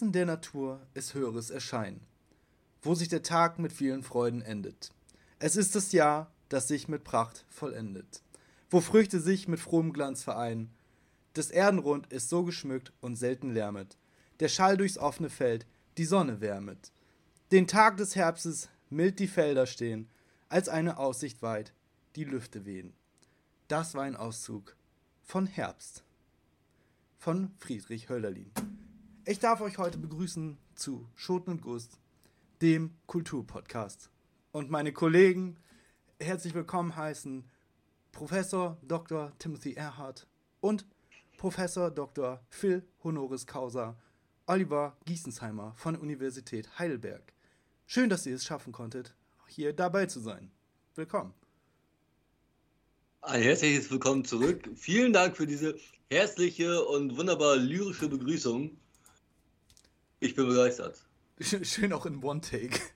Wesen 0.00 0.12
der 0.12 0.24
Natur 0.24 0.80
ist 0.94 1.12
höheres 1.12 1.50
Erscheinen, 1.50 2.00
wo 2.80 2.94
sich 2.94 3.08
der 3.08 3.22
Tag 3.22 3.58
mit 3.58 3.70
vielen 3.70 4.02
Freuden 4.02 4.40
endet. 4.40 4.92
Es 5.38 5.56
ist 5.56 5.74
das 5.74 5.92
Jahr, 5.92 6.32
das 6.48 6.68
sich 6.68 6.88
mit 6.88 7.04
Pracht 7.04 7.44
vollendet, 7.50 8.22
wo 8.70 8.80
Früchte 8.80 9.20
sich 9.20 9.46
mit 9.46 9.60
frohem 9.60 9.92
Glanz 9.92 10.22
vereinen. 10.22 10.70
Das 11.34 11.50
Erdenrund 11.50 12.10
ist 12.10 12.30
so 12.30 12.44
geschmückt 12.44 12.94
und 13.02 13.16
selten 13.16 13.52
lärmet, 13.52 13.98
der 14.40 14.48
Schall 14.48 14.78
durchs 14.78 14.96
offene 14.96 15.28
Feld 15.28 15.66
die 15.98 16.06
Sonne 16.06 16.40
wärmet. 16.40 16.92
Den 17.52 17.66
Tag 17.66 17.98
des 17.98 18.16
Herbstes 18.16 18.70
mild 18.88 19.18
die 19.18 19.28
Felder 19.28 19.66
stehen, 19.66 20.08
als 20.48 20.70
eine 20.70 20.96
Aussicht 20.96 21.42
weit 21.42 21.74
die 22.16 22.24
Lüfte 22.24 22.64
wehen. 22.64 22.94
Das 23.68 23.94
war 23.94 24.04
ein 24.04 24.16
Auszug 24.16 24.76
von 25.20 25.46
Herbst 25.46 26.04
von 27.18 27.50
Friedrich 27.58 28.08
Hölderlin. 28.08 28.50
Ich 29.30 29.38
darf 29.38 29.60
euch 29.60 29.78
heute 29.78 29.96
begrüßen 29.96 30.58
zu 30.74 31.06
Schoten 31.14 31.52
und 31.52 31.62
Gust, 31.62 32.00
dem 32.62 32.96
Kulturpodcast. 33.06 34.10
Und 34.50 34.72
meine 34.72 34.92
Kollegen 34.92 35.56
herzlich 36.18 36.52
willkommen 36.52 36.96
heißen 36.96 37.48
Professor 38.10 38.76
Dr. 38.82 39.32
Timothy 39.38 39.74
Erhardt 39.74 40.26
und 40.60 40.84
Professor 41.36 41.92
Dr. 41.92 42.40
Phil 42.48 42.82
Honoris 43.04 43.46
Causa 43.46 43.96
Oliver 44.46 44.96
Giesensheimer 45.04 45.74
von 45.76 45.94
der 45.94 46.02
Universität 46.02 46.80
Heidelberg. 46.80 47.32
Schön, 47.86 48.10
dass 48.10 48.26
ihr 48.26 48.34
es 48.34 48.44
schaffen 48.44 48.72
konntet, 48.72 49.14
hier 49.46 49.72
dabei 49.72 50.06
zu 50.06 50.18
sein. 50.18 50.50
Willkommen. 50.96 51.34
Ein 53.20 53.42
herzliches 53.42 53.92
Willkommen 53.92 54.24
zurück. 54.24 54.68
Vielen 54.74 55.12
Dank 55.12 55.36
für 55.36 55.46
diese 55.46 55.76
herzliche 56.10 56.84
und 56.84 57.16
wunderbar 57.16 57.54
lyrische 57.54 58.08
Begrüßung. 58.08 58.76
Ich 60.20 60.34
bin 60.34 60.46
begeistert. 60.46 61.02
Schön 61.40 61.92
auch 61.92 62.06
in 62.06 62.22
One-Take. 62.22 62.78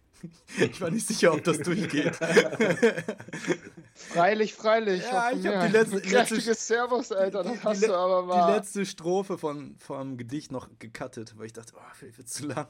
Ich 0.57 0.81
war 0.81 0.91
nicht 0.91 1.07
sicher, 1.07 1.35
ob 1.35 1.45
das 1.45 1.59
durchgeht. 1.59 2.17
Freilich, 3.95 4.55
freilich. 4.55 5.03
Ja, 5.03 5.31
ich 5.33 5.47
habe 5.47 5.67
die 5.67 5.73
letzte, 5.73 5.99
letzte 5.99 6.55
Servus, 6.55 7.13
Alter, 7.13 7.45
das 7.45 7.63
hast 7.63 7.83
die, 7.83 7.89
du 7.89 7.95
aber 7.95 8.23
mal. 8.23 8.47
Die 8.47 8.57
letzte 8.57 8.87
Strophe 8.87 9.37
von, 9.37 9.77
vom 9.79 10.17
Gedicht 10.17 10.51
noch 10.51 10.71
gecuttet, 10.79 11.37
weil 11.37 11.45
ich 11.45 11.53
dachte, 11.53 11.75
oh, 11.77 11.83
vielleicht 11.93 12.17
wird 12.17 12.31
zu 12.31 12.47
lang. 12.47 12.69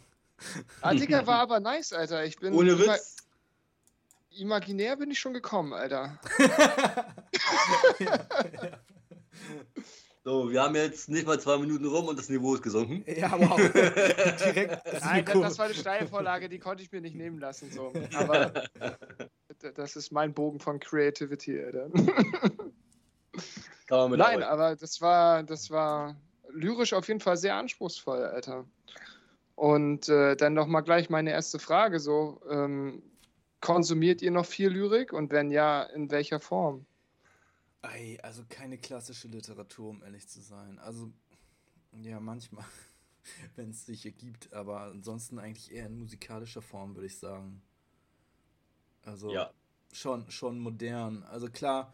Ah, 0.80 0.94
Digga, 0.94 1.24
war 1.28 1.38
aber 1.38 1.60
nice, 1.60 1.92
Alter. 1.92 2.24
Ich 2.24 2.38
bin 2.38 2.54
Ohne 2.54 2.76
Witz. 2.76 3.18
Imaginär 4.30 4.96
bin 4.96 5.12
ich 5.12 5.20
schon 5.20 5.32
gekommen, 5.32 5.74
Alter. 5.74 6.18
ja, 8.00 8.26
ja. 8.62 8.78
So, 10.26 10.50
wir 10.50 10.62
haben 10.62 10.74
jetzt 10.74 11.10
nicht 11.10 11.26
mal 11.26 11.38
zwei 11.38 11.58
Minuten 11.58 11.84
rum 11.84 12.08
und 12.08 12.18
das 12.18 12.30
Niveau 12.30 12.54
ist 12.54 12.62
gesunken. 12.62 13.04
Ja, 13.06 13.30
wow. 13.38 13.56
Direkt. 13.74 14.82
Nein, 15.02 15.22
das, 15.26 15.38
das 15.38 15.58
war 15.58 15.66
eine 15.66 15.74
Steilvorlage, 15.74 16.48
die 16.48 16.58
konnte 16.58 16.82
ich 16.82 16.90
mir 16.90 17.02
nicht 17.02 17.14
nehmen 17.14 17.38
lassen. 17.38 17.70
So. 17.70 17.92
Aber 18.14 18.50
das 19.74 19.96
ist 19.96 20.12
mein 20.12 20.32
Bogen 20.32 20.60
von 20.60 20.80
Creativity, 20.80 21.62
Alter. 21.62 21.90
Kann 23.86 23.98
man 23.98 24.10
mit 24.12 24.18
Nein, 24.18 24.42
aber 24.42 24.76
das 24.76 25.02
war, 25.02 25.42
das 25.42 25.70
war 25.70 26.16
lyrisch 26.50 26.94
auf 26.94 27.06
jeden 27.08 27.20
Fall 27.20 27.36
sehr 27.36 27.56
anspruchsvoll, 27.56 28.24
Alter. 28.24 28.64
Und 29.56 30.08
äh, 30.08 30.36
dann 30.36 30.54
noch 30.54 30.66
mal 30.66 30.80
gleich 30.80 31.10
meine 31.10 31.32
erste 31.32 31.58
Frage: 31.58 32.00
So, 32.00 32.40
ähm, 32.48 33.02
konsumiert 33.60 34.22
ihr 34.22 34.30
noch 34.30 34.46
viel 34.46 34.70
Lyrik 34.70 35.12
und 35.12 35.32
wenn 35.32 35.50
ja, 35.50 35.82
in 35.82 36.10
welcher 36.10 36.40
Form? 36.40 36.86
Ei, 37.84 38.18
also 38.22 38.44
keine 38.48 38.78
klassische 38.78 39.28
Literatur, 39.28 39.90
um 39.90 40.02
ehrlich 40.02 40.26
zu 40.26 40.40
sein. 40.40 40.78
Also, 40.78 41.12
ja, 42.02 42.18
manchmal, 42.18 42.64
wenn 43.56 43.70
es 43.70 43.84
sich 43.84 44.06
ergibt, 44.06 44.52
aber 44.52 44.80
ansonsten 44.82 45.38
eigentlich 45.38 45.70
eher 45.70 45.86
in 45.86 45.98
musikalischer 45.98 46.62
Form, 46.62 46.94
würde 46.94 47.06
ich 47.06 47.18
sagen. 47.18 47.62
Also, 49.02 49.32
ja. 49.32 49.50
schon, 49.92 50.30
schon 50.30 50.60
modern. 50.60 51.24
Also 51.24 51.50
klar, 51.50 51.92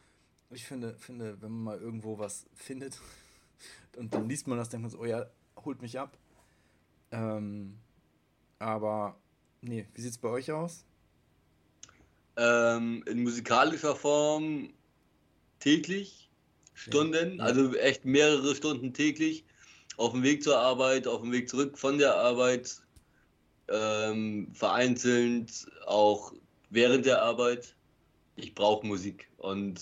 ich 0.50 0.64
finde, 0.64 0.96
finde, 0.96 1.42
wenn 1.42 1.50
man 1.50 1.62
mal 1.62 1.78
irgendwo 1.80 2.18
was 2.18 2.46
findet 2.54 3.00
und 3.96 4.14
dann 4.14 4.28
liest 4.28 4.46
man 4.46 4.58
das, 4.58 4.68
denkt 4.68 4.82
man 4.82 4.90
so, 4.90 5.00
oh 5.00 5.06
ja, 5.06 5.26
holt 5.64 5.82
mich 5.82 5.98
ab. 5.98 6.16
Ähm, 7.10 7.80
aber, 8.60 9.16
nee, 9.60 9.88
wie 9.94 10.00
sieht 10.02 10.12
es 10.12 10.18
bei 10.18 10.28
euch 10.28 10.52
aus? 10.52 10.84
Ähm, 12.36 13.02
in 13.08 13.24
musikalischer 13.24 13.96
Form 13.96 14.72
täglich, 15.60 16.28
Stunden, 16.74 17.38
ja. 17.38 17.44
also 17.44 17.74
echt 17.76 18.04
mehrere 18.04 18.54
Stunden 18.54 18.92
täglich, 18.92 19.44
auf 19.96 20.12
dem 20.12 20.22
Weg 20.22 20.42
zur 20.42 20.58
Arbeit, 20.58 21.06
auf 21.06 21.20
dem 21.20 21.30
Weg 21.32 21.48
zurück 21.48 21.78
von 21.78 21.98
der 21.98 22.16
Arbeit, 22.16 22.80
ähm, 23.68 24.48
vereinzelt 24.52 25.66
auch 25.86 26.32
während 26.70 27.06
der 27.06 27.22
Arbeit. 27.22 27.74
Ich 28.36 28.54
brauche 28.54 28.86
Musik 28.86 29.28
und 29.36 29.80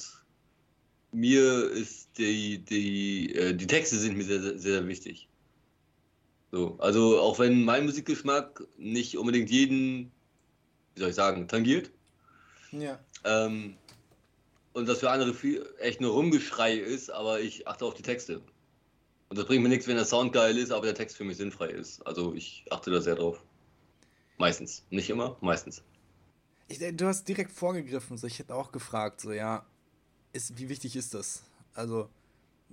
mir 1.12 1.70
ist 1.70 2.10
die, 2.18 2.58
die, 2.58 3.34
äh, 3.34 3.54
die 3.54 3.66
Texte 3.66 3.96
sind 3.96 4.16
mir 4.16 4.24
sehr, 4.24 4.40
sehr, 4.40 4.58
sehr 4.58 4.88
wichtig. 4.88 5.28
So, 6.50 6.76
also 6.78 7.20
auch 7.20 7.38
wenn 7.38 7.64
mein 7.64 7.84
Musikgeschmack 7.84 8.62
nicht 8.78 9.16
unbedingt 9.16 9.50
jeden, 9.50 10.10
wie 10.94 11.00
soll 11.00 11.10
ich 11.10 11.14
sagen, 11.14 11.46
tangiert. 11.46 11.90
Ja. 12.72 12.98
Ähm, 13.24 13.76
und 14.72 14.88
das 14.88 15.00
für 15.00 15.10
andere 15.10 15.34
viel, 15.34 15.66
echt 15.78 16.00
nur 16.00 16.12
Rumgeschrei 16.12 16.74
ist, 16.74 17.10
aber 17.10 17.40
ich 17.40 17.66
achte 17.66 17.84
auf 17.84 17.94
die 17.94 18.02
Texte. 18.02 18.40
Und 19.28 19.38
das 19.38 19.46
bringt 19.46 19.62
mir 19.62 19.68
nichts, 19.68 19.86
wenn 19.86 19.96
der 19.96 20.04
Sound 20.04 20.32
geil 20.32 20.56
ist, 20.56 20.70
aber 20.70 20.86
der 20.86 20.94
Text 20.94 21.16
für 21.16 21.24
mich 21.24 21.36
sinnfrei 21.36 21.68
ist. 21.68 22.06
Also 22.06 22.34
ich 22.34 22.64
achte 22.70 22.90
da 22.90 23.00
sehr 23.00 23.14
drauf. 23.14 23.44
Meistens. 24.38 24.84
Nicht 24.90 25.10
immer, 25.10 25.36
meistens. 25.40 25.82
Ich, 26.68 26.78
du 26.78 27.06
hast 27.06 27.26
direkt 27.28 27.52
vorgegriffen, 27.52 28.16
so 28.16 28.26
ich 28.26 28.38
hätte 28.38 28.54
auch 28.54 28.72
gefragt, 28.72 29.20
so 29.20 29.32
ja, 29.32 29.66
ist, 30.32 30.56
wie 30.58 30.68
wichtig 30.68 30.96
ist 30.96 31.14
das? 31.14 31.42
Also 31.74 32.08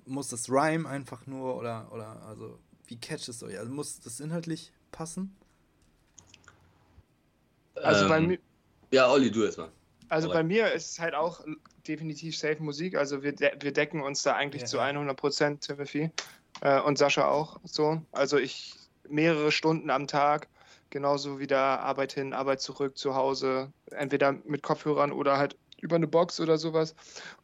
muss 0.06 0.30
das 0.30 0.50
Rhyme 0.50 0.88
einfach 0.88 1.26
nur 1.26 1.58
oder, 1.58 1.92
oder 1.92 2.22
also 2.24 2.60
wie 2.88 2.98
catcht 2.98 3.28
es 3.30 3.42
euch? 3.44 3.58
Also 3.58 3.72
muss 3.72 4.00
das 4.00 4.20
inhaltlich 4.20 4.72
passen? 4.92 5.36
Also 7.76 8.04
ähm, 8.04 8.10
bei 8.10 8.22
mir. 8.22 8.40
Ja, 8.92 9.10
Olli, 9.10 9.32
du 9.32 9.44
erstmal. 9.44 9.72
Also 10.08 10.30
bei 10.30 10.44
mir 10.44 10.72
ist 10.72 10.92
es 10.92 11.00
halt 11.00 11.16
auch 11.16 11.44
definitiv 11.88 12.38
Safe 12.38 12.62
Musik. 12.62 12.96
Also 12.96 13.24
wir, 13.24 13.34
de 13.34 13.52
wir 13.60 13.72
decken 13.72 14.02
uns 14.02 14.24
da 14.24 14.34
eigentlich 14.36 14.64
ja. 14.64 14.68
zu 14.68 14.80
100 14.80 15.18
Prozent, 15.18 15.62
Timothy. 15.62 16.12
Äh, 16.62 16.80
und 16.82 16.98
Sascha 16.98 17.28
auch 17.28 17.60
so. 17.64 18.02
Also 18.12 18.38
ich 18.38 18.74
mehrere 19.08 19.52
Stunden 19.52 19.90
am 19.90 20.08
Tag, 20.08 20.48
genauso 20.90 21.40
wie 21.40 21.48
da 21.48 21.78
Arbeit 21.78 22.14
hin, 22.14 22.34
Arbeit 22.34 22.62
zurück, 22.62 22.98
zu 22.98 23.16
Hause, 23.16 23.72
entweder 23.92 24.32
mit 24.32 24.64
Kopfhörern 24.64 25.12
oder 25.12 25.38
halt 25.38 25.58
über 25.82 25.98
eine 25.98 26.08
Box 26.08 26.40
oder 26.40 26.58
sowas. 26.58 26.96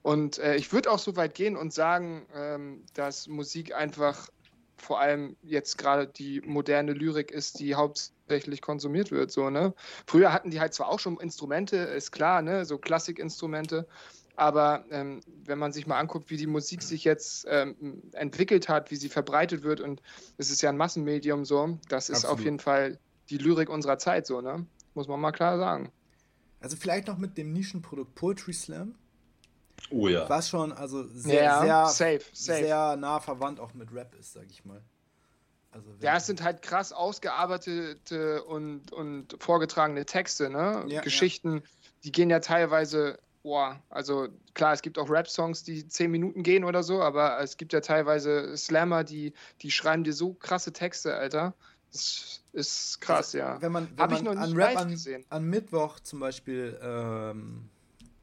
Und 0.02 0.40
äh, 0.40 0.56
ich 0.56 0.73
würde 0.73 0.91
auch 0.91 1.00
so 1.00 1.16
weit 1.16 1.35
gehen 1.35 1.56
und 1.56 1.73
sagen, 1.73 2.25
ähm, 2.34 2.84
dass 2.94 3.28
Musik 3.28 3.75
einfach 3.75 4.29
vor 4.78 5.00
allem 5.00 5.38
jetzt 5.44 5.78
gerade 5.78 6.08
die 6.08 6.41
moderne 6.41 6.94
Lyrik 6.94 7.29
ist, 7.29 7.59
die 7.59 7.75
hauptsächlich 7.75 8.61
konsumiert 8.61 9.11
wird. 9.11 9.32
So, 9.32 9.52
ne? 9.52 9.76
Früher 10.08 10.34
hatten 10.34 10.49
die 10.49 10.59
halt 10.59 10.73
zwar 10.73 10.90
auch 10.90 10.99
schon 10.99 11.20
Instrumente, 11.20 11.78
ist 11.78 12.11
klar, 12.11 12.41
ne? 12.41 12.66
so 12.66 12.79
Klassikinstrumente, 12.79 13.88
aber 14.41 14.85
ähm, 14.90 15.22
wenn 15.46 15.59
man 15.59 15.72
sich 15.72 15.85
mal 15.85 15.99
anguckt, 15.99 16.32
wie 16.32 16.35
die 16.35 16.47
Musik 16.47 16.82
sich 16.82 17.03
jetzt 17.03 17.46
ähm, 17.47 18.02
entwickelt 18.14 18.70
hat, 18.70 18.90
wie 18.90 18.96
sie 18.96 19.08
verbreitet 19.08 19.61
wird, 19.61 19.82
und 19.82 20.02
es 20.40 20.49
ist 20.49 20.64
ja 20.64 20.70
ein 20.70 20.78
Massenmedium 20.78 21.46
so, 21.46 21.78
das 21.90 22.09
ist 22.09 22.26
Absolut. 22.26 22.40
auf 22.40 22.43
jeden 22.43 22.59
Fall 22.59 22.97
die 23.29 23.38
Lyrik 23.38 23.70
unserer 23.70 23.99
Zeit 23.99 24.26
so, 24.26 24.41
ne? 24.41 24.66
Muss 24.96 25.08
man 25.08 25.20
mal 25.20 25.32
klar 25.32 25.59
sagen. 25.59 25.91
Also 26.59 26.76
vielleicht 26.76 27.08
noch 27.08 27.20
mit 27.20 27.38
dem 27.38 27.53
Nischenprodukt 27.53 28.16
Poetry 28.16 28.53
Slam. 28.53 28.96
Oh 29.91 30.08
ja. 30.08 30.28
Was 30.28 30.49
schon 30.49 30.73
also 30.73 31.05
sehr, 31.08 31.43
ja, 31.43 31.61
sehr, 31.61 31.85
safe, 31.85 32.26
safe. 32.34 32.64
sehr 32.64 32.97
nah 32.97 33.20
verwandt 33.20 33.59
auch 33.59 33.76
mit 33.76 33.93
Rap 33.93 34.16
ist, 34.20 34.34
sag 34.34 34.49
ich 34.49 34.66
mal. 34.66 34.82
Also 35.70 35.88
ja, 36.02 36.17
es 36.17 36.26
sind 36.26 36.41
halt 36.41 36.64
krass 36.64 36.91
ausgearbeitete 36.91 38.43
und, 38.43 38.91
und 38.91 39.35
vorgetragene 39.40 40.03
Texte, 40.08 40.49
ne? 40.49 40.84
Ja, 40.88 41.02
Geschichten, 41.02 41.58
ja. 41.58 41.61
die 42.05 42.11
gehen 42.11 42.32
ja 42.32 42.40
teilweise, 42.40 43.20
boah, 43.43 43.82
also 43.90 44.29
klar, 44.53 44.73
es 44.73 44.82
gibt 44.82 44.97
auch 44.97 45.09
Rap-Songs, 45.09 45.64
die 45.64 45.88
zehn 45.88 46.11
Minuten 46.11 46.43
gehen 46.43 46.64
oder 46.64 46.84
so, 46.84 47.02
aber 47.02 47.40
es 47.40 47.58
gibt 47.58 47.73
ja 47.73 47.82
teilweise 47.82 48.55
Slammer, 48.58 49.03
die, 49.03 49.34
die 49.61 49.72
schreiben 49.72 50.03
dir 50.03 50.14
so 50.14 50.34
krasse 50.34 50.73
Texte, 50.73 51.16
Alter. 51.16 51.53
Das 51.91 52.41
ist 52.53 53.02
krass, 53.02 53.28
also, 53.28 53.38
ja. 53.40 53.61
Wenn 53.61 53.72
man, 53.72 53.90
wenn 53.97 54.09
man 54.09 54.38
an 54.38 54.53
Rap 54.53 54.78
an, 54.78 54.97
an, 55.29 55.43
Mittwoch 55.43 55.99
zum 55.99 56.20
Beispiel 56.20 56.79
ähm, 56.82 57.70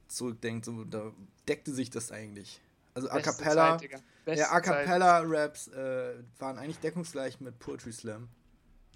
zurückdenkt, 0.07 0.65
so, 0.65 0.85
da 0.85 1.13
deckte 1.47 1.73
sich 1.73 1.91
das 1.91 2.11
eigentlich. 2.11 2.61
Also 2.95 3.11
A 3.11 3.21
Cappella, 3.21 3.79
ja, 4.27 4.51
A 4.51 4.61
Cappella 4.61 5.23
Raps 5.25 5.69
äh, 5.69 6.15
waren 6.39 6.59
eigentlich 6.59 6.79
deckungsgleich 6.79 7.41
mit 7.41 7.59
Poetry 7.59 7.93
Slam. 7.93 8.29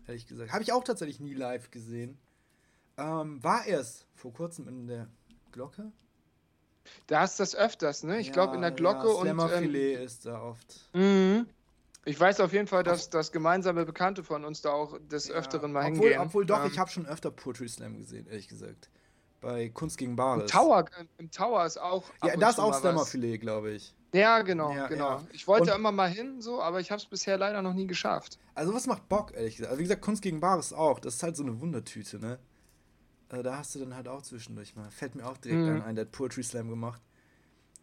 Ehrlich 0.07 0.27
gesagt. 0.27 0.53
Habe 0.53 0.63
ich 0.63 0.73
auch 0.73 0.83
tatsächlich 0.83 1.21
nie 1.21 1.35
live 1.35 1.71
gesehen. 1.71 2.19
Ähm, 2.97 3.43
war 3.43 3.65
erst 3.67 4.07
vor 4.15 4.33
kurzem 4.33 4.67
in 4.69 4.87
der 4.87 5.09
Glocke. 5.53 5.93
Da 7.07 7.21
hast 7.21 7.39
du 7.39 7.43
das 7.43 7.55
öfters, 7.55 8.03
ne? 8.03 8.19
Ich 8.21 8.29
ja, 8.29 8.33
glaube 8.33 8.55
in 8.57 8.63
der 8.63 8.71
Glocke 8.71 9.07
ja, 9.09 9.15
und. 9.15 9.23
Slammerfilet 9.23 9.99
ähm, 9.99 10.05
ist 10.05 10.27
da 10.27 10.41
oft. 10.43 10.81
Mhm. 10.95 11.47
Ich 12.05 12.19
weiß 12.19 12.41
auf 12.41 12.53
jeden 12.53 12.67
Fall, 12.67 12.83
dass, 12.83 13.11
dass 13.11 13.31
gemeinsame 13.31 13.85
Bekannte 13.87 14.25
von 14.25 14.45
uns 14.45 14.61
da 14.61 14.71
auch 14.73 14.99
des 15.09 15.29
Ja, 15.29 15.35
Öfteren 15.35 15.71
mal 15.73 15.81
obwohl, 15.87 16.09
hingehen. 16.09 16.21
Obwohl 16.21 16.45
doch, 16.47 16.65
Ähm, 16.65 16.71
ich 16.73 16.79
habe 16.79 16.91
schon 16.91 17.07
öfter 17.07 17.31
Poetry 17.31 17.69
Slam 17.69 17.97
gesehen, 17.99 18.27
ehrlich 18.27 18.49
gesagt. 18.49 18.91
Bei 19.41 19.69
Kunst 19.69 19.99
gegen 19.99 20.13
Im 20.13 20.17
Bares. 20.17 20.51
Tower, 20.51 20.85
im 21.19 21.31
Tower 21.31 21.65
ist 21.67 21.81
auch. 21.81 22.05
Ja, 22.25 22.37
da 22.37 22.51
ist 22.51 22.59
auch. 22.61 22.75
Slammerfilet, 22.75 23.39
glaube 23.41 23.73
ich. 23.73 23.95
Ja, 24.15 24.43
genau, 24.43 24.73
Ja, 24.75 24.89
genau. 24.89 25.11
ja. 25.11 25.25
Ich 25.33 25.49
wollte 25.49 25.71
Und- 25.73 25.79
immer 25.79 25.91
mal 25.91 26.09
hin, 26.11 26.41
so, 26.43 26.61
aber 26.61 26.81
ich 26.81 26.91
habe 26.91 27.01
es 27.01 27.07
bisher 27.07 27.39
leider 27.39 27.63
noch 27.63 27.73
nie 27.73 27.87
geschafft. 27.87 28.39
Also 28.55 28.75
was 28.75 28.87
macht 28.87 29.09
Bock, 29.09 29.33
ehrlich 29.35 29.57
gesagt. 29.57 29.71
Also 29.71 29.79
wie 29.79 29.85
gesagt, 29.85 30.03
Kunst 30.03 30.23
gegen 30.23 30.39
Bares 30.41 30.73
auch. 30.73 30.99
Das 31.01 31.15
ist 31.15 31.23
halt 31.23 31.37
so 31.37 31.43
eine 31.43 31.61
Wundertüte, 31.61 32.19
ne? 32.19 32.39
Äh, 33.33 33.43
da 33.43 33.59
hast 33.59 33.75
du 33.75 33.81
dann 33.81 33.95
halt 33.97 34.07
auch 34.09 34.23
zwischendurch 34.23 34.77
mal. 34.77 34.91
Fällt 34.91 35.15
mir 35.17 35.27
auch 35.27 35.37
direkt 35.39 35.63
Mhm. 35.63 35.69
an, 35.77 35.83
ein, 35.83 35.95
der 35.97 36.05
hat 36.05 36.13
Poetry 36.13 36.43
Slam 36.43 36.69
gemacht. 36.69 37.03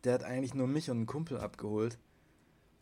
Der 0.05 0.13
hat 0.13 0.23
eigentlich 0.23 0.53
nur 0.53 0.67
mich 0.67 0.89
und 0.89 0.97
einen 0.97 1.05
Kumpel 1.07 1.37
abgeholt. 1.39 1.97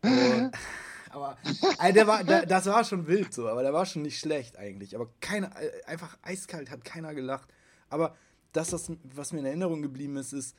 Und, 0.03 0.51
aber 1.09 1.37
also 1.79 1.93
der 1.93 2.05
war, 2.07 2.23
der, 2.23 2.45
das 2.45 2.65
war 2.67 2.83
schon 2.83 3.07
wild 3.07 3.33
so, 3.33 3.47
aber 3.47 3.63
der 3.63 3.73
war 3.73 3.85
schon 3.85 4.03
nicht 4.03 4.19
schlecht 4.19 4.57
eigentlich. 4.57 4.95
Aber 4.95 5.09
keiner, 5.21 5.59
äh, 5.59 5.83
einfach 5.85 6.17
eiskalt, 6.21 6.69
hat 6.69 6.83
keiner 6.85 7.15
gelacht. 7.15 7.49
Aber 7.89 8.15
das, 8.51 8.71
was, 8.73 8.91
was 9.03 9.31
mir 9.33 9.39
in 9.39 9.45
Erinnerung 9.45 9.81
geblieben 9.81 10.17
ist, 10.17 10.33
ist, 10.33 10.55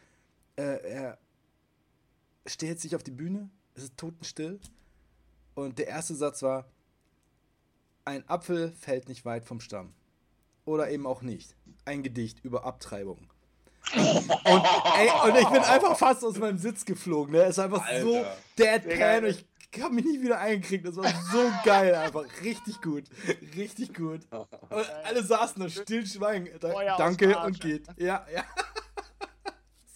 äh, 0.57 0.63
er 0.91 1.19
stellt 2.47 2.81
sich 2.81 2.97
auf 2.97 3.03
die 3.03 3.11
Bühne, 3.13 3.51
es 3.75 3.85
ist 3.85 3.97
totenstill. 3.97 4.59
Und 5.55 5.79
der 5.79 5.89
erste 5.89 6.15
Satz 6.15 6.43
war, 6.43 6.67
ein 8.05 8.27
Apfel 8.29 8.73
fällt 8.73 9.09
nicht 9.09 9.25
weit 9.25 9.45
vom 9.45 9.61
Stamm. 9.61 9.93
Oder 10.69 10.91
eben 10.91 11.07
auch 11.07 11.23
nicht. 11.23 11.57
Ein 11.87 12.03
Gedicht 12.03 12.45
über 12.45 12.67
Abtreibung. 12.67 13.17
Und, 13.95 14.65
ey, 14.99 15.09
und 15.25 15.37
ich 15.39 15.49
bin 15.49 15.63
einfach 15.63 15.97
fast 15.97 16.23
aus 16.23 16.37
meinem 16.37 16.59
Sitz 16.59 16.85
geflogen. 16.85 17.33
Ne? 17.33 17.45
Es 17.45 17.57
ist 17.57 17.61
einfach 17.61 17.89
so 18.03 18.17
Alter. 18.17 18.37
deadpan. 18.59 18.91
Digga. 18.91 19.17
und 19.17 19.47
Ich 19.73 19.83
habe 19.83 19.95
mich 19.95 20.05
nicht 20.05 20.21
wieder 20.21 20.39
eingekriegt. 20.39 20.87
Das 20.87 20.97
war 20.97 21.09
so 21.33 21.51
geil 21.65 21.95
einfach. 21.95 22.25
Richtig 22.45 22.83
gut. 22.83 23.05
Richtig 23.57 23.95
gut. 23.95 24.21
Und 24.31 24.91
alle 25.05 25.23
saßen 25.25 25.63
da 25.63 25.71
still 25.71 26.07
schweigen. 26.07 26.51
Da, 26.61 26.97
danke 26.99 27.39
und 27.39 27.59
geht. 27.59 27.87
Ja, 27.97 28.27
ja. 28.33 28.45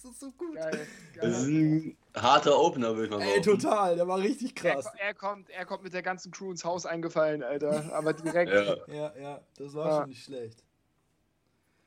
Das 0.01 0.11
ist 0.11 0.19
so 0.19 0.31
gut. 0.31 0.55
Geil. 0.55 0.87
Das 1.15 1.37
ist 1.37 1.47
geil. 1.47 1.95
Harter 2.15 2.59
Opener, 2.59 2.95
würde 2.95 3.05
ich 3.05 3.11
mal 3.11 3.21
Ey, 3.21 3.29
sagen. 3.29 3.43
total. 3.43 3.95
Der 3.95 4.07
war 4.07 4.19
richtig 4.19 4.53
Er, 4.63 4.73
krass. 4.75 4.85
er, 4.97 5.13
kommt, 5.13 5.49
er 5.49 5.65
kommt 5.65 5.83
mit 5.83 5.93
der 5.93 6.03
ganzen 6.03 6.31
Crew 6.31 6.51
ins 6.51 6.63
Haus 6.63 6.85
eingefallen, 6.85 7.43
Alter. 7.43 7.91
Aber 7.93 8.13
direkt. 8.13 8.51
Ja, 8.53 8.75
Ja, 8.93 9.13
ja. 9.19 9.41
Das 9.57 9.73
war 9.73 9.87
Ja. 9.87 9.99
schon 10.01 10.09
nicht 10.09 10.23
schlecht. 10.23 10.63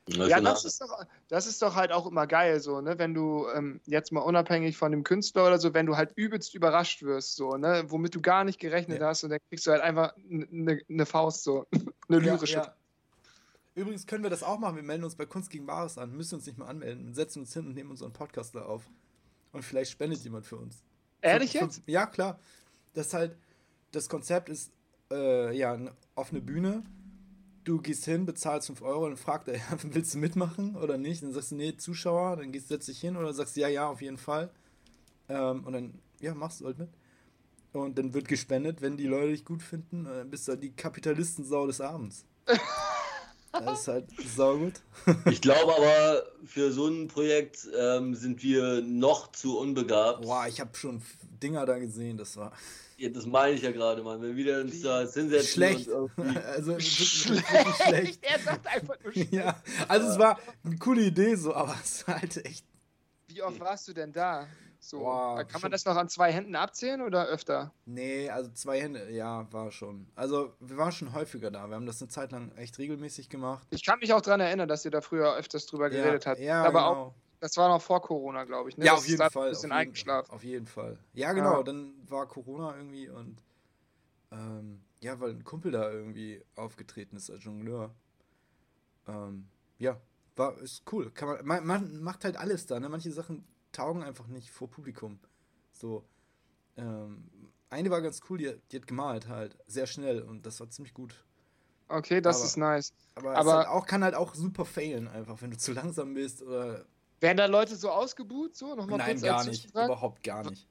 das 0.07 0.29
Ja, 0.29 0.39
das 0.41 0.63
ist, 0.65 0.79
doch, 0.81 1.05
das 1.27 1.47
ist 1.47 1.61
doch 1.61 1.75
halt 1.75 1.91
auch 1.91 2.05
immer 2.07 2.27
geil, 2.27 2.59
so, 2.61 2.79
ne? 2.81 2.97
Wenn 2.97 3.13
du 3.13 3.47
ähm, 3.53 3.81
jetzt 3.85 4.11
mal 4.13 4.21
unabhängig 4.21 4.77
von 4.77 4.91
dem 4.91 5.03
Künstler 5.03 5.47
oder 5.47 5.59
so, 5.59 5.73
wenn 5.73 5.85
du 5.85 5.97
halt 5.97 6.13
übelst 6.15 6.55
überrascht 6.55 7.03
wirst, 7.03 7.35
so, 7.35 7.57
ne? 7.57 7.83
Womit 7.87 8.15
du 8.15 8.21
gar 8.21 8.43
nicht 8.45 8.59
gerechnet 8.59 9.01
Ja. 9.01 9.07
hast 9.07 9.23
und 9.25 9.31
dann 9.31 9.39
kriegst 9.49 9.67
du 9.67 9.71
halt 9.71 9.81
einfach 9.81 10.13
eine 10.29 10.79
ne 10.87 11.05
Faust, 11.05 11.43
so. 11.43 11.65
Eine 12.09 12.19
lyrische. 12.19 12.53
Ja, 12.53 12.63
ja. 12.63 12.73
Übrigens 13.75 14.07
können 14.07 14.23
wir 14.23 14.29
das 14.29 14.43
auch 14.43 14.57
machen. 14.59 14.77
Wir 14.77 14.83
melden 14.83 15.03
uns 15.03 15.15
bei 15.15 15.25
Kunst 15.25 15.49
gegen 15.49 15.65
Bares 15.65 15.97
an, 15.97 16.15
müssen 16.15 16.35
uns 16.35 16.45
nicht 16.47 16.57
mal 16.57 16.67
anmelden, 16.67 17.13
setzen 17.13 17.41
uns 17.41 17.53
hin 17.53 17.67
und 17.67 17.73
nehmen 17.75 17.91
unseren 17.91 18.13
Podcast 18.13 18.55
da 18.55 18.61
auf. 18.63 18.83
Und 19.57 19.63
vielleicht 19.63 19.89
spendet 19.89 20.19
jemand 20.23 20.45
für 20.45 20.57
uns. 20.57 20.83
Ehrlich 21.19 21.51
Fünf- 21.53 21.63
jetzt? 21.63 21.75
fünf- 21.77 21.87
Ja, 21.89 22.05
klar. 22.05 22.39
Das 22.93 23.11
halt, 23.15 23.35
das 23.91 24.07
Konzept 24.07 24.49
ist, 24.49 24.71
äh, 25.11 25.51
ja, 25.57 25.73
eine 25.73 25.93
offene 26.13 26.41
Bühne. 26.41 26.83
Du 27.63 27.81
gehst 27.81 28.05
hin, 28.05 28.27
bezahlst 28.27 28.67
5 28.67 28.83
Euro 28.83 29.07
und 29.07 29.17
fragt 29.17 29.47
er, 29.47 29.59
willst 29.83 30.13
du 30.13 30.19
mitmachen 30.19 30.75
oder 30.75 30.99
nicht? 30.99 31.23
Dann 31.23 31.33
sagst 31.33 31.49
du, 31.51 31.55
nee, 31.55 31.75
Zuschauer, 31.75 32.35
dann 32.37 32.51
gehst, 32.51 32.67
setzt 32.67 32.87
dich 32.87 32.99
hin 33.01 33.17
oder 33.17 33.33
sagst, 33.33 33.57
ja, 33.57 33.67
ja, 33.67 33.87
auf 33.89 33.99
jeden 34.03 34.19
Fall. 34.19 34.51
Ähm, 35.27 35.65
und 35.65 35.73
dann, 35.73 35.99
ja, 36.21 36.35
machst 36.35 36.61
du 36.61 36.65
halt 36.65 36.77
mit. 36.77 36.89
Und 37.73 37.97
dann 37.97 38.13
wird 38.13 38.27
gespendet, 38.27 38.81
wenn 38.81 38.95
die 38.95 39.07
Leute 39.07 39.29
dich 39.31 39.43
gut 39.43 39.63
finden. 39.63 40.05
äh, 40.05 40.19
Dann 40.19 40.29
bist 40.29 40.47
du 40.47 40.51
halt 40.51 40.61
die 40.61 40.71
Kapitalistensau 40.71 41.65
des 41.65 41.81
Abends. 41.81 42.25
Das 43.65 43.79
ist 43.81 43.87
halt 43.87 44.05
saugut. 44.35 44.73
Ich 45.29 45.41
glaube 45.41 45.75
aber, 45.75 46.23
für 46.45 46.71
so 46.71 46.87
ein 46.87 47.07
Projekt 47.07 47.67
ähm, 47.77 48.15
sind 48.15 48.43
wir 48.43 48.81
noch 48.81 49.31
zu 49.31 49.57
unbegabt. 49.59 50.21
Boah, 50.21 50.45
ich 50.47 50.59
habe 50.59 50.75
schon 50.75 51.01
Dinger 51.41 51.65
da 51.65 51.77
gesehen, 51.77 52.17
das 52.17 52.35
war 52.37 52.51
Ja, 52.97 53.09
das 53.09 53.25
meine 53.25 53.55
ich 53.55 53.61
ja 53.61 53.71
gerade, 53.71 54.03
Mann. 54.03 54.21
Wenn 54.21 54.35
wir 54.35 54.59
uns 54.61 54.81
da 54.81 54.99
hinsetzen 54.99 55.47
schlecht. 55.47 55.89
Also 56.45 56.71
wirklich 56.71 56.97
schlecht. 57.85 58.19
Er 58.23 58.39
sagt 58.39 58.67
einfach 58.67 58.95
nur 59.03 59.11
schlecht. 59.13 59.33
Ja, 59.33 59.61
also 59.87 60.07
es 60.09 60.17
war 60.17 60.39
eine 60.63 60.77
coole 60.77 61.01
Idee 61.03 61.35
so, 61.35 61.53
aber 61.53 61.75
es 61.83 62.07
war 62.07 62.19
halt 62.19 62.43
echt. 62.45 62.65
Wie 63.27 63.41
oft 63.43 63.59
warst 63.59 63.87
du 63.87 63.93
denn 63.93 64.11
da? 64.11 64.47
So, 64.79 64.99
Boah, 64.99 65.43
kann 65.43 65.61
man 65.61 65.71
das 65.71 65.85
noch 65.85 65.95
an 65.95 66.07
zwei 66.07 66.31
Händen 66.31 66.55
abzählen 66.55 67.01
oder 67.01 67.25
öfter? 67.27 67.73
Nee, 67.85 68.29
also 68.29 68.51
zwei 68.51 68.79
Hände, 68.79 69.11
ja, 69.11 69.51
war 69.51 69.71
schon. 69.71 70.07
Also 70.15 70.53
wir 70.59 70.77
waren 70.77 70.91
schon 70.91 71.13
häufiger 71.13 71.51
da. 71.51 71.67
Wir 71.67 71.75
haben 71.75 71.85
das 71.85 72.01
eine 72.01 72.09
Zeit 72.09 72.31
lang 72.31 72.51
echt 72.55 72.77
regelmäßig 72.77 73.29
gemacht. 73.29 73.67
Ich 73.71 73.83
kann 73.83 73.99
mich 73.99 74.13
auch 74.13 74.21
daran 74.21 74.39
erinnern, 74.39 74.67
dass 74.67 74.85
ihr 74.85 74.91
da 74.91 75.01
früher 75.01 75.35
öfters 75.35 75.65
drüber 75.65 75.89
geredet 75.89 76.25
ja, 76.25 76.31
habt. 76.31 76.39
Ja, 76.39 76.63
Aber 76.63 76.79
genau. 76.79 76.91
auch, 76.91 77.13
das 77.39 77.57
war 77.57 77.69
noch 77.69 77.81
vor 77.81 78.01
Corona, 78.01 78.43
glaube 78.43 78.69
ich. 78.69 78.77
Ne? 78.77 78.85
ja, 78.85 78.93
Das 78.93 79.01
auf 79.01 79.07
jeden 79.07 79.29
Fall. 79.29 79.47
Ein 79.47 79.49
bisschen 79.49 79.71
auf 79.71 79.77
jeden, 79.77 79.87
eingeschlafen. 79.87 80.31
Auf 80.31 80.43
jeden 80.43 80.67
Fall. 80.67 80.99
Ja, 81.13 81.33
genau. 81.33 81.57
Ja. 81.57 81.63
Dann 81.63 81.93
war 82.07 82.27
Corona 82.27 82.75
irgendwie 82.75 83.09
und 83.09 83.43
ähm, 84.31 84.81
ja, 84.99 85.19
weil 85.19 85.31
ein 85.31 85.43
Kumpel 85.43 85.71
da 85.71 85.91
irgendwie 85.91 86.43
aufgetreten 86.55 87.15
ist 87.15 87.29
als 87.29 87.43
Jongleur. 87.43 87.93
Ähm, 89.07 89.47
ja, 89.79 89.99
war 90.35 90.57
ist 90.59 90.83
cool. 90.91 91.11
Kann 91.11 91.29
man, 91.29 91.45
man, 91.45 91.65
man 91.65 92.01
macht 92.01 92.23
halt 92.23 92.37
alles 92.37 92.65
da. 92.65 92.79
Ne? 92.79 92.89
Manche 92.89 93.11
Sachen 93.11 93.45
taugen 93.77 94.03
einfach 94.03 94.27
nicht 94.27 94.49
vor 94.49 94.69
Publikum. 94.69 95.19
So. 95.71 96.03
Ähm, 96.77 97.29
eine 97.69 97.89
war 97.89 98.01
ganz 98.01 98.21
cool, 98.29 98.37
die, 98.37 98.49
hat- 98.49 98.59
die 98.71 98.77
hat 98.77 98.87
gemalt 98.87 99.27
halt 99.27 99.57
sehr 99.67 99.87
schnell 99.87 100.21
und 100.21 100.45
das 100.45 100.59
war 100.59 100.69
ziemlich 100.69 100.93
gut. 100.93 101.23
Okay, 101.89 102.21
das 102.21 102.37
Aber- 102.37 102.45
ist 102.45 102.57
nice. 102.57 102.93
Aber, 103.15 103.33
es 103.33 103.37
Aber- 103.39 103.53
halt 103.57 103.67
auch, 103.67 103.85
kann 103.85 104.03
halt 104.03 104.15
auch 104.15 104.35
super 104.35 104.65
failen, 104.65 105.07
einfach, 105.07 105.41
wenn 105.41 105.51
du 105.51 105.57
zu 105.57 105.73
langsam 105.73 106.13
bist 106.13 106.41
oder. 106.41 106.85
Werden 107.19 107.37
da 107.37 107.45
Leute 107.47 107.75
so 107.75 107.89
ausgebuht, 107.89 108.55
so? 108.55 108.75
Nochmal 108.75 108.99
Nein, 108.99 109.19
gar 109.21 109.43
nicht. 109.45 109.69
Überhaupt 109.71 110.23
gar 110.23 110.49
nicht. 110.49 110.67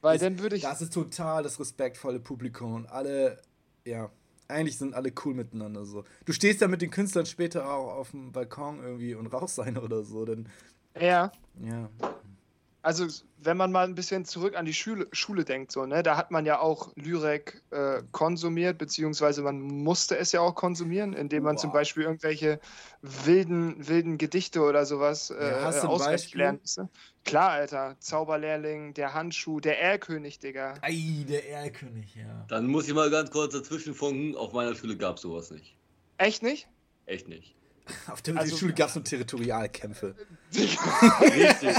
Weil 0.00 0.14
Das- 0.18 0.22
dann 0.22 0.38
würde 0.38 0.56
ich. 0.56 0.62
Das 0.62 0.80
ist 0.82 0.92
total 0.92 1.42
das 1.42 1.58
respektvolle 1.60 2.18
Publikum 2.20 2.74
und 2.74 2.86
alle, 2.86 3.40
ja, 3.84 4.10
eigentlich 4.48 4.78
sind 4.78 4.94
alle 4.94 5.12
cool 5.24 5.34
miteinander 5.34 5.84
so. 5.84 6.04
Du 6.24 6.32
stehst 6.32 6.60
da 6.62 6.68
mit 6.68 6.82
den 6.82 6.90
Künstlern 6.90 7.26
später 7.26 7.70
auch 7.72 7.92
auf 7.94 8.10
dem 8.10 8.32
Balkon 8.32 8.82
irgendwie 8.82 9.14
und 9.14 9.26
rauchst 9.28 9.58
eine 9.60 9.80
oder 9.80 10.02
so, 10.02 10.24
denn, 10.24 10.48
Ja. 10.98 11.30
ja. 11.60 11.88
Also, 12.82 13.06
wenn 13.38 13.56
man 13.56 13.70
mal 13.70 13.84
ein 13.86 13.94
bisschen 13.94 14.24
zurück 14.24 14.56
an 14.56 14.64
die 14.64 14.74
Schule, 14.74 15.06
Schule 15.12 15.44
denkt, 15.44 15.70
so, 15.70 15.86
ne, 15.86 16.02
da 16.02 16.16
hat 16.16 16.32
man 16.32 16.44
ja 16.46 16.58
auch 16.58 16.92
Lyrik 16.96 17.62
äh, 17.70 18.02
konsumiert, 18.10 18.78
beziehungsweise 18.78 19.42
man 19.42 19.60
musste 19.60 20.16
es 20.16 20.32
ja 20.32 20.40
auch 20.40 20.56
konsumieren, 20.56 21.12
indem 21.12 21.44
man 21.44 21.58
zum 21.58 21.70
Wow. 21.70 21.74
Beispiel 21.74 22.02
irgendwelche 22.02 22.58
wilden, 23.00 23.86
wilden 23.86 24.18
Gedichte 24.18 24.62
oder 24.62 24.84
sowas 24.84 25.30
äh, 25.30 25.50
Ja, 25.50 25.62
hast 25.62 25.84
auswendig 25.84 26.34
lernen 26.34 26.58
musste. 26.60 26.88
Klar, 27.24 27.50
Alter. 27.50 27.96
Zauberlehrling, 28.00 28.94
der 28.94 29.14
Handschuh, 29.14 29.60
der 29.60 29.80
Erlkönig, 29.80 30.40
Digga. 30.40 30.74
Ei, 30.82 31.24
der 31.28 31.48
Erlkönig, 31.48 32.16
ja. 32.16 32.44
Dann 32.48 32.66
muss 32.66 32.88
ich 32.88 32.94
mal 32.94 33.10
ganz 33.10 33.30
kurz 33.30 33.52
dazwischen 33.52 33.94
funken. 33.94 34.36
Auf 34.36 34.52
meiner 34.52 34.74
Schule 34.74 34.96
gab 34.96 35.16
es 35.16 35.22
sowas 35.22 35.52
nicht. 35.52 35.76
Echt 36.18 36.42
nicht? 36.42 36.68
Echt 37.06 37.28
nicht. 37.28 37.54
Auf 38.10 38.22
der 38.22 38.36
Also- 38.36 38.56
Schule 38.56 38.72
gab 38.74 38.88
es 38.88 38.94
nur 38.94 39.04
Territorialkämpfe. 39.04 40.14
Richtig. 40.54 40.78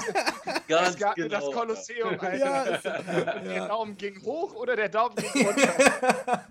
Ganz 0.68 0.90
Es 0.90 0.98
gab 0.98 1.16
genau. 1.16 1.30
das 1.30 1.52
Kolosseum, 1.52 2.20
Alter. 2.20 2.36
Ja, 2.38 2.64
ist- 2.64 2.84
Der 2.86 3.54
ja. 3.56 3.68
Daumen 3.68 3.98
ging 3.98 4.22
hoch 4.24 4.54
oder 4.56 4.76
der 4.76 4.90
Daumen 4.90 5.16
ging 5.16 5.30
runter. 5.48 6.44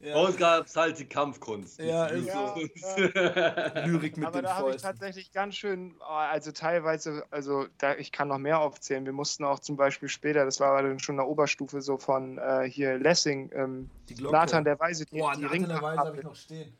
Bei 0.00 0.14
uns 0.14 0.36
gab 0.36 0.66
es 0.66 0.76
halt 0.76 0.98
die 0.98 1.04
Kampfkunst. 1.06 1.78
Die 1.80 1.84
Ja, 1.84 2.06
Blues- 2.06 2.26
ja, 2.26 2.54
Lyrik 3.86 4.16
mit 4.16 4.26
Aber 4.26 4.38
den 4.40 4.44
da 4.44 4.54
habe 4.56 4.70
ich 4.74 4.82
tatsächlich 4.82 5.32
ganz 5.32 5.56
schön, 5.56 5.94
also 6.00 6.52
teilweise, 6.52 7.24
also 7.30 7.66
da, 7.78 7.94
ich 7.96 8.12
kann 8.12 8.28
noch 8.28 8.38
mehr 8.38 8.60
aufzählen. 8.60 9.04
Wir 9.04 9.12
mussten 9.12 9.44
auch 9.44 9.58
zum 9.58 9.76
Beispiel 9.76 10.08
später, 10.08 10.44
das 10.44 10.60
war 10.60 10.70
aber 10.78 10.82
dann 10.88 10.98
schon 11.00 11.18
eine 11.18 11.26
Oberstufe 11.28 11.80
so 11.82 11.96
von 11.98 12.38
äh, 12.38 12.68
hier 12.70 12.98
Lessing, 12.98 13.50
ähm. 13.54 13.90
Nathan 14.20 14.64
der 14.64 14.78
Weise, 14.78 15.06
die, 15.06 15.18
Boah, 15.18 15.32
die 15.34 15.42
Nathan 15.42 15.68
der 15.68 15.82
Weise 15.82 15.98
habe 15.98 16.16
ich 16.18 16.22
noch 16.22 16.36
stehen. 16.36 16.72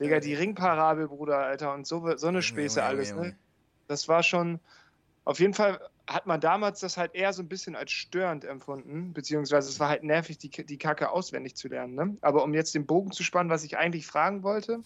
Digga, 0.00 0.20
die 0.20 0.34
Ringparabel, 0.34 1.08
Bruder, 1.08 1.38
Alter, 1.38 1.72
und 1.74 1.86
so, 1.86 2.16
so 2.16 2.26
eine 2.26 2.42
Späße 2.42 2.80
Junge, 2.80 2.88
alles, 2.88 3.10
Junge, 3.10 3.28
ne? 3.28 3.38
Das 3.88 4.08
war 4.08 4.22
schon, 4.22 4.60
auf 5.24 5.40
jeden 5.40 5.54
Fall 5.54 5.80
hat 6.08 6.26
man 6.26 6.40
damals 6.40 6.80
das 6.80 6.96
halt 6.96 7.14
eher 7.14 7.32
so 7.32 7.42
ein 7.42 7.48
bisschen 7.48 7.74
als 7.74 7.90
störend 7.90 8.44
empfunden, 8.44 9.12
beziehungsweise 9.12 9.68
es 9.68 9.80
war 9.80 9.88
halt 9.88 10.04
nervig, 10.04 10.38
die, 10.38 10.50
die 10.50 10.78
Kacke 10.78 11.10
auswendig 11.10 11.56
zu 11.56 11.68
lernen. 11.68 11.94
Ne? 11.94 12.16
Aber 12.20 12.44
um 12.44 12.54
jetzt 12.54 12.74
den 12.74 12.86
Bogen 12.86 13.10
zu 13.10 13.24
spannen, 13.24 13.50
was 13.50 13.64
ich 13.64 13.76
eigentlich 13.76 14.06
fragen 14.06 14.42
wollte, 14.42 14.82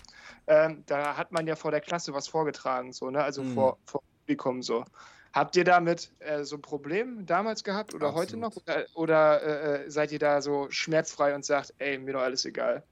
ähm, 0.46 0.82
da 0.86 1.16
hat 1.16 1.32
man 1.32 1.46
ja 1.46 1.56
vor 1.56 1.70
der 1.70 1.82
Klasse 1.82 2.14
was 2.14 2.28
vorgetragen, 2.28 2.92
so, 2.92 3.10
ne? 3.10 3.22
also 3.22 3.42
Mhm. 3.42 3.54
vor, 3.54 3.78
vor 3.84 4.02
Publikum 4.30 4.62
so. 4.62 4.84
Habt 5.32 5.56
ihr 5.56 5.64
damit 5.64 6.12
äh, 6.20 6.42
so 6.44 6.56
ein 6.56 6.62
Problem 6.62 7.26
damals 7.26 7.62
gehabt 7.62 7.94
oder 7.94 8.14
heute 8.14 8.36
noch? 8.36 8.56
Absolut. 8.56 8.68
Oder, 8.68 8.86
oder 8.94 9.42
äh, 9.42 9.84
äh, 9.84 9.90
seid 9.90 10.12
ihr 10.12 10.18
da 10.18 10.40
so 10.40 10.68
schmerzfrei 10.70 11.34
und 11.34 11.44
sagt, 11.44 11.74
ey, 11.78 11.98
mir 11.98 12.14
doch 12.14 12.22
alles 12.22 12.44
egal? 12.44 12.82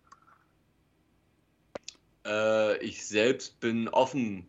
Äh, 2.28 2.78
ich 2.85 3.06
selbst 3.06 3.58
bin 3.61 3.88
offen 3.88 4.47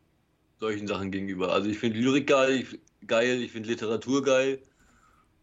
solchen 0.60 0.88
Sachen 0.88 1.12
gegenüber. 1.12 1.54
Also 1.54 1.70
ich 1.70 1.80
finde 1.80 2.00
Lyrik 2.00 2.28
geil, 2.28 2.52
ich, 2.52 2.80
geil, 3.08 3.42
ich 3.42 3.52
finde 3.52 3.70
Literatur 3.70 4.24
geil. 4.24 4.62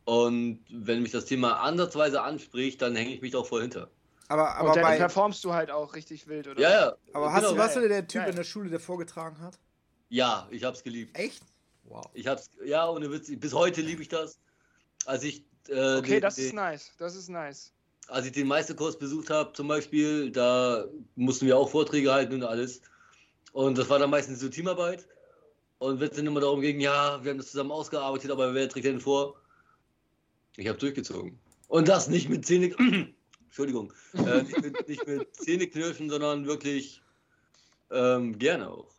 Und 0.05 0.61
wenn 0.71 1.03
mich 1.03 1.13
das 1.13 1.25
Thema 1.25 1.61
ansatzweise 1.61 2.23
anspricht, 2.23 2.81
dann 2.83 2.95
hänge 2.95 3.15
ich 3.15 3.23
mich 3.23 3.35
auch 3.35 3.47
voll 3.47 3.63
hinter. 3.63 3.91
Aber, 4.29 4.55
aber 4.57 4.71
Und 4.71 4.77
dann 4.77 4.85
bei, 4.85 4.97
performst 4.97 5.43
du 5.45 5.53
halt 5.53 5.71
auch 5.71 5.95
richtig 5.95 6.27
wild, 6.29 6.49
oder? 6.49 6.61
Ja, 6.61 6.71
ja. 6.71 6.97
aber 7.13 7.33
hast 7.33 7.41
genau. 7.41 7.55
du, 7.55 7.59
warst 7.59 7.77
du 7.77 7.89
der 7.89 8.07
Typ 8.07 8.23
Geil. 8.23 8.31
in 8.31 8.37
der 8.37 8.45
Schule, 8.45 8.71
der 8.71 8.81
vorgetragen 8.81 9.41
hat? 9.41 9.59
Ja, 10.09 10.49
ich 10.51 10.65
hab's 10.65 10.83
geliebt. 10.83 11.17
Echt? 11.19 11.43
Wow. 11.85 12.05
Ich 12.15 12.27
hab's, 12.27 12.51
ja, 12.65 12.89
ohne 12.89 13.11
Witz, 13.11 13.31
bis 13.37 13.55
heute 13.55 13.81
liebe 13.81 14.03
ich 14.03 14.09
das. 14.09 14.39
Als 15.07 15.23
ich, 15.25 15.45
äh, 15.69 15.99
Okay, 15.99 16.15
den, 16.15 16.21
das 16.21 16.37
den, 16.37 16.47
ist 16.47 16.53
nice. 16.55 16.93
Das 16.99 17.15
ist 17.15 17.29
nice. 17.29 17.73
Als 18.09 18.27
ich 18.27 18.33
den 18.33 18.47
Meisterkurs 18.47 18.99
besucht 18.99 19.31
habe, 19.31 19.53
zum 19.53 19.69
Beispiel, 19.69 20.31
da 20.31 20.85
mussten 21.17 21.47
wir 21.47 21.57
auch 21.57 21.71
Vorträge 21.71 22.13
halten 22.13 22.35
und 22.35 22.45
alles. 22.45 22.81
Und 23.53 23.79
das 23.79 23.89
war 23.89 23.99
dann 23.99 24.11
meistens 24.11 24.41
so 24.41 24.49
Teamarbeit. 24.49 25.07
Und 25.79 26.01
wenn 26.01 26.09
es 26.09 26.17
dann 26.17 26.27
immer 26.27 26.41
darum 26.41 26.61
ging, 26.61 26.81
ja, 26.81 27.23
wir 27.23 27.31
haben 27.31 27.39
das 27.39 27.51
zusammen 27.51 27.73
ausgearbeitet, 27.73 28.31
aber 28.31 28.55
wer 28.55 28.69
trägt 28.69 28.87
denn 28.87 29.01
vor? 29.01 29.41
Ich 30.57 30.69
habe 30.69 30.79
durchgezogen. 30.79 31.39
Und 31.69 31.89
das 31.89 32.09
nicht 32.09 32.29
mit 32.29 32.47
Zähne, 32.47 32.75
Entschuldigung, 33.45 33.93
äh, 34.15 34.43
nicht, 34.43 34.63
mit, 34.63 34.89
nicht 34.89 35.07
mit 35.07 35.37
Zähneknirschen, 35.37 36.09
sondern 36.09 36.47
wirklich 36.47 37.03
ähm, 37.91 38.39
gerne 38.39 38.71
auch. 38.71 38.91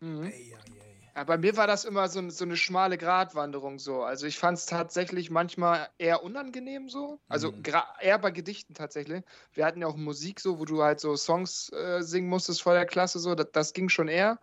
Mhm. 0.00 0.24
Ey, 0.24 0.32
ey, 0.32 0.54
ey. 0.74 0.75
Ja, 1.16 1.24
bei 1.24 1.38
mir 1.38 1.56
war 1.56 1.66
das 1.66 1.86
immer 1.86 2.08
so, 2.08 2.28
so 2.28 2.44
eine 2.44 2.58
schmale 2.58 2.98
Gratwanderung 2.98 3.78
so. 3.78 4.02
Also 4.02 4.26
ich 4.26 4.38
fand 4.38 4.58
es 4.58 4.66
tatsächlich 4.66 5.30
manchmal 5.30 5.88
eher 5.96 6.22
unangenehm 6.22 6.90
so. 6.90 7.18
Also 7.26 7.52
Mhm. 7.52 7.64
eher 8.02 8.18
bei 8.18 8.30
Gedichten 8.30 8.74
tatsächlich. 8.74 9.24
Wir 9.54 9.64
hatten 9.64 9.80
ja 9.80 9.86
auch 9.86 9.96
Musik 9.96 10.40
so, 10.40 10.58
wo 10.58 10.66
du 10.66 10.82
halt 10.82 11.00
so 11.00 11.16
Songs 11.16 11.72
äh, 11.72 12.02
singen 12.02 12.28
musstest 12.28 12.60
vor 12.60 12.74
der 12.74 12.84
Klasse 12.84 13.18
so. 13.18 13.34
Das, 13.34 13.46
das 13.50 13.72
ging 13.72 13.88
schon 13.88 14.08
eher. 14.08 14.38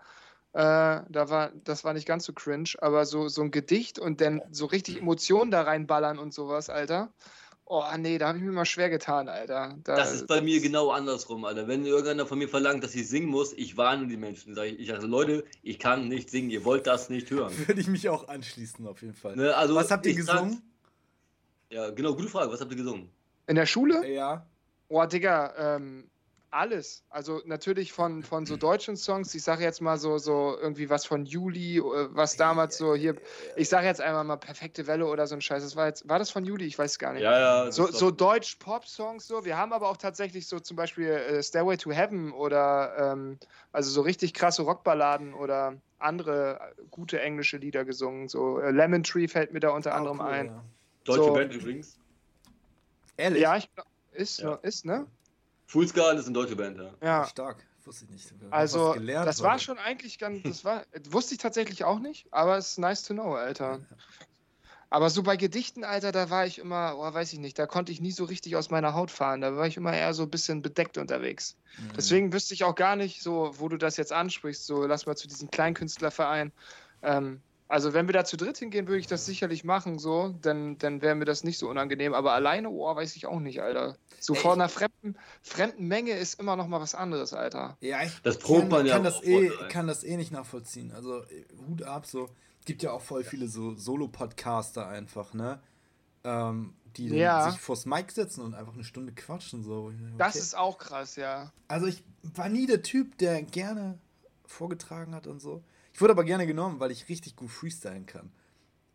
Äh, 0.53 1.03
da 1.10 1.30
war, 1.30 1.51
das 1.63 1.84
war 1.84 1.94
nicht 1.94 2.08
ganz 2.08 2.25
so 2.25 2.34
cringe, 2.34 2.72
aber 2.80 3.06
so, 3.06 3.27
so 3.27 3.44
ein 3.44 3.51
Gedicht 3.51 4.00
und 4.00 4.20
dann 4.20 4.42
so 4.51 4.65
richtig 4.65 4.98
Emotionen 5.00 5.51
da 5.51 5.62
reinballern 5.62 6.18
und 6.18 6.34
sowas, 6.34 6.72
Alter. 6.72 7.13
Oh, 7.75 7.84
nee, 7.98 8.20
da 8.20 8.27
habe 8.27 8.38
ich 8.38 8.44
mir 8.44 8.51
mal 8.51 8.65
schwer 8.65 8.92
getan, 8.92 9.27
Alter. 9.27 9.75
Da, 9.84 9.96
Das 9.96 10.13
ist 10.13 10.27
bei 10.27 10.42
mir 10.42 10.62
genau 10.62 10.92
andersrum, 10.92 11.44
Alter. 11.44 11.68
Wenn 11.68 11.84
irgendeiner 11.88 12.27
von 12.27 12.38
mir 12.38 12.48
verlangt, 12.48 12.84
dass 12.84 12.94
ich 12.94 13.10
singen 13.10 13.30
muss, 13.30 13.51
ich 13.53 13.77
warne 13.77 14.06
die 14.06 14.15
Menschen. 14.15 14.53
Sag 14.53 14.65
ich, 14.65 14.80
ich 14.80 14.89
sage, 14.89 15.08
Leute, 15.08 15.44
ich 15.63 15.80
kann 15.80 16.08
nicht 16.08 16.30
singen, 16.30 16.51
ihr 16.51 16.65
wollt 16.65 16.86
das 16.86 17.10
nicht 17.10 17.32
hören. 17.32 17.51
Würde 17.68 17.82
ich 17.82 17.88
mich 17.88 18.08
auch 18.10 18.27
anschließen, 18.27 18.86
auf 18.86 19.01
jeden 19.01 19.15
Fall. 19.15 19.36
Ne, 19.36 19.56
also 19.56 19.74
Was 19.74 19.89
habt 19.89 20.06
ihr 20.06 20.13
gesungen? 20.13 20.62
Ja, 21.72 21.89
genau, 21.89 22.13
gute 22.13 22.27
Frage. 22.27 22.51
Was 22.51 22.62
habt 22.62 22.70
ihr 22.70 22.77
gesungen? 22.77 23.10
In 23.48 23.56
der 23.56 23.65
Schule? 23.65 24.08
Ja. 24.08 24.46
Oh, 24.89 25.03
Digga, 25.06 25.77
ähm, 25.77 26.12
alles. 26.53 27.03
Also 27.10 27.41
natürlich 27.45 27.91
von, 27.91 28.24
von 28.24 28.45
so 28.45 28.55
deutschen 28.57 28.95
Songs. 28.95 29.33
Ich 29.33 29.43
sage 29.43 29.63
jetzt 29.63 29.81
mal 29.81 29.98
so, 29.98 30.17
so 30.17 30.55
irgendwie 30.62 30.89
was 30.89 31.05
von 31.05 31.25
Juli, 31.25 31.77
äh, 31.79 31.81
was 32.12 32.38
damals 32.38 32.77
so 32.77 32.95
hier. 32.95 33.15
Ich 33.55 33.69
sage 33.69 33.88
jetzt 33.88 34.00
einmal 34.01 34.24
mal 34.24 34.38
perfekte 34.38 34.86
Welle 34.88 35.07
oder 35.07 35.25
so 35.27 35.36
ein 35.36 35.41
Scheiß. 35.41 35.63
Das 35.63 35.75
war 35.75 35.88
jetzt, 35.88 36.07
war 36.07 36.19
das 36.19 36.29
von 36.29 36.45
Juli? 36.45 36.65
Ich 36.65 36.77
weiß 36.77 36.91
es 36.91 37.00
gar 37.00 37.13
nicht. 37.13 37.24
Ja, 37.24 37.39
ja. 37.65 37.72
So, 37.72 37.88
so 37.88 38.12
Deutsch-Pop-Songs 38.12 39.27
so. 39.27 39.45
Wir 39.45 39.57
haben 39.57 39.74
aber 39.74 39.89
auch 39.89 39.98
tatsächlich 39.98 40.48
so 40.48 40.60
zum 40.60 40.77
Beispiel 40.77 41.07
äh, 41.10 41.41
Stairway 41.43 41.77
to 41.77 41.91
Heaven 41.91 42.31
oder 42.31 42.95
ähm, 43.13 43.39
also 43.72 43.89
so 43.89 44.01
richtig 44.01 44.33
krasse 44.33 44.62
Rockballaden 44.62 45.33
oder 45.33 45.75
andere 46.00 46.60
äh, 46.77 46.81
gute 46.91 47.19
englische 47.19 47.57
Lieder 47.57 47.83
gesungen. 47.86 48.27
So 48.27 48.60
äh, 48.60 48.72
Lemon 48.72 49.03
Tree 49.03 49.27
fällt 49.27 49.53
mir 49.53 49.60
da 49.60 49.69
unter 49.72 49.93
Ah, 49.93 49.98
anderem 49.98 50.19
cool, 50.19 50.27
ein. 50.27 50.45
Ja. 50.48 50.63
Deutsche 51.05 51.24
so- 51.24 51.33
Band 51.33 51.53
übrigens. 51.53 51.98
Ehrlich? 53.17 53.41
Ja, 53.41 53.57
ich 53.57 53.74
glaub, 53.74 53.86
ist, 54.12 54.39
Ja. 54.39 54.55
ist, 54.62 54.86
ne? 54.86 55.05
Fullscale 55.74 56.20
ist 56.20 56.25
eine 56.25 56.36
deutsche 56.36 56.56
Band, 56.56 56.77
ja. 56.77 56.92
Ja. 57.01 57.25
Stark. 57.25 57.58
Wusste 57.84 58.06
ich 58.06 58.12
nicht. 58.12 58.34
Also, 58.51 58.92
gelernt 58.92 59.27
das 59.27 59.42
war 59.42 59.53
heute. 59.53 59.63
schon 59.63 59.80
eigentlich 59.80 60.20
ganz, 60.20 60.44
das 60.44 60.63
war, 60.63 60.84
wusste 61.10 61.34
ich 61.34 61.39
tatsächlich 61.39 61.84
auch 61.84 61.98
nicht, 61.98 62.27
aber 62.30 62.58
es 62.58 62.72
ist 62.72 62.77
nice 62.77 63.01
to 63.01 63.15
know, 63.15 63.34
Alter. 63.34 63.80
Aber 64.92 65.10
so 65.10 65.24
bei 65.24 65.36
Gedichten, 65.36 65.84
Alter, 65.84 66.12
da 66.12 66.30
war 66.30 66.46
ich 66.46 66.60
immer, 66.60 66.94
oh, 67.00 67.12
weiß 67.12 67.34
ich 67.34 67.39
nicht, 67.39 67.58
da 67.58 67.65
konnte 67.65 67.92
ich 67.92 68.00
nie 68.00 68.12
so 68.12 68.25
richtig 68.25 68.56
aus 68.56 68.70
meiner 68.70 68.94
Haut 68.94 69.10
fahren. 69.10 69.42
Da 69.42 69.56
war 69.56 69.65
ich 69.65 69.75
immer 69.75 69.92
eher 69.92 70.13
so 70.13 70.22
ein 70.22 70.30
bisschen 70.30 70.62
bedeckt 70.62 71.00
unterwegs. 71.00 71.58
Mhm. 71.80 71.94
Deswegen 71.98 72.34
wüsste 72.34 72.53
ich 72.53 72.63
auch 72.63 72.75
gar 72.75 72.96
nicht, 72.96 73.24
so, 73.24 73.56
wo 73.58 73.68
du 73.68 73.77
das 73.77 73.98
jetzt 73.98 74.13
ansprichst, 74.13 74.68
so, 74.68 74.86
lass 74.86 75.08
mal 75.08 75.18
zu 75.18 75.27
diesem 75.27 75.50
Kleinkünstlerverein. 75.50 76.51
Ähm, 77.01 77.42
also, 77.74 77.94
wenn 77.96 78.08
wir 78.08 78.13
da 78.13 78.24
zu 78.24 78.38
dritt 78.38 78.60
hingehen, 78.60 78.88
würde 78.88 79.00
ich 79.00 79.08
das 79.08 79.25
sicherlich 79.25 79.63
machen, 79.63 79.98
so, 79.98 80.36
dann, 80.44 80.77
dann 80.77 81.01
wäre 81.01 81.15
mir 81.15 81.25
das 81.25 81.44
nicht 81.44 81.58
so 81.58 81.68
unangenehm. 81.68 82.13
Aber 82.13 82.34
alleine, 82.34 82.70
oh, 82.70 82.96
weiß 82.96 83.15
ich 83.15 83.25
auch 83.25 83.39
nicht, 83.39 83.63
Alter. 83.63 83.98
So 84.20 84.36
Ey, 84.36 84.39
vor 84.39 84.53
einer 84.53 84.70
fremden, 84.70 85.18
fremden 85.42 85.88
Menge 85.88 86.12
ist 86.12 86.39
immer 86.39 86.56
noch 86.56 86.68
mal 86.68 86.80
was 86.80 86.94
anderes, 86.94 87.34
Alter. 87.34 87.75
Ja, 87.82 88.03
ich 88.03 88.22
Das 88.22 88.38
probt 88.38 88.62
kann, 88.62 88.70
man 88.70 88.86
ja 88.86 88.94
kann, 88.94 89.01
auch 89.01 89.06
das 89.15 89.24
eh, 89.24 89.50
voll, 89.50 89.68
kann 89.70 89.88
das 89.88 90.03
eh 90.03 90.18
nicht 90.18 90.32
nachvollziehen. 90.32 90.92
Also 90.92 91.24
Hut 91.68 91.82
ab, 91.82 92.06
so. 92.06 92.30
Gibt 92.65 92.84
ja 92.84 92.92
auch 92.92 93.01
voll 93.01 93.24
viele 93.24 93.48
so 93.48 93.74
Solo-Podcaster 93.74 94.88
einfach, 94.88 95.34
ne? 95.34 95.60
Ähm, 96.24 96.75
die 96.96 97.10
dann 97.10 97.18
Ja. 97.18 97.50
sich 97.50 97.60
vors 97.60 97.88
Mic 97.88 98.12
setzen 98.12 98.42
und 98.42 98.53
einfach 98.53 98.75
eine 98.75 98.84
Stunde 98.84 99.13
quatschen. 99.13 99.63
So. 99.63 99.88
Okay. 99.88 99.98
Das 100.20 100.36
ist 100.36 100.56
auch 100.56 100.77
krass, 100.77 101.15
ja. 101.15 101.51
Also 101.68 101.88
ich 101.88 102.03
war 102.22 102.50
nie 102.50 102.68
der 102.68 102.84
Typ, 102.84 103.18
der 103.18 103.42
gerne 103.42 103.98
vorgetragen 104.46 105.15
hat 105.15 105.25
und 105.25 105.42
so. 105.42 105.63
Ich 105.94 106.02
wurde 106.02 106.12
aber 106.14 106.24
gerne 106.24 106.48
genommen, 106.48 106.80
weil 106.80 106.92
ich 106.92 107.08
richtig 107.10 107.36
gut 107.36 107.52
freestylen 107.52 108.06
kann. 108.06 108.32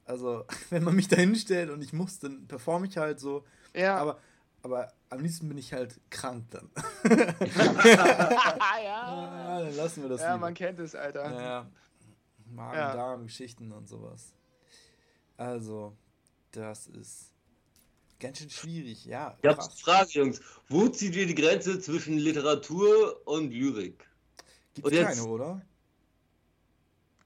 Also, 0.05 0.45
wenn 0.71 0.83
man 0.85 0.97
mich 0.97 1.09
da 1.09 1.17
hinstellt 1.17 1.71
und 1.71 1.83
ich 1.83 1.93
muss, 1.93 2.19
dann 2.19 2.47
performe 2.49 2.87
ich 2.87 2.97
halt 2.97 3.21
so. 3.21 3.45
Ja. 3.75 3.97
Aber, 3.99 4.19
aber 4.63 4.93
am 5.11 5.21
liebsten 5.21 5.49
bin 5.49 5.59
ich 5.59 5.73
halt 5.73 6.01
krank 6.11 6.47
dann. 6.51 6.71
ja. 7.09 8.83
Ja, 8.83 9.61
dann 9.61 9.77
lassen 9.77 10.03
wir 10.03 10.09
das 10.09 10.21
Ja, 10.21 10.35
lieber. 10.35 10.47
man 10.47 10.55
kennt 10.55 10.79
es, 10.81 10.95
Alter. 10.95 11.31
Ja. 11.41 11.71
Magen-Darm-Geschichten 12.51 13.73
und 13.73 13.89
sowas. 13.89 14.33
Also, 15.37 15.97
das 16.51 16.87
ist 16.89 17.33
ganz 18.19 18.39
schön 18.39 18.51
schwierig, 18.51 19.05
ja. 19.05 19.37
Ich 19.43 19.49
habe 19.49 19.61
eine 19.63 19.71
Frage, 19.71 20.11
Jungs. 20.13 20.41
Wo 20.69 20.89
zieht 20.89 21.15
ihr 21.15 21.27
die 21.27 21.35
Grenze 21.35 21.79
zwischen 21.81 22.19
Literatur 22.19 23.21
und 23.27 23.51
Lyrik? 23.53 24.09
Gibt's 24.75 24.91
und 24.91 24.97
jetzt- 24.97 25.19
keine, 25.19 25.25
oder? 25.29 25.63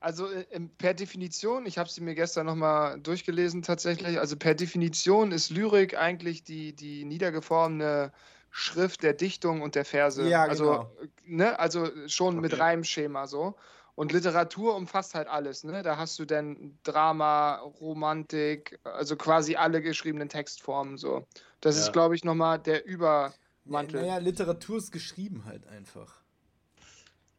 Also 0.03 0.27
äh, 0.29 0.45
im- 0.51 0.69
per 0.71 0.95
Definition, 0.95 1.65
ich 1.65 1.79
habe 1.79 1.89
sie 1.89 2.01
mir 2.01 2.15
gestern 2.15 2.47
nochmal 2.47 3.01
durchgelesen 3.01 3.63
tatsächlich, 3.63 4.19
also 4.19 4.37
per 4.37 4.55
Definition 4.55 5.31
ist 5.33 5.51
Lyrik 5.51 5.97
eigentlich 5.97 6.43
die, 6.45 6.75
die 6.75 7.05
niedergeformene 7.05 8.13
Schrift 8.51 9.03
der 9.03 9.15
Dichtung 9.15 9.63
und 9.63 9.77
der 9.77 9.85
Verse. 9.85 10.29
Ja, 10.29 10.43
also, 10.43 10.65
genau. 10.65 10.91
äh, 11.01 11.09
ne, 11.25 11.59
also 11.59 11.89
schon 12.09 12.41
mit 12.41 12.53
Okay. 12.53 12.63
Reimschema 12.63 13.27
so. 13.27 13.55
Und 13.95 14.11
Literatur 14.13 14.75
umfasst 14.75 15.15
halt 15.15 15.29
alles, 15.29 15.65
ne? 15.65 15.83
Da 15.83 15.99
hast 15.99 16.19
du 16.19 16.25
dann 16.25 16.79
Drama, 16.83 17.57
Romantik, 17.57 18.81
also 18.85 19.17
quasi 19.17 19.55
alle 19.57 19.83
geschriebenen 19.83 20.29
Textformen 20.31 20.97
so. 20.97 21.27
Das 21.61 21.77
Ja. 21.77 21.83
ist, 21.83 21.93
glaube 21.93 22.15
ich, 22.17 22.25
nochmal 22.25 22.59
der 22.59 22.87
Ja, 22.87 22.93
Übermantel. 22.93 24.01
naja, 24.01 24.17
Literatur 24.19 24.79
ist 24.79 24.93
geschrieben 24.93 25.45
halt 25.45 25.67
einfach. 25.67 26.23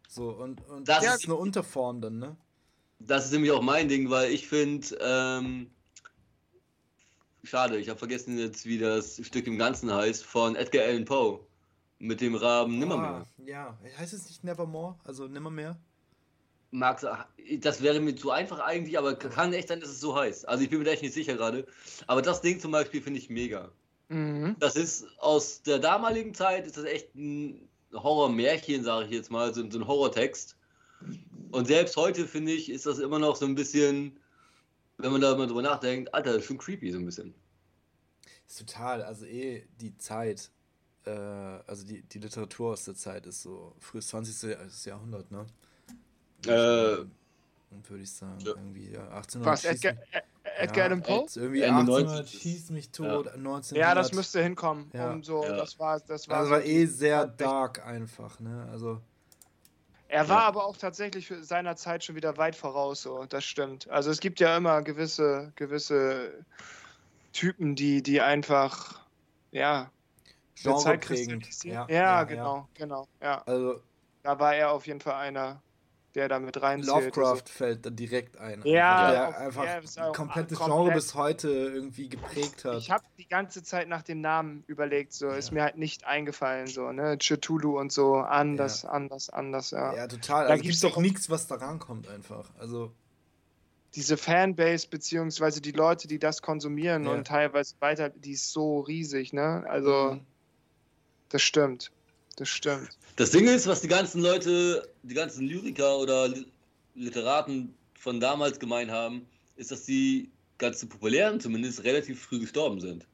So, 0.08 0.29
und, 0.29 0.62
und 0.70 0.88
Das 0.88 1.00
das 1.03 1.15
ist- 1.15 1.20
ist 1.22 1.25
eine 1.25 1.36
Unterform 1.36 2.00
dann, 2.01 2.20
ne? 2.20 2.38
Das 3.05 3.25
ist 3.25 3.31
nämlich 3.31 3.51
auch 3.51 3.62
mein 3.62 3.89
Ding, 3.89 4.10
weil 4.10 4.31
ich 4.31 4.48
finde, 4.48 4.88
ähm, 5.01 5.69
schade, 7.43 7.77
ich 7.77 7.89
habe 7.89 8.00
vergessen 8.00 8.38
jetzt, 8.38 8.65
wie 8.65 8.77
das 8.77 9.19
Stück 9.25 9.48
im 9.48 9.57
Ganzen 9.57 9.93
heißt, 9.93 10.24
von 10.24 10.55
Edgar 10.55 10.86
Allan 10.86 11.05
Poe. 11.05 11.39
Mit 12.00 12.19
dem 12.19 12.36
Raben 12.36 12.79
Nimmermehr. 12.79 13.25
Ah, 13.25 13.41
ja, 13.45 13.77
heißt 13.98 14.13
es 14.13 14.27
nicht 14.27 14.43
Nevermore? 14.43 15.00
Also 15.05 15.27
Nimmermehr? 15.27 15.77
Mag's, 16.72 17.05
das 17.60 17.81
wäre 17.81 18.00
mir 18.01 18.15
zu 18.15 18.31
einfach 18.31 18.60
eigentlich, 18.60 18.98
aber 18.98 19.15
kann 19.15 19.53
echt 19.53 19.69
sein, 19.69 19.79
dass 19.79 19.89
es 19.89 20.01
so 20.01 20.15
heißt. 20.15 20.48
Also 20.48 20.63
ich 20.63 20.69
bin 20.69 20.79
mir 20.79 20.86
da 20.86 20.91
echt 20.91 21.03
nicht 21.03 21.13
sicher 21.13 21.36
gerade. 21.36 21.65
Aber 22.07 22.22
das 22.22 22.41
Ding 22.41 22.60
zum 22.60 22.72
Beispiel 22.72 23.01
finde 23.01 23.19
ich 23.19 23.29
mega. 23.29 23.72
Mhm. 24.10 24.55
Das 24.60 24.75
ist 24.75 25.05
aus 25.19 25.62
der 25.62 25.79
damaligen 25.79 26.33
Zeit, 26.33 26.65
ist 26.65 26.77
das 26.77 26.86
echt 26.86 27.15
ein 27.15 27.69
Horrormärchen, 27.93 28.83
sage 28.83 29.05
ich 29.05 29.12
jetzt 29.12 29.31
mal, 29.31 29.53
so, 29.53 29.69
so 29.69 29.79
ein 29.79 29.88
Horrortext. 29.88 30.57
Und 31.53 31.67
selbst 31.67 31.95
heute, 31.98 32.27
finde 32.27 32.51
ich, 32.51 32.72
ist 32.72 32.88
das 32.88 32.98
immer 32.98 33.19
noch 33.19 33.36
so 33.36 33.45
ein 33.45 33.53
bisschen, 33.53 34.19
wenn 34.98 35.12
man 35.12 35.22
da 35.22 35.38
mal 35.38 35.45
drüber 35.45 35.62
nachdenkt, 35.62 36.12
Alter, 36.12 36.31
das 36.31 36.41
ist 36.41 36.45
schon 36.48 36.57
creepy 36.57 36.91
so 36.91 36.98
ein 36.98 37.05
bisschen. 37.05 37.36
Ist 38.48 38.57
total, 38.57 39.03
also 39.03 39.25
eh 39.27 39.63
die 39.79 39.95
Zeit, 39.98 40.50
äh, 41.05 41.12
also 41.12 41.86
die, 41.86 42.01
die 42.01 42.17
Literatur 42.17 42.72
aus 42.74 42.86
der 42.86 42.95
Zeit 42.95 43.27
ist 43.27 43.43
so 43.43 43.75
frühes 43.79 44.07
20. 44.07 44.57
Jahrhundert, 44.86 45.29
ne? 45.29 45.45
Äh, 46.48 47.05
Würde 47.88 48.01
ich 48.03 48.12
sagen, 48.12 48.39
ja. 48.39 48.53
irgendwie 48.55 48.89
ja, 48.89 49.07
1800 49.10 49.45
Was, 49.45 49.63
Edgar, 49.65 49.93
Edgar 50.57 50.86
Allan 50.86 51.03
Poe? 51.03 51.27
Irgendwie 51.36 51.62
Ende 51.62 51.79
1800 51.81 52.15
19. 52.17 52.39
schießt 52.39 52.72
mich 52.72 52.89
tot, 52.89 53.27
Ja. 53.27 53.33
1900. 53.33 53.77
Ja, 53.77 53.93
das 53.93 54.12
müsste 54.12 54.41
hinkommen. 54.41 54.89
Ja. 54.91 55.12
Um 55.12 55.24
so, 55.24 55.43
Ja. 55.43 55.55
das 55.55 55.77
war, 55.77 56.00
das 56.00 56.27
war, 56.27 56.38
Also 56.38 56.48
so 56.50 56.55
war 56.55 56.65
eh 56.65 56.86
sehr 56.88 57.27
dark 57.27 57.86
einfach, 57.86 58.39
ne? 58.39 58.67
Also 58.72 59.00
Er 60.13 60.29
war 60.29 60.41
Ja. 60.41 60.48
aber 60.48 60.65
auch 60.65 60.77
tatsächlich 60.77 61.25
für 61.25 61.43
seiner 61.43 61.75
Zeit 61.75 62.03
schon 62.03 62.15
wieder 62.15 62.38
weit 62.38 62.55
voraus, 62.55 63.01
so, 63.01 63.25
das 63.25 63.43
stimmt. 63.43 63.89
Also 63.89 64.12
es 64.12 64.20
gibt 64.20 64.39
ja 64.39 64.55
immer 64.55 64.84
gewisse, 64.84 65.51
gewisse 65.55 66.46
Typen, 67.32 67.75
die, 67.75 68.03
die 68.03 68.22
einfach, 68.22 69.08
ja, 69.50 69.91
der 70.63 70.77
Zeit. 70.77 71.10
Ja, 71.10 71.88
Ja, 71.88 71.88
ja, 71.89 72.24
genau, 72.25 72.70
genau, 72.75 73.08
ja. 73.24 73.41
Also 73.48 73.82
Da 74.22 74.38
war 74.39 74.53
er 74.55 74.70
auf 74.72 74.86
jeden 74.86 75.01
Fall 75.01 75.15
einer. 75.15 75.63
Der 76.15 76.29
da 76.29 76.39
mit 76.39 76.62
reinzählt. 76.62 77.15
Lovecraft 77.15 77.43
so. 77.48 77.53
fällt 77.53 77.86
da 77.86 77.89
direkt 77.89 78.38
ein. 78.38 78.62
Ja, 78.63 79.12
der 79.12 79.29
auf, 79.29 79.38
einfach 79.38 79.65
ja, 79.65 80.05
ein 80.08 80.13
komplettes 80.13 80.58
komplett. 80.58 80.77
Genre 80.77 80.93
bis 80.93 81.15
heute 81.15 81.50
irgendwie 81.50 82.10
geprägt 82.10 82.65
hat. 82.65 82.77
Ich 82.77 82.91
habe 82.91 83.03
die 83.17 83.27
ganze 83.27 83.63
Zeit 83.63 83.88
nach 83.88 84.03
dem 84.03 84.22
Namen 84.22 84.63
überlegt, 84.67 85.13
so 85.13 85.27
ja. 85.27 85.36
ist 85.36 85.51
mir 85.51 85.63
halt 85.63 85.77
nicht 85.77 86.05
eingefallen, 86.05 86.67
so, 86.67 86.91
ne? 86.91 87.17
Cthulhu 87.17 87.79
und 87.79 87.91
so, 87.91 88.15
anders, 88.15 88.84
ja. 88.84 88.89
anders, 88.89 89.29
anders, 89.29 89.72
ja. 89.72 89.96
Ja, 89.96 90.08
total. 90.08 90.46
Da 90.46 90.51
also 90.51 90.62
gibt 90.63 90.75
es 90.75 90.82
doch 90.82 90.98
nichts, 90.98 91.29
was 91.29 91.48
da 91.48 91.55
rankommt 91.55 92.08
einfach. 92.08 92.50
Also 92.60 92.91
diese 93.96 94.17
Fanbase 94.17 94.88
beziehungsweise 94.88 95.62
die 95.62 95.72
Leute, 95.72 96.08
die 96.08 96.20
das 96.20 96.41
konsumieren 96.41 97.08
und 97.08 97.27
teilweise 97.27 97.75
weiter, 97.79 98.10
die 98.10 98.32
ist 98.32 98.51
so 98.51 98.79
riesig, 98.79 99.34
ne? 99.34 99.63
Also 99.67 100.13
mhm. 100.13 100.22
das 101.29 101.41
stimmt. 101.41 101.91
Das 102.36 102.50
stimmt. 102.50 102.90
Das 103.16 103.32
Ding 103.32 103.48
ist, 103.48 103.68
was 103.68 103.82
die 103.82 103.88
ganzen 103.88 104.22
Leute, 104.22 104.90
die 105.04 105.13
ganzen 105.13 105.48
Lyriker 105.48 106.00
oder 106.00 106.34
Literaten 106.96 107.75
von 107.94 108.20
damals 108.20 108.60
gemeint 108.60 108.90
haben, 108.90 109.28
ist, 109.56 109.72
dass 109.72 109.86
die 109.86 110.30
ganzen 110.58 110.90
Populären 110.90 111.40
zumindest 111.40 111.84
relativ 111.84 112.22
früh 112.22 112.40
gestorben 112.40 112.80
sind. 112.80 113.06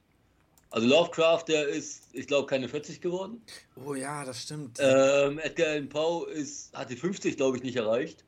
Also 0.70 0.86
Lovecraft, 0.86 1.44
der 1.48 1.68
ist, 1.68 2.08
ich 2.12 2.26
glaube, 2.28 2.46
keine 2.46 2.68
40 2.68 3.00
geworden. 3.00 3.42
Oh 3.84 3.94
ja, 3.94 4.24
das 4.24 4.42
stimmt. 4.42 4.78
Ähm, 4.80 5.38
Edgar 5.40 5.68
Allan 5.68 5.88
Poe 5.88 6.30
ist, 6.30 6.72
hat 6.72 6.90
die 6.90 6.96
50, 6.96 7.36
glaube 7.36 7.56
ich, 7.56 7.62
nicht 7.62 7.76
erreicht. 7.76 8.24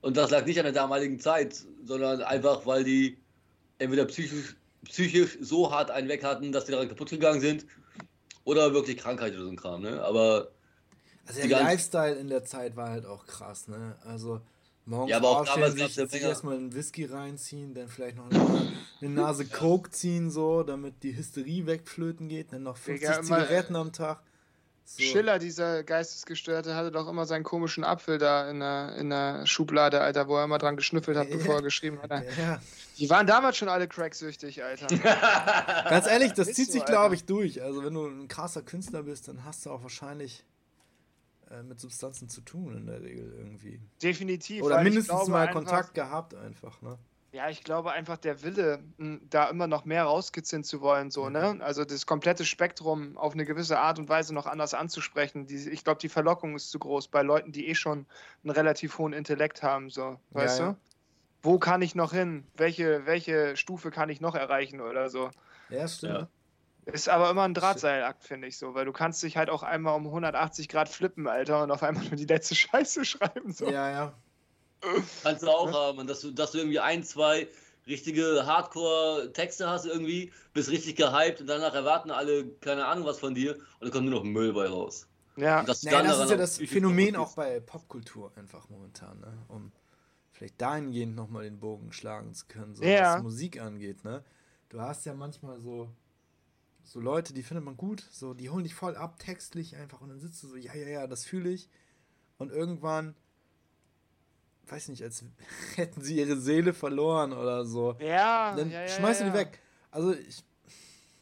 Und 0.00 0.16
das 0.16 0.30
lag 0.30 0.44
nicht 0.44 0.58
an 0.58 0.64
der 0.64 0.72
damaligen 0.72 1.20
Zeit, 1.20 1.64
sondern 1.84 2.20
einfach, 2.22 2.66
weil 2.66 2.84
die 2.84 3.16
entweder 3.78 4.04
psychisch, 4.06 4.56
psychisch 4.84 5.38
so 5.40 5.70
hart 5.70 5.90
einen 5.90 6.08
weg 6.08 6.24
hatten, 6.24 6.52
dass 6.52 6.66
die 6.66 6.72
daran 6.72 6.88
kaputt 6.88 7.10
gegangen 7.10 7.40
sind 7.40 7.64
oder 8.46 8.72
wirklich 8.72 8.96
Krankheit 8.96 9.34
oder 9.34 9.42
so 9.44 9.50
ein 9.50 9.56
Kram, 9.56 9.82
ne? 9.82 10.02
Aber. 10.02 10.48
Also 11.26 11.46
der 11.46 11.60
Lifestyle 11.60 12.14
in 12.14 12.28
der 12.28 12.44
Zeit 12.44 12.76
war 12.76 12.88
halt 12.88 13.04
auch 13.04 13.26
krass, 13.26 13.66
ne? 13.66 13.96
Also 14.04 14.40
morgens 14.84 15.10
ja, 15.10 15.16
aber 15.16 15.30
auch 15.30 15.40
aufstehen, 15.40 15.72
sich, 15.72 15.94
sich 15.94 16.22
erstmal 16.22 16.54
einen 16.54 16.72
Whisky 16.72 17.04
reinziehen, 17.04 17.74
dann 17.74 17.88
vielleicht 17.88 18.16
noch 18.16 18.30
eine, 18.30 18.72
eine 19.00 19.10
Nase 19.10 19.44
Coke 19.44 19.90
ziehen, 19.90 20.30
so, 20.30 20.62
damit 20.62 21.02
die 21.02 21.16
Hysterie 21.16 21.66
wegflöten 21.66 22.28
geht, 22.28 22.52
dann 22.52 22.62
noch 22.62 22.76
50 22.76 23.08
Egal, 23.08 23.24
Zigaretten 23.24 23.74
am 23.74 23.92
Tag. 23.92 24.22
So. 24.88 25.02
Schiller, 25.02 25.40
dieser 25.40 25.82
Geistesgestörte, 25.82 26.76
hatte 26.76 26.92
doch 26.92 27.08
immer 27.08 27.26
seinen 27.26 27.42
komischen 27.42 27.82
Apfel 27.82 28.18
da 28.18 28.48
in 28.48 28.60
der, 28.60 28.94
in 28.96 29.10
der 29.10 29.44
Schublade, 29.44 30.00
Alter, 30.00 30.28
wo 30.28 30.36
er 30.36 30.44
immer 30.44 30.58
dran 30.58 30.76
geschnüffelt 30.76 31.16
hat, 31.16 31.28
bevor 31.28 31.56
er 31.56 31.62
geschrieben 31.62 32.00
hat. 32.02 32.06
Ja. 32.38 32.60
Die 32.98 33.10
waren 33.10 33.26
damals 33.26 33.56
schon 33.56 33.68
alle 33.68 33.88
cracksüchtig, 33.88 34.62
Alter. 34.62 34.86
Ganz 35.90 36.06
ehrlich, 36.06 36.32
das 36.32 36.52
zieht 36.52 36.70
sich, 36.70 36.84
glaube 36.84 37.14
ich, 37.14 37.24
durch. 37.24 37.60
Also, 37.62 37.84
wenn 37.84 37.94
du 37.94 38.06
ein 38.06 38.28
krasser 38.28 38.62
Künstler 38.62 39.02
bist, 39.02 39.28
dann 39.28 39.44
hast 39.44 39.66
du 39.66 39.70
auch 39.70 39.82
wahrscheinlich 39.82 40.44
äh, 41.50 41.62
mit 41.62 41.80
Substanzen 41.80 42.28
zu 42.28 42.40
tun 42.40 42.76
in 42.76 42.86
der 42.86 43.02
Regel 43.02 43.32
irgendwie. 43.36 43.80
Definitiv. 44.02 44.62
Oder 44.62 44.82
mindestens 44.82 45.26
mal 45.28 45.50
Kontakt 45.50 45.94
gehabt 45.94 46.34
einfach, 46.34 46.80
ne? 46.80 46.98
Ja, 47.32 47.50
ich 47.50 47.64
glaube 47.64 47.92
einfach 47.92 48.16
der 48.16 48.42
Wille, 48.42 48.82
da 49.28 49.48
immer 49.48 49.66
noch 49.66 49.84
mehr 49.84 50.04
rauskitzeln 50.04 50.64
zu 50.64 50.80
wollen, 50.80 51.10
so, 51.10 51.28
ne? 51.28 51.54
Mhm. 51.54 51.60
Also 51.60 51.84
das 51.84 52.06
komplette 52.06 52.44
Spektrum 52.44 53.18
auf 53.18 53.34
eine 53.34 53.44
gewisse 53.44 53.78
Art 53.78 53.98
und 53.98 54.08
Weise 54.08 54.32
noch 54.34 54.46
anders 54.46 54.74
anzusprechen. 54.74 55.46
Die, 55.46 55.68
ich 55.68 55.84
glaube, 55.84 56.00
die 56.00 56.08
Verlockung 56.08 56.54
ist 56.56 56.70
zu 56.70 56.78
groß 56.78 57.08
bei 57.08 57.22
Leuten, 57.22 57.52
die 57.52 57.68
eh 57.68 57.74
schon 57.74 58.06
einen 58.42 58.50
relativ 58.52 58.98
hohen 58.98 59.12
Intellekt 59.12 59.62
haben, 59.62 59.90
so, 59.90 60.18
weißt 60.30 60.60
ja, 60.60 60.72
du? 60.72 60.78
Wo 61.42 61.58
kann 61.58 61.82
ich 61.82 61.94
noch 61.94 62.12
hin? 62.12 62.46
Welche, 62.54 63.06
welche 63.06 63.56
Stufe 63.56 63.90
kann 63.90 64.08
ich 64.08 64.20
noch 64.20 64.34
erreichen 64.34 64.80
oder 64.80 65.10
so? 65.10 65.30
Ja, 65.68 65.86
stimmt. 65.86 66.28
Ja. 66.86 66.92
Ist 66.92 67.08
aber 67.08 67.30
immer 67.30 67.42
ein 67.42 67.54
Drahtseilakt, 67.54 68.22
finde 68.22 68.46
ich 68.46 68.58
so, 68.58 68.74
weil 68.74 68.84
du 68.84 68.92
kannst 68.92 69.22
dich 69.22 69.36
halt 69.36 69.50
auch 69.50 69.64
einmal 69.64 69.96
um 69.96 70.06
180 70.06 70.68
Grad 70.68 70.88
flippen, 70.88 71.26
Alter, 71.26 71.64
und 71.64 71.72
auf 71.72 71.82
einmal 71.82 72.04
nur 72.04 72.16
die 72.16 72.26
letzte 72.26 72.54
Scheiße 72.54 73.04
schreiben. 73.04 73.52
So. 73.52 73.68
Ja, 73.68 73.90
ja. 73.90 74.14
Kannst 75.22 75.42
du 75.42 75.48
auch 75.48 75.72
haben, 75.72 76.06
dass 76.06 76.20
du, 76.20 76.30
dass 76.30 76.52
du 76.52 76.58
irgendwie 76.58 76.80
ein, 76.80 77.02
zwei 77.02 77.48
richtige 77.86 78.46
Hardcore-Texte 78.46 79.68
hast 79.68 79.86
irgendwie, 79.86 80.32
bist 80.52 80.70
richtig 80.70 80.96
gehypt 80.96 81.40
und 81.40 81.46
danach 81.46 81.74
erwarten 81.74 82.10
alle 82.10 82.48
keine 82.60 82.86
Ahnung 82.86 83.06
was 83.06 83.18
von 83.18 83.34
dir 83.34 83.54
und 83.54 83.64
dann 83.82 83.90
kommt 83.90 84.06
nur 84.06 84.20
noch 84.20 84.24
Müll 84.24 84.52
bei 84.52 84.68
raus. 84.68 85.06
Ja, 85.36 85.62
das, 85.62 85.82
naja, 85.82 86.02
das 86.02 86.20
ist 86.20 86.30
ja 86.30 86.36
das 86.36 86.56
Phänomen 86.58 87.14
auch 87.14 87.34
bei 87.34 87.60
Popkultur 87.60 88.32
einfach 88.36 88.68
momentan, 88.70 89.20
ne? 89.20 89.38
um 89.48 89.70
vielleicht 90.32 90.60
dahingehend 90.60 91.14
nochmal 91.14 91.44
den 91.44 91.60
Bogen 91.60 91.92
schlagen 91.92 92.34
zu 92.34 92.46
können, 92.46 92.74
so 92.74 92.82
ja. 92.82 93.16
was 93.16 93.22
Musik 93.22 93.60
angeht. 93.60 94.04
Ne? 94.04 94.24
Du 94.70 94.80
hast 94.80 95.04
ja 95.04 95.14
manchmal 95.14 95.60
so, 95.60 95.90
so 96.84 97.00
Leute, 97.00 97.34
die 97.34 97.42
findet 97.42 97.64
man 97.64 97.76
gut, 97.76 98.06
so 98.10 98.32
die 98.32 98.48
holen 98.48 98.64
dich 98.64 98.74
voll 98.74 98.96
ab, 98.96 99.18
textlich 99.18 99.76
einfach 99.76 100.00
und 100.00 100.08
dann 100.08 100.20
sitzt 100.20 100.42
du 100.42 100.48
so, 100.48 100.56
ja, 100.56 100.74
ja, 100.74 100.88
ja, 100.88 101.06
das 101.06 101.24
fühle 101.24 101.50
ich 101.50 101.68
und 102.38 102.50
irgendwann 102.50 103.14
weiß 104.68 104.88
nicht, 104.88 105.02
als 105.02 105.24
hätten 105.76 106.02
sie 106.02 106.18
ihre 106.18 106.36
Seele 106.36 106.72
verloren 106.72 107.32
oder 107.32 107.64
so. 107.64 107.96
Ja. 108.00 108.54
Dann 108.56 108.70
ja, 108.70 108.82
ja, 108.82 108.88
schmeißen 108.88 109.26
ja, 109.26 109.32
die 109.32 109.38
weg. 109.38 109.60
Also 109.90 110.14
ich, 110.14 110.44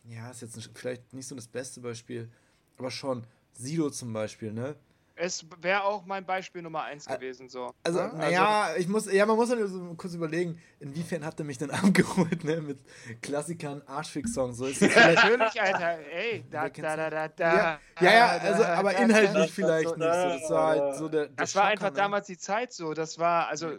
ja, 0.05 0.31
ist 0.31 0.43
jetzt 0.43 0.71
vielleicht 0.75 1.13
nicht 1.13 1.27
so 1.27 1.35
das 1.35 1.49
beste 1.49 1.81
Beispiel, 1.81 2.31
aber 2.77 2.91
schon 2.91 3.27
Sido 3.53 3.91
zum 3.91 4.13
Beispiel, 4.13 4.53
ne? 4.53 4.77
Es 5.17 5.47
wäre 5.61 5.85
auch 5.85 6.05
mein 6.07 6.27
Beispiel 6.27 6.61
Nummer 6.61 6.83
eins 6.83 7.07
gewesen, 7.07 7.49
so. 7.49 7.73
Also, 7.85 8.01
ne? 8.01 8.13
naja, 8.17 8.63
also, 8.63 8.81
ich 8.81 8.89
muss, 8.89 9.13
ja, 9.13 9.25
man 9.27 9.37
muss 9.37 9.49
dann 9.49 9.67
so 9.69 9.95
kurz 9.95 10.15
überlegen, 10.15 10.61
inwiefern 10.81 11.25
hat 11.25 11.39
er 11.39 11.45
mich 11.45 11.59
denn 11.59 11.71
abgeholt, 11.71 12.43
ne, 12.43 12.61
mit 12.61 12.79
Klassikern, 13.23 13.83
Arschfix-Songs, 13.87 14.57
so 14.57 14.67
ist 14.67 14.83
das 14.83 14.95
Natürlich, 15.15 15.63
Alter, 15.63 15.99
ey, 16.13 16.45
da, 16.51 16.69
da, 16.69 16.97
da, 16.97 17.11
da, 17.11 17.29
da. 17.29 17.55
Ja, 17.55 17.81
ja, 18.01 18.13
ja 18.13 18.27
also, 18.39 18.65
aber 18.65 18.97
inhaltlich 18.97 19.53
vielleicht 19.53 19.97
nicht 19.97 20.15
so, 20.15 20.29
das 20.29 20.51
war 20.51 20.67
halt 20.69 20.97
so 20.97 21.09
der, 21.09 21.27
der 21.27 21.37
Das 21.37 21.55
war 21.55 21.67
einfach 21.67 21.91
ne? 21.91 21.97
damals 21.97 22.27
die 22.27 22.39
Zeit 22.39 22.73
so, 22.73 22.93
das 22.93 23.19
war, 23.19 23.47
also, 23.49 23.79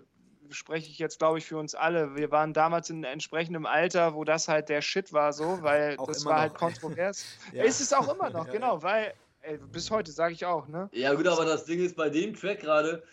spreche 0.52 0.90
ich 0.90 1.00
jetzt, 1.00 1.20
glaube 1.20 1.40
ich, 1.40 1.46
für 1.46 1.58
uns 1.58 1.76
alle. 1.76 2.16
Wir 2.16 2.32
waren 2.32 2.54
damals 2.54 2.90
in 2.90 3.04
entsprechendem 3.04 3.66
Alter, 3.66 4.14
wo 4.14 4.24
das 4.24 4.48
halt 4.48 4.70
der 4.70 4.82
Shit 4.82 5.14
war, 5.14 5.34
so, 5.34 5.62
weil 5.62 5.98
auch 5.98 6.08
das 6.08 6.26
war 6.26 6.40
halt 6.40 6.54
noch. 6.54 6.62
halt 6.62 6.80
kontrovers. 6.80 7.26
ja. 7.52 7.64
Ist 7.64 7.82
es 7.82 7.94
auch 7.94 8.14
immer 8.14 8.30
noch, 8.30 8.50
genau, 8.50 8.82
weil 8.84 9.14
Ey, 9.46 9.58
bis 9.58 9.92
heute 9.92 10.12
sage 10.12 10.34
ich 10.34 10.46
auch, 10.46 10.68
ne? 10.68 10.90
Ja, 10.92 11.14
gut, 11.14 11.28
aber 11.28 11.46
das 11.46 11.66
Ding 11.66 11.80
ist 11.80 11.96
bei 11.96 12.10
dem 12.10 12.36
Track 12.36 12.62
gerade, 12.62 13.04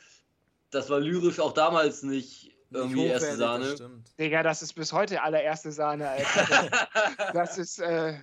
das 0.71 0.89
war 0.89 0.99
lyrisch 0.99 1.41
auch 1.41 1.53
damals 1.53 2.03
nicht 2.03 2.57
irgendwie 2.71 3.07
erste 3.07 3.37
Sahne. 3.37 3.75
Das 3.75 3.83
Digga, 4.19 4.43
das 4.43 4.63
ist 4.63 4.73
bis 4.73 4.93
heute 4.93 5.23
allererste 5.23 5.73
Sahne, 5.73 6.09
Alter. 6.09 6.71
das 7.35 7.59
ist, 7.59 7.79
äh, 7.81 8.19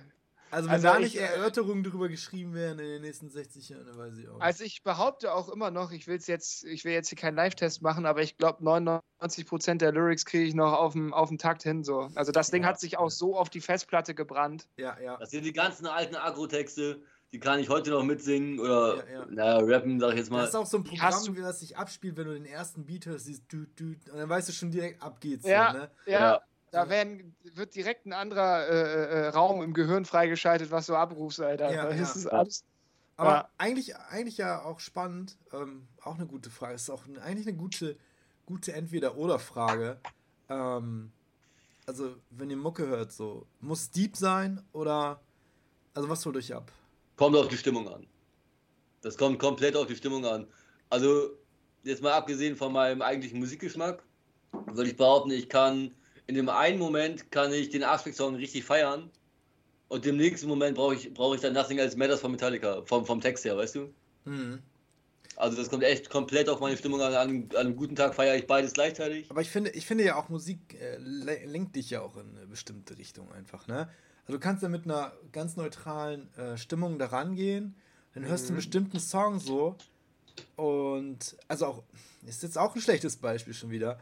also 0.50 0.68
wenn 0.68 0.74
also 0.74 0.88
da 0.88 0.98
nicht 0.98 1.14
ich, 1.14 1.20
äh, 1.20 1.24
Erörterungen 1.24 1.84
drüber 1.84 2.08
geschrieben 2.08 2.54
werden 2.54 2.80
in 2.80 2.86
den 2.86 3.02
nächsten 3.02 3.30
60 3.30 3.68
Jahren, 3.68 3.86
dann 3.86 3.96
weiß 3.96 4.16
ich 4.16 4.28
auch. 4.28 4.40
Also 4.40 4.64
ich 4.64 4.82
behaupte 4.82 5.32
auch 5.32 5.48
immer 5.48 5.70
noch, 5.70 5.92
ich 5.92 6.08
will 6.08 6.18
jetzt, 6.20 6.64
ich 6.64 6.84
will 6.84 6.92
jetzt 6.92 7.08
hier 7.08 7.18
keinen 7.18 7.36
Live-Test 7.36 7.82
machen, 7.82 8.06
aber 8.06 8.22
ich 8.22 8.36
glaube 8.36 8.64
99% 8.64 9.78
der 9.78 9.92
Lyrics 9.92 10.24
kriege 10.24 10.44
ich 10.44 10.54
noch 10.54 10.72
auf 10.72 10.94
dem, 10.94 11.14
auf 11.14 11.28
dem 11.28 11.38
Takt 11.38 11.62
hin. 11.62 11.84
So. 11.84 12.10
Also 12.16 12.32
das 12.32 12.50
Ding 12.50 12.62
ja, 12.62 12.70
hat 12.70 12.80
sich 12.80 12.98
auch 12.98 13.10
so 13.10 13.36
auf 13.36 13.48
die 13.48 13.60
Festplatte 13.60 14.14
gebrannt. 14.14 14.66
Ja, 14.76 14.98
ja. 15.00 15.16
Das 15.18 15.30
sind 15.30 15.44
die 15.44 15.52
ganzen 15.52 15.86
alten 15.86 16.16
Agro-Texte 16.16 17.00
die 17.32 17.38
kann 17.38 17.60
ich 17.60 17.68
heute 17.68 17.90
noch 17.90 18.02
mitsingen 18.02 18.58
oder 18.58 18.96
ja, 18.96 19.12
ja. 19.12 19.26
naja, 19.30 19.58
rappen, 19.62 20.00
sag 20.00 20.10
ich 20.10 20.18
jetzt 20.18 20.30
mal. 20.30 20.40
Das 20.40 20.50
ist 20.50 20.54
auch 20.56 20.66
so 20.66 20.78
ein 20.78 20.84
Programm, 20.84 21.36
wie 21.36 21.40
das 21.40 21.60
sich 21.60 21.76
abspielt, 21.76 22.16
wenn 22.16 22.26
du 22.26 22.34
den 22.34 22.46
ersten 22.46 22.84
Beat 22.86 23.06
hörst, 23.06 23.28
dieses 23.28 23.46
Düt, 23.46 23.78
Düt, 23.78 24.08
und 24.10 24.18
dann 24.18 24.28
weißt 24.28 24.48
du 24.48 24.52
schon 24.52 24.70
direkt, 24.70 25.02
ab 25.02 25.20
geht's. 25.20 25.46
Ja, 25.46 25.72
so, 25.72 25.78
ne? 25.78 25.90
ja. 26.06 26.20
ja. 26.20 26.40
Da 26.72 26.88
werden, 26.88 27.34
wird 27.54 27.74
direkt 27.74 28.06
ein 28.06 28.12
anderer 28.12 28.68
äh, 28.68 29.26
äh, 29.26 29.28
Raum 29.28 29.60
im 29.60 29.74
Gehirn 29.74 30.04
freigeschaltet, 30.04 30.70
was 30.70 30.86
du 30.86 30.94
abrufst, 30.94 31.40
Alter. 31.40 31.72
Ja, 31.72 31.86
das 31.86 32.14
ist 32.14 32.26
alles. 32.28 32.64
Aber 33.16 33.30
ja. 33.30 33.48
eigentlich, 33.58 33.96
eigentlich 33.96 34.38
ja 34.38 34.62
auch 34.62 34.78
spannend, 34.78 35.36
ähm, 35.52 35.88
auch 36.00 36.14
eine 36.14 36.26
gute 36.26 36.48
Frage. 36.48 36.74
Das 36.74 36.82
ist 36.82 36.90
auch 36.90 37.02
eigentlich 37.22 37.48
eine 37.48 37.56
gute, 37.56 37.96
gute 38.46 38.72
Entweder-Oder-Frage. 38.72 39.98
Ähm, 40.48 41.10
also, 41.86 42.14
wenn 42.30 42.50
ihr 42.50 42.56
Mucke 42.56 42.86
hört, 42.86 43.12
so, 43.12 43.46
muss 43.60 43.90
Deep 43.90 44.16
sein 44.16 44.62
oder, 44.72 45.20
also 45.92 46.08
was 46.08 46.24
holt 46.24 46.36
euch 46.36 46.54
ab? 46.54 46.70
Kommt 47.20 47.36
auf 47.36 47.48
die 47.48 47.58
Stimmung 47.58 47.86
an. 47.86 48.06
Das 49.02 49.18
kommt 49.18 49.38
komplett 49.38 49.76
auf 49.76 49.86
die 49.86 49.94
Stimmung 49.94 50.24
an. 50.24 50.46
Also, 50.88 51.36
jetzt 51.82 52.02
mal 52.02 52.12
abgesehen 52.12 52.56
von 52.56 52.72
meinem 52.72 53.02
eigentlichen 53.02 53.38
Musikgeschmack, 53.38 54.02
würde 54.68 54.88
ich 54.88 54.96
behaupten, 54.96 55.30
ich 55.30 55.50
kann 55.50 55.94
in 56.28 56.34
dem 56.34 56.48
einen 56.48 56.78
Moment 56.78 57.30
kann 57.30 57.52
ich 57.52 57.68
den 57.68 57.84
Aspect-Song 57.84 58.36
richtig 58.36 58.64
feiern 58.64 59.10
und 59.88 60.06
im 60.06 60.16
nächsten 60.16 60.48
Moment 60.48 60.78
brauche 60.78 60.94
ich, 60.94 61.12
brauch 61.12 61.34
ich 61.34 61.42
dann 61.42 61.52
Nothing 61.52 61.76
Else 61.76 61.98
Matters 61.98 62.22
von 62.22 62.30
Metallica, 62.30 62.80
vom, 62.86 63.04
vom 63.04 63.20
Text 63.20 63.44
her, 63.44 63.54
weißt 63.54 63.74
du? 63.74 63.92
Mhm. 64.24 64.60
Also 65.36 65.58
das 65.58 65.68
kommt 65.68 65.82
echt 65.82 66.08
komplett 66.08 66.48
auf 66.48 66.60
meine 66.60 66.78
Stimmung 66.78 67.02
an. 67.02 67.12
An, 67.12 67.50
an 67.50 67.56
einem 67.58 67.76
guten 67.76 67.96
Tag 67.96 68.14
feiere 68.14 68.36
ich 68.36 68.46
beides 68.46 68.72
gleichzeitig. 68.72 69.30
Aber 69.30 69.42
ich 69.42 69.50
finde, 69.50 69.68
ich 69.72 69.84
finde 69.84 70.04
ja 70.04 70.16
auch 70.16 70.30
Musik 70.30 70.74
äh, 70.80 70.96
lenkt 70.96 71.76
dich 71.76 71.90
ja 71.90 72.00
auch 72.00 72.16
in 72.16 72.34
eine 72.34 72.46
bestimmte 72.46 72.96
Richtung 72.96 73.30
einfach, 73.30 73.66
ne? 73.66 73.90
Also 74.22 74.32
du 74.32 74.38
kannst 74.38 74.62
ja 74.62 74.68
mit 74.68 74.84
einer 74.84 75.12
ganz 75.32 75.56
neutralen 75.56 76.32
äh, 76.36 76.56
Stimmung 76.56 76.98
da 76.98 77.06
rangehen, 77.06 77.74
dann 78.14 78.24
hörst 78.24 78.44
mhm. 78.44 78.48
du 78.48 78.52
einen 78.52 78.56
bestimmten 78.56 79.00
Song 79.00 79.38
so 79.38 79.76
und 80.56 81.36
also 81.48 81.66
auch, 81.66 81.82
ist 82.26 82.42
jetzt 82.42 82.58
auch 82.58 82.74
ein 82.74 82.80
schlechtes 82.80 83.16
Beispiel 83.16 83.54
schon 83.54 83.70
wieder. 83.70 83.98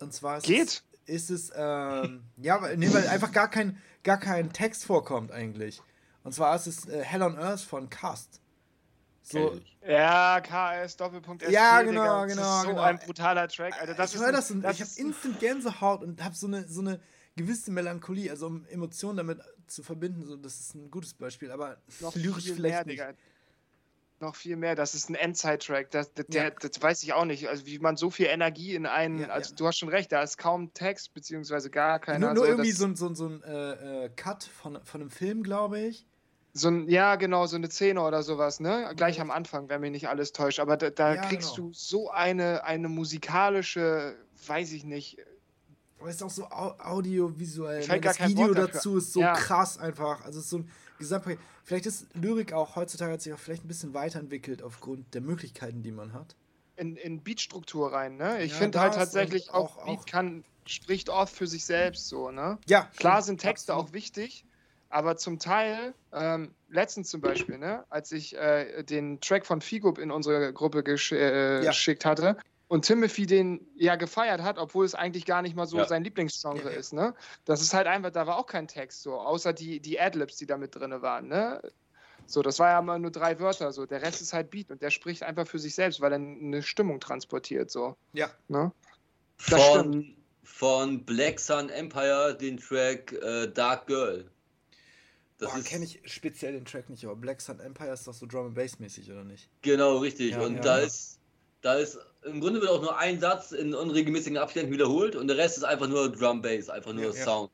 Und 0.00 0.12
zwar 0.12 0.38
ist 0.38 0.46
Geht? 0.46 0.82
Es, 1.06 1.30
ist 1.30 1.30
es, 1.30 1.52
ähm, 1.54 2.24
ja, 2.36 2.60
weil, 2.60 2.76
nee, 2.76 2.92
weil 2.92 3.08
einfach 3.08 3.32
gar 3.32 3.48
kein, 3.48 3.80
gar 4.04 4.18
kein 4.18 4.52
Text 4.52 4.84
vorkommt 4.84 5.32
eigentlich. 5.32 5.82
Und 6.24 6.32
zwar 6.32 6.54
ist 6.56 6.66
es 6.66 6.88
äh, 6.88 7.02
Hell 7.02 7.22
on 7.22 7.38
Earth 7.38 7.60
von 7.60 7.88
Cast. 7.88 8.40
So, 9.22 9.60
ja, 9.86 10.40
KS 10.40 10.96
Doppelpunkt 10.96 11.42
SP, 11.44 11.52
Ja, 11.52 11.82
genau, 11.82 12.24
Digga. 12.24 12.26
Das 12.26 12.36
genau, 12.36 12.56
ist 12.56 12.62
so 12.62 12.68
genau. 12.68 12.82
ein 12.82 12.98
brutaler 12.98 13.48
Track, 13.48 13.80
Alter. 13.80 13.94
Das 13.94 14.14
ich 14.14 14.20
höre 14.20 14.32
das 14.32 14.50
und 14.50 14.62
das 14.62 14.76
ich 14.76 14.80
habe 14.80 14.90
instant 14.96 15.40
Gänsehaut 15.40 16.02
und 16.02 16.24
habe 16.24 16.34
so 16.34 16.46
eine, 16.46 16.66
so 16.66 16.80
eine 16.80 17.00
gewisse 17.38 17.70
Melancholie, 17.70 18.30
also 18.30 18.46
um 18.48 18.66
Emotionen 18.66 19.16
damit 19.16 19.40
zu 19.66 19.82
verbinden, 19.82 20.24
so, 20.26 20.36
das 20.36 20.60
ist 20.60 20.74
ein 20.74 20.90
gutes 20.90 21.14
Beispiel, 21.14 21.50
aber 21.50 21.78
noch 22.00 22.14
lyrisch 22.14 22.44
viel 22.44 22.54
vielleicht 22.56 22.86
mehr, 22.86 22.86
nicht. 22.86 23.00
Digga. 23.00 23.14
Noch 24.20 24.34
viel 24.34 24.56
mehr. 24.56 24.74
Das 24.74 24.94
ist 24.96 25.08
ein 25.10 25.14
Endzeit-Track. 25.14 25.92
Das, 25.92 26.12
das, 26.12 26.26
der, 26.26 26.44
Ja. 26.44 26.50
das 26.50 26.82
weiß 26.82 27.04
ich 27.04 27.12
auch 27.12 27.24
nicht. 27.24 27.48
Also 27.48 27.66
wie 27.66 27.78
man 27.78 27.96
so 27.96 28.10
viel 28.10 28.26
Energie 28.26 28.74
in 28.74 28.84
einen. 28.84 29.20
Ja, 29.20 29.28
also 29.28 29.50
ja. 29.50 29.56
du 29.56 29.66
hast 29.68 29.78
schon 29.78 29.88
recht, 29.90 30.10
da 30.10 30.22
ist 30.22 30.36
kaum 30.38 30.74
Text, 30.74 31.14
beziehungsweise 31.14 31.70
gar 31.70 32.00
keiner. 32.00 32.26
nur, 32.26 32.34
nur 32.34 32.44
so, 32.44 32.50
irgendwie 32.50 32.72
so, 32.72 32.84
ein- 32.86 32.96
so, 32.96 33.14
so 33.14 33.28
ein 33.28 33.42
äh, 33.44 34.06
äh, 34.06 34.08
Cut 34.16 34.42
von, 34.42 34.80
von 34.84 35.00
einem 35.02 35.10
Film, 35.10 35.44
glaube 35.44 35.78
ich. 35.78 36.04
So 36.52 36.66
ein, 36.68 36.88
ja, 36.88 37.14
genau, 37.14 37.46
so 37.46 37.54
eine 37.54 37.70
Szene 37.70 38.00
oder 38.02 38.24
sowas, 38.24 38.58
ne? 38.58 38.92
Gleich 38.96 39.20
am 39.20 39.30
Anfang, 39.30 39.68
wenn 39.68 39.80
mich 39.82 39.92
nicht 39.92 40.08
alles 40.08 40.32
täuscht. 40.32 40.58
Aber 40.58 40.76
da, 40.76 40.90
da 40.90 41.16
kriegst 41.16 41.54
genau. 41.54 41.68
du 41.68 41.74
so 41.74 42.10
eine, 42.10 42.64
eine 42.64 42.88
musikalische, 42.88 44.16
weiß 44.48 44.72
ich 44.72 44.82
nicht. 44.84 45.18
Aber 46.00 46.08
es 46.10 46.16
ist 46.16 46.22
auch 46.22 46.30
so 46.30 46.44
au 46.46 46.74
audiovisuell. 46.78 47.82
Fällt 47.82 47.88
Ne? 47.88 48.00
gar 48.00 48.14
Das 48.14 48.28
Video 48.28 48.46
Wort 48.48 48.58
dafür. 48.58 48.68
dazu 48.72 48.96
ist 48.98 49.12
so 49.12 49.20
Ja. 49.20 49.32
krass 49.34 49.78
einfach. 49.78 50.24
Also 50.24 50.38
es 50.38 50.44
ist 50.44 50.50
so 50.50 50.58
ein 50.58 50.70
Gesamtpaket. 50.98 51.38
Vielleicht 51.64 51.86
ist 51.86 52.06
Lyrik 52.14 52.52
auch 52.52 52.76
heutzutage 52.76 53.12
hat 53.12 53.20
sich 53.22 53.32
auch 53.32 53.38
vielleicht 53.38 53.64
ein 53.64 53.68
bisschen 53.68 53.94
weiterentwickelt 53.94 54.62
aufgrund 54.62 55.12
der 55.14 55.20
Möglichkeiten, 55.20 55.82
die 55.82 55.92
man 55.92 56.12
hat. 56.12 56.36
In, 56.76 56.96
in 56.96 57.22
Beatstruktur 57.22 57.92
rein, 57.92 58.16
ne? 58.16 58.42
Ich 58.42 58.52
Ja, 58.52 58.58
finde 58.58 58.80
halt 58.80 58.94
tatsächlich 58.94 59.50
auch, 59.50 59.78
auch- 59.78 59.84
Beat 59.86 60.06
kann, 60.06 60.44
spricht 60.66 61.08
oft 61.10 61.34
für 61.34 61.46
sich 61.48 61.64
selbst 61.64 62.08
so, 62.08 62.30
ne? 62.30 62.58
Ja, 62.68 62.88
Klar 62.96 63.22
sind 63.22 63.40
Texte 63.40 63.72
absolut. 63.72 63.90
auch 63.90 63.94
wichtig, 63.94 64.44
aber 64.88 65.16
zum 65.16 65.38
Teil, 65.40 65.92
ähm, 66.12 66.54
letztens 66.68 67.08
zum 67.10 67.20
Beispiel, 67.20 67.58
ne, 67.58 67.84
als 67.90 68.12
ich 68.12 68.36
äh, 68.36 68.84
den 68.84 69.20
Track 69.20 69.44
von 69.44 69.60
Figo 69.60 69.90
in 69.94 70.10
unsere 70.12 70.52
Gruppe 70.52 70.84
gesch 70.84 71.10
äh, 71.12 71.62
Ja. 71.64 71.70
geschickt 71.70 72.04
hatte 72.04 72.36
und 72.68 72.84
Timothy 72.84 73.26
den 73.26 73.66
ja 73.76 73.96
gefeiert 73.96 74.42
hat, 74.42 74.58
obwohl 74.58 74.84
es 74.84 74.94
eigentlich 74.94 75.24
gar 75.26 75.42
nicht 75.42 75.56
mal 75.56 75.66
so 75.66 75.78
Ja. 75.78 75.86
sein 75.86 76.04
Lieblingsgenre 76.04 76.64
Ja, 76.64 76.70
ja. 76.70 76.76
ist, 76.78 76.92
ne? 76.92 77.14
Das 77.44 77.60
ist 77.62 77.74
halt 77.74 77.86
einfach, 77.86 78.10
da 78.10 78.26
war 78.26 78.38
auch 78.38 78.46
kein 78.46 78.68
Text 78.68 79.02
so, 79.02 79.14
außer 79.14 79.52
die, 79.52 79.80
die 79.80 79.98
Adlibs, 79.98 80.36
die 80.36 80.46
da 80.46 80.56
mit 80.56 80.74
drin 80.74 80.90
waren, 81.02 81.28
ne? 81.28 81.60
So, 82.26 82.42
das 82.42 82.58
war 82.58 82.70
ja 82.70 82.82
mal 82.82 82.98
nur 82.98 83.10
drei 83.10 83.40
Wörter, 83.40 83.72
so. 83.72 83.86
Der 83.86 84.02
Rest 84.02 84.20
ist 84.20 84.34
halt 84.34 84.50
Beat 84.50 84.70
und 84.70 84.82
der 84.82 84.90
spricht 84.90 85.22
einfach 85.22 85.46
für 85.46 85.58
sich 85.58 85.74
selbst, 85.74 86.00
weil 86.02 86.12
er 86.12 86.16
eine 86.16 86.62
Stimmung 86.62 87.00
transportiert, 87.00 87.70
so. 87.70 87.96
Ja. 88.12 88.30
Ne? 88.48 88.70
Das 89.48 89.64
Von, 89.64 90.14
von 90.42 91.04
Black 91.06 91.40
Sun 91.40 91.70
Empire 91.70 92.36
den 92.38 92.58
Track 92.58 93.12
äh, 93.12 93.46
Dark 93.48 93.86
Girl. 93.86 94.30
Das 95.38 95.54
Boah, 95.54 95.62
kenne 95.62 95.84
ich 95.84 96.00
speziell 96.04 96.52
den 96.52 96.64
Track 96.66 96.90
nicht, 96.90 97.04
aber 97.04 97.16
Black 97.16 97.40
Sun 97.40 97.60
Empire 97.60 97.92
ist 97.92 98.06
doch 98.06 98.12
so 98.12 98.26
Drum 98.26 98.46
and 98.46 98.54
Bass 98.56 98.78
mäßig, 98.78 99.10
oder 99.10 99.24
nicht? 99.24 99.48
genau 99.62 99.98
richtig. 99.98 100.32
Ja, 100.32 100.40
und 100.42 100.56
ja. 100.56 100.60
da 100.60 100.78
ist, 100.78 101.20
da 101.62 101.74
ist 101.74 101.98
im 102.30 102.40
Grunde 102.40 102.60
wird 102.60 102.70
auch 102.70 102.82
nur 102.82 102.96
ein 102.98 103.18
Satz 103.20 103.52
in 103.52 103.74
unregelmäßigen 103.74 104.38
Abständen 104.38 104.72
wiederholt 104.72 105.16
und 105.16 105.28
der 105.28 105.36
Rest 105.36 105.56
ist 105.58 105.64
einfach 105.64 105.88
nur 105.88 106.10
Drum 106.10 106.42
Bass, 106.42 106.68
einfach 106.68 106.92
nur 106.92 107.04
Ja, 107.04 107.10
ja. 107.18 107.24
Sound. 107.24 107.50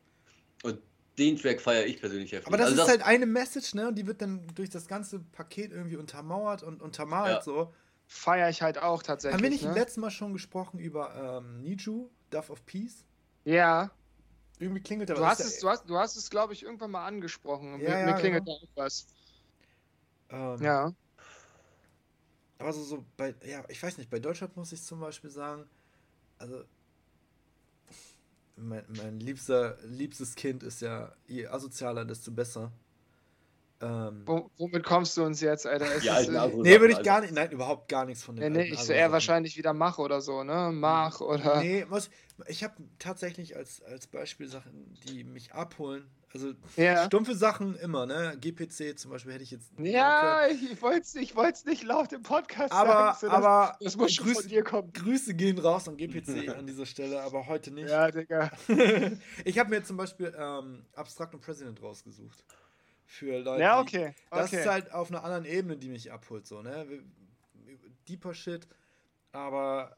Und 0.63 0.79
den 1.19 1.37
Track 1.37 1.61
feiere 1.61 1.87
ich 1.87 2.01
persönlich 2.01 2.33
heftig. 2.33 2.47
Aber 2.49 2.57
das 2.57 2.71
Also 2.71 2.83
ist 2.83 2.89
halt 2.89 3.03
eine 3.03 3.27
Message, 3.27 3.75
ne? 3.75 3.89
Und 3.89 3.95
die 3.97 4.07
wird 4.07 4.21
dann 4.23 4.47
durch 4.55 4.71
das 4.71 4.87
ganze 4.89 5.21
Paket 5.21 5.73
irgendwie 5.73 5.97
untermauert 5.97 6.63
und 6.63 6.83
untermalt 6.83 7.37
Ja. 7.37 7.43
so. 7.43 7.73
Feier 8.07 8.51
ich 8.51 8.61
halt 8.63 8.79
auch 8.79 9.03
tatsächlich. 9.03 9.35
Haben 9.35 9.43
wir 9.43 9.51
nicht 9.51 9.65
ne? 9.65 9.73
letztes 9.75 9.97
Mal 9.97 10.11
schon 10.11 10.33
gesprochen 10.35 10.79
über 10.79 11.41
ähm, 11.43 11.63
Niju, 11.63 12.11
Dove 12.31 12.53
of 12.53 12.67
Peace? 12.67 13.05
Ja, 13.45 13.91
Irgendwie 14.59 14.81
klingelt 14.83 15.09
da 15.11 15.15
Du 15.15 15.21
was. 15.23 15.39
hast, 15.39 15.41
Ist 15.41 15.55
es, 15.55 15.61
du 15.61 15.69
hast, 15.69 15.89
du 15.89 15.97
hast 15.97 16.17
es, 16.17 16.29
glaube 16.31 16.53
ich, 16.53 16.63
irgendwann 16.63 16.91
mal 16.91 17.07
angesprochen. 17.07 17.81
Ja, 17.81 17.91
mir, 17.91 17.99
ja, 18.01 18.07
mir 18.07 18.15
klingelt 18.15 18.45
genau. 18.45 18.59
da 18.59 18.83
auch 18.83 18.85
was. 18.85 19.07
Ähm, 20.31 20.63
Ja. 20.63 20.93
Aber 22.65 22.73
so, 22.73 22.83
so 22.83 23.05
bei, 23.19 23.35
ja, 23.47 23.63
ich 23.69 23.83
weiß 23.83 23.99
nicht, 23.99 24.09
bei 24.09 24.19
Deutschland 24.19 24.57
muss 24.57 24.73
ich 24.73 24.83
zum 24.83 24.99
Beispiel 24.99 25.29
sagen, 25.29 25.69
also 26.39 26.65
mein, 28.57 28.85
mein 28.97 29.21
liebster, 29.21 29.77
liebstes 29.85 30.35
Kind 30.35 30.63
ist 30.63 30.81
ja, 30.81 31.13
je 31.27 31.47
asozialer, 31.47 32.07
desto 32.07 32.31
besser. 32.31 32.73
Ähm, 33.83 34.23
Wo, 34.25 34.51
womit 34.57 34.83
kommst 34.83 35.15
du 35.19 35.25
uns 35.25 35.43
jetzt, 35.43 35.67
Alter? 35.67 35.93
Ist 35.95 36.09
alten 36.09 36.35
äh, 36.35 36.49
nee, 36.63 36.81
würde 36.81 36.87
ich 36.87 36.93
Sachen, 36.95 37.05
gar 37.05 37.21
nicht, 37.21 37.35
nein, 37.35 37.51
überhaupt 37.51 37.87
gar 37.91 38.07
nichts 38.07 38.25
von 38.25 38.37
den 38.37 38.55
nee, 38.55 38.63
nee, 38.63 38.73
ich 38.73 38.79
so 38.79 38.95
eher 38.95 39.13
wahrscheinlich 39.13 39.59
wieder 39.59 39.75
Mach 39.75 39.99
oder 39.99 40.23
so, 40.23 40.43
ne? 40.43 40.71
Mach 40.73 41.21
oder. 41.21 41.61
Nee, 41.61 41.85
was, 41.91 42.09
ich 42.47 42.65
habe 42.65 42.73
tatsächlich 42.99 43.57
als, 43.57 43.83
als 43.83 44.07
Beispiel 44.07 44.49
Sachen, 44.49 44.99
die 45.07 45.23
mich 45.25 45.53
abholen. 45.53 46.09
Also 46.35 46.53
Ja. 46.77 47.05
stumpfe 47.07 47.37
Sachen 47.37 47.77
immer, 47.77 48.07
ne? 48.07 48.37
GPC 48.41 48.99
zum 48.99 49.13
Beispiel 49.13 49.33
hätte 49.35 49.45
ich 49.45 49.53
jetzt. 49.53 49.71
Ja, 49.79 50.47
ich, 50.49 50.73
ich 50.73 50.83
wollte 50.83 51.03
es 51.03 51.15
ich 51.15 51.37
wollt's 51.37 51.65
nicht 51.65 51.85
laut 51.85 52.13
im 52.13 52.23
Podcast 52.25 52.73
aber, 52.73 53.15
sagen. 53.15 53.19
so, 53.21 53.29
aber 53.31 53.77
das, 53.79 53.85
das 53.93 53.97
muss 53.97 54.15
schon 54.15 54.27
Grüße, 54.27 54.41
von 54.41 54.49
dir 54.49 54.65
kommen. 54.65 54.93
Grüße 54.93 55.35
gehen 55.35 55.59
raus 55.59 55.89
an 55.89 55.97
GPC 55.97 56.49
an 56.59 56.67
dieser 56.67 56.87
Stelle, 56.87 57.23
aber 57.23 57.47
heute 57.47 57.71
nicht. 57.71 57.89
Ja, 57.89 58.11
Digga. 58.11 58.51
ich 59.45 59.59
habe 59.61 59.71
mir 59.71 59.85
zum 59.85 59.97
Beispiel 59.97 60.35
ähm, 60.37 60.85
Abstract 60.95 61.35
und 61.35 61.41
President 61.41 61.81
rausgesucht. 61.81 62.45
Für 63.07 63.39
Leute. 63.39 63.63
Ja, 63.63 63.81
die- 63.83 63.89
okay. 63.97 64.15
Das 64.31 64.49
okay. 64.49 64.61
ist 64.61 64.67
halt 64.67 64.93
auf 64.93 65.11
einer 65.11 65.23
anderen 65.23 65.45
Ebene, 65.45 65.77
die 65.77 65.89
mich 65.89 66.11
abholt, 66.11 66.49
so, 66.49 66.63
ne? 66.63 66.85
Deeper 68.09 68.35
Shit, 68.35 68.67
aber 69.31 69.97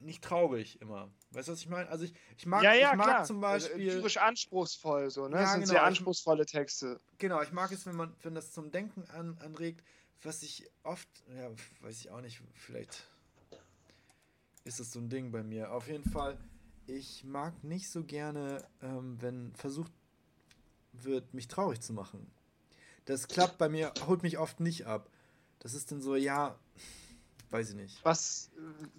nicht 0.00 0.24
traurig 0.24 0.80
immer. 0.80 1.08
Weißt 1.32 1.48
du, 1.48 1.52
was 1.52 1.60
ich 1.60 1.68
meine? 1.68 1.88
Also 1.88 2.04
ich, 2.04 2.14
ich 2.36 2.46
mag, 2.46 2.62
ja, 2.62 2.74
ja, 2.74 2.90
ich 2.90 2.96
mag 2.96 3.06
klar. 3.06 3.24
zum 3.24 3.42
Also, 3.42 3.68
Beispiel. 3.68 3.92
lyrisch 3.92 4.18
anspruchsvoll, 4.18 5.10
so, 5.10 5.28
ne? 5.28 5.36
Ja, 5.36 5.42
das 5.42 5.52
sind 5.52 5.60
genau, 5.62 5.72
sehr 5.72 5.82
anspruchsvolle 5.84 6.44
Texte. 6.46 7.00
Genau, 7.18 7.40
ich 7.42 7.52
mag 7.52 7.72
es, 7.72 7.86
wenn 7.86 7.96
man, 7.96 8.14
wenn 8.22 8.34
das 8.34 8.52
zum 8.52 8.70
Denken 8.70 9.04
an, 9.10 9.38
anregt, 9.38 9.82
was 10.22 10.42
ich 10.42 10.68
oft, 10.82 11.08
ja, 11.34 11.50
weiß 11.80 12.00
ich 12.00 12.10
auch 12.10 12.20
nicht, 12.20 12.42
vielleicht 12.54 13.08
ist 14.64 14.78
es 14.78 14.92
so 14.92 15.00
ein 15.00 15.08
Ding 15.08 15.32
bei 15.32 15.42
mir. 15.42 15.72
Auf 15.72 15.88
jeden 15.88 16.08
Fall, 16.08 16.38
ich 16.86 17.24
mag 17.24 17.64
nicht 17.64 17.90
so 17.90 18.04
gerne, 18.04 18.64
ähm, 18.82 19.16
wenn 19.20 19.54
versucht 19.54 19.92
wird, 20.92 21.32
mich 21.34 21.48
traurig 21.48 21.80
zu 21.80 21.92
machen. 21.92 22.30
Das 23.06 23.26
klappt 23.26 23.58
bei 23.58 23.68
mir, 23.68 23.92
holt 24.06 24.22
mich 24.22 24.38
oft 24.38 24.60
nicht 24.60 24.86
ab. 24.86 25.08
Das 25.58 25.74
ist 25.74 25.90
dann 25.90 26.00
so, 26.00 26.14
ja, 26.14 26.58
weiß 27.52 27.70
ich 27.70 27.74
nicht. 27.76 28.00
Was 28.04 28.50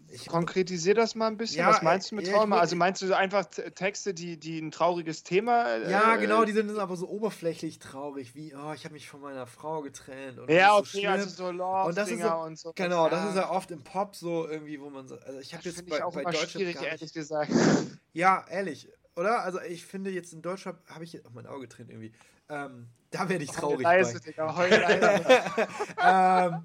Ich- 0.10 0.28
konkretisier 0.28 0.94
das 0.94 1.16
mal 1.16 1.28
ein 1.28 1.38
bisschen? 1.38 1.60
Ja, 1.60 1.70
Was 1.70 1.82
meinst 1.82 2.12
du 2.12 2.16
mit 2.16 2.28
ja, 2.28 2.34
Trauma? 2.34 2.60
Also 2.60 2.76
meinst 2.76 3.02
du 3.02 3.14
einfach 3.16 3.46
Texte, 3.46 4.14
die, 4.14 4.38
die 4.40 4.60
ein 4.60 4.72
trauriges 4.72 5.24
Thema. 5.24 5.66
äh, 5.76 5.90
Ja, 5.92 6.16
genau, 6.18 6.46
die 6.46 6.52
sind 6.52 6.78
aber 6.78 6.96
so 6.96 7.10
oberflächlich 7.10 7.80
traurig, 7.80 8.36
wie, 8.36 8.54
oh, 8.56 8.74
ich 8.74 8.86
habe 8.86 8.94
mich 8.94 9.10
von 9.10 9.22
meiner 9.22 9.48
Frau 9.48 9.82
getrennt. 9.82 10.40
Und 10.40 10.50
Ja, 10.52 10.78
das 10.80 10.88
ist 10.88 10.92
so 10.94 10.98
okay, 11.00 11.08
also 11.08 11.30
so 11.30 11.52
Love 11.52 11.90
Und 11.90 11.98
das 11.98 12.10
ist 12.12 12.22
so- 12.22 12.30
und 12.36 12.60
so. 12.60 12.72
Genau, 12.76 13.10
das 13.10 13.30
ist 13.30 13.36
ja 13.36 13.50
oft 13.50 13.72
im 13.72 13.84
Pop 13.84 14.16
so 14.16 14.48
irgendwie, 14.48 14.80
wo 14.80 14.90
man 14.90 15.08
so. 15.08 15.18
Also 15.20 15.40
ich 15.40 15.54
habe 15.54 15.64
jetzt 15.64 15.90
bei, 15.90 15.98
ich 15.98 16.04
auch 16.04 16.14
bei 16.14 16.22
immer 16.22 16.32
Deutschrap 16.32 16.50
schwierig, 16.52 16.76
nicht- 16.80 16.86
ehrlich 16.92 17.14
gesagt. 17.14 17.52
Ja, 18.14 18.46
ehrlich, 18.50 18.88
oder? 19.16 19.42
Also 19.44 19.60
ich 19.62 19.86
finde 19.88 20.12
jetzt 20.12 20.34
in 20.34 20.44
Deutschrap 20.44 20.78
habe 20.90 21.04
ich 21.04 21.14
jetzt 21.14 21.26
auf 21.26 21.34
mein 21.34 21.48
Auge 21.48 21.62
getrennt 21.68 21.90
irgendwie. 21.90 22.14
Ähm, 22.50 22.88
da 23.10 23.28
werde 23.30 23.44
ich 23.44 23.50
traurig 23.52 23.82
leise, 23.82 24.20
bei. 24.20 24.20
Digga, 24.20 24.56
heul 24.56 24.70
leise. 24.70 25.26
ähm, 26.04 26.64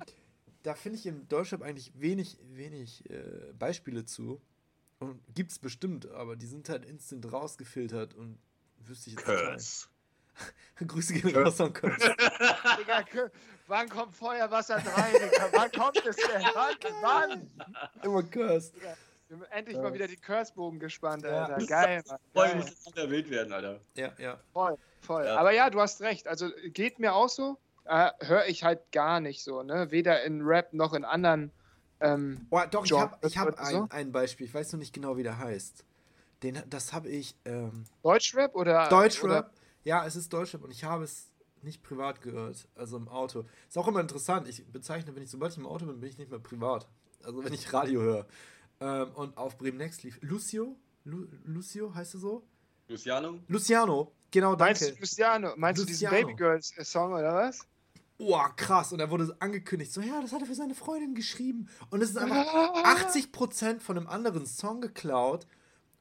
da 0.63 0.75
finde 0.75 0.99
ich 0.99 1.07
im 1.07 1.29
Deutschrap 1.29 1.63
eigentlich 1.63 1.93
wenig, 1.95 2.39
wenig 2.43 3.09
äh, 3.11 3.53
Beispiele 3.59 4.05
zu. 4.05 4.41
Und 4.99 5.21
gibt's 5.35 5.59
bestimmt, 5.59 6.11
aber 6.11 6.35
die 6.35 6.47
sind 6.47 6.69
halt 6.69 6.85
instant 6.85 7.33
rausgefiltert 7.33 8.15
und 8.15 8.39
wüsste 8.79 9.11
ich 9.11 9.17
jetzt 9.17 9.25
Curse. 9.25 9.55
nicht. 9.55 9.89
Grüße 10.89 11.15
gehen 11.15 11.37
raus 11.37 11.61
an 11.61 11.73
Curse. 11.73 12.15
Digga, 12.79 13.05
wann 13.69 13.89
kommt 13.89 14.17
Feuerwasser 14.17 14.81
3, 14.81 15.13
Digga? 15.13 15.49
Wann 15.53 15.71
kommt 15.71 16.05
es 16.05 16.17
denn? 16.17 16.43
Wann? 16.55 16.77
Wann? 17.03 17.51
Immer 18.03 18.23
Curse. 18.25 18.73
Wir 19.29 19.37
haben 19.37 19.45
endlich 19.51 19.77
mal 19.77 19.93
wieder 19.93 20.09
die 20.09 20.17
Curse-Bogen 20.17 20.79
gespannt, 20.81 21.23
Ja. 21.25 21.45
Alter. 21.45 21.67
Geil, 21.67 22.03
Mann. 22.09 22.19
Voll 22.33 22.55
muss 22.57 22.85
das 22.85 22.95
erwähnt 22.97 23.31
werden, 23.31 23.53
Alter. 23.53 23.81
Ja, 23.95 24.13
ja. 24.19 24.41
Voll, 24.53 24.77
voll. 25.03 25.25
Ja. 25.27 25.37
Aber 25.37 25.53
ja, 25.53 25.71
du 25.71 25.81
hast 25.81 26.01
recht. 26.01 26.27
Also 26.27 26.51
geht 26.73 26.99
mir 26.99 27.15
auch 27.15 27.29
so. 27.29 27.59
Äh, 27.89 28.11
Höre 28.21 28.47
ich 28.47 28.65
halt 28.65 28.93
gar 28.93 29.21
nicht 29.21 29.43
so, 29.43 29.63
ne? 29.63 29.91
Weder 29.91 30.23
in 30.25 30.43
Rap 30.43 30.73
noch 30.73 30.93
in 30.95 31.05
anderen. 31.05 31.51
Ähm, 32.01 32.47
Oh, 32.51 32.61
doch, 32.71 32.85
ich 32.85 32.91
Job, 32.91 33.01
habe 33.01 33.27
ich 33.27 33.39
hab 33.39 33.49
oder 33.49 33.65
so? 33.65 33.83
ein, 33.85 33.91
ein 33.91 34.13
Beispiel. 34.13 34.47
Ich 34.47 34.55
weiß 34.55 34.73
noch 34.73 34.79
nicht 34.79 34.93
genau, 34.93 35.17
wie 35.17 35.23
der 35.23 35.39
heißt. 35.39 35.85
Den, 36.43 36.63
das 36.69 36.93
habe 36.93 37.09
ich. 37.09 37.35
Ähm, 37.45 37.85
Deutschrap 38.03 38.55
oder. 38.55 38.89
Deutschrap. 38.89 39.53
Ja, 39.85 40.07
es 40.07 40.15
ist 40.17 40.33
Deutschrap 40.33 40.63
und 40.63 40.71
ich 40.71 40.85
habe 40.85 41.05
es 41.05 41.33
nicht 41.63 41.83
privat 41.83 42.21
gehört, 42.21 42.69
also 42.77 42.97
im 42.97 43.09
Auto. 43.09 43.45
Ist 43.69 43.77
auch 43.79 43.89
immer 43.89 44.01
interessant. 44.01 44.47
Ich 44.49 44.65
bezeichne, 44.71 45.15
wenn 45.17 45.23
ich 45.23 45.31
sobald 45.31 45.53
ich 45.53 45.59
im 45.59 45.67
Auto 45.67 45.87
bin, 45.87 45.99
bin 45.99 46.09
ich 46.09 46.19
nicht 46.19 46.31
mehr 46.31 46.39
privat. 46.39 46.87
Also 47.25 47.43
wenn 47.45 47.53
ich 47.53 47.73
Radio 47.73 48.01
höre. 48.01 48.27
Ähm, 48.81 49.11
und 49.15 49.37
auf 49.37 49.59
Bremen 49.59 49.79
Next 49.79 50.05
lief 50.05 50.19
Lucio. 50.21 50.77
Lu, 51.05 51.27
Lucio 51.45 51.93
heißt 51.95 52.15
er 52.15 52.21
so? 52.21 52.47
Luciano? 52.87 53.41
Luciano. 53.49 54.13
Genau, 54.31 54.55
Meinst 54.57 54.83
danke. 54.83 54.95
du 54.95 55.01
Luciano? 55.01 55.53
Meinst 55.57 55.83
du 55.83 55.87
diesen 55.87 56.05
Luciano. 56.07 56.27
Baby 56.29 56.37
Girls 56.37 56.77
äh, 56.77 56.85
Song 56.85 57.13
oder 57.13 57.35
was? 57.35 57.67
Oh, 58.19 58.37
krass. 58.57 58.93
Und 58.93 59.01
er 59.01 59.11
wurde 59.11 59.35
angekündigt, 59.39 59.93
so, 59.93 60.01
ja, 60.01 60.21
das 60.21 60.33
hat 60.33 60.41
er 60.41 60.47
für 60.47 60.55
seine 60.55 60.75
Freundin 60.75 61.15
geschrieben. 61.15 61.69
Und 61.91 62.03
es 62.03 62.11
ist 62.11 62.19
einfach 62.19 62.47
Ah. 62.53 62.97
80% 63.09 63.81
von 63.81 63.97
einem 63.97 64.09
anderen 64.09 64.45
Song 64.47 64.81
geklaut. 64.81 65.47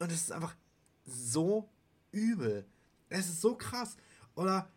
Und 0.00 0.10
es 0.10 0.22
ist 0.22 0.32
einfach 0.32 0.54
so 1.06 1.68
übel. 2.10 2.66
Es 3.08 3.28
ist 3.28 3.40
so 3.40 3.54
krass. 3.54 3.96
Oder, 4.34 4.68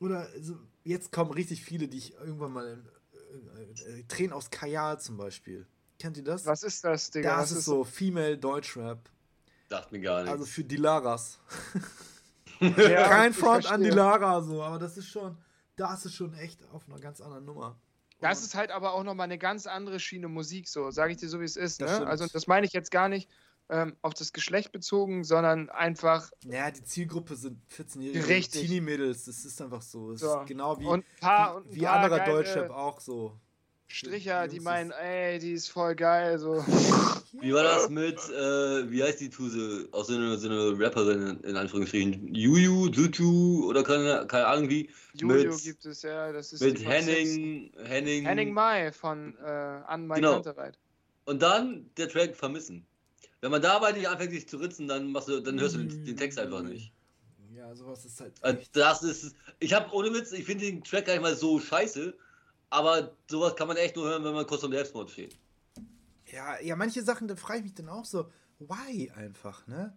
oder 0.00 0.28
so, 0.40 0.58
jetzt 0.84 1.12
kommen 1.12 1.30
richtig 1.30 1.64
viele, 1.64 1.88
die 1.88 1.98
ich 1.98 2.14
irgendwann 2.14 2.52
mal 2.52 2.66
in 2.66 3.48
äh, 3.98 4.04
Tränen 4.08 4.32
aus 4.32 4.50
Kajal 4.50 5.00
zum 5.00 5.16
Beispiel. 5.16 5.66
Kennt 5.98 6.16
ihr 6.16 6.24
das? 6.24 6.46
Was 6.46 6.62
ist 6.62 6.84
das, 6.84 7.10
Digga? 7.10 7.30
Das 7.30 7.38
Was 7.42 7.50
ist 7.52 7.58
ist 7.58 7.64
so 7.64 7.84
Female 7.84 8.38
Deutschrap. 8.38 9.08
Dachte 9.68 9.94
mir 9.94 10.00
gar 10.00 10.22
nicht. 10.22 10.30
Also 10.30 10.44
für 10.46 10.64
Dilaras. 10.64 11.38
Ja, 12.60 13.06
Kein 13.06 13.32
Front 13.32 13.70
an. 13.70 13.80
Dilara 13.80 14.42
so, 14.42 14.60
aber 14.60 14.80
das 14.80 14.96
ist 14.96 15.06
schon, 15.08 15.36
das 15.78 16.04
ist 16.04 16.14
schon 16.14 16.34
echt 16.34 16.60
auf 16.72 16.86
einer 16.88 16.98
ganz 16.98 17.20
anderen 17.20 17.44
Nummer. 17.44 17.78
Das 18.20 18.42
ist 18.42 18.54
halt 18.56 18.72
aber 18.72 18.94
auch 18.94 19.04
nochmal 19.04 19.24
eine 19.24 19.38
ganz 19.38 19.66
andere 19.66 20.00
Schiene 20.00 20.28
Musik, 20.28 20.68
so, 20.68 20.90
sage 20.90 21.12
ich 21.12 21.18
dir 21.18 21.28
so, 21.28 21.40
wie 21.40 21.44
es 21.44 21.56
ist. 21.56 21.80
Das 21.80 22.00
Ne? 22.00 22.06
Also 22.06 22.26
das 22.26 22.46
meine 22.48 22.66
ich 22.66 22.72
jetzt 22.72 22.90
gar 22.90 23.08
nicht 23.08 23.30
ähm, 23.70 23.96
auf 24.02 24.12
das 24.14 24.32
Geschlecht 24.32 24.72
bezogen, 24.72 25.22
sondern 25.24 25.70
einfach 25.70 26.30
Ja, 26.42 26.70
die 26.70 26.82
Zielgruppe 26.82 27.36
sind 27.36 27.60
14-jährige 27.70 28.26
Richtig. 28.28 28.62
Teenie-Mädels, 28.62 29.24
das 29.26 29.44
ist 29.44 29.62
einfach 29.62 29.82
so. 29.82 30.12
Es 30.12 30.20
So. 30.20 30.40
ist 30.40 30.46
genau 30.46 30.80
wie, 30.80 30.86
und 30.86 31.04
ein 31.04 31.20
paar, 31.20 31.56
und 31.56 31.70
wie, 31.70 31.80
wie 31.80 31.86
anderer 31.86 32.24
Deutschrap 32.24 32.70
auch 32.70 32.98
so. 33.00 33.38
Stricher, 33.90 34.48
die 34.48 34.60
meinen, 34.60 34.90
ey, 34.90 35.38
die 35.38 35.52
ist 35.52 35.68
voll 35.68 35.94
geil, 35.94 36.38
so. 36.38 36.62
Wie 37.40 37.52
war 37.52 37.62
das 37.62 37.88
mit, 37.88 38.18
äh, 38.30 38.90
wie 38.90 39.02
heißt 39.02 39.20
die 39.20 39.30
Tuse? 39.30 39.88
Auch 39.92 40.04
so 40.04 40.14
eine, 40.14 40.36
so 40.38 40.48
eine 40.48 40.78
Rapperin 40.78 41.40
in 41.40 41.56
Anführungsstrichen. 41.56 42.34
Juju, 42.34 42.88
Juju 42.88 43.66
oder 43.68 43.82
keine, 43.82 44.26
keine 44.26 44.46
Ahnung 44.46 44.68
wie. 44.68 44.90
Juju 45.14 45.52
Mit- 45.52 45.62
gibt 45.62 45.84
es, 45.86 46.02
ja, 46.02 46.32
das 46.32 46.52
ist 46.52 46.60
Mit. 46.62 46.84
Henning, 46.86 47.70
Henning. 47.84 48.24
Henning 48.26 48.52
Mai 48.52 48.92
von 48.92 49.36
äh, 49.38 49.46
An 49.46 50.06
Mai 50.06 50.16
Genau. 50.16 50.34
Kantereit. 50.34 50.78
Und 51.26 51.42
dann 51.42 51.90
der 51.96 52.08
Track 52.08 52.34
Vermissen. 52.36 52.86
Wenn 53.40 53.50
man 53.50 53.62
dabei 53.62 53.92
nicht 53.92 54.08
anfängt, 54.08 54.32
sich 54.32 54.48
zu 54.48 54.56
ritzen, 54.56 54.88
dann, 54.88 55.12
machst 55.12 55.28
du, 55.28 55.40
dann 55.40 55.60
hörst 55.60 55.76
du 55.76 55.84
den, 55.84 56.16
Text 56.16 56.38
einfach 56.38 56.62
nicht. 56.62 56.92
Ja, 57.54 57.74
sowas 57.74 58.04
ist 58.04 58.20
halt. 58.20 58.32
Also 58.40 58.62
das 58.72 59.02
ist, 59.02 59.36
ich 59.60 59.72
habe 59.74 59.92
ohne 59.94 60.12
Witz, 60.12 60.32
ich 60.32 60.44
finde 60.44 60.64
den 60.64 60.82
Track 60.82 61.06
gar 61.06 61.12
nicht 61.12 61.22
mal 61.22 61.36
so 61.36 61.60
scheiße, 61.60 62.14
aber 62.70 63.16
sowas 63.28 63.54
kann 63.56 63.68
man 63.68 63.76
echt 63.76 63.96
nur 63.96 64.08
hören, 64.08 64.24
wenn 64.24 64.34
man 64.34 64.46
kurz 64.46 64.62
um 64.62 64.72
Selbstmord 64.72 65.10
steht. 65.10 65.36
Ja, 66.26 66.60
ja, 66.60 66.76
manche 66.76 67.02
Sachen, 67.02 67.26
da 67.28 67.36
frage 67.36 67.58
ich 67.60 67.64
mich 67.64 67.74
dann 67.74 67.88
auch 67.88 68.04
so, 68.04 68.30
why 68.58 69.10
einfach, 69.16 69.66
ne? 69.66 69.96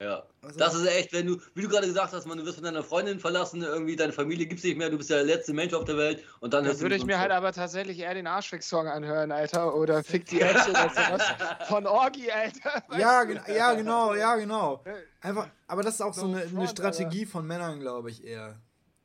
Ja. 0.00 0.24
Also- 0.40 0.58
das 0.58 0.74
ist 0.74 0.86
echt, 0.86 1.12
wenn 1.12 1.26
du, 1.28 1.38
wie 1.54 1.62
du 1.62 1.68
gerade 1.68 1.86
gesagt 1.86 2.12
hast, 2.12 2.26
man, 2.26 2.36
du 2.36 2.44
wirst 2.44 2.56
von 2.56 2.64
deiner 2.64 2.82
Freundin 2.82 3.20
verlassen, 3.20 3.62
irgendwie 3.62 3.94
deine 3.94 4.12
Familie 4.12 4.46
gibt's 4.46 4.64
nicht 4.64 4.76
mehr, 4.76 4.90
du 4.90 4.96
bist 4.98 5.10
der 5.10 5.22
letzte 5.22 5.52
Mensch 5.52 5.72
auf 5.74 5.84
der 5.84 5.96
Welt 5.96 6.24
und 6.40 6.52
dann 6.52 6.64
Dann 6.64 6.70
hörst 6.70 6.80
du 6.80 6.84
würde 6.84 6.96
ich 6.96 7.02
so 7.02 7.06
mir 7.06 7.20
halt 7.20 7.30
aber 7.30 7.52
tatsächlich 7.52 8.00
eher 8.00 8.14
den 8.14 8.26
Arschfick-Song 8.26 8.88
anhören, 8.88 9.30
Alter. 9.30 9.76
Oder 9.76 10.02
Fick 10.02 10.24
die 10.26 10.40
Äpfel 10.40 10.70
oder 10.70 10.88
sowas. 10.90 11.22
Von 11.68 11.86
Orgi, 11.86 12.30
Alter. 12.32 12.82
Ja, 12.98 13.22
ja, 13.46 13.74
genau, 13.74 14.14
ja, 14.14 14.34
genau. 14.36 14.82
Einfach, 15.20 15.48
aber 15.68 15.82
das 15.84 15.94
ist 15.94 16.00
auch 16.00 16.14
so 16.14 16.26
No 16.26 16.36
eine, 16.36 16.46
eine 16.46 16.68
Strategie 16.68 17.24
von 17.24 17.46
Männern, 17.46 17.78
glaube 17.78 18.10
ich, 18.10 18.24
eher. 18.24 18.60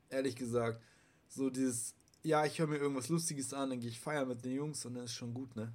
Ehrlich 0.09 0.35
gesagt. 0.35 0.81
So 1.27 1.51
dieses, 1.51 1.93
ja, 2.27 2.45
ich 2.45 2.59
höre 2.59 2.67
mir 2.67 2.77
irgendwas 2.77 3.09
Lustiges 3.09 3.53
an, 3.53 3.69
dann 3.69 3.79
gehe 3.79 3.89
ich 3.89 3.99
feiern 3.99 4.27
mit 4.27 4.43
den 4.43 4.53
Jungs 4.53 4.85
und 4.85 4.95
dann 4.95 5.05
ist 5.05 5.13
schon 5.13 5.33
gut, 5.33 5.55
ne? 5.55 5.71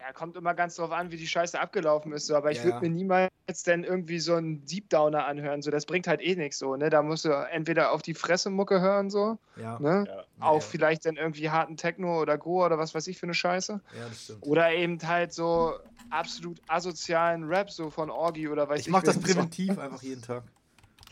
Ja, 0.00 0.12
kommt 0.12 0.36
immer 0.36 0.54
ganz 0.54 0.76
drauf 0.76 0.92
an, 0.92 1.10
wie 1.10 1.16
die 1.16 1.26
Scheiße 1.26 1.58
abgelaufen 1.60 2.12
ist. 2.12 2.26
So. 2.26 2.36
Aber 2.36 2.52
ich 2.52 2.58
Ja, 2.58 2.64
würde 2.64 2.76
ja. 2.76 2.82
mir 2.82 2.90
niemals 2.90 3.30
denn 3.66 3.82
irgendwie 3.82 4.20
so 4.20 4.34
einen 4.34 4.64
Deep 4.64 4.88
Downer 4.90 5.26
anhören. 5.26 5.60
So. 5.60 5.72
Das 5.72 5.86
bringt 5.86 6.06
halt 6.06 6.20
eh 6.22 6.36
nichts 6.36 6.58
so. 6.58 6.76
Ne? 6.76 6.88
Da 6.88 7.02
musst 7.02 7.24
du 7.24 7.30
entweder 7.30 7.90
auf 7.90 8.00
die 8.02 8.14
Fresse 8.14 8.48
Mucke 8.48 8.80
hören, 8.80 9.10
so. 9.10 9.38
Ja, 9.56 9.76
Ne? 9.80 10.04
Ja. 10.06 10.24
Auch 10.38 10.54
ja. 10.54 10.60
vielleicht 10.60 11.04
dann 11.04 11.16
irgendwie 11.16 11.50
harten 11.50 11.76
Techno 11.76 12.20
oder 12.22 12.38
Go 12.38 12.64
oder 12.64 12.78
was 12.78 12.94
weiß 12.94 13.08
ich 13.08 13.18
für 13.18 13.26
eine 13.26 13.34
Scheiße. 13.34 13.80
ja, 13.96 14.08
das 14.08 14.22
stimmt. 14.22 14.46
Oder 14.46 14.72
eben 14.72 15.00
halt 15.02 15.32
so 15.32 15.74
absolut 16.10 16.62
asozialen 16.68 17.44
Rap, 17.44 17.70
so 17.70 17.90
von 17.90 18.08
Orgi 18.08 18.48
oder 18.48 18.68
weiß 18.68 18.80
ich 18.80 18.86
Ich 18.86 18.92
mache 18.92 19.06
das 19.06 19.18
präventiv 19.20 19.78
einfach 19.78 20.02
jeden 20.02 20.22
Tag. 20.22 20.44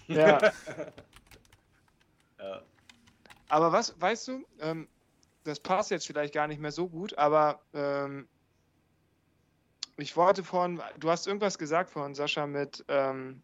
Ja. 0.06 0.52
Ja. 2.38 2.60
Aber 3.48 3.72
was, 3.72 3.98
weißt 4.00 4.28
du, 4.28 4.44
ähm, 4.60 4.88
das 5.44 5.60
passt 5.60 5.90
jetzt 5.90 6.06
vielleicht 6.06 6.34
gar 6.34 6.48
nicht 6.48 6.60
mehr 6.60 6.72
so 6.72 6.88
gut, 6.88 7.16
aber 7.16 7.60
ähm, 7.72 8.28
ich 9.96 10.16
wollte 10.16 10.44
vorhin, 10.44 10.80
du 10.98 11.10
hast 11.10 11.26
irgendwas 11.26 11.58
gesagt 11.58 11.90
vorhin, 11.90 12.14
Sascha, 12.14 12.46
mit, 12.46 12.84
ähm, 12.88 13.42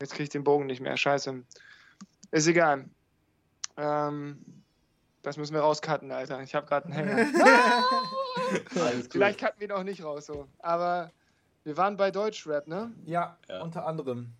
jetzt 0.00 0.12
kriege 0.12 0.24
ich 0.24 0.28
den 0.28 0.44
Bogen 0.44 0.66
nicht 0.66 0.80
mehr, 0.80 0.96
scheiße. 0.96 1.42
Ist 2.30 2.46
egal. 2.46 2.88
Ähm, 3.76 4.62
das 5.22 5.36
müssen 5.36 5.54
wir 5.54 5.62
rauscutten, 5.62 6.12
Alter. 6.12 6.40
Ich 6.42 6.54
habe 6.54 6.66
gerade 6.66 6.86
einen 6.86 6.94
Hänger. 6.94 7.26
Vielleicht 9.10 9.40
cutten 9.40 9.60
wir 9.60 9.68
ihn 9.68 9.72
auch 9.72 9.82
nicht 9.82 10.04
raus, 10.04 10.26
so. 10.26 10.48
Aber 10.58 11.12
wir 11.64 11.76
waren 11.76 11.96
bei 11.96 12.10
Deutschrap, 12.10 12.66
ne? 12.66 12.92
Ja, 13.04 13.38
Ja. 13.48 13.62
unter 13.62 13.86
anderem. 13.86 14.34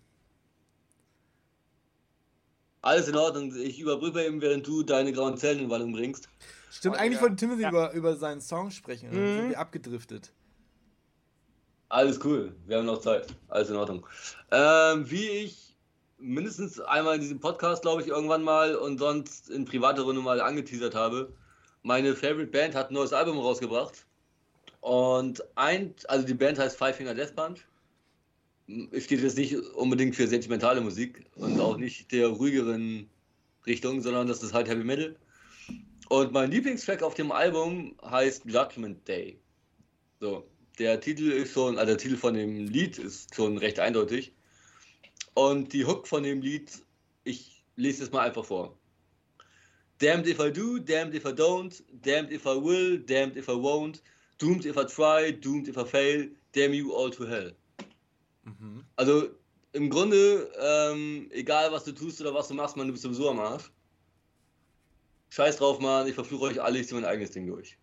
Alles 2.85 3.07
in 3.07 3.15
Ordnung. 3.15 3.55
Ich 3.55 3.79
überprüfe 3.79 4.23
eben, 4.23 4.41
während 4.41 4.67
du 4.67 4.83
deine 4.83 5.11
grauen 5.11 5.37
Zellen 5.37 5.59
in 5.59 5.69
Wallung 5.71 5.91
bringst. 5.91 6.29
Stimmt, 6.71 6.95
Oh, 6.95 6.99
eigentlich 6.99 7.13
Digga. 7.17 7.21
wollte 7.23 7.35
Timothy 7.37 7.61
Ja. 7.63 7.69
über, 7.69 7.91
über 7.93 8.15
seinen 8.15 8.41
Song 8.41 8.69
sprechen. 8.69 9.09
und 9.09 9.15
Mhm. 9.15 9.37
sind 9.37 9.49
wir 9.49 9.59
abgedriftet. 9.59 10.31
Alles 11.89 12.23
cool. 12.23 12.55
Wir 12.67 12.77
haben 12.77 12.85
noch 12.85 13.01
Zeit. 13.01 13.27
Alles 13.47 13.69
in 13.69 13.75
Ordnung. 13.75 14.05
Ähm, 14.51 15.09
wie 15.09 15.27
ich 15.29 15.75
mindestens 16.19 16.79
einmal 16.79 17.15
in 17.15 17.21
diesem 17.21 17.39
Podcast, 17.39 17.81
glaube 17.81 18.01
ich, 18.03 18.07
irgendwann 18.09 18.43
mal 18.43 18.75
und 18.75 18.97
sonst 18.99 19.49
in 19.49 19.65
privater 19.65 20.03
Runde 20.03 20.21
mal 20.21 20.39
angeteasert 20.41 20.93
habe, 20.93 21.33
meine 21.81 22.15
Favorite 22.15 22.51
Band 22.51 22.75
hat 22.75 22.91
ein 22.91 22.93
neues 22.93 23.13
Album 23.13 23.37
rausgebracht. 23.39 24.05
Und 24.81 25.43
ein, 25.57 25.95
also 26.07 26.25
die 26.25 26.33
Band 26.35 26.59
heißt 26.59 26.77
Five 26.77 26.95
Finger 26.97 27.15
Death 27.15 27.35
Punch. 27.35 27.61
Steht 28.67 29.21
jetzt 29.21 29.37
nicht 29.37 29.55
unbedingt 29.75 30.15
für 30.15 30.27
sentimentale 30.27 30.81
Musik 30.81 31.25
und 31.35 31.59
auch 31.59 31.77
nicht 31.77 32.11
der 32.11 32.27
ruhigeren 32.27 33.07
Richtung, 33.67 34.01
sondern 34.01 34.27
das 34.27 34.41
ist 34.41 34.53
halt 34.53 34.67
Heavy 34.67 34.83
Metal. 34.83 35.15
Und 36.09 36.31
mein 36.31 36.51
Lieblingstrack 36.51 37.03
auf 37.03 37.13
dem 37.13 37.31
Album 37.31 37.95
heißt 38.03 38.45
Judgment 38.45 39.07
Day. 39.07 39.39
So, 40.19 40.47
der 40.79 40.99
Titel 40.99 41.31
ist 41.31 41.53
schon, 41.53 41.77
also 41.77 41.93
der 41.93 41.97
Titel 41.97 42.17
von 42.17 42.33
dem 42.33 42.67
Lied 42.67 42.97
ist 42.97 43.35
schon 43.35 43.57
recht 43.57 43.79
eindeutig. 43.79 44.33
Und 45.33 45.73
die 45.73 45.85
Hook 45.85 46.07
von 46.07 46.23
dem 46.23 46.41
Lied, 46.41 46.71
ich 47.23 47.63
lese 47.75 48.03
es 48.03 48.11
mal 48.11 48.25
einfach 48.25 48.45
vor. 48.45 48.77
Damned 49.99 50.27
if 50.27 50.39
I 50.39 50.51
do, 50.51 50.79
damned 50.79 51.15
if 51.15 51.25
I 51.25 51.31
don't, 51.31 51.83
damned 52.01 52.31
if 52.31 52.45
I 52.45 52.55
will, 52.55 52.97
damned 52.99 53.37
if 53.37 53.47
I 53.47 53.53
won't, 53.53 54.01
doomed 54.37 54.65
if 54.65 54.77
I 54.77 54.85
try, 54.85 55.31
doomed 55.31 55.67
if 55.67 55.77
I 55.77 55.85
fail, 55.85 56.27
damn 56.53 56.73
you 56.73 56.93
all 56.93 57.09
to 57.11 57.25
hell. 57.25 57.51
Mhm. 58.45 58.85
Also 58.95 59.29
im 59.73 59.89
Grunde, 59.89 60.51
ähm, 60.59 61.29
egal 61.31 61.71
was 61.71 61.83
du 61.83 61.91
tust 61.91 62.21
oder 62.21 62.33
was 62.33 62.47
du 62.47 62.53
machst, 62.53 62.77
man, 62.77 62.87
du 62.87 62.93
bist 62.93 63.03
sowieso 63.03 63.29
am 63.29 63.39
Arsch. 63.39 63.71
Scheiß 65.29 65.57
drauf, 65.57 65.79
Mann, 65.79 66.07
ich 66.07 66.15
verfluche 66.15 66.45
euch 66.45 66.61
alle, 66.61 66.79
ich 66.79 66.87
ziehe 66.87 66.99
mein 66.99 67.09
eigenes 67.09 67.31
Ding 67.31 67.47
durch. 67.47 67.77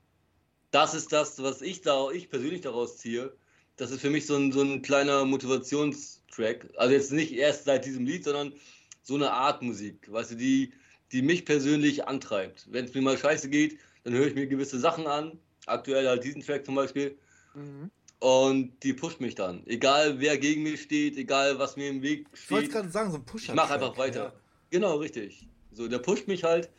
Das 0.70 0.94
ist 0.94 1.12
das, 1.12 1.42
was 1.42 1.60
ich 1.60 1.82
da, 1.82 2.10
ich 2.10 2.30
persönlich 2.30 2.62
daraus 2.62 2.96
ziehe. 2.96 3.36
Das 3.76 3.90
ist 3.90 4.00
für 4.00 4.08
mich 4.08 4.26
so 4.26 4.36
ein, 4.36 4.52
so 4.52 4.62
ein 4.62 4.80
kleiner 4.80 5.26
Motivationstrack. 5.26 6.70
Also 6.76 6.94
jetzt 6.94 7.12
nicht 7.12 7.32
erst 7.32 7.64
seit 7.64 7.84
diesem 7.84 8.06
Lied, 8.06 8.24
sondern 8.24 8.54
so 9.02 9.16
eine 9.16 9.32
Art 9.32 9.60
Musik, 9.60 10.10
weißt 10.10 10.30
du, 10.30 10.36
die, 10.36 10.72
die 11.10 11.20
mich 11.20 11.44
persönlich 11.44 12.06
antreibt. 12.06 12.66
Wenn 12.70 12.86
es 12.86 12.94
mir 12.94 13.02
mal 13.02 13.18
scheiße 13.18 13.50
geht, 13.50 13.78
dann 14.04 14.14
höre 14.14 14.28
ich 14.28 14.34
mir 14.34 14.46
gewisse 14.46 14.78
Sachen 14.78 15.06
an. 15.06 15.38
Aktuell 15.66 16.08
halt 16.08 16.24
diesen 16.24 16.42
Track 16.42 16.64
zum 16.64 16.74
Beispiel. 16.74 17.18
Mhm. 17.54 17.90
Und 18.22 18.84
die 18.84 18.92
pusht 18.92 19.20
mich 19.20 19.34
dann. 19.34 19.66
Egal 19.66 20.20
wer 20.20 20.38
gegen 20.38 20.62
mich 20.62 20.82
steht, 20.82 21.16
egal 21.16 21.58
was 21.58 21.74
mir 21.76 21.88
im 21.88 22.02
Weg 22.02 22.28
Ich 22.32 22.48
wollte 22.52 22.66
steht. 22.66 22.76
gerade 22.76 22.88
sagen, 22.88 23.10
so 23.10 23.16
ein 23.16 23.24
Pusher. 23.24 23.48
Ich 23.52 23.56
mach 23.56 23.68
einfach 23.68 23.98
weiter. 23.98 24.32
Genau, 24.70 24.98
richtig. 24.98 25.48
So, 25.72 25.88
der 25.88 25.98
pusht 25.98 26.28
mich 26.28 26.44
halt. 26.44 26.70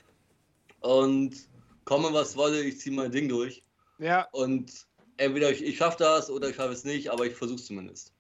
Und 0.80 1.36
komme 1.84 2.14
was 2.14 2.38
wolle, 2.38 2.64
ich 2.64 2.80
ziehe 2.80 2.96
mein 2.96 3.12
Ding 3.12 3.28
durch. 3.28 3.62
Ja, 4.00 4.26
Und 4.32 4.72
entweder 5.18 5.52
ich, 5.52 5.62
ich 5.62 5.76
schaffe 5.76 5.98
das 6.00 6.30
oder 6.30 6.50
ich 6.50 6.56
schaffe 6.56 6.72
es 6.72 6.86
nicht, 6.86 7.12
aber 7.12 7.26
ich 7.26 7.36
versuche 7.36 7.60
es 7.60 7.66
zumindest. 7.66 8.14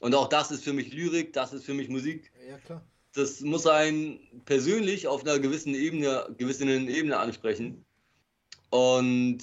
Und 0.00 0.14
auch 0.14 0.28
das 0.28 0.50
ist 0.50 0.62
für 0.62 0.74
mich 0.74 0.92
Lyrik, 0.92 1.32
das 1.32 1.54
ist 1.54 1.64
für 1.64 1.72
mich 1.72 1.88
Musik. 1.88 2.30
Ja, 2.38 2.50
ja, 2.50 2.58
klar. 2.58 2.84
Das 3.14 3.40
muss 3.40 3.66
einen 3.66 4.20
persönlich 4.44 5.06
auf 5.08 5.22
einer 5.22 5.38
gewissen 5.38 5.74
Ebene, 5.74 6.34
gewissen 6.36 6.68
Ebene 6.68 7.16
ansprechen. 7.16 7.82
Und 8.68 9.38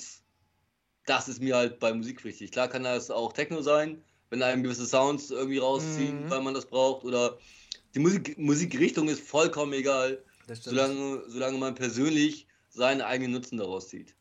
das 1.05 1.27
ist 1.27 1.41
mir 1.41 1.55
halt 1.55 1.79
bei 1.79 1.93
Musik 1.93 2.23
wichtig. 2.23 2.51
Klar 2.51 2.67
kann 2.67 2.83
das 2.83 3.11
auch 3.11 3.33
Techno 3.33 3.61
sein, 3.61 4.01
wenn 4.29 4.41
einem 4.43 4.63
gewisse 4.63 4.85
Sounds 4.85 5.31
irgendwie 5.31 5.57
rausziehen, 5.59 6.25
Mhm. 6.25 6.29
weil 6.29 6.41
man 6.41 6.53
das 6.53 6.65
braucht. 6.65 7.03
Oder 7.03 7.37
die 7.93 7.99
Musik, 7.99 8.37
Musikrichtung 8.37 9.07
ist 9.09 9.21
vollkommen 9.27 9.73
egal, 9.73 10.23
solange, 10.47 11.23
solange 11.27 11.57
man 11.57 11.75
persönlich 11.75 12.47
seinen 12.69 13.01
eigenen 13.01 13.33
Nutzen 13.33 13.57
daraus 13.57 13.89
zieht. 13.89 14.15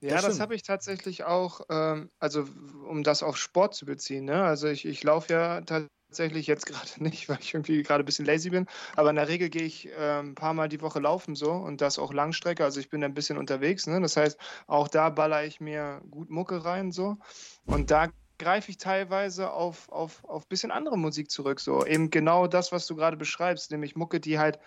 Ja, 0.00 0.10
Das 0.10 0.22
das, 0.22 0.40
habe 0.40 0.54
ich 0.54 0.62
tatsächlich 0.62 1.24
auch, 1.24 1.60
ähm, 1.68 2.10
also 2.20 2.46
um 2.88 3.02
das 3.02 3.22
auf 3.22 3.36
Sport 3.36 3.74
zu 3.74 3.84
beziehen. 3.84 4.24
Ne? 4.26 4.42
Also 4.44 4.68
ich, 4.68 4.84
ich 4.84 5.02
laufe 5.02 5.32
ja 5.32 5.60
tatsächlich 5.60 5.97
jetzt 6.10 6.66
gerade 6.66 6.88
nicht, 7.02 7.28
weil 7.28 7.38
ich 7.40 7.54
irgendwie 7.54 7.82
gerade 7.82 8.02
ein 8.02 8.06
bisschen 8.06 8.26
lazy 8.26 8.50
bin. 8.50 8.66
Aber 8.96 9.10
in 9.10 9.16
der 9.16 9.28
Regel 9.28 9.48
gehe 9.48 9.62
ich 9.62 9.88
ähm, 9.98 10.30
ein 10.30 10.34
paar 10.34 10.54
Mal 10.54 10.68
die 10.68 10.80
Woche 10.80 11.00
laufen 11.00 11.34
so 11.34 11.52
und 11.52 11.80
das 11.80 11.98
auch 11.98 12.12
Langstrecke. 12.12 12.64
Also 12.64 12.80
ich 12.80 12.90
bin 12.90 13.04
ein 13.04 13.14
bisschen 13.14 13.38
unterwegs. 13.38 13.86
Ne? 13.86 14.00
Das 14.00 14.16
heißt, 14.16 14.38
auch 14.66 14.88
da 14.88 15.10
baller 15.10 15.44
ich 15.44 15.60
mir 15.60 16.00
gut 16.10 16.30
Mucke 16.30 16.64
rein 16.64 16.92
so. 16.92 17.16
Und 17.66 17.90
da 17.90 18.08
greife 18.38 18.70
ich 18.70 18.78
teilweise 18.78 19.50
auf, 19.50 19.88
auf, 19.90 20.24
auf 20.24 20.46
bisschen 20.46 20.70
andere 20.70 20.96
Musik 20.96 21.30
zurück. 21.30 21.60
So 21.60 21.84
eben 21.84 22.10
genau 22.10 22.46
das, 22.46 22.72
was 22.72 22.86
du 22.86 22.94
gerade 22.94 23.16
beschreibst, 23.16 23.70
nämlich 23.70 23.96
Mucke, 23.96 24.20
die 24.20 24.38
halt 24.38 24.58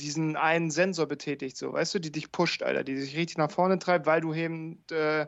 diesen 0.00 0.36
einen 0.36 0.70
Sensor 0.70 1.06
betätigt, 1.06 1.56
so, 1.56 1.72
weißt 1.72 1.94
du, 1.94 1.98
die 2.00 2.10
dich 2.10 2.32
pusht, 2.32 2.62
Alter, 2.62 2.82
die 2.82 2.94
dich 2.94 3.16
richtig 3.16 3.38
nach 3.38 3.50
vorne 3.50 3.78
treibt, 3.78 4.06
weil 4.06 4.20
du 4.20 4.34
eben 4.34 4.84
äh, 4.90 5.26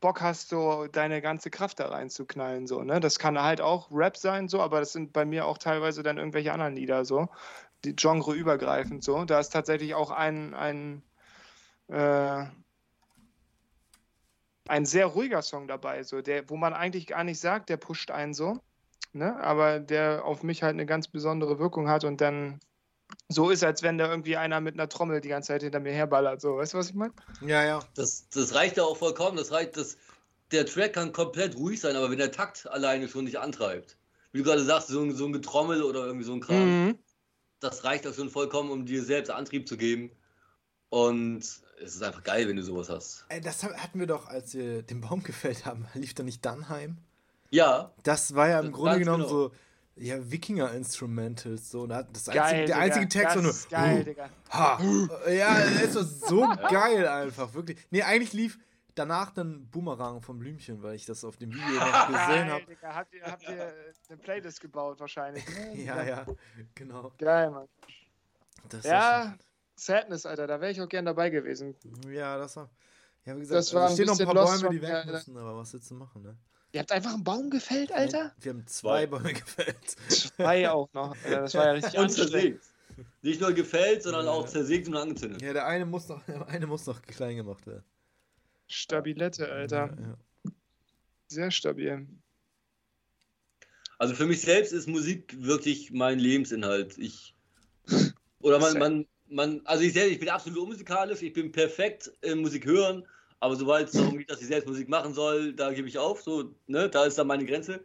Bock 0.00 0.20
hast, 0.20 0.48
so 0.48 0.86
deine 0.86 1.20
ganze 1.22 1.50
Kraft 1.50 1.80
da 1.80 1.88
reinzuknallen, 1.88 2.66
so, 2.66 2.82
ne? 2.82 3.00
Das 3.00 3.18
kann 3.18 3.40
halt 3.40 3.60
auch 3.60 3.90
Rap 3.90 4.16
sein, 4.16 4.48
so, 4.48 4.60
aber 4.60 4.80
das 4.80 4.92
sind 4.92 5.12
bei 5.12 5.24
mir 5.24 5.46
auch 5.46 5.58
teilweise 5.58 6.02
dann 6.02 6.18
irgendwelche 6.18 6.52
anderen 6.52 6.76
Lieder, 6.76 7.04
so, 7.04 7.28
die 7.84 7.96
Genre 7.96 8.34
übergreifend, 8.34 9.04
so. 9.04 9.24
Da 9.24 9.40
ist 9.40 9.50
tatsächlich 9.50 9.94
auch 9.94 10.10
ein, 10.10 10.54
ein, 10.54 11.02
äh, 11.88 12.44
ein 14.68 14.86
sehr 14.86 15.06
ruhiger 15.06 15.42
Song 15.42 15.68
dabei, 15.68 16.02
so, 16.02 16.22
der, 16.22 16.48
wo 16.50 16.56
man 16.56 16.74
eigentlich 16.74 17.06
gar 17.06 17.24
nicht 17.24 17.40
sagt, 17.40 17.68
der 17.68 17.76
pusht 17.76 18.10
einen 18.10 18.34
so, 18.34 18.58
ne? 19.12 19.36
Aber 19.40 19.80
der 19.80 20.24
auf 20.24 20.42
mich 20.42 20.62
halt 20.62 20.74
eine 20.74 20.86
ganz 20.86 21.08
besondere 21.08 21.58
Wirkung 21.58 21.88
hat 21.88 22.04
und 22.04 22.20
dann 22.20 22.60
so 23.30 23.50
ist, 23.50 23.62
als 23.62 23.82
wenn 23.82 23.96
da 23.96 24.10
irgendwie 24.10 24.36
einer 24.36 24.60
mit 24.60 24.74
einer 24.74 24.88
Trommel 24.88 25.20
die 25.20 25.28
ganze 25.28 25.48
Zeit 25.48 25.62
hinter 25.62 25.80
mir 25.80 25.92
herballert. 25.92 26.40
So, 26.40 26.56
weißt 26.56 26.74
du, 26.74 26.78
was 26.78 26.90
ich 26.90 26.94
meine? 26.94 27.12
Ja, 27.40 27.64
ja. 27.64 27.80
Das, 27.94 28.28
das 28.28 28.54
reicht 28.54 28.76
ja 28.76 28.82
auch 28.82 28.96
vollkommen. 28.96 29.36
Das 29.36 29.52
reicht, 29.52 29.76
dass 29.76 29.96
der 30.50 30.66
Track 30.66 30.94
kann 30.94 31.12
komplett 31.12 31.56
ruhig 31.56 31.80
sein, 31.80 31.94
aber 31.94 32.10
wenn 32.10 32.18
der 32.18 32.32
Takt 32.32 32.68
alleine 32.68 33.08
schon 33.08 33.24
nicht 33.24 33.38
antreibt, 33.38 33.96
wie 34.32 34.38
du 34.38 34.44
gerade 34.44 34.64
sagst, 34.64 34.88
so 34.88 35.00
ein, 35.00 35.14
so 35.14 35.26
ein 35.26 35.32
Getrommel 35.32 35.82
oder 35.82 36.04
irgendwie 36.06 36.24
so 36.24 36.32
ein 36.32 36.40
Kram, 36.40 36.86
mhm. 36.86 36.98
das 37.60 37.84
reicht 37.84 38.06
auch 38.06 38.14
schon 38.14 38.30
vollkommen, 38.30 38.70
um 38.70 38.84
dir 38.84 39.04
selbst 39.04 39.30
Antrieb 39.30 39.68
zu 39.68 39.76
geben. 39.76 40.10
Und 40.88 41.38
es 41.38 41.94
ist 41.94 42.02
einfach 42.02 42.24
geil, 42.24 42.48
wenn 42.48 42.56
du 42.56 42.64
sowas 42.64 42.90
hast. 42.90 43.24
Ey, 43.28 43.40
das 43.40 43.62
hatten 43.62 44.00
wir 44.00 44.08
doch, 44.08 44.26
als 44.26 44.54
wir 44.54 44.82
den 44.82 45.00
Baum 45.00 45.22
gefällt 45.22 45.66
haben. 45.66 45.86
Lief 45.94 46.14
da 46.14 46.24
nicht 46.24 46.44
Dannheim? 46.44 46.98
Ja. 47.50 47.92
Das 48.02 48.34
war 48.34 48.48
ja 48.48 48.58
im 48.58 48.72
Grunde 48.72 48.98
genommen 48.98 49.22
genau. 49.22 49.48
so 49.48 49.52
ja, 49.96 50.30
Wikinger-Instrumentals. 50.30 51.70
So, 51.70 51.86
das 51.86 52.06
einzige, 52.06 52.32
geil, 52.34 52.66
der 52.66 52.78
einzige 52.78 53.08
Text 53.08 53.36
war 53.36 53.42
nur. 53.42 53.54
Geil, 53.70 54.04
Digga. 54.04 54.30
Ha. 54.50 54.80
Ja, 55.30 55.60
das 55.82 55.94
ist 55.94 56.26
so 56.26 56.48
geil 56.68 57.06
einfach, 57.06 57.52
wirklich. 57.54 57.78
Nee, 57.90 58.02
eigentlich 58.02 58.32
lief 58.32 58.58
danach 58.94 59.30
dann 59.30 59.68
Boomerang 59.68 60.20
vom 60.22 60.38
Blümchen, 60.38 60.82
weil 60.82 60.94
ich 60.94 61.06
das 61.06 61.24
auf 61.24 61.36
dem 61.36 61.52
Video 61.52 61.80
noch 61.80 62.06
gesehen 62.06 62.50
habe. 62.50 62.64
Habt 62.82 63.14
ihr, 63.14 63.24
habt 63.24 63.42
ihr 63.42 63.74
eine 64.08 64.18
Playlist 64.18 64.60
gebaut 64.60 65.00
wahrscheinlich? 65.00 65.44
Ne? 65.50 65.84
ja, 65.84 66.02
ja, 66.02 66.26
genau. 66.74 67.12
Geil, 67.18 67.50
Mann. 67.50 67.68
Das 68.68 68.84
ja, 68.84 69.34
Sadness, 69.74 70.26
Alter, 70.26 70.46
da 70.46 70.60
wäre 70.60 70.70
ich 70.70 70.80
auch 70.80 70.88
gern 70.88 71.04
dabei 71.04 71.30
gewesen. 71.30 71.74
Ja, 72.08 72.38
das 72.38 72.56
war. 72.56 72.70
Ja, 73.24 73.36
wie 73.36 73.40
gesagt, 73.40 73.58
das 73.58 73.74
war 73.74 73.82
also 73.84 73.94
stehen 73.94 74.06
noch 74.06 74.18
ein 74.18 74.26
paar 74.26 74.34
Bäume, 74.34 74.70
die 74.70 74.82
weg 74.82 75.06
müssen, 75.06 75.36
aber 75.36 75.56
was 75.56 75.72
willst 75.72 75.90
du 75.90 75.94
machen, 75.94 76.22
ne? 76.22 76.36
Ihr 76.72 76.80
habt 76.80 76.92
einfach 76.92 77.14
einen 77.14 77.24
Baum 77.24 77.50
gefällt, 77.50 77.90
Alter? 77.92 78.32
Wir 78.40 78.52
haben 78.52 78.66
zwei 78.66 79.06
Bäume 79.06 79.32
gefällt. 79.34 79.90
Zwei 80.08 80.70
auch 80.70 80.92
noch. 80.92 81.16
Alter. 81.24 81.40
Das 81.42 81.54
war 81.54 81.66
ja 81.66 81.72
richtig 81.72 81.98
Und 81.98 82.10
zersägt. 82.10 82.64
Nicht 83.22 83.40
nur 83.40 83.52
gefällt, 83.52 84.02
sondern 84.02 84.26
ja. 84.26 84.30
auch 84.30 84.46
zersägt 84.46 84.86
und 84.88 84.96
angezündet. 84.96 85.42
Ja, 85.42 85.52
der 85.52 85.66
eine 85.66 85.86
muss 85.86 86.08
noch, 86.08 86.22
der 86.24 86.46
eine 86.48 86.66
muss 86.66 86.86
noch 86.86 87.02
klein 87.02 87.36
gemacht 87.36 87.66
werden. 87.66 87.84
Stabilette, 88.68 89.50
Alter. 89.50 89.96
Ja, 89.98 90.16
ja. 90.44 90.52
Sehr 91.26 91.50
stabil. 91.50 92.06
Also 93.98 94.14
für 94.14 94.26
mich 94.26 94.40
selbst 94.40 94.72
ist 94.72 94.88
Musik 94.88 95.34
wirklich 95.38 95.90
mein 95.90 96.18
Lebensinhalt. 96.18 96.96
Ich 96.98 97.34
oder 98.40 98.58
man, 98.58 98.78
man, 98.78 99.06
man 99.28 99.60
also 99.64 99.82
ich, 99.82 99.92
selbst, 99.92 100.12
ich 100.12 100.20
bin 100.20 100.28
absolut 100.28 100.58
unmusikalisch, 100.60 101.22
ich 101.22 101.32
bin 101.32 101.52
perfekt 101.52 102.12
im 102.22 102.40
Musik 102.40 102.64
hören, 102.64 103.06
aber 103.40 103.56
sobald 103.56 103.88
es 103.88 103.94
darum 103.94 104.18
geht, 104.18 104.30
dass 104.30 104.40
ich 104.40 104.46
selbst 104.46 104.68
Musik 104.68 104.88
machen 104.88 105.14
soll, 105.14 105.54
da 105.54 105.72
gebe 105.72 105.88
ich 105.88 105.98
auf. 105.98 106.22
So, 106.22 106.54
ne, 106.66 106.88
da 106.90 107.04
ist 107.04 107.18
dann 107.18 107.26
meine 107.26 107.46
Grenze. 107.46 107.82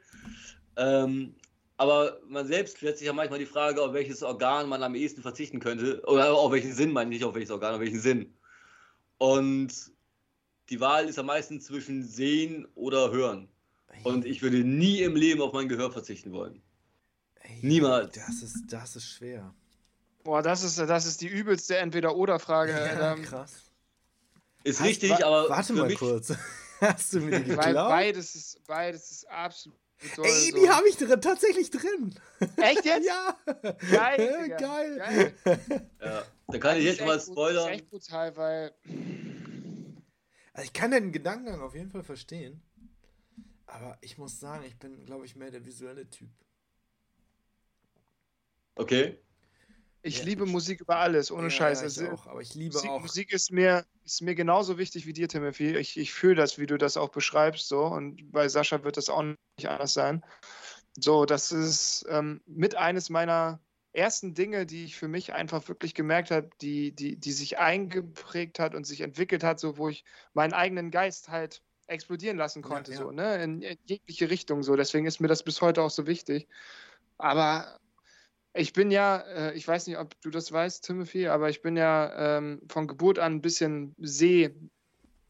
Ähm, 0.76 1.36
aber 1.78 2.20
man 2.28 2.46
selbst 2.46 2.78
stellt 2.78 2.98
sich 2.98 3.08
ja 3.08 3.14
manchmal 3.14 3.40
die 3.40 3.46
Frage, 3.46 3.82
auf 3.82 3.94
welches 3.94 4.22
Organ 4.22 4.68
man 4.68 4.84
am 4.84 4.96
ehesten 4.96 5.22
verzichten 5.22 5.60
könnte. 5.60 6.02
Oder 6.06 6.34
auf 6.34 6.52
welchen 6.52 6.74
Sinn, 6.74 6.92
meine 6.92 7.10
ich 7.14 7.20
nicht 7.20 7.26
auf 7.26 7.36
welches 7.36 7.52
Organ, 7.52 7.74
auf 7.74 7.80
welchen 7.80 8.00
Sinn. 8.00 8.34
Und 9.18 9.92
die 10.70 10.80
Wahl 10.82 11.08
ist 11.08 11.20
am 11.20 11.28
meisten 11.28 11.62
zwischen 11.62 12.04
sehen 12.04 12.68
oder 12.76 13.12
hören. 13.12 13.48
Und 14.04 14.26
ich 14.26 14.42
würde 14.42 14.58
nie 14.58 15.02
im 15.02 15.16
Leben 15.16 15.42
auf 15.42 15.54
mein 15.54 15.70
Gehör 15.70 15.90
verzichten 15.90 16.34
wollen. 16.34 16.62
Ey, 17.36 17.60
Niemals. 17.62 18.14
Das 18.14 18.42
ist, 18.44 18.64
das 18.68 18.96
ist 18.98 19.08
schwer. 19.08 19.54
Boah, 20.24 20.42
das 20.42 20.64
ist, 20.64 20.80
das 20.80 21.06
ist 21.06 21.22
die 21.22 21.28
übelste 21.28 21.78
Entweder-Oder-Frage. 21.78 22.72
Ja, 22.72 23.16
krass. 23.16 23.65
Ist 24.66 24.80
Hast, 24.80 24.88
richtig, 24.88 25.12
wa 25.12 25.16
aber. 25.24 25.50
Warte 25.50 25.74
mal 25.74 25.94
kurz. 25.94 26.34
Hast 26.82 27.14
du 27.14 27.20
mir 27.20 27.40
die 27.40 27.52
geklaut? 27.52 27.90
Beides 27.90 28.34
ist, 28.34 28.66
beides 28.66 29.12
ist 29.12 29.30
absolut. 29.30 29.78
Ey, 30.18 30.52
die 30.52 30.62
so. 30.62 30.70
habe 30.70 30.90
ich 30.90 30.98
drin, 30.98 31.22
tatsächlich 31.22 31.70
drin. 31.70 32.16
Echt 32.58 32.84
jetzt? 32.84 33.08
ja. 33.08 33.38
Geil. 33.92 34.56
Geil. 34.60 34.98
Geil. 34.98 35.34
Ja, 36.02 36.24
dann 36.48 36.60
kann 36.60 36.78
ich 36.78 36.84
jetzt 36.84 37.06
mal 37.06 37.20
spoilern. 37.20 37.56
Das 37.56 37.66
ist 37.66 37.72
echt 37.80 37.90
brutal, 37.92 38.36
weil. 38.36 38.74
Also 40.54 40.66
ich 40.66 40.74
kann 40.74 40.92
den 40.92 41.12
Gedankengang 41.12 41.62
auf 41.62 41.76
jeden 41.76 41.92
Fall 41.92 42.04
verstehen. 42.04 42.64
Aber 43.68 43.98
ich 44.02 44.18
muss 44.18 44.40
sagen, 44.40 44.64
ich 44.66 44.78
bin, 44.80 45.06
glaube 45.06 45.26
ich, 45.26 45.36
mehr 45.36 45.52
der 45.52 45.64
visuelle 45.64 46.10
Typ. 46.10 46.30
Okay. 48.76 49.20
Ich 50.06 50.20
ja. 50.20 50.26
liebe 50.26 50.46
Musik 50.46 50.82
über 50.82 50.98
alles, 50.98 51.32
ohne 51.32 51.46
ja, 51.46 51.50
Scheiß. 51.50 51.82
Ja, 51.82 51.88
ich 51.88 52.00
also, 52.00 52.12
auch, 52.12 52.28
aber 52.28 52.40
ich 52.40 52.54
liebe 52.54 52.76
Musik, 52.76 52.92
auch. 52.92 53.02
Musik 53.02 53.34
ist 53.34 53.52
mir, 53.52 53.86
ist 54.04 54.22
mir 54.22 54.36
genauso 54.36 54.78
wichtig 54.78 55.08
wie 55.08 55.14
dir, 55.14 55.28
Timothy. 55.28 55.76
Ich, 55.78 55.98
ich 55.98 56.14
fühle 56.14 56.36
das, 56.36 56.60
wie 56.60 56.68
du 56.68 56.78
das 56.78 56.96
auch 56.96 57.10
beschreibst, 57.10 57.68
so. 57.68 57.86
Und 57.86 58.32
bei 58.32 58.48
Sascha 58.48 58.84
wird 58.84 58.98
das 58.98 59.10
auch 59.10 59.24
nicht 59.24 59.68
anders 59.68 59.96
sein. 59.96 60.24
So, 61.00 61.26
das 61.26 61.52
ist 61.52 62.06
ähm, 62.08 62.40
mit 62.46 62.76
eines 62.76 63.10
meiner 63.10 63.60
ersten 63.94 64.36
Dinge, 64.36 64.68
die 64.68 64.86
ich 64.86 64.96
für 64.96 65.08
mich 65.08 65.34
einfach 65.34 65.68
wirklich 65.70 65.96
gemerkt 65.96 66.30
habe, 66.30 66.52
die, 66.62 66.92
die, 66.92 67.16
die 67.16 67.32
sich 67.32 67.58
eingeprägt 67.58 68.60
hat 68.60 68.76
und 68.76 68.86
sich 68.86 69.02
entwickelt 69.02 69.44
hat, 69.44 69.60
so 69.60 69.78
wo 69.78 69.90
ich 69.90 70.06
meinen 70.36 70.54
eigenen 70.54 70.92
Geist 70.92 71.30
halt 71.30 71.64
explodieren 71.88 72.38
lassen 72.38 72.62
konnte, 72.62 72.92
ja, 72.92 73.00
ja. 73.00 73.04
so, 73.06 73.12
ne? 73.12 73.44
In, 73.44 73.62
in 73.64 73.78
jegliche 73.86 74.30
Richtung 74.30 74.62
so. 74.62 74.76
Deswegen 74.76 75.08
ist 75.08 75.20
mir 75.20 75.30
das 75.30 75.42
bis 75.42 75.62
heute 75.62 75.82
auch 75.82 75.90
so 75.90 76.06
wichtig. 76.06 76.48
Aber 77.18 77.80
ich 78.56 78.74
bin 78.74 78.92
ja, 78.92 79.18
äh, 79.18 79.54
ich 79.54 79.68
weiß 79.68 79.88
nicht, 79.88 79.98
ob 79.98 80.20
du 80.22 80.30
das 80.30 80.52
weißt, 80.52 80.86
Timothy, 80.86 81.28
aber 81.28 81.50
ich 81.50 81.62
bin 81.62 81.76
ja 81.78 82.38
ähm, 82.38 82.62
von 82.70 82.88
Geburt 82.88 83.20
an 83.20 83.36
ein 83.36 83.42
bisschen 83.42 83.96
seh 84.00 84.56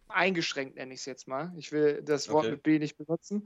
eingeschränkt, 0.08 0.76
nenne 0.76 0.94
ich 0.94 1.02
es 1.02 1.06
jetzt 1.06 1.28
mal. 1.28 1.52
Ich 1.58 1.72
will 1.72 2.02
das 2.04 2.30
Wort 2.30 2.46
okay. 2.46 2.52
mit 2.52 2.64
B 2.64 2.80
nicht 2.80 2.98
benutzen. 2.98 3.44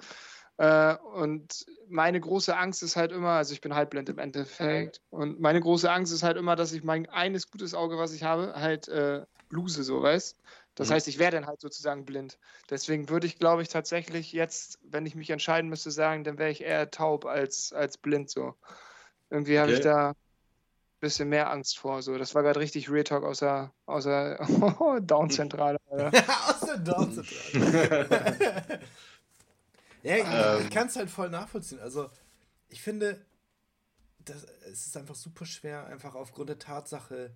Äh, 0.58 0.96
und 0.96 1.66
meine 1.88 2.20
große 2.20 2.56
Angst 2.56 2.84
ist 2.84 2.98
halt 2.98 3.12
immer, 3.12 3.32
also 3.32 3.54
ich 3.54 3.62
bin 3.62 3.74
halbblind 3.74 4.10
im 4.10 4.20
Endeffekt, 4.20 5.02
und 5.10 5.40
meine 5.40 5.62
große 5.62 5.90
Angst 5.90 6.14
ist 6.14 6.24
halt 6.24 6.38
immer, 6.38 6.58
dass 6.58 6.74
ich 6.74 6.84
mein 6.84 7.08
eines 7.08 7.50
gutes 7.50 7.74
Auge, 7.74 7.98
was 7.98 8.14
ich 8.14 8.24
habe, 8.24 8.54
halt 8.56 8.90
äh, 8.90 9.26
lose, 9.50 9.84
so 9.84 10.02
weißt. 10.02 10.38
Das 10.76 10.90
mhm. 10.90 10.94
heißt, 10.94 11.08
ich 11.08 11.18
wäre 11.18 11.32
dann 11.32 11.48
halt 11.48 11.62
sozusagen 11.62 12.06
blind. 12.06 12.38
Deswegen 12.70 13.10
würde 13.10 13.26
ich, 13.26 13.40
glaube 13.40 13.62
ich, 13.62 13.70
tatsächlich 13.70 14.34
jetzt, 14.34 14.80
wenn 14.84 15.06
ich 15.06 15.16
mich 15.16 15.30
entscheiden 15.30 15.70
müsste, 15.70 15.92
sagen, 15.92 16.26
dann 16.26 16.38
wäre 16.38 16.52
ich 16.52 16.62
eher 16.62 16.92
taub 16.92 17.26
als, 17.26 17.72
als 17.72 17.98
blind 17.98 18.30
so. 18.30 18.56
Irgendwie 19.30 19.60
habe 19.60 19.70
okay. 19.70 19.78
ich 19.78 19.84
da 19.84 20.10
ein 20.10 20.16
bisschen 21.00 21.30
mehr 21.30 21.52
Angst 21.52 21.78
vor. 21.78 22.02
So. 22.02 22.18
Das 22.18 22.36
war 22.36 22.44
gerade 22.44 22.60
richtig 22.60 22.90
Real 22.90 23.04
Talk 23.04 23.24
aus 23.24 23.40
der, 23.40 23.72
aus 23.86 24.06
der 24.06 24.38
Down-Zentrale. 25.02 25.80
aus 25.90 26.60
der 26.66 26.78
Down-Zentrale. 26.78 28.70
ja, 30.04 30.16
ich, 30.16 30.64
ähm. 30.64 30.70
kann 30.70 30.88
es 30.88 30.96
halt 30.96 31.10
voll 31.10 31.30
nachvollziehen. 31.30 31.80
Also, 31.80 32.10
ich 32.70 32.82
finde, 32.82 33.24
das, 34.26 34.46
es 34.72 34.88
ist 34.88 34.98
einfach 34.98 35.16
super 35.16 35.46
schwer, 35.46 35.86
einfach 35.88 36.16
aufgrund 36.16 36.50
der 36.50 36.60
Tatsache, 36.60 37.32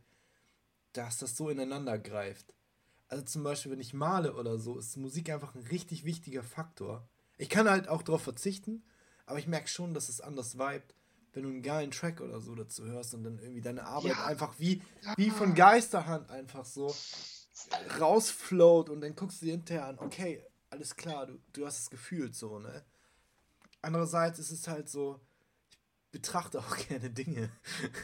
dass 0.94 1.18
das 1.18 1.36
so 1.36 1.50
ineinander 1.50 1.98
greift. 1.98 2.54
Also 3.08 3.24
zum 3.26 3.44
Beispiel, 3.44 3.72
wenn 3.72 3.80
ich 3.80 3.94
male 3.94 4.34
oder 4.34 4.58
so, 4.58 4.78
ist 4.78 4.98
Musik 4.98 5.30
einfach 5.30 5.56
ein 5.56 5.66
richtig 5.68 6.04
wichtiger 6.04 6.44
Faktor. 6.44 7.08
Ich 7.38 7.50
kann 7.50 7.70
halt 7.70 7.88
auch 7.88 8.02
darauf 8.02 8.24
verzichten, 8.24 8.84
aber 9.26 9.40
ich 9.40 9.48
merke 9.48 9.68
schon, 9.68 9.94
dass 9.94 10.10
es 10.10 10.22
anders 10.22 10.58
vibet, 10.58 10.94
wenn 11.34 11.44
du 11.44 11.50
einen 11.50 11.64
geilen 11.64 11.92
Track 11.92 12.22
oder 12.22 12.40
so 12.40 12.54
dazu 12.56 12.86
hörst 12.86 13.14
und 13.14 13.24
dann 13.24 13.40
irgendwie 13.40 13.62
deine 13.62 13.86
Arbeit 13.86 14.12
ja. 14.12 14.26
einfach 14.26 14.54
wie, 14.60 14.82
wie 15.18 15.32
von 15.32 15.56
Geisterhand 15.56 16.30
einfach 16.30 16.66
so 16.66 16.96
rausfloat 18.00 18.90
und 18.90 19.02
dann 19.02 19.16
guckst 19.16 19.42
du 19.42 19.48
dir 19.48 19.54
hinterher 19.54 19.88
an, 19.88 20.00
okay, 20.00 20.44
alles 20.70 20.96
klar, 20.96 21.26
du, 21.26 21.40
du 21.52 21.66
hast 21.66 21.80
es 21.80 21.90
gefühlt 21.90 22.36
so, 22.36 22.60
ne? 22.60 22.84
Andererseits 23.82 24.40
ist 24.40 24.52
es 24.52 24.68
halt 24.68 24.90
so, 24.90 25.20
ich 25.70 25.80
betrachte 26.12 26.60
auch 26.60 26.78
gerne 26.88 27.10
Dinge. 27.10 27.50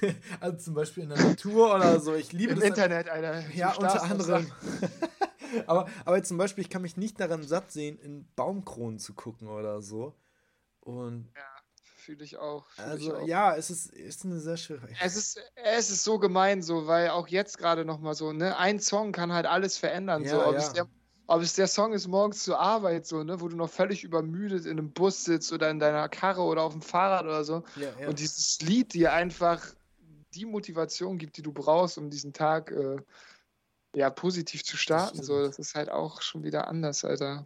also 0.39 0.57
zum 0.57 0.73
Beispiel 0.73 1.03
in 1.03 1.09
der 1.09 1.19
Natur 1.19 1.75
oder 1.75 1.99
so. 1.99 2.15
Ich 2.15 2.33
liebe 2.33 2.53
Im 2.53 2.61
Internet, 2.61 3.09
Alter. 3.09 3.47
Ja, 3.51 3.73
unter 3.73 4.03
anderem. 4.03 4.51
aber, 5.67 5.87
aber 6.05 6.23
zum 6.23 6.37
Beispiel, 6.37 6.63
ich 6.63 6.69
kann 6.69 6.81
mich 6.81 6.97
nicht 6.97 7.19
daran 7.19 7.43
satt 7.43 7.71
sehen, 7.71 7.99
in 7.99 8.27
Baumkronen 8.35 8.99
zu 8.99 9.13
gucken 9.13 9.47
oder 9.47 9.81
so. 9.81 10.15
Und 10.81 11.31
ja 11.35 11.58
fühle 12.09 12.23
ich 12.23 12.37
auch. 12.37 12.67
Fühl 12.69 12.85
also 12.85 13.13
ich 13.13 13.21
auch. 13.21 13.27
ja, 13.27 13.55
es 13.55 13.69
ist, 13.69 13.91
ist 13.91 14.25
eine 14.25 14.39
sehr 14.39 14.57
schöne. 14.57 14.87
Es 14.99 15.15
ist, 15.15 15.39
es 15.55 15.91
ist 15.91 16.03
so 16.03 16.17
gemein 16.17 16.63
so, 16.63 16.87
weil 16.87 17.09
auch 17.09 17.27
jetzt 17.27 17.59
gerade 17.59 17.85
nochmal 17.85 18.15
so, 18.15 18.33
ne, 18.33 18.57
ein 18.57 18.79
Song 18.79 19.11
kann 19.11 19.31
halt 19.31 19.45
alles 19.45 19.77
verändern. 19.77 20.23
Ja, 20.23 20.31
so, 20.31 20.45
ob, 20.47 20.53
ja. 20.53 20.57
es 20.57 20.73
der, 20.73 20.87
ob 21.27 21.41
es 21.43 21.53
der 21.53 21.67
Song 21.67 21.93
ist 21.93 22.07
morgens 22.07 22.43
zur 22.43 22.59
Arbeit, 22.59 23.05
so, 23.05 23.23
ne, 23.23 23.39
wo 23.41 23.47
du 23.47 23.55
noch 23.55 23.69
völlig 23.69 24.03
übermüdet 24.03 24.65
in 24.65 24.79
einem 24.79 24.91
Bus 24.91 25.23
sitzt 25.23 25.53
oder 25.53 25.69
in 25.69 25.77
deiner 25.77 26.09
Karre 26.09 26.41
oder 26.41 26.63
auf 26.63 26.73
dem 26.73 26.81
Fahrrad 26.81 27.25
oder 27.25 27.43
so. 27.43 27.63
Ja, 27.75 28.07
und 28.07 28.17
dieses 28.17 28.59
Lied 28.61 28.95
dir 28.95 29.13
einfach 29.13 29.63
die 30.33 30.45
Motivation 30.45 31.19
gibt, 31.19 31.37
die 31.37 31.43
du 31.43 31.51
brauchst, 31.51 31.99
um 31.99 32.09
diesen 32.09 32.33
Tag 32.33 32.71
äh, 32.71 32.97
ja, 33.93 34.09
positiv 34.09 34.63
zu 34.63 34.77
starten. 34.77 35.17
Das 35.17 35.27
so, 35.27 35.43
das 35.43 35.59
ist 35.59 35.75
halt 35.75 35.91
auch 35.91 36.23
schon 36.23 36.41
wieder 36.43 36.67
anders, 36.67 37.05
Alter. 37.05 37.45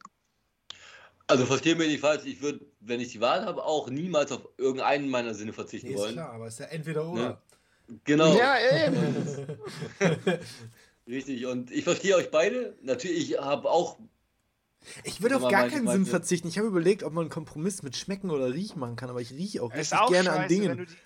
Also 1.27 1.45
verstehe 1.45 1.75
mich 1.75 1.87
nicht 1.87 2.01
falsch, 2.01 2.25
ich 2.25 2.41
würde, 2.41 2.65
wenn 2.81 2.99
ich 2.99 3.09
die 3.09 3.21
Wahl 3.21 3.45
habe, 3.45 3.63
auch 3.63 3.89
niemals 3.89 4.31
auf 4.31 4.47
irgendeinen 4.57 5.09
meiner 5.09 5.33
Sinne 5.33 5.53
verzichten 5.53 5.87
nee, 5.87 5.93
ist 5.93 5.99
wollen. 5.99 6.13
klar, 6.13 6.31
aber 6.31 6.47
es 6.47 6.55
ist 6.55 6.59
ja 6.59 6.65
entweder 6.67 7.09
oder. 7.09 7.21
Ja. 7.21 7.41
Genau. 8.03 8.37
Ja, 8.37 8.55
eben. 8.87 9.57
Richtig, 11.07 11.45
und 11.45 11.71
ich 11.71 11.83
verstehe 11.83 12.15
euch 12.15 12.31
beide. 12.31 12.77
Natürlich, 12.81 13.31
ich 13.31 13.39
habe 13.39 13.69
auch. 13.69 13.97
Ich 15.03 15.21
würde 15.21 15.37
auf 15.37 15.49
gar 15.49 15.67
keinen 15.69 15.87
Sinn 15.87 16.05
verzichten. 16.05 16.47
Ich 16.47 16.57
habe 16.57 16.67
überlegt, 16.67 17.03
ob 17.03 17.13
man 17.13 17.23
einen 17.23 17.29
Kompromiss 17.29 17.83
mit 17.83 17.95
Schmecken 17.95 18.29
oder 18.29 18.53
Riechen 18.53 18.79
machen 18.79 18.95
kann, 18.95 19.09
aber 19.09 19.21
ich 19.21 19.31
rieche 19.31 19.63
auch 19.63 19.73
richtig 19.73 19.97
auch 19.97 20.11
gerne 20.11 20.29
scheiße, 20.29 20.41
an 20.41 20.47
Dingen. 20.49 20.69
Wenn 20.69 20.77
du, 20.77 20.85
die, 20.85 20.97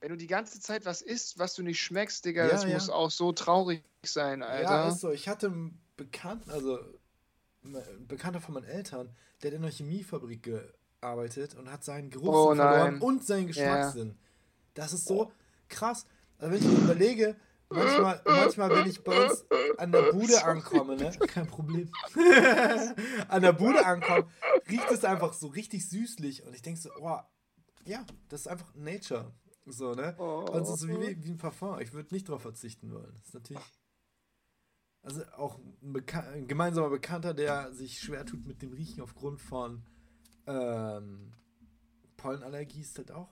wenn 0.00 0.08
du, 0.10 0.16
die, 0.16 0.26
ganze 0.26 0.60
Zeit 0.60 0.84
was 0.84 1.00
isst, 1.00 1.38
was 1.38 1.54
du 1.54 1.62
nicht 1.62 1.80
schmeckst, 1.80 2.24
Digga, 2.24 2.44
ja, 2.44 2.50
das 2.50 2.64
ja. 2.64 2.70
muss 2.70 2.90
auch 2.90 3.10
so 3.10 3.32
traurig 3.32 3.82
sein, 4.04 4.42
Alter. 4.42 4.70
Ja, 4.70 4.88
ist 4.88 5.00
so. 5.00 5.10
Ich 5.10 5.28
hatte 5.28 5.46
einen 5.46 5.80
Bekannten, 5.96 6.50
also 6.50 6.78
ein 7.64 8.06
Bekannter 8.06 8.40
von 8.40 8.54
meinen 8.54 8.64
Eltern, 8.64 9.14
der 9.42 9.50
hat 9.50 9.56
in 9.56 9.64
einer 9.64 9.72
Chemiefabrik 9.72 10.42
gearbeitet 10.42 11.54
und 11.54 11.70
hat 11.70 11.84
seinen 11.84 12.10
Geruch 12.10 12.28
oh, 12.28 12.54
verloren 12.54 13.00
und 13.00 13.24
seinen 13.24 13.46
Geschmackssinn. 13.46 14.08
Ja. 14.08 14.14
Das 14.74 14.92
ist 14.92 15.06
so 15.06 15.32
krass. 15.68 16.06
Also 16.38 16.52
wenn 16.52 16.62
ich 16.62 16.68
mir 16.68 16.84
überlege, 16.84 17.36
manchmal, 17.68 18.22
manchmal, 18.24 18.70
wenn 18.70 18.86
ich 18.86 19.02
bei 19.02 19.26
uns 19.26 19.44
an 19.76 19.92
der 19.92 20.12
Bude 20.12 20.44
ankomme, 20.44 20.96
ne? 20.96 21.10
Kein 21.28 21.46
Problem. 21.46 21.90
an 23.28 23.42
der 23.42 23.52
Bude 23.52 23.84
ankomme, 23.84 24.26
riecht 24.68 24.90
es 24.90 25.04
einfach 25.04 25.32
so 25.32 25.48
richtig 25.48 25.88
süßlich. 25.88 26.44
Und 26.44 26.54
ich 26.54 26.62
denke 26.62 26.80
so, 26.80 26.90
oh, 27.00 27.18
ja, 27.84 28.04
das 28.28 28.42
ist 28.42 28.48
einfach 28.48 28.74
Nature. 28.74 29.32
So, 29.66 29.94
ne? 29.94 30.14
Oh. 30.18 30.46
Also 30.52 30.76
so 30.76 30.88
wie, 30.88 31.22
wie 31.22 31.30
ein 31.30 31.36
Parfum. 31.38 31.78
Ich 31.80 31.92
würde 31.92 32.14
nicht 32.14 32.28
darauf 32.28 32.42
verzichten 32.42 32.92
wollen. 32.92 33.12
Das 33.14 33.26
ist 33.26 33.34
natürlich. 33.34 33.62
Also 35.08 35.22
auch 35.38 35.58
ein, 35.82 35.94
Beka 35.94 36.20
ein, 36.34 36.46
gemeinsamer 36.46 36.90
Bekannter, 36.90 37.32
der 37.32 37.72
sich 37.72 37.98
schwer 37.98 38.26
tut 38.26 38.46
mit 38.46 38.60
dem 38.60 38.74
Riechen 38.74 39.00
aufgrund 39.00 39.40
von 39.40 39.82
ähm, 40.46 41.32
Pollenallergie, 42.18 42.82
ist 42.82 42.98
halt 42.98 43.10
auch 43.12 43.30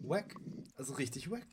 wack. 0.00 0.34
Also 0.76 0.94
richtig 0.94 1.30
wack. 1.30 1.46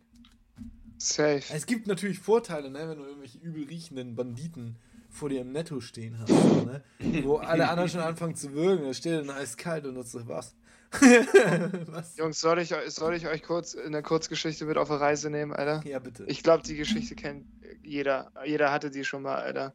Safe. 0.97 1.43
Es 1.53 1.65
gibt 1.65 1.85
natürlich 1.85 2.19
Vorteile, 2.19 2.69
ne, 2.69 2.87
wenn 2.87 2.97
du 2.97 3.03
irgendwelche 3.03 3.37
übel 3.39 3.65
riechenden 3.65 4.15
Banditen 4.15 4.77
vor 5.09 5.27
dir 5.27 5.41
im 5.41 5.51
Netto 5.51 5.81
stehen 5.81 6.17
hast, 6.17 6.29
ne? 6.29 6.81
wo 7.23 7.35
alle 7.35 7.67
anderen 7.67 7.89
schon 7.89 7.99
anfangen 7.99 8.35
zu 8.35 8.53
würgen, 8.53 8.85
da 8.85 8.93
steht 8.93 9.19
dann 9.19 9.29
eiskalt 9.29 9.85
und 9.85 10.01
so, 10.07 10.25
was? 10.29 10.55
was? 10.91 12.15
Jungs, 12.15 12.39
soll 12.39 12.59
ich, 12.59 12.73
soll 12.87 13.15
ich 13.15 13.27
euch 13.27 13.43
kurz 13.43 13.73
in 13.73 13.91
der 13.91 14.01
Kurzgeschichte 14.01 14.63
mit 14.63 14.77
auf 14.77 14.89
eine 14.89 15.01
Reise 15.01 15.29
nehmen, 15.29 15.51
Alter? 15.51 15.85
Ja, 15.85 15.99
bitte. 15.99 16.23
Ich 16.27 16.41
glaube, 16.41 16.63
die 16.63 16.77
Geschichte 16.77 17.15
kennt 17.15 17.45
jeder. 17.85 18.31
Jeder 18.43 18.71
hatte 18.71 18.91
die 18.91 19.03
schon 19.03 19.23
mal, 19.23 19.35
Alter. 19.35 19.73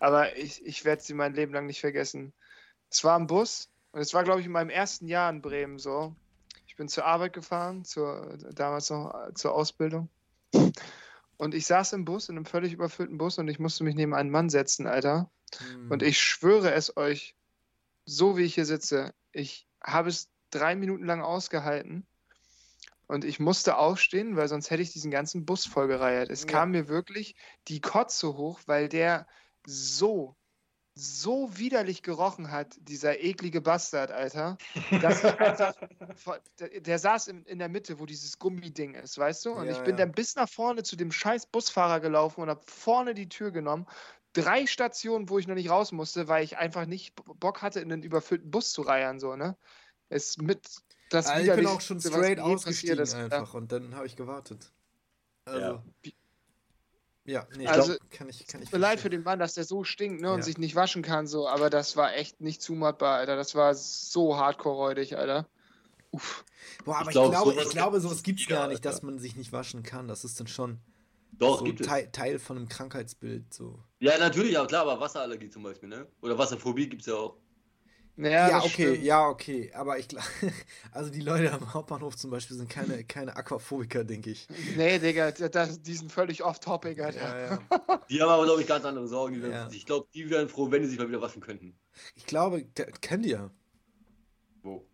Aber 0.00 0.36
ich, 0.36 0.64
ich 0.64 0.84
werde 0.84 1.02
sie 1.02 1.14
mein 1.14 1.34
Leben 1.34 1.52
lang 1.52 1.66
nicht 1.66 1.80
vergessen. 1.80 2.32
Es 2.90 3.04
war 3.04 3.18
ein 3.18 3.26
Bus 3.26 3.70
und 3.92 4.00
es 4.00 4.14
war, 4.14 4.24
glaube 4.24 4.40
ich, 4.40 4.46
in 4.46 4.52
meinem 4.52 4.70
ersten 4.70 5.06
Jahr 5.06 5.30
in 5.30 5.42
Bremen 5.42 5.78
so. 5.78 6.14
Ich 6.66 6.76
bin 6.76 6.88
zur 6.88 7.04
Arbeit 7.04 7.32
gefahren, 7.32 7.84
zur, 7.84 8.38
damals 8.52 8.90
noch 8.90 9.34
zur 9.34 9.54
Ausbildung. 9.54 10.08
Und 11.36 11.54
ich 11.54 11.66
saß 11.66 11.94
im 11.94 12.04
Bus, 12.04 12.28
in 12.28 12.36
einem 12.36 12.44
völlig 12.44 12.72
überfüllten 12.72 13.18
Bus 13.18 13.38
und 13.38 13.48
ich 13.48 13.58
musste 13.58 13.84
mich 13.84 13.94
neben 13.94 14.14
einen 14.14 14.30
Mann 14.30 14.50
setzen, 14.50 14.86
Alter. 14.86 15.30
Hm. 15.58 15.90
Und 15.90 16.02
ich 16.02 16.20
schwöre 16.20 16.72
es 16.72 16.96
euch, 16.96 17.34
so 18.04 18.36
wie 18.36 18.42
ich 18.42 18.54
hier 18.54 18.66
sitze, 18.66 19.14
ich 19.32 19.66
habe 19.82 20.08
es 20.08 20.30
drei 20.50 20.74
Minuten 20.74 21.06
lang 21.06 21.22
ausgehalten. 21.22 22.06
Und 23.10 23.24
ich 23.24 23.40
musste 23.40 23.76
aufstehen, 23.76 24.36
weil 24.36 24.46
sonst 24.46 24.70
hätte 24.70 24.82
ich 24.82 24.92
diesen 24.92 25.10
ganzen 25.10 25.44
Bus 25.44 25.66
vollgereiert. 25.66 26.30
Es 26.30 26.42
ja. 26.42 26.46
kam 26.46 26.70
mir 26.70 26.86
wirklich 26.86 27.34
die 27.66 27.80
Kotze 27.80 28.36
hoch, 28.36 28.60
weil 28.66 28.88
der 28.88 29.26
so 29.66 30.36
so 30.94 31.56
widerlich 31.56 32.02
gerochen 32.02 32.50
hat, 32.50 32.76
dieser 32.78 33.20
eklige 33.20 33.60
Bastard, 33.60 34.10
Alter. 34.10 34.58
Einfach, 34.90 35.74
der, 36.60 36.80
der, 36.80 36.98
saß 36.98 37.28
in, 37.28 37.44
in, 37.44 37.58
der 37.58 37.68
Mitte, 37.68 37.98
wo 37.98 38.06
dieses 38.06 38.38
Gummiding 38.38 38.94
ist, 38.94 39.16
weißt 39.16 39.46
du? 39.46 39.52
Und 39.52 39.66
ja, 39.66 39.72
ich 39.72 39.78
bin 39.78 39.92
ja. 39.96 40.04
dann 40.04 40.12
bis 40.12 40.36
nach 40.36 40.48
vorne 40.48 40.82
zu 40.82 40.96
dem 40.96 41.10
scheiß 41.10 41.46
Busfahrer 41.46 42.00
gelaufen 42.00 42.42
und 42.42 42.50
habe 42.50 42.62
vorne 42.66 43.14
die 43.14 43.28
Tür 43.28 43.50
genommen. 43.50 43.86
Drei 44.34 44.66
Stationen, 44.66 45.28
wo 45.30 45.38
ich 45.38 45.48
noch 45.48 45.54
nicht 45.54 45.70
raus 45.70 45.90
musste, 45.90 46.28
weil 46.28 46.44
ich 46.44 46.58
einfach 46.58 46.86
nicht 46.86 47.14
Bock 47.14 47.62
hatte, 47.62 47.80
in 47.80 47.92
einen 47.92 48.02
überfüllten 48.02 48.50
Bus 48.50 48.72
zu 48.72 48.82
reiern, 48.82 49.18
so, 49.18 49.36
ne? 49.36 49.56
Es 50.10 50.36
mit 50.36 50.60
das 51.10 51.26
also 51.26 51.50
Ich 51.50 51.56
bin 51.56 51.66
auch 51.66 51.80
schon 51.80 52.00
straight 52.00 52.38
ausgestiegen 52.38 52.98
ist, 52.98 53.14
einfach 53.14 53.54
ja. 53.54 53.58
und 53.58 53.72
dann 53.72 53.94
habe 53.94 54.06
ich 54.06 54.16
gewartet. 54.16 54.70
Also. 55.44 55.60
Ja. 55.60 55.82
Ja, 57.26 57.46
nee, 57.56 57.66
also, 57.66 57.92
glaub, 57.92 58.10
kann 58.10 58.28
ich, 58.28 58.46
kann 58.46 58.62
ich. 58.62 58.70
Tut 58.70 58.72
mir 58.72 58.80
leid 58.80 58.98
für 58.98 59.10
den 59.10 59.22
Mann, 59.22 59.38
dass 59.38 59.54
der 59.54 59.64
so 59.64 59.84
stinkt, 59.84 60.20
ne, 60.20 60.28
ja. 60.28 60.34
und 60.34 60.42
sich 60.42 60.58
nicht 60.58 60.74
waschen 60.74 61.02
kann, 61.02 61.26
so, 61.26 61.46
aber 61.46 61.70
das 61.70 61.96
war 61.96 62.14
echt 62.14 62.40
nicht 62.40 62.62
zumutbar, 62.62 63.18
Alter. 63.18 63.36
Das 63.36 63.54
war 63.54 63.74
so 63.74 64.36
hardcore-räudig, 64.36 65.16
Alter. 65.16 65.46
Uff. 66.10 66.44
Boah, 66.84 66.96
aber 66.96 67.10
ich, 67.10 67.12
glaub, 67.12 67.26
ich 67.26 67.30
glaube, 67.30 67.52
so, 67.52 67.60
ich 67.60 67.68
glaube, 67.68 68.00
sowas 68.00 68.22
gibt's 68.22 68.46
gar 68.46 68.68
nicht, 68.68 68.84
dass 68.84 69.02
man 69.02 69.18
sich 69.18 69.36
nicht 69.36 69.52
waschen 69.52 69.82
kann. 69.82 70.08
Das 70.08 70.24
ist 70.24 70.40
dann 70.40 70.46
schon 70.46 70.80
Doch, 71.32 71.64
so 71.64 71.72
Teil, 71.72 72.08
Teil, 72.10 72.38
von 72.38 72.56
einem 72.56 72.68
Krankheitsbild. 72.68 73.52
So. 73.52 73.78
Ja, 74.00 74.18
natürlich, 74.18 74.58
auch 74.58 74.66
klar, 74.66 74.82
aber 74.82 75.00
Wasserallergie 75.00 75.50
zum 75.50 75.62
Beispiel, 75.62 75.88
ne? 75.88 76.06
Oder 76.22 76.36
Wasserphobie 76.36 76.88
gibt's 76.88 77.06
ja 77.06 77.14
auch. 77.14 77.36
Ja, 78.24 78.48
ja 78.48 78.58
okay, 78.58 78.68
stimmt. 78.68 79.02
ja, 79.02 79.26
okay. 79.26 79.72
Aber 79.74 79.98
ich 79.98 80.08
glaube, 80.08 80.26
also 80.92 81.10
die 81.10 81.20
Leute 81.20 81.52
am 81.52 81.72
Hauptbahnhof 81.72 82.16
zum 82.16 82.30
Beispiel 82.30 82.56
sind 82.56 82.68
keine, 82.68 83.04
keine 83.04 83.36
Aquaphobiker, 83.36 84.04
denke 84.04 84.30
ich. 84.30 84.48
Nee, 84.76 84.98
Digga, 84.98 85.30
das, 85.30 85.82
die 85.82 85.94
sind 85.94 86.12
völlig 86.12 86.44
off-topic, 86.44 87.02
Alter. 87.02 87.20
Ja, 87.20 87.56
ja. 87.56 88.00
Die 88.08 88.20
haben 88.20 88.30
aber, 88.30 88.44
glaube 88.44 88.60
ich, 88.60 88.66
ganz 88.66 88.84
andere 88.84 89.08
Sorgen. 89.08 89.50
Ja. 89.50 89.68
Ich 89.70 89.86
glaube, 89.86 90.06
die 90.14 90.28
wären 90.30 90.48
froh, 90.48 90.70
wenn 90.70 90.82
sie 90.82 90.90
sich 90.90 90.98
mal 90.98 91.08
wieder 91.08 91.22
waschen 91.22 91.40
könnten. 91.40 91.78
Ich 92.14 92.26
glaube, 92.26 92.64
kennen 93.00 93.22
die 93.22 93.30
ja. 93.30 93.50
Wo? 94.62 94.86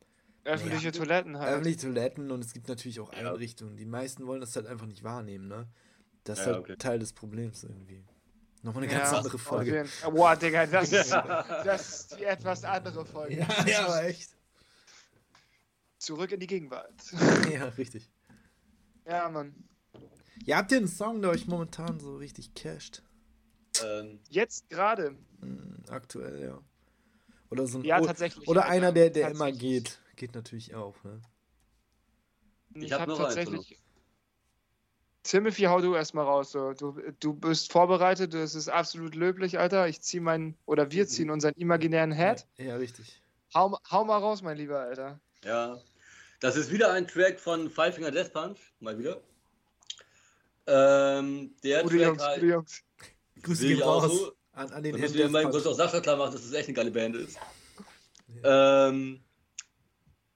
Öffentliche 0.45 0.93
Toiletten 0.93 1.39
halt. 1.39 1.51
Öffentliche 1.51 1.79
Toiletten 1.79 2.31
und 2.31 2.45
es 2.45 2.53
gibt 2.53 2.69
natürlich 2.69 3.01
auch 3.01 3.11
Einrichtungen. 3.11 3.77
Die 3.77 3.87
meisten 3.87 4.27
wollen 4.27 4.41
das 4.41 4.55
halt 4.55 4.67
einfach 4.67 4.87
nicht 4.87 5.03
wahrnehmen, 5.03 5.49
ne? 5.49 5.69
Das 6.23 6.41
ist 6.41 6.47
halt 6.47 6.59
okay. 6.59 6.77
Teil 6.77 6.99
des 6.99 7.13
Problems 7.13 7.65
irgendwie. 7.65 8.05
Nochmal 8.67 8.83
eine 8.83 8.93
ganz 8.93 9.13
ja, 9.13 9.19
andere 9.19 9.39
Folge. 9.39 9.87
Boah, 10.11 10.35
Digga, 10.35 10.67
das 10.67 10.91
ist, 10.93 11.13
das 11.13 11.89
ist 11.89 12.19
die 12.19 12.25
etwas 12.25 12.65
andere 12.65 13.07
Folge. 13.07 13.37
Ja, 13.37 13.65
ja, 13.65 14.03
echt. 14.03 14.31
Zurück 15.99 16.33
in 16.33 16.41
die 16.41 16.49
Gegenwart. 16.49 16.93
Ja, 17.53 17.67
richtig. 17.67 18.11
Ja, 19.07 19.29
Mann. 19.29 19.55
Ja, 20.45 20.57
habt 20.57 20.73
ihr 20.73 20.79
einen 20.79 20.89
Song, 20.89 21.23
der 21.23 21.31
euch 21.31 21.47
momentan 21.47 22.01
so 22.01 22.17
richtig 22.17 22.55
casht? 22.55 23.05
Ähm. 23.85 24.19
Jetzt 24.31 24.69
gerade. 24.69 25.17
Hm, 25.41 25.85
aktuell, 25.89 26.43
ja. 26.43 26.59
Oder 27.51 27.69
so 27.69 27.79
ein 27.79 27.85
ja, 27.85 28.01
tatsächlich. 28.01 28.49
Oder 28.49 28.65
einer, 28.65 28.91
der, 28.91 29.11
der 29.11 29.31
immer 29.31 29.53
geht. 29.53 30.01
Geht 30.17 30.35
natürlich 30.35 30.75
auch, 30.75 30.97
ne? 31.05 31.23
Ich, 32.75 32.87
ich 32.87 32.93
habe 32.93 33.13
hab 33.13 33.19
tatsächlich. 33.19 33.79
Timothy, 35.27 35.65
hau 35.65 35.81
du 35.81 35.95
erstmal 35.95 36.25
raus. 36.25 36.53
So. 36.53 36.73
Du, 36.73 36.99
du 37.21 37.35
bist 37.35 37.73
vorbereitet, 37.73 38.35
das 38.35 38.55
ist 38.55 38.69
absolut 38.69 39.15
löblich, 39.15 39.59
Alter. 39.59 39.89
Ich 39.89 40.01
ziehe 40.01 40.21
meinen, 40.21 40.57
oder 40.67 40.91
wir 40.91 41.07
ziehen 41.07 41.31
unseren 41.31 41.55
imaginären 41.55 42.13
Head. 42.13 42.47
Ja, 42.57 42.65
ja, 42.65 42.77
richtig. 42.77 43.21
Hau, 43.55 43.79
hau 43.91 44.05
mal 44.05 44.19
raus, 44.19 44.43
mein 44.43 44.57
Lieber, 44.57 44.81
Alter. 44.81 45.21
Ja, 45.45 45.79
das 46.41 46.57
ist 46.57 46.71
wieder 46.71 46.93
ein 46.93 47.07
Track 47.07 47.41
von 47.41 47.71
Five 47.71 47.95
Finger 47.95 48.11
Death 48.11 48.33
Punch, 48.33 48.59
mal 48.81 48.99
wieder. 48.99 49.21
Ähm, 50.67 51.55
der 51.63 51.83
gute 51.83 51.97
Track 51.97 52.07
Jungs, 52.07 52.23
halt, 52.23 52.41
gute 52.41 52.53
Jungs. 52.53 52.83
Grüße 53.43 53.67
gehen 53.67 53.83
raus 53.83 54.13
so, 54.13 54.33
an, 54.53 54.71
an 54.71 54.83
den 54.83 54.93
Da 54.93 54.99
müssen 54.99 55.15
wir 55.15 55.29
meinem 55.29 55.49
auch 55.49 55.75
Sascha 55.75 56.01
klar 56.01 56.17
machen, 56.17 56.33
dass 56.33 56.43
das 56.43 56.53
echt 56.53 56.69
eine 56.69 56.75
geile 56.75 56.91
Band 56.91 57.17
ist. 57.17 57.39
Ja. 58.43 58.89
Ähm, 58.89 59.21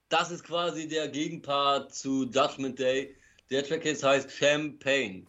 das 0.08 0.30
ist 0.30 0.44
quasi 0.44 0.88
der 0.88 1.08
Gegenpart 1.08 1.94
zu 1.94 2.24
Judgment 2.24 2.78
Day 2.78 3.16
der 3.50 3.64
Track 3.64 3.84
jetzt 3.84 4.02
heißt 4.02 4.30
Champagne 4.30 5.26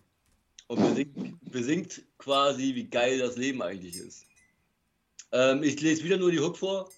und 0.68 0.80
besingt, 0.80 1.52
besingt 1.52 2.04
quasi, 2.18 2.76
wie 2.76 2.86
geil 2.86 3.20
das 3.20 3.36
Leben 3.36 3.62
eigentlich 3.62 3.96
ist. 3.96 4.26
Ähm, 5.32 5.64
ich 5.64 5.80
lese 5.82 6.04
wieder 6.04 6.18
nur 6.18 6.32
die 6.32 6.40
Hook 6.40 6.58
vor. 6.58 6.90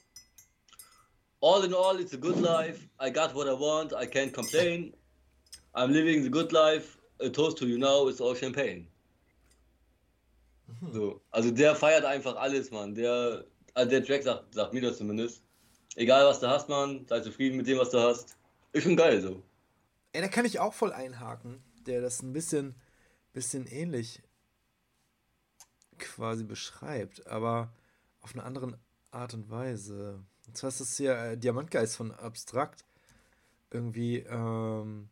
All 1.41 1.63
in 1.63 1.74
all, 1.74 1.99
it's 1.99 2.13
a 2.13 2.17
good 2.17 2.39
life. 2.39 2.88
I 2.99 3.09
got 3.11 3.34
what 3.36 3.47
I 3.47 3.51
want. 3.51 3.93
I 3.93 4.05
can't 4.05 4.32
complain. 4.32 4.93
I'm 5.74 5.91
living 5.91 6.24
the 6.24 6.30
good 6.30 6.51
life. 6.51 6.97
A 7.19 7.30
toast 7.30 7.57
to 7.57 7.65
you 7.65 7.78
now. 7.78 8.07
It's 8.07 8.21
all 8.21 8.36
champagne. 8.36 8.88
So, 10.91 11.21
also 11.32 11.51
der 11.51 11.76
feiert 11.76 12.05
einfach 12.05 12.36
alles, 12.36 12.71
Mann. 12.71 12.95
Der, 12.95 13.45
also 13.74 13.89
der 13.89 14.03
Track 14.03 14.24
sagt, 14.24 14.53
sagt 14.53 14.74
mir 14.74 14.82
das 14.82 14.97
zumindest. 14.97 15.43
Egal 15.95 16.26
was 16.26 16.39
du 16.39 16.47
hast, 16.47 16.69
Mann, 16.69 17.05
sei 17.07 17.19
zufrieden 17.19 17.57
mit 17.57 17.67
dem, 17.67 17.78
was 17.78 17.91
du 17.91 17.99
hast. 17.99 18.36
Ist 18.71 18.84
schon 18.84 18.95
geil 18.95 19.21
so. 19.21 19.43
Ey, 20.14 20.22
da 20.22 20.28
kann 20.28 20.45
ich 20.45 20.59
auch 20.59 20.74
voll 20.74 20.93
einhaken, 20.93 21.64
der 21.86 22.01
das 22.01 22.22
ein 22.22 22.34
bisschen, 22.34 22.76
bisschen 23.34 23.68
ähnlich 23.68 24.22
quasi 25.97 26.43
beschreibt, 26.43 27.28
aber 27.28 27.74
auf 28.22 28.34
eine 28.34 28.43
andere 28.43 28.80
Art 29.11 29.34
und 29.34 29.49
Weise. 29.49 30.24
Und 30.47 30.57
zwar 30.57 30.70
ist 30.70 30.80
das 30.80 30.97
hier 30.97 31.16
äh, 31.18 31.38
Diamantgeist 31.38 31.95
von 31.95 32.11
Abstrakt. 32.11 32.86
Irgendwie, 33.72 34.20
ähm, 34.20 35.09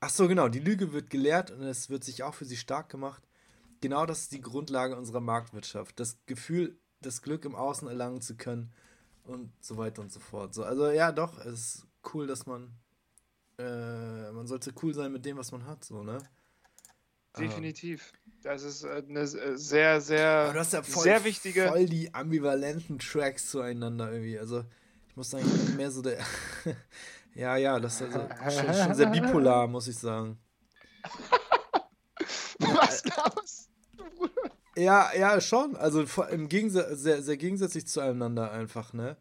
Ach 0.00 0.10
so, 0.10 0.28
genau, 0.28 0.48
die 0.48 0.60
Lüge 0.60 0.92
wird 0.92 1.10
gelehrt 1.10 1.50
und 1.50 1.62
es 1.62 1.90
wird 1.90 2.04
sich 2.04 2.22
auch 2.22 2.34
für 2.34 2.44
sie 2.44 2.56
stark 2.56 2.88
gemacht. 2.88 3.22
Genau 3.80 4.06
das 4.06 4.22
ist 4.22 4.32
die 4.32 4.40
Grundlage 4.40 4.96
unserer 4.96 5.20
Marktwirtschaft. 5.20 5.98
Das 5.98 6.18
Gefühl, 6.26 6.78
das 7.00 7.20
Glück 7.22 7.44
im 7.44 7.56
Außen 7.56 7.88
erlangen 7.88 8.20
zu 8.20 8.36
können 8.36 8.72
und 9.24 9.52
so 9.60 9.76
weiter 9.76 10.02
und 10.02 10.12
so 10.12 10.20
fort. 10.20 10.54
So, 10.54 10.62
also 10.62 10.90
ja, 10.90 11.10
doch, 11.10 11.38
es 11.44 11.76
ist 11.76 11.86
cool, 12.14 12.28
dass 12.28 12.46
man 12.46 12.70
äh, 13.58 14.30
man 14.32 14.46
sollte 14.46 14.72
cool 14.82 14.94
sein 14.94 15.12
mit 15.12 15.24
dem, 15.24 15.36
was 15.36 15.52
man 15.52 15.66
hat, 15.66 15.84
so, 15.84 16.02
ne? 16.02 16.18
Definitiv. 17.36 18.12
Das 18.42 18.62
ist 18.62 18.84
äh, 18.84 19.02
eine 19.08 19.26
sehr, 19.26 20.00
sehr, 20.00 20.52
du 20.52 20.58
hast 20.58 20.72
ja 20.72 20.82
voll, 20.82 21.02
sehr 21.02 21.24
wichtige. 21.24 21.68
Voll 21.68 21.86
die 21.86 22.14
ambivalenten 22.14 22.98
Tracks 22.98 23.50
zueinander 23.50 24.12
irgendwie. 24.12 24.38
Also, 24.38 24.64
ich 25.08 25.16
muss 25.16 25.30
sagen, 25.30 25.44
ich 25.46 25.66
bin 25.66 25.76
mehr 25.76 25.90
so 25.90 26.02
der. 26.02 26.18
ja, 27.34 27.56
ja, 27.56 27.78
das 27.80 28.00
ist 28.00 28.14
also 28.14 28.28
schon, 28.50 28.74
schon, 28.74 28.94
sehr 28.94 29.06
bipolar, 29.06 29.66
muss 29.66 29.88
ich 29.88 29.98
sagen. 29.98 30.38
Was 32.58 33.02
glaubst 33.02 33.70
du, 33.96 34.04
Bruder? 34.04 34.50
Ja, 34.76 35.12
ja, 35.14 35.40
schon. 35.40 35.76
Also 35.76 36.04
im 36.30 36.48
Gegensatz, 36.48 37.00
sehr, 37.00 37.22
sehr 37.22 37.36
gegensätzlich 37.36 37.86
zueinander 37.86 38.50
einfach, 38.52 38.92
ne? 38.92 39.16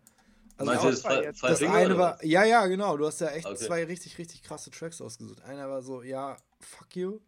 Also 0.58 0.72
Meinst 0.72 0.84
du 0.84 0.89
das, 0.89 1.01
zwei, 1.01 1.22
das, 1.22 1.39
das 1.39 1.64
eine 1.64 1.97
war, 1.97 2.24
ja, 2.26 2.43
ja, 2.43 2.66
genau. 2.66 2.97
Du 2.97 3.05
hast 3.05 3.22
ja 3.22 3.28
echt 3.28 3.45
okay. 3.45 3.58
zwei 3.58 3.84
richtig, 3.84 4.18
richtig 4.18 4.41
krasse 4.41 4.72
Tracks 4.72 5.01
ausgesucht. 5.01 5.41
Einer 5.43 5.70
war 5.70 5.84
so, 5.84 6.01
ja, 6.01 6.36
fuck 6.60 6.95
you. 6.95 7.20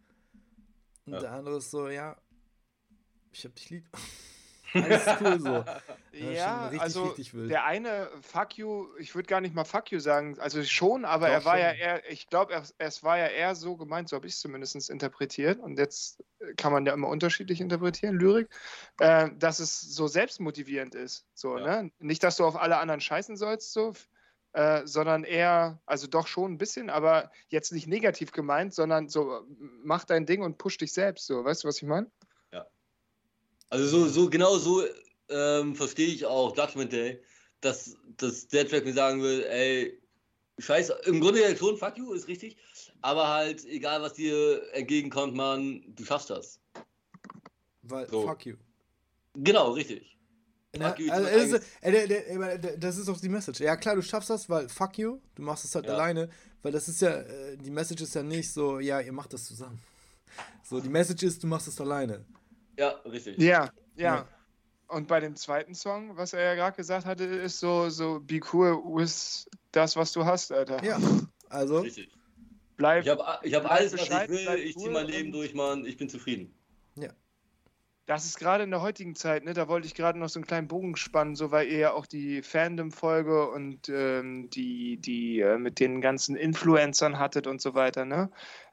Und 1.06 1.12
ja. 1.12 1.20
der 1.20 1.32
andere 1.32 1.58
ist 1.58 1.70
so, 1.70 1.88
ja, 1.88 2.16
ich 3.32 3.44
hab 3.44 3.54
dich 3.54 3.70
lieb. 3.70 3.88
Alles 4.74 5.06
cool 5.20 5.40
so. 5.40 5.64
Ja, 6.12 6.30
ja 6.32 6.62
richtig, 6.64 6.80
also 6.80 7.04
richtig 7.04 7.30
der 7.32 7.64
eine 7.64 8.10
Fuck 8.20 8.58
you, 8.58 8.88
ich 8.98 9.14
würde 9.14 9.28
gar 9.28 9.40
nicht 9.40 9.54
mal 9.54 9.64
Fuck 9.64 9.92
you 9.92 10.00
sagen, 10.00 10.36
also 10.40 10.62
schon, 10.64 11.04
aber 11.04 11.28
Doch, 11.28 11.34
er 11.34 11.44
war 11.44 11.52
schon. 11.54 11.62
ja 11.62 11.72
eher, 11.72 12.10
ich 12.10 12.26
glaube, 12.26 12.60
es 12.78 13.04
war 13.04 13.16
ja 13.16 13.28
eher 13.28 13.54
so 13.54 13.76
gemeint, 13.76 14.08
so 14.08 14.16
habe 14.16 14.26
ich 14.26 14.34
es 14.34 14.40
zumindest 14.40 14.90
interpretiert 14.90 15.60
und 15.60 15.78
jetzt 15.78 16.24
kann 16.56 16.72
man 16.72 16.84
ja 16.84 16.94
immer 16.94 17.08
unterschiedlich 17.08 17.60
interpretieren, 17.60 18.18
Lyrik, 18.18 18.48
äh, 18.98 19.30
dass 19.38 19.60
es 19.60 19.80
so 19.80 20.08
selbstmotivierend 20.08 20.96
ist, 20.96 21.26
so, 21.32 21.56
ja. 21.56 21.82
ne? 21.82 21.92
Nicht, 22.00 22.24
dass 22.24 22.36
du 22.36 22.44
auf 22.44 22.60
alle 22.60 22.78
anderen 22.78 23.00
scheißen 23.00 23.36
sollst, 23.36 23.72
so, 23.72 23.92
äh, 24.52 24.84
sondern 24.84 25.22
eher, 25.22 25.80
also 25.86 26.08
doch 26.08 26.26
schon 26.26 26.52
ein 26.52 26.58
bisschen, 26.58 26.90
aber 26.90 27.30
jetzt 27.48 27.72
nicht 27.72 27.86
negativ 27.86 28.32
gemeint, 28.32 28.74
sondern 28.74 29.08
so, 29.08 29.42
mach 29.84 30.04
dein 30.04 30.26
Ding 30.26 30.42
und 30.42 30.58
push 30.58 30.76
dich 30.76 30.92
selbst, 30.92 31.26
so, 31.26 31.44
weißt 31.44 31.62
du, 31.62 31.68
was 31.68 31.76
ich 31.76 31.88
meine? 31.88 32.10
Also 33.70 33.86
so, 33.86 34.08
so 34.08 34.28
genau 34.28 34.58
so 34.58 34.84
ähm, 35.28 35.74
verstehe 35.74 36.08
ich 36.08 36.26
auch 36.26 36.56
Judgment 36.56 36.92
Day, 36.92 37.22
dass, 37.60 37.96
dass 38.16 38.48
der 38.48 38.68
Track 38.68 38.84
mir 38.84 38.92
sagen 38.92 39.22
will, 39.22 39.44
ey, 39.44 40.00
scheiße, 40.58 41.00
im 41.06 41.20
Grunde 41.20 41.40
ja 41.40 41.56
schon, 41.56 41.76
fuck 41.76 41.96
you, 41.96 42.12
ist 42.12 42.28
richtig, 42.28 42.56
aber 43.00 43.28
halt, 43.28 43.64
egal 43.64 44.02
was 44.02 44.14
dir 44.14 44.62
entgegenkommt, 44.72 45.34
man, 45.34 45.82
du 45.94 46.04
schaffst 46.04 46.30
das. 46.30 46.60
Weil, 47.82 48.08
so. 48.08 48.26
fuck 48.26 48.44
you. 48.44 48.56
Genau, 49.34 49.72
richtig. 49.72 50.18
Na, 50.76 50.92
also 50.92 51.56
ist, 51.56 51.64
äh, 51.80 52.06
der, 52.06 52.58
der, 52.58 52.76
das 52.76 52.96
ist 52.96 53.08
auch 53.08 53.20
die 53.20 53.28
Message. 53.28 53.60
Ja, 53.60 53.76
klar, 53.76 53.96
du 53.96 54.02
schaffst 54.02 54.30
das, 54.30 54.48
weil 54.48 54.68
fuck 54.68 54.98
you, 54.98 55.20
du 55.34 55.42
machst 55.42 55.64
es 55.64 55.74
halt 55.74 55.86
ja. 55.86 55.94
alleine, 55.94 56.28
weil 56.62 56.70
das 56.70 56.88
ist 56.88 57.00
ja, 57.00 57.10
äh, 57.10 57.56
die 57.56 57.70
Message 57.70 58.02
ist 58.02 58.14
ja 58.14 58.22
nicht 58.22 58.52
so, 58.52 58.78
ja, 58.78 59.00
ihr 59.00 59.12
macht 59.12 59.32
das 59.32 59.44
zusammen. 59.44 59.80
So, 60.62 60.78
die 60.78 60.88
Message 60.88 61.24
ist, 61.24 61.42
du 61.42 61.48
machst 61.48 61.66
es 61.66 61.80
alleine. 61.80 62.24
Ja, 62.76 62.88
richtig. 63.04 63.38
Ja, 63.38 63.70
ja. 63.96 64.16
ja. 64.16 64.28
Und 64.88 65.06
bei 65.06 65.20
dem 65.20 65.36
zweiten 65.36 65.74
Song, 65.74 66.16
was 66.16 66.32
er 66.32 66.42
ja 66.42 66.54
gerade 66.54 66.76
gesagt 66.76 67.06
hatte, 67.06 67.24
ist 67.24 67.60
so, 67.60 67.90
so 67.90 68.18
be 68.20 68.40
cool 68.52 68.72
with 68.84 69.48
das, 69.70 69.94
was 69.96 70.12
du 70.12 70.24
hast, 70.24 70.50
Alter. 70.52 70.82
Ja, 70.82 70.98
also. 71.48 71.80
Richtig. 71.80 72.10
Bleib, 72.76 73.04
ich 73.04 73.10
habe 73.10 73.22
ich 73.42 73.54
hab 73.54 73.70
alles, 73.70 73.92
was 73.92 74.08
ich 74.08 74.28
will, 74.30 74.58
ich 74.58 74.74
ziehe 74.74 74.90
mein 74.90 75.06
Leben 75.06 75.32
durch, 75.32 75.52
Mann, 75.52 75.84
ich 75.84 75.98
bin 75.98 76.08
zufrieden. 76.08 76.54
Ja. 76.96 77.10
Das 78.06 78.24
ist 78.24 78.38
gerade 78.38 78.64
in 78.64 78.70
der 78.70 78.80
heutigen 78.80 79.14
Zeit, 79.14 79.44
ne, 79.44 79.52
da 79.52 79.68
wollte 79.68 79.86
ich 79.86 79.94
gerade 79.94 80.18
noch 80.18 80.30
so 80.30 80.38
einen 80.38 80.46
kleinen 80.46 80.66
Bogen 80.66 80.96
spannen, 80.96 81.36
so 81.36 81.50
weil 81.52 81.68
ihr 81.68 81.78
ja 81.78 81.92
auch 81.92 82.06
die 82.06 82.42
Fandom-Folge 82.42 83.50
und 83.50 83.88
ähm, 83.90 84.48
die, 84.50 84.96
die 84.96 85.40
äh, 85.40 85.58
mit 85.58 85.78
den 85.78 86.00
ganzen 86.00 86.36
Influencern 86.36 87.18
hattet 87.18 87.46
und 87.46 87.60
so 87.60 87.74
weiter, 87.74 88.06
ne? 88.06 88.30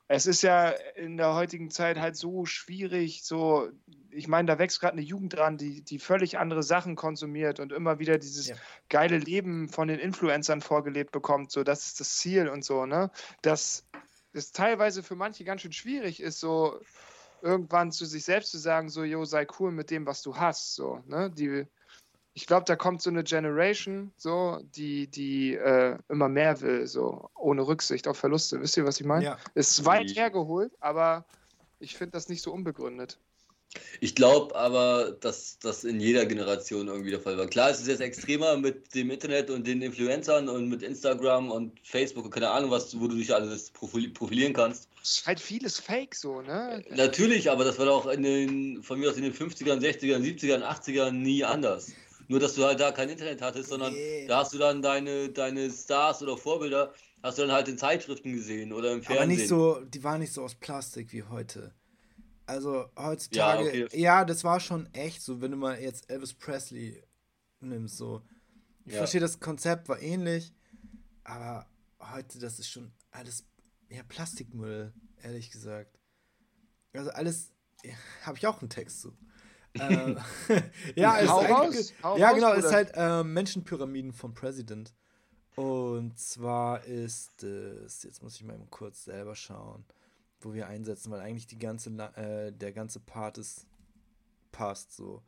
Es 0.10 0.26
ist 0.26 0.42
ja 0.42 0.70
in 0.96 1.18
der 1.18 1.36
heutigen 1.36 1.70
Zeit 1.70 2.00
halt 2.00 2.16
so 2.16 2.46
schwierig, 2.46 3.24
so, 3.24 3.70
ich 4.10 4.28
meine, 4.28 4.48
da 4.48 4.58
wächst 4.58 4.80
gerade 4.80 4.94
eine 4.94 5.02
Jugend 5.02 5.34
dran, 5.34 5.58
die, 5.58 5.82
die 5.82 6.00
völlig 6.00 6.38
andere 6.38 6.64
Sachen 6.64 6.96
konsumiert 6.96 7.60
und 7.60 7.74
immer 7.74 8.00
wieder 8.00 8.18
dieses 8.18 8.48
ja. 8.48 8.56
geile 8.90 9.18
Leben 9.18 9.68
von 9.68 9.90
den 9.90 10.00
Influencern 10.00 10.62
vorgelebt 10.62 11.12
bekommt, 11.12 11.52
so, 11.52 11.64
das 11.64 11.88
ist 11.88 12.00
das 12.00 12.16
Ziel 12.18 12.48
und 12.48 12.64
so, 12.64 12.86
ne? 12.86 13.12
Dass 13.42 13.86
es 14.32 14.52
teilweise 14.54 15.04
für 15.04 15.16
manche 15.16 15.44
ganz 15.44 15.62
schön 15.62 15.74
schwierig 15.74 16.22
ist, 16.22 16.40
so 16.40 16.80
irgendwann 17.42 17.92
zu 17.92 18.06
sich 18.06 18.24
selbst 18.24 18.52
zu 18.52 18.58
sagen, 18.58 18.90
so, 18.90 19.04
yo, 19.04 19.26
sei 19.26 19.46
cool 19.60 19.72
mit 19.72 19.92
dem, 19.92 20.06
was 20.06 20.22
du 20.22 20.38
hast, 20.38 20.76
so, 20.76 21.04
ne, 21.06 21.30
die, 21.30 21.68
ich 22.38 22.46
glaube, 22.46 22.66
da 22.66 22.76
kommt 22.76 23.02
so 23.02 23.10
eine 23.10 23.24
Generation, 23.24 24.12
so, 24.16 24.62
die, 24.76 25.08
die 25.08 25.56
äh, 25.56 25.98
immer 26.08 26.30
mehr 26.30 26.62
will, 26.62 26.86
so, 26.86 27.32
ohne 27.34 27.66
Rücksicht 27.66 28.08
auf 28.08 28.20
Verluste, 28.20 28.62
wisst 28.62 28.78
ihr, 28.78 28.86
was 28.86 29.00
ich 29.00 29.08
meine? 29.08 29.26
Ja. 29.26 29.38
Ist 29.56 29.86
weit 29.86 30.16
hergeholt, 30.16 30.72
aber 30.80 31.26
ich 31.80 31.98
finde 31.98 32.12
das 32.12 32.30
nicht 32.30 32.44
so 32.44 32.54
unbegründet. 32.54 33.18
Ich 34.02 34.14
glaube 34.14 34.56
aber, 34.56 35.18
dass 35.20 35.58
das 35.58 35.84
in 35.84 36.00
jeder 36.00 36.28
Generation 36.28 36.88
irgendwie 36.88 37.10
der 37.10 37.20
Fall 37.20 37.40
war. 37.40 37.48
Klar, 37.48 37.72
es 37.72 37.80
ist 37.80 37.88
jetzt 37.88 38.02
extremer 38.02 38.56
mit 38.56 38.94
dem 38.94 39.10
Internet 39.10 39.50
und 39.50 39.66
den 39.66 39.82
Influencern 39.82 40.48
und 40.48 40.70
mit 40.70 40.84
Instagram 40.84 41.50
und 41.50 41.80
Facebook 41.82 42.26
und 42.26 42.32
keine 42.32 42.52
Ahnung 42.52 42.70
was, 42.70 43.00
wo 43.00 43.08
du 43.08 43.16
dich 43.16 43.34
alles 43.34 43.72
profilieren 43.72 44.54
kannst. 44.54 44.90
Es 45.02 45.20
ist 45.20 45.26
halt 45.26 45.40
vieles 45.40 45.80
Fake 45.80 46.14
so, 46.14 46.42
ne? 46.42 46.84
Natürlich, 46.92 47.50
aber 47.50 47.64
das 47.64 47.80
war 47.80 47.88
doch 47.88 48.06
in 48.06 48.22
den, 48.22 48.84
von 48.84 49.00
mir 49.00 49.10
aus 49.10 49.18
in 49.18 49.24
den 49.24 49.34
50ern, 49.34 49.80
60ern, 49.82 50.22
70ern, 50.22 50.62
80ern 50.62 51.12
nie 51.12 51.44
anders. 51.44 51.94
Nur, 52.28 52.40
dass 52.40 52.56
du 52.56 52.64
halt 52.66 52.80
da 52.80 52.92
kein 52.92 53.10
Internet 53.10 53.42
hattest, 53.42 53.70
sondern 53.70 53.94
nee. 53.94 54.28
da 54.28 54.40
hast 54.40 54.54
du 54.54 54.58
dann 54.58 54.82
deine, 54.82 55.30
deine 55.30 55.70
Stars 55.72 56.22
oder 56.22 56.38
Vorbilder, 56.38 56.94
hast 57.24 57.38
du 57.38 57.44
dann 57.44 57.52
halt 57.52 57.68
in 57.68 57.78
Zeitschriften 57.78 58.34
gesehen 58.34 58.74
oder 58.74 58.92
im 58.92 59.02
Fernsehen. 59.02 59.18
Aber 59.18 59.28
nicht 59.28 59.48
so, 59.48 59.80
die 59.86 60.04
waren 60.04 60.20
nicht 60.20 60.34
so 60.34 60.44
aus 60.44 60.56
Plastik 60.56 61.14
wie 61.14 61.24
heute. 61.24 61.74
Also 62.46 62.86
heutzutage, 62.98 63.78
ja, 63.78 63.86
okay. 63.86 64.00
ja, 64.00 64.26
das 64.26 64.44
war 64.44 64.60
schon 64.60 64.88
echt 64.94 65.22
so, 65.22 65.42
wenn 65.42 65.52
du 65.52 65.58
mal 65.58 65.80
jetzt 65.80 66.10
Elvis 66.10 66.34
Presley 66.34 67.04
nimmst, 67.60 67.98
so. 67.98 68.22
Ich 68.86 68.94
ja. 68.94 69.00
verstehe, 69.00 69.20
das 69.20 69.40
Konzept 69.42 69.90
war 69.90 70.02
ähnlich, 70.02 70.54
aber 71.26 71.68
heute, 72.00 72.40
das 72.40 72.58
ist 72.60 72.70
schon 72.70 72.94
alles, 73.12 73.46
ja, 73.90 74.02
Plastikmüll, 74.04 74.94
ehrlich 75.22 75.52
gesagt. 75.52 76.00
Also 76.94 77.12
alles, 77.12 77.52
ja, 77.84 77.94
habe 78.24 78.38
ich 78.38 78.48
auch 78.48 78.62
einen 78.62 78.70
Text 78.70 79.02
zu. 79.02 79.18
Äh, 79.80 80.16
ja, 80.96 81.18
ist 81.18 81.30
raus, 81.30 81.94
ja, 82.18 82.32
genau, 82.34 82.52
raus, 82.52 82.66
ist 82.66 82.72
halt 82.74 82.92
äh, 82.96 83.24
Menschenpyramiden 83.24 84.14
vom 84.14 84.34
President. 84.34 84.94
Und 85.56 86.20
zwar 86.20 86.84
ist 86.84 87.42
es, 87.44 88.04
jetzt 88.04 88.22
muss 88.22 88.36
ich 88.36 88.44
mal 88.44 88.60
kurz 88.70 89.06
selber 89.06 89.36
schauen 89.36 89.86
wo 90.42 90.54
wir 90.54 90.68
einsetzen, 90.68 91.12
weil 91.12 91.22
eigentlich 91.22 91.48
die 91.48 91.60
ganze, 91.60 91.90
äh, 92.16 92.52
der 92.52 92.72
ganze 92.72 93.00
Part 93.00 93.38
ist, 93.38 93.66
passt 94.52 94.96
so. 94.96 95.24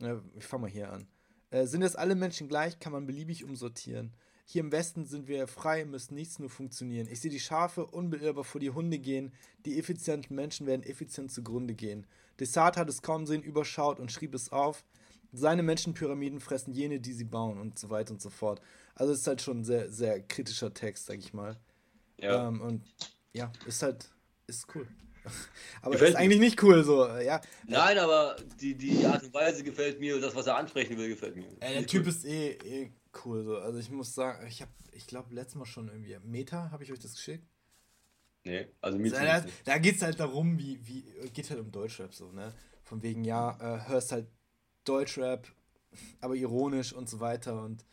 Äh, 0.00 0.16
ich 0.34 0.44
fange 0.44 0.62
mal 0.62 0.70
hier 0.70 0.92
an. 0.92 1.08
Äh, 1.50 1.66
sind 1.66 1.82
jetzt 1.82 1.98
alle 1.98 2.14
Menschen 2.14 2.48
gleich, 2.48 2.78
kann 2.78 2.92
man 2.92 3.06
beliebig 3.06 3.44
umsortieren. 3.44 4.14
Hier 4.48 4.60
im 4.60 4.70
Westen 4.70 5.06
sind 5.06 5.26
wir 5.26 5.48
frei, 5.48 5.84
müssen 5.84 6.14
nichts 6.14 6.38
nur 6.38 6.48
funktionieren. 6.48 7.08
Ich 7.10 7.20
sehe 7.20 7.32
die 7.32 7.40
Schafe 7.40 7.84
unbeirrbar 7.84 8.44
vor 8.44 8.60
die 8.60 8.70
Hunde 8.70 9.00
gehen. 9.00 9.32
Die 9.64 9.76
effizienten 9.76 10.36
Menschen 10.36 10.68
werden 10.68 10.84
effizient 10.84 11.32
zugrunde 11.32 11.74
gehen. 11.74 12.06
Desart 12.38 12.76
hat 12.76 12.88
es 12.88 13.02
kaum 13.02 13.26
sehen, 13.26 13.42
überschaut 13.42 13.98
und 13.98 14.12
schrieb 14.12 14.34
es 14.34 14.52
auf. 14.52 14.84
Seine 15.32 15.64
Menschenpyramiden 15.64 16.38
fressen 16.38 16.72
jene, 16.72 17.00
die 17.00 17.12
sie 17.12 17.24
bauen 17.24 17.58
und 17.58 17.76
so 17.76 17.90
weiter 17.90 18.12
und 18.12 18.22
so 18.22 18.30
fort. 18.30 18.62
Also 18.94 19.12
es 19.12 19.20
ist 19.20 19.26
halt 19.26 19.42
schon 19.42 19.60
ein 19.60 19.64
sehr, 19.64 19.90
sehr 19.90 20.20
kritischer 20.20 20.72
Text, 20.72 21.06
sag 21.06 21.18
ich 21.18 21.34
mal. 21.34 21.58
Ja. 22.16 22.46
Ähm, 22.46 22.60
und 22.60 22.84
ja, 23.32 23.50
ist 23.66 23.82
halt 23.82 24.10
ist 24.46 24.68
cool. 24.76 24.86
Aber 25.82 25.90
gefällt 25.90 26.10
ist 26.10 26.16
eigentlich 26.16 26.38
nicht 26.38 26.62
cool 26.62 26.84
so, 26.84 27.04
ja. 27.18 27.40
Nein, 27.66 27.98
aber 27.98 28.36
die, 28.60 28.76
die 28.76 29.04
Art 29.04 29.24
und 29.24 29.34
Weise 29.34 29.64
gefällt 29.64 29.98
mir 29.98 30.14
und 30.14 30.20
das, 30.20 30.36
was 30.36 30.46
er 30.46 30.56
ansprechen 30.56 30.96
will, 30.96 31.08
gefällt 31.08 31.34
mir. 31.34 31.46
Äh, 31.58 31.74
der 31.74 31.86
Typ 31.88 32.04
cool. 32.04 32.08
ist 32.10 32.24
eh, 32.24 32.52
eh 32.52 32.92
cool 33.24 33.44
so. 33.44 33.58
Also 33.58 33.78
ich 33.78 33.90
muss 33.90 34.14
sagen, 34.14 34.46
ich 34.46 34.62
habe, 34.62 34.70
ich 34.92 35.06
glaube, 35.06 35.34
letztes 35.34 35.56
Mal 35.56 35.66
schon 35.66 35.88
irgendwie 35.88 36.16
Meta, 36.24 36.70
habe 36.70 36.84
ich 36.84 36.92
euch 36.92 36.98
das 36.98 37.14
geschickt? 37.14 37.46
Nee, 38.44 38.68
also 38.80 38.98
Meta. 38.98 39.24
Da, 39.24 39.44
da 39.64 39.78
geht 39.78 39.96
es 39.96 40.02
halt 40.02 40.20
darum, 40.20 40.58
wie, 40.58 40.78
wie, 40.86 41.02
geht 41.32 41.50
halt 41.50 41.60
um 41.60 41.72
Deutschrap 41.72 42.14
so, 42.14 42.30
ne? 42.32 42.52
Von 42.84 43.02
wegen, 43.02 43.24
ja, 43.24 43.56
äh, 43.60 43.88
hörst 43.88 44.12
halt 44.12 44.28
Deutschrap, 44.84 45.48
aber 46.20 46.34
ironisch 46.36 46.92
und 46.92 47.08
so 47.08 47.18
weiter 47.18 47.62
und 47.62 47.84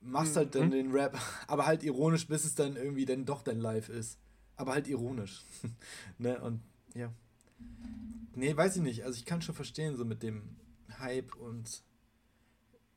machst 0.00 0.36
halt 0.36 0.54
dann 0.54 0.68
mhm. 0.68 0.72
den 0.72 0.92
Rap, 0.92 1.18
aber 1.46 1.66
halt 1.66 1.82
ironisch, 1.82 2.26
bis 2.26 2.44
es 2.44 2.54
dann 2.54 2.76
irgendwie 2.76 3.04
dann 3.04 3.26
doch 3.26 3.42
dein 3.42 3.60
Live 3.60 3.88
ist 3.88 4.18
aber 4.60 4.74
halt 4.74 4.88
ironisch. 4.88 5.42
ne? 6.18 6.38
Und 6.40 6.60
ja. 6.94 7.12
Nee, 8.34 8.54
weiß 8.54 8.76
ich 8.76 8.82
nicht. 8.82 9.04
Also 9.04 9.18
ich 9.18 9.24
kann 9.24 9.40
schon 9.40 9.54
verstehen, 9.54 9.96
so 9.96 10.04
mit 10.04 10.22
dem 10.22 10.56
Hype 10.98 11.34
und. 11.36 11.82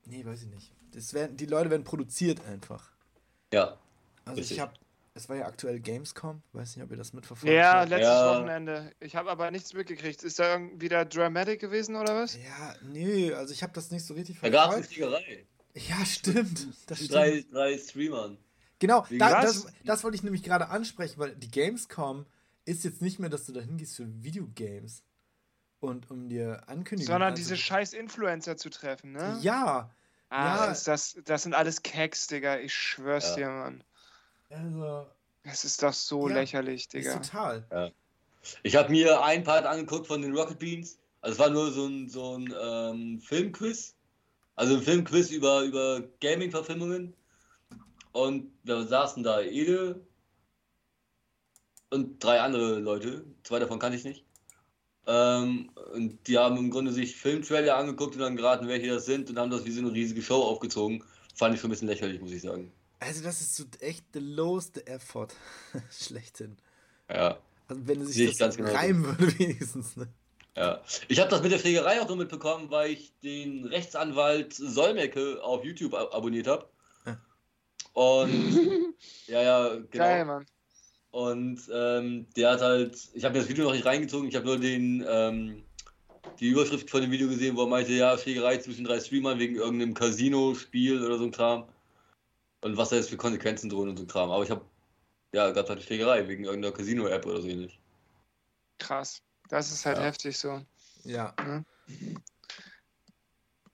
Nee, 0.06 0.26
weiß 0.26 0.44
ich 0.44 0.50
nicht. 0.50 0.74
Das 0.94 1.14
werden, 1.14 1.38
die 1.38 1.46
Leute 1.46 1.70
werden 1.70 1.84
produziert 1.84 2.46
einfach. 2.46 2.92
Ja. 3.54 3.78
Also 4.26 4.40
richtig. 4.40 4.58
ich 4.58 4.62
habe 4.62 4.74
es 5.16 5.30
war 5.30 5.36
ja 5.36 5.46
aktuell 5.46 5.80
Gamescom. 5.80 6.42
Weiß 6.54 6.76
nicht, 6.76 6.84
ob 6.84 6.90
ihr 6.90 6.98
das 6.98 7.14
mitverfolgt 7.14 7.54
Ja, 7.54 7.82
habt. 7.82 7.90
letztes 7.90 8.08
Ja. 8.08 8.36
Wochenende. 8.36 8.92
Ich 9.00 9.16
habe 9.16 9.30
aber 9.30 9.52
nichts 9.52 9.74
mitgekriegt. 9.74 10.24
Ist 10.24 10.40
da 10.40 10.54
irgendwie 10.54 10.82
wieder 10.82 11.06
Dramatic 11.06 11.60
gewesen 11.60 11.96
oder 11.96 12.16
was? 12.16 12.36
Ja, 12.36 12.76
nee, 12.82 13.32
also 13.32 13.54
ich 13.54 13.62
habe 13.62 13.74
das 13.74 13.92
nicht 13.92 14.06
so 14.06 14.16
richtig 14.16 14.40
Da 14.42 14.50
gab 14.50 14.72
es 14.72 14.76
eine 14.78 14.84
verfolgt. 14.86 15.24
Fliegerei. 15.24 15.46
Ja, 15.76 16.06
stimmt. 16.06 16.68
Das 16.88 17.00
Mit 17.00 17.10
stimmt. 17.10 17.12
drei, 17.12 17.46
drei 17.52 17.78
Streamern. 17.78 18.38
Genau, 18.80 19.06
da, 19.18 19.42
das, 19.42 19.68
das 19.86 20.04
wollte 20.04 20.16
ich 20.18 20.24
nämlich 20.24 20.44
gerade 20.44 20.70
ansprechen, 20.70 21.20
weil 21.20 21.36
die 21.36 21.50
Gamescom 21.50 22.26
ist 22.66 22.84
jetzt 22.84 23.02
nicht 23.02 23.20
mehr, 23.20 23.30
dass 23.30 23.46
du 23.46 23.54
da 23.54 23.62
hingehst 23.62 23.96
für 23.96 24.08
Videogames 24.24 25.04
und 25.80 26.10
um 26.10 26.28
dir 26.28 26.64
Ankündigungen 26.68 27.06
Sondern 27.06 27.36
diese 27.36 27.56
scheiß 27.56 27.94
Influencer 27.94 28.58
zu 28.58 28.70
treffen, 28.70 29.12
ne? 29.14 29.38
Ja, 29.42 29.92
Ah, 30.34 30.66
ja. 30.66 30.72
ist 30.72 30.88
das, 30.88 31.16
das 31.26 31.44
sind 31.44 31.54
alles 31.54 31.82
Keks, 31.84 32.28
Digga. 32.28 32.58
Ich 32.60 32.74
schwör's 32.74 33.30
Ja. 33.32 33.36
dir, 33.36 33.50
Mann. 33.50 33.84
also 34.50 35.08
Es 35.44 35.64
ist 35.64 35.84
doch 35.84 35.94
so 35.94 36.28
Ja, 36.28 36.36
lächerlich, 36.36 36.86
ist 36.86 36.94
Digga. 36.94 37.20
total. 37.20 37.94
Ich 38.64 38.76
habe 38.76 38.90
mir 38.92 39.24
ein 39.24 39.44
Part 39.44 39.66
angeguckt 39.66 40.08
von 40.08 40.22
den 40.22 40.36
Rocket 40.36 40.58
Beans. 40.58 40.98
Also 41.22 41.34
es 41.34 41.40
war 41.40 41.50
nur 41.50 41.72
so 41.72 41.86
ein, 41.86 42.10
so 42.10 42.38
ein 42.38 42.54
ähm, 42.60 43.22
Filmquiz. 43.22 43.96
Also 44.56 44.76
ein 44.76 44.82
Filmquiz 44.82 45.30
über, 45.30 45.62
über 45.62 46.02
Gaming-Verfilmungen. 46.20 47.14
Und 48.12 48.52
wir 48.64 48.86
saßen 48.88 49.24
da 49.24 49.40
Ede 49.42 50.06
und 51.92 52.24
drei 52.24 52.42
andere 52.42 52.80
Leute. 52.80 53.24
Zwei 53.44 53.60
davon 53.60 53.78
kannte 53.80 53.98
ich 53.98 54.04
nicht. 54.04 54.26
Ähm, 55.06 55.70
und 55.94 56.28
die 56.28 56.38
haben 56.38 56.58
im 56.58 56.70
Grunde 56.72 56.92
sich 56.92 57.16
Filmtrailer 57.16 57.76
angeguckt 57.76 58.16
und 58.16 58.22
dann 58.22 58.38
geraten, 58.38 58.68
welche 58.68 58.88
das 58.88 59.06
sind 59.06 59.30
und 59.30 59.38
haben 59.38 59.52
das 59.52 59.66
wie 59.66 59.72
so 59.72 59.82
eine 59.82 59.92
riesige 59.92 60.22
Show 60.22 60.42
aufgezogen. 60.42 61.04
Fand 61.36 61.56
ich 61.56 61.62
schon 61.62 61.70
ein 61.70 61.72
bisschen 61.72 61.88
lächerlich, 61.90 62.22
muss 62.22 62.32
ich 62.32 62.42
sagen. 62.42 62.72
Also 63.00 63.22
das 63.22 63.42
ist 63.42 63.56
so 63.56 63.66
echt 63.82 64.06
the 64.14 64.20
lowest 64.20 64.88
effort 64.88 65.30
schlechthin. 65.92 66.58
Ja. 67.10 67.38
Also 67.68 67.88
wenn 67.88 68.06
Sehe 68.06 68.14
sich 68.14 68.24
ich 68.24 68.38
das 68.38 68.56
ganz 68.56 68.58
genau 68.58 68.72
reimen 68.72 69.06
würde 69.06 69.40
wenigstens, 69.40 69.98
ne? 69.98 70.08
Ja, 70.56 70.82
ich 71.08 71.20
habe 71.20 71.32
das 71.32 71.42
mit 71.42 71.52
der 71.52 71.60
Pflegerei 71.60 72.00
auch 72.00 72.08
nur 72.08 72.18
mitbekommen, 72.18 72.70
weil 72.70 72.92
ich 72.92 73.12
den 73.24 73.66
Rechtsanwalt 73.66 74.54
Solmecke 74.54 75.44
auf 75.44 75.66
YouTube 75.66 75.96
ab 75.96 76.14
abonniert 76.14 76.48
habe. 76.48 76.70
Ja. 77.06 77.18
Und 77.94 78.94
ja, 79.28 79.42
ja, 79.42 79.70
genau. 79.70 79.86
Geil, 79.90 80.26
Mann. 80.26 80.46
Und 81.14 81.70
ähm, 81.72 82.26
der 82.36 82.50
hat 82.50 82.62
halt, 82.62 82.98
ich 83.14 83.24
habe 83.24 83.36
mir 83.36 83.42
das 83.42 83.48
Video 83.48 83.66
noch 83.66 83.74
nicht 83.74 83.86
reingezogen, 83.86 84.28
ich 84.28 84.36
habe 84.36 84.48
nur 84.48 84.58
den, 84.58 85.06
ähm, 85.08 85.64
die 86.40 86.48
Überschrift 86.48 86.90
von 86.90 87.02
dem 87.02 87.12
Video 87.12 87.28
gesehen, 87.28 87.56
wo 87.56 87.62
er 87.62 87.68
meinte, 87.68 87.94
ja, 87.94 88.18
Schlägerei 88.18 88.58
zwischen 88.58 88.84
drei 88.84 89.00
Streamern 89.00 89.38
wegen 89.38 89.54
irgendeinem 89.54 89.94
Casino-Spiel 89.94 91.06
oder 91.06 91.20
so 91.20 91.26
ein 91.26 91.32
Kram. 91.32 91.70
Und 92.62 92.78
was 92.78 92.90
da 92.90 92.96
jetzt 92.96 93.12
für 93.12 93.18
Konsequenzen 93.18 93.70
drohen 93.70 93.90
und 93.90 93.98
so 93.98 94.06
ein 94.06 94.08
Kram. 94.08 94.32
Aber 94.32 94.44
ich 94.44 94.50
habe, 94.50 94.66
ja, 95.34 95.52
gab 95.52 95.70
halt 95.70 95.78
eine 95.78 95.82
Schlägerei 95.86 96.28
wegen 96.28 96.46
irgendeiner 96.46 96.74
Casino-App 96.74 97.28
oder 97.28 97.42
so 97.42 97.48
ähnlich. 97.48 97.80
Krass. 98.80 99.22
Das 99.50 99.72
ist 99.72 99.86
halt 99.86 100.00
Ja. 100.00 100.06
heftig 100.06 100.36
so. 100.36 100.66
Ja. 101.04 101.36
Ne? 101.46 101.64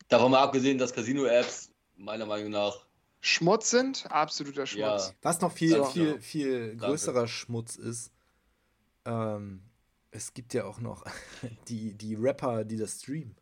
Davon 0.10 0.32
mal 0.32 0.44
abgesehen, 0.44 0.78
dass 0.78 0.92
Casino-Apps 0.92 1.72
meiner 1.96 2.26
Meinung 2.26 2.52
nach, 2.52 2.86
Schmutz 3.22 3.70
sind? 3.70 4.06
Absoluter 4.12 4.66
Schmutz. 4.66 5.08
ja, 5.10 5.14
Was 5.22 5.42
noch 5.42 5.52
viel, 5.52 5.72
Ja. 5.72 5.84
viel, 5.86 6.22
viel 6.22 6.68
Danke. 6.70 6.86
größerer 6.86 7.28
Schmutz 7.28 7.76
ist, 7.76 8.12
ähm, 9.06 9.62
es 10.12 10.34
gibt 10.34 10.54
ja 10.54 10.66
auch 10.66 10.80
noch 10.80 11.04
die, 11.68 11.94
die 11.94 12.16
Rapper, 12.16 12.64
die 12.64 12.78
das 12.78 13.00
streamen. 13.02 13.36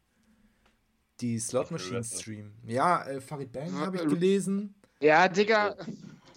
Die 1.21 1.39
Slot 1.39 1.71
Machine 1.71 2.03
streamen. 2.03 2.53
Ja, 2.65 3.03
äh, 3.07 3.19
Farid 3.21 3.51
Bang 3.51 3.73
habe 3.73 3.97
ich 3.97 4.03
äh, 4.03 4.07
gelesen. 4.07 4.75
Ja, 4.99 5.27
Digga. 5.27 5.75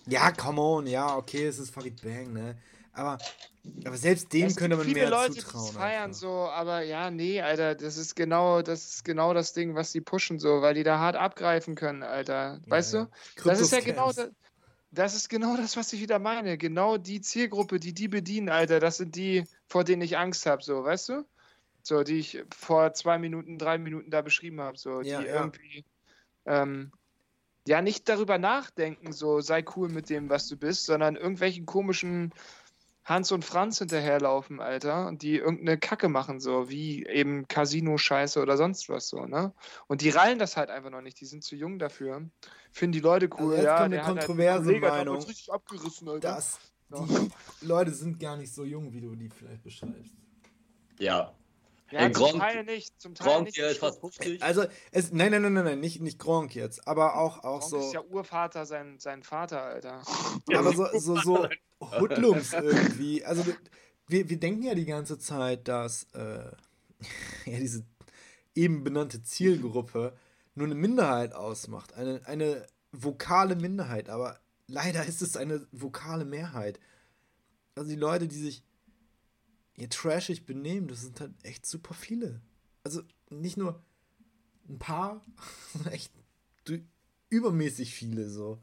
Ja, 0.07 0.33
come 0.33 0.61
on, 0.61 0.87
ja, 0.87 1.17
okay, 1.17 1.47
es 1.47 1.59
ist 1.59 1.71
Farid 1.71 2.01
Bang, 2.03 2.33
ne? 2.33 2.57
Aber, 2.93 3.19
aber 3.85 3.97
selbst 3.97 4.33
dem 4.33 4.55
könnte 4.57 4.77
man 4.77 4.87
viele 4.87 5.01
mehr 5.01 5.11
Leute, 5.11 5.35
zutrauen. 5.35 5.67
das 5.67 5.71
feiern 5.77 6.05
einfach. 6.05 6.21
so, 6.21 6.29
aber 6.49 6.83
ja, 6.83 7.11
nee, 7.11 7.41
Alter, 7.41 7.75
das 7.75 7.97
ist 7.97 8.15
genau, 8.17 8.63
das 8.63 8.87
ist 8.95 9.05
genau 9.05 9.35
das 9.35 9.53
Ding, 9.53 9.75
was 9.75 9.93
die 9.93 10.01
pushen 10.01 10.39
so, 10.39 10.63
weil 10.63 10.75
die 10.75 10.83
da 10.83 10.99
hart 10.99 11.17
abgreifen 11.17 11.75
können, 11.75 12.03
Alter. 12.03 12.61
Weißt 12.69 12.95
Ja, 12.95 13.05
du? 13.05 13.11
Das 13.45 13.61
ist 13.61 13.73
ja 13.73 13.81
genau 13.81 14.13
das, 14.13 14.31
das 14.91 15.15
ist 15.15 15.29
genau 15.29 15.57
das, 15.57 15.77
was 15.77 15.93
ich 15.93 16.01
wieder 16.01 16.19
meine. 16.19 16.59
Genau 16.59 16.97
die 16.99 17.21
Zielgruppe, 17.21 17.79
die 17.79 17.93
die 17.95 18.09
bedienen, 18.09 18.49
Alter, 18.49 18.81
das 18.81 18.97
sind 18.97 19.15
die, 19.15 19.45
vor 19.69 19.85
denen 19.85 20.03
ich 20.03 20.19
Angst 20.19 20.47
habe, 20.47 20.63
so, 20.63 20.83
weißt 20.85 21.11
du? 21.11 21.25
So, 21.83 22.03
die 22.03 22.19
ich 22.19 22.43
vor 22.55 22.93
zwei 22.95 23.19
Minuten, 23.19 23.59
drei 23.59 23.79
Minuten 23.79 24.11
da 24.11 24.23
beschrieben 24.23 24.61
habe, 24.61 24.77
so, 24.79 25.03
Ja, 25.03 25.21
die 25.21 25.27
ja. 25.27 25.43
irgendwie, 25.43 25.85
ähm, 26.47 26.93
ja, 27.67 27.83
nicht 27.83 28.09
darüber 28.09 28.39
nachdenken, 28.39 29.13
so, 29.13 29.41
sei 29.41 29.65
cool 29.77 29.89
mit 29.89 30.11
dem, 30.11 30.29
was 30.29 30.49
du 30.49 30.57
bist, 30.57 30.87
sondern 30.87 31.17
irgendwelchen 31.17 31.67
komischen 31.67 32.33
Hans 33.05 33.33
und 33.33 33.45
Franz 33.45 33.79
hinterherlaufen, 33.79 34.61
Alter, 34.61 35.07
und 35.09 35.23
die 35.23 35.37
irgendeine 35.37 35.79
Kacke 35.79 36.09
machen, 36.09 36.39
so, 36.39 36.69
wie 36.69 37.05
eben 37.07 37.49
Casino-Scheiße 37.49 38.41
oder 38.41 38.57
sonst 38.57 38.89
was, 38.89 39.09
so, 39.09 39.25
ne? 39.27 39.53
Und 39.89 40.03
die 40.03 40.11
rallen 40.11 40.39
das 40.39 40.57
halt 40.57 40.71
einfach 40.71 40.91
noch 40.91 41.01
nicht, 41.01 41.19
die 41.21 41.25
sind 41.27 41.43
zu 41.43 41.57
jung 41.57 41.79
dafür. 41.79 42.29
Finden 42.73 42.93
die 42.93 43.01
Leute 43.01 43.29
cool, 43.39 43.55
Also 43.55 43.57
jetzt 43.57 43.65
ja. 43.65 43.73
kommt 43.79 43.85
eine 43.87 43.95
der 43.97 44.03
hat 44.03 44.09
halt 44.09 44.27
kontroverse 44.27 44.75
hat 44.75 44.81
Meinung. 44.81 45.17
richtig 45.17 45.53
abgerissen, 45.53 46.09
Alter. 46.09 46.29
Das, 46.35 46.59
Ja. 46.91 47.07
die 47.63 47.67
Leute 47.67 47.93
sind 47.93 48.21
gar 48.21 48.37
nicht 48.37 48.53
so 48.53 48.65
jung, 48.65 48.93
wie 48.93 49.01
du 49.01 49.15
die 49.17 49.29
vielleicht 49.31 49.63
beschreibst. 49.63 50.15
ja. 50.99 51.33
Ja, 51.91 52.01
Ey, 52.01 52.13
zum 52.13 52.23
Gronk- 52.25 52.39
Teil 52.39 52.65
nicht, 52.65 53.01
zum 53.01 53.15
Teil 53.15 53.27
Gronk 53.27 53.47
nicht. 53.47 53.57
hier 53.57 53.69
ist 53.69 53.79
fast 53.79 54.01
50. 54.01 54.43
Also, 54.43 54.65
es, 54.93 55.11
nein, 55.13 55.33
nein, 55.33 55.43
nein, 55.43 55.53
nein, 55.55 55.65
nein, 55.65 55.81
nicht, 55.81 56.01
nicht 56.01 56.19
Gronk 56.19 56.55
jetzt, 56.55 56.87
aber 56.87 57.17
auch, 57.17 57.39
auch 57.39 57.61
Gronk 57.61 57.71
so, 57.71 57.79
ist 57.79 57.93
ja 57.95 58.03
Urvater, 58.03 58.65
sein, 58.67 58.99
sein 58.99 59.23
Vater, 59.23 59.63
Alter. 59.63 60.03
aber 60.55 60.73
so, 60.73 60.87
so, 60.99 61.17
so 61.17 61.49
Hoodlums 61.81 62.53
irgendwie. 62.53 63.25
Also, 63.25 63.45
wir, 64.07 64.29
wir 64.29 64.39
denken 64.39 64.63
ja 64.63 64.75
die 64.75 64.87
ganze 64.87 65.19
Zeit, 65.19 65.67
dass 65.69 66.05
äh, 66.15 66.45
ja, 67.47 67.59
diese 67.59 67.85
eben 68.55 68.85
benannte 68.85 69.23
Zielgruppe 69.23 70.17
nur 70.55 70.67
eine 70.67 70.75
Minderheit 70.75 71.33
ausmacht, 71.35 71.95
eine, 71.95 72.21
eine 72.27 72.67
vokale 72.93 73.57
Minderheit, 73.57 74.09
aber 74.11 74.39
leider 74.67 75.07
ist 75.07 75.23
es 75.23 75.37
eine 75.37 75.67
vokale 75.73 76.25
Mehrheit. 76.25 76.79
Also 77.77 77.91
die 77.91 77.97
Leute, 77.97 78.27
die 78.29 78.37
sich 78.37 78.63
hier 79.81 79.89
trashig 79.89 80.45
benehmen, 80.45 80.89
das 80.89 81.01
sind 81.01 81.19
halt 81.21 81.33
echt 81.43 81.65
super 81.65 81.95
viele. 81.95 82.43
Also 82.85 83.01
nicht 83.31 83.57
nur 83.57 83.83
ein 84.69 84.79
paar, 84.79 85.25
sondern 85.73 85.95
echt 85.95 86.13
übermäßig 87.31 87.95
viele 87.95 88.29
so. 88.29 88.59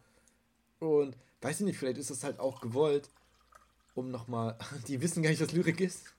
Und 0.80 1.18
weiß 1.42 1.60
ich 1.60 1.66
nicht, 1.66 1.80
vielleicht 1.80 1.98
ist 1.98 2.12
das 2.12 2.24
halt 2.24 2.40
auch 2.40 2.62
gewollt, 2.62 3.10
um 3.96 4.12
nochmal, 4.12 4.60
die 4.88 5.02
wissen 5.02 5.24
gar 5.24 5.32
nicht, 5.32 5.42
was 5.42 5.54
Lyrik 5.54 5.82
ist. 5.82 6.14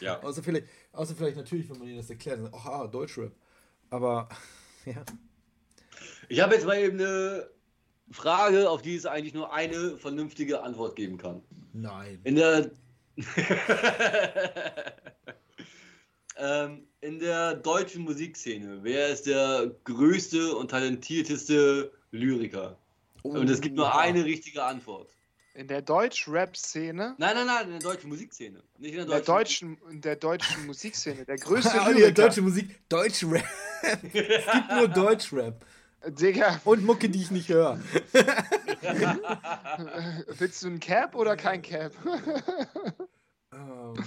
Ja. 0.00 0.20
Außer 0.20 0.42
vielleicht, 0.42 0.66
außer 0.90 1.14
vielleicht 1.14 1.36
natürlich, 1.36 1.70
wenn 1.70 1.78
man 1.78 1.86
ihnen 1.86 1.98
das 1.98 2.10
erklärt, 2.10 2.40
dann, 2.40 2.52
oh, 2.52 2.56
ah, 2.56 2.88
Deutschrap. 2.88 3.32
Aber, 3.88 4.28
ja. 4.84 5.04
Ich 6.28 6.40
habe 6.40 6.54
jetzt 6.54 6.66
mal 6.66 6.78
eben 6.78 6.98
eine 6.98 7.48
Frage, 8.10 8.68
auf 8.68 8.82
die 8.82 8.96
es 8.96 9.06
eigentlich 9.06 9.34
nur 9.34 9.52
eine 9.52 9.96
vernünftige 9.96 10.62
Antwort 10.62 10.96
geben 10.96 11.18
kann. 11.18 11.40
Nein. 11.72 12.18
In 12.24 12.34
der 12.34 12.72
ähm, 16.36 16.86
in 17.00 17.18
der 17.18 17.54
deutschen 17.54 18.02
Musikszene, 18.04 18.78
wer 18.82 19.08
ist 19.08 19.26
der 19.26 19.70
größte 19.84 20.54
und 20.56 20.70
talentierteste 20.70 21.92
Lyriker? 22.10 22.78
Und 23.22 23.48
es 23.50 23.60
gibt 23.60 23.76
nur 23.76 23.94
eine 23.96 24.24
richtige 24.24 24.62
Antwort. 24.64 25.08
In 25.54 25.68
der 25.68 25.82
Deutsch-Rap-Szene, 25.82 27.14
Nein, 27.18 27.34
nein, 27.36 27.46
nein, 27.46 27.66
in 27.66 27.70
der 27.72 27.80
deutschen 27.80 28.08
Musikszene. 28.08 28.62
Nicht 28.78 28.94
in 28.94 28.96
der 28.96 29.02
in 29.04 29.10
der 29.10 29.20
deutschen. 29.20 29.76
deutschen, 29.76 29.92
in 29.92 30.00
der 30.00 30.16
deutschen 30.16 30.66
Musikszene, 30.66 31.24
der 31.26 31.36
größte 31.36 31.70
Ah, 31.80 31.88
die 31.92 32.00
Lyriker. 32.00 32.22
deutsche 32.22 32.40
Musik, 32.40 32.80
Deutschrap. 32.88 33.44
es 33.82 34.00
gibt 34.12 34.70
nur 34.74 34.88
Deutschrap. 34.88 35.64
Digga, 36.08 36.60
Und 36.64 36.84
Mucke, 36.84 37.08
die 37.08 37.22
ich 37.22 37.30
nicht 37.30 37.48
höre. 37.48 37.78
willst 40.38 40.62
du 40.62 40.68
ein 40.68 40.80
Cap 40.80 41.14
oder 41.14 41.36
kein 41.36 41.62
Cap? 41.62 41.92
Ähm, 43.52 43.94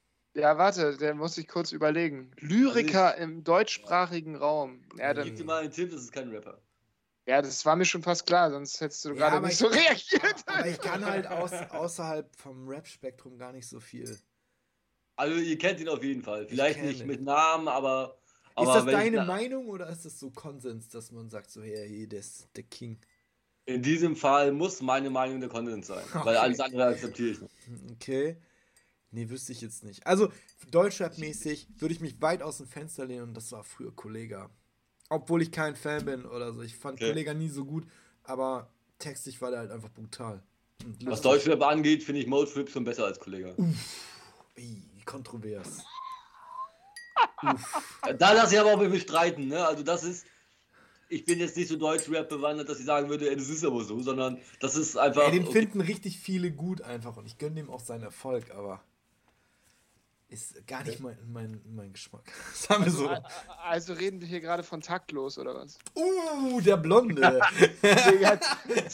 ja, 0.34 0.56
warte, 0.58 0.96
der 0.96 1.14
muss 1.14 1.38
ich 1.38 1.48
kurz 1.48 1.72
überlegen. 1.72 2.30
Lyriker 2.38 3.16
im 3.16 3.44
deutschsprachigen 3.44 4.36
Raum. 4.36 4.82
Ja, 4.98 5.12
Gib 5.12 5.24
dir 5.24 5.34
dann, 5.38 5.46
mal 5.46 5.62
einen 5.62 5.70
Tipp, 5.70 5.90
das 5.90 6.02
ist 6.02 6.12
kein 6.12 6.30
Rapper. 6.30 6.60
ja, 7.26 7.42
das 7.42 7.64
war 7.66 7.76
mir 7.76 7.84
schon 7.84 8.02
fast 8.02 8.26
klar, 8.26 8.50
sonst 8.50 8.80
hättest 8.80 9.04
du 9.04 9.10
Ja, 9.10 9.14
gerade 9.30 9.42
nicht 9.46 9.52
ich- 9.52 9.58
so 9.58 9.66
reagiert. 9.66 10.44
aber 10.46 10.66
ich 10.66 10.80
kann 10.80 11.04
halt 11.04 11.26
aus, 11.26 11.52
außerhalb 11.52 12.34
vom 12.36 12.68
Rap-Spektrum 12.68 13.38
gar 13.38 13.52
nicht 13.52 13.68
so 13.68 13.80
viel. 13.80 14.18
Also 15.16 15.36
ihr 15.36 15.58
kennt 15.58 15.80
ihn 15.80 15.88
auf 15.88 16.02
jeden 16.04 16.22
Fall. 16.22 16.46
Vielleicht 16.46 16.80
nicht 16.82 17.00
ihn. 17.00 17.06
mit 17.08 17.20
Namen, 17.22 17.66
aber. 17.68 18.17
Aber 18.58 18.78
ist 18.78 18.84
das 18.86 18.92
deine 18.92 19.16
na- 19.18 19.24
Meinung 19.24 19.66
oder 19.68 19.88
ist 19.88 20.04
das 20.04 20.18
so 20.18 20.30
Konsens, 20.30 20.88
dass 20.88 21.12
man 21.12 21.28
sagt, 21.30 21.50
so, 21.50 21.62
hey, 21.62 21.88
hey, 21.88 22.06
der 22.06 22.20
ist 22.20 22.48
der 22.56 22.64
King? 22.64 22.98
In 23.66 23.82
diesem 23.82 24.16
Fall 24.16 24.52
muss 24.52 24.80
meine 24.80 25.10
Meinung 25.10 25.40
der 25.40 25.48
Konsens 25.48 25.86
sein. 25.88 26.04
Weil 26.12 26.20
Okay. 26.20 26.36
alles 26.36 26.60
andere 26.60 26.86
akzeptiere 26.86 27.30
ich 27.30 27.40
nicht. 27.40 27.54
Okay. 27.92 28.36
Nee, 29.10 29.28
wüsste 29.30 29.52
ich 29.52 29.60
jetzt 29.62 29.84
nicht. 29.84 30.06
Also, 30.06 30.30
Deutschrap-mäßig 30.70 31.68
würde 31.78 31.94
ich 31.94 32.00
mich 32.00 32.20
weit 32.20 32.42
aus 32.42 32.58
dem 32.58 32.66
Fenster 32.66 33.06
lehnen 33.06 33.22
und 33.28 33.34
das 33.34 33.50
war 33.52 33.64
früher 33.64 33.94
Kollega. 33.94 34.50
Obwohl 35.10 35.40
ich 35.42 35.50
kein 35.50 35.76
Fan 35.76 36.04
bin 36.04 36.26
oder 36.26 36.52
so. 36.52 36.60
Ich 36.62 36.76
fand 36.76 36.94
Okay. 37.00 37.08
Kollega 37.10 37.32
nie 37.34 37.48
so 37.48 37.64
gut, 37.64 37.86
aber 38.24 38.70
textlich 38.98 39.40
war 39.40 39.50
der 39.50 39.60
halt 39.60 39.70
einfach 39.70 39.90
brutal. 39.90 40.42
Was. 41.04 41.22
Deutschrap 41.22 41.62
angeht, 41.62 42.02
finde 42.04 42.20
ich 42.20 42.26
Mode 42.26 42.46
Flip 42.46 42.68
schon 42.70 42.84
besser 42.84 43.06
als 43.06 43.18
Kollege. 43.18 43.54
Ih, 44.56 44.82
kontrovers. 45.06 45.82
Da 48.18 48.32
lasse 48.32 48.54
ich 48.54 48.60
aber 48.60 48.72
auch 48.74 48.80
mit 48.80 48.90
mir 48.90 49.00
streiten, 49.00 49.48
ne? 49.48 49.66
Also 49.66 49.82
das 49.82 50.04
ist. 50.04 50.26
Ich 51.10 51.24
bin 51.24 51.38
jetzt 51.38 51.56
nicht 51.56 51.68
so 51.68 51.76
Deutschrap 51.76 52.28
bewandert, 52.28 52.68
dass 52.68 52.78
ich 52.80 52.84
sagen 52.84 53.08
würde, 53.08 53.30
ey, 53.30 53.36
das 53.36 53.48
ist 53.48 53.64
aber 53.64 53.82
so, 53.82 54.00
sondern 54.02 54.38
das 54.60 54.76
ist 54.76 54.96
einfach. 54.96 55.22
Ey, 55.24 55.30
den 55.32 55.44
okay. 55.44 55.52
finden 55.60 55.80
richtig 55.80 56.18
viele 56.18 56.50
gut 56.52 56.82
einfach 56.82 57.16
und 57.16 57.24
ich 57.26 57.38
gönne 57.38 57.54
dem 57.56 57.70
auch 57.70 57.80
seinen 57.80 58.02
Erfolg, 58.02 58.50
aber 58.50 58.82
ist 60.28 60.66
gar 60.66 60.84
nicht 60.84 61.00
mein, 61.00 61.16
mein, 61.32 61.62
mein 61.74 61.92
Geschmack. 61.94 62.24
Sagen 62.54 62.84
wir 62.84 62.92
so. 62.92 63.08
A- 63.08 63.14
a- 63.14 63.22
Also 63.70 63.94
reden 63.94 64.20
wir 64.20 64.28
hier 64.28 64.40
gerade 64.42 64.62
von 64.62 64.82
taktlos 64.82 65.38
oder 65.38 65.54
was? 65.54 65.78
Uh, 65.94 66.60
der 66.60 66.76
Blonde. 66.76 67.22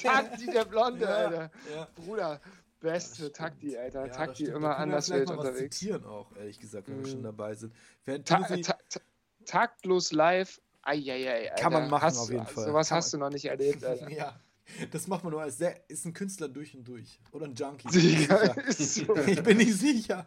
Takti 0.01 0.47
der 0.47 0.64
Blonde, 0.66 1.05
Ja, 1.05 1.09
Alter. 1.11 1.51
ja. 1.74 1.88
Bruder, 1.97 2.40
beste 2.85 3.32
Takti, 3.32 3.76
Alter. 3.76 4.07
Ja, 4.07 4.12
Takti 4.12 4.45
immer 4.45 4.53
Da 4.53 4.59
können 4.59 4.62
wir 4.64 4.76
anders 4.78 5.11
wild 5.11 5.28
mal 5.28 5.39
was 5.39 5.47
unterwegs. 5.49 5.78
zitieren 5.78 6.05
auch, 6.05 6.37
ehrlich 6.37 6.61
gesagt, 6.61 6.89
wenn 6.89 6.99
wir 7.01 7.07
Mhm. 7.07 7.11
schon 7.11 7.22
dabei 7.22 7.55
sind. 7.55 7.74
Während 8.05 8.28
Ta 8.28 8.41
ta 8.43 8.57
ta 8.57 8.76
taktlos 9.45 10.12
live, 10.12 10.61
eieiei, 10.82 11.51
Alter. 11.51 11.62
Kann 11.62 11.72
man 11.72 11.91
machen, 11.91 12.03
hast, 12.05 12.18
auf 12.18 12.30
jeden 12.30 12.47
Fall. 12.47 12.64
Sowas 12.66 12.89
Kann 12.89 12.97
hast 12.99 13.12
man- 13.12 13.20
du 13.20 13.26
noch 13.26 13.32
nicht 13.32 13.45
erlebt, 13.55 13.85
Alter. 13.85 14.11
ja, 14.11 14.39
das 14.91 15.07
macht 15.09 15.24
man 15.24 15.32
nur 15.32 15.43
als 15.43 15.57
der 15.59 15.89
ist 15.89 16.05
ein 16.05 16.12
Künstler 16.12 16.49
durch 16.49 16.74
und 16.76 16.85
durch. 16.87 17.18
Oder 17.32 17.47
ein 17.47 17.55
Junkie. 17.55 17.89
Sicher. 17.91 18.55
so. 18.78 19.16
Ich 19.26 19.43
bin 19.43 19.57
nicht 19.57 19.74
sicher. 19.74 20.24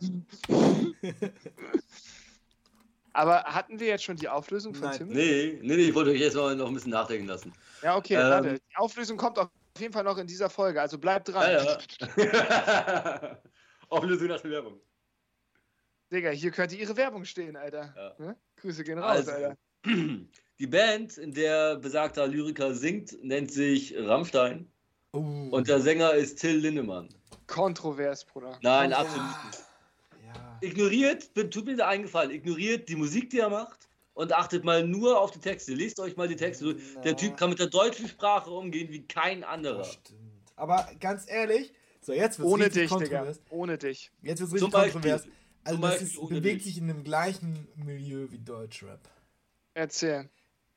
Aber 3.14 3.43
hatten 3.45 3.80
wir 3.80 3.88
jetzt 3.88 4.03
schon 4.03 4.16
die 4.16 4.30
Auflösung 4.30 4.76
von 4.76 4.89
Nein. 4.89 4.97
Tim? 4.97 5.08
Nee, 5.08 5.60
nee, 5.64 5.76
nee, 5.76 5.84
ich 5.89 5.95
wollte 5.95 6.12
euch 6.12 6.20
jetzt 6.20 6.36
mal 6.36 6.55
noch 6.55 6.68
ein 6.68 6.74
bisschen 6.76 6.91
nachdenken 6.91 7.28
lassen. 7.28 7.51
Ja, 7.82 7.95
okay, 7.97 8.14
Ähm. 8.16 8.22
warte. 8.30 8.60
Die 8.60 8.76
Auflösung 8.76 9.18
kommt 9.18 9.39
auf 9.39 9.49
jeden 9.80 9.93
Fall 9.93 10.03
noch 10.03 10.17
in 10.17 10.28
dieser 10.28 10.49
Folge, 10.49 10.82
also 10.82 10.97
bleibt 10.97 11.30
dran. 11.30 11.51
Ja, 11.51 11.78
ja. 12.17 13.41
Auflösung 13.89 14.28
nach 14.28 14.41
der 14.41 14.51
Werbung. 14.51 14.80
Digga, 16.11 16.30
hier 16.30 16.51
könnte 16.51 16.75
ihre 16.75 16.95
Werbung 16.95 17.25
stehen, 17.25 17.55
Alter. 17.55 17.93
Ja. 17.95 18.25
Ne? 18.25 18.38
Grüße 18.57 18.84
gehen 18.84 18.99
raus, 18.99 19.17
Also, 19.28 19.32
Alter. 19.32 19.57
die 20.59 20.67
Band, 20.67 21.17
in 21.17 21.34
der 21.34 21.75
besagter 21.78 22.28
Lyriker 22.28 22.73
singt, 22.73 23.21
nennt 23.23 23.51
sich 23.51 23.95
Rammstein 23.97 24.71
Uh. 25.13 25.49
und 25.51 25.69
der 25.69 25.80
Sänger 25.80 26.13
ist 26.13 26.38
Till 26.39 26.57
Lindemann. 26.57 27.07
Kontrovers, 27.47 28.25
Bruder. 28.25 28.59
Nein, 28.61 28.91
absolut 28.91 29.25
nicht. 29.45 29.63
Ignoriert, 30.59 31.34
tut 31.34 31.65
mir 31.65 31.78
da 31.78 31.88
eingefallen, 31.88 32.32
ignoriert 32.32 32.89
die 32.89 32.95
Musik, 32.95 33.30
die 33.30 33.39
er 33.39 33.49
macht 33.49 33.86
und 34.18 34.34
achtet 34.34 34.63
mal 34.63 34.86
nur 34.86 35.22
auf 35.22 35.30
die 35.30 35.38
Texte. 35.39 35.76
Lest 35.76 35.99
euch 35.99 36.18
mal 36.18 36.28
die 36.28 36.36
Texte 36.36 36.63
durch. 36.65 36.78
Der 37.03 37.11
Na. 37.11 37.18
Typ 37.18 37.38
kann 37.38 37.51
mit 37.51 37.59
der 37.59 37.68
deutschen 37.68 38.07
Sprache 38.07 38.49
umgehen 38.49 38.91
wie 38.91 39.05
kein 39.05 39.41
Das 39.41 39.49
anderer. 39.49 39.84
stimmt. 39.84 40.20
Aber 40.55 40.89
ganz 40.99 41.30
ehrlich, 41.30 41.72
so 42.01 42.13
jetzt 42.13 42.39
wird's 42.39 42.51
Ohne 42.51 42.65
richtig 42.65 42.89
dich, 42.89 42.97
Digga. 42.97 43.18
kontrovers. 43.20 43.41
Ohne 43.51 43.78
dich. 43.78 44.11
Jetzt 44.24 44.39
wird's 44.39 44.49
Zum 44.57 44.72
richtig 44.72 44.72
Beispiel. 44.72 45.01
kontrovers. 45.11 45.28
Also 45.63 45.80
Zum 45.80 45.82
das 45.89 46.01
ist, 46.01 46.30
bewegt 46.30 46.55
dich. 46.61 46.63
sich 46.63 46.78
in 46.80 46.88
dem 46.88 47.03
gleichen 47.03 47.68
Milieu 47.76 48.28
wie 48.32 48.39
Deutschrap. 48.39 49.07
Erzähl. 49.76 50.30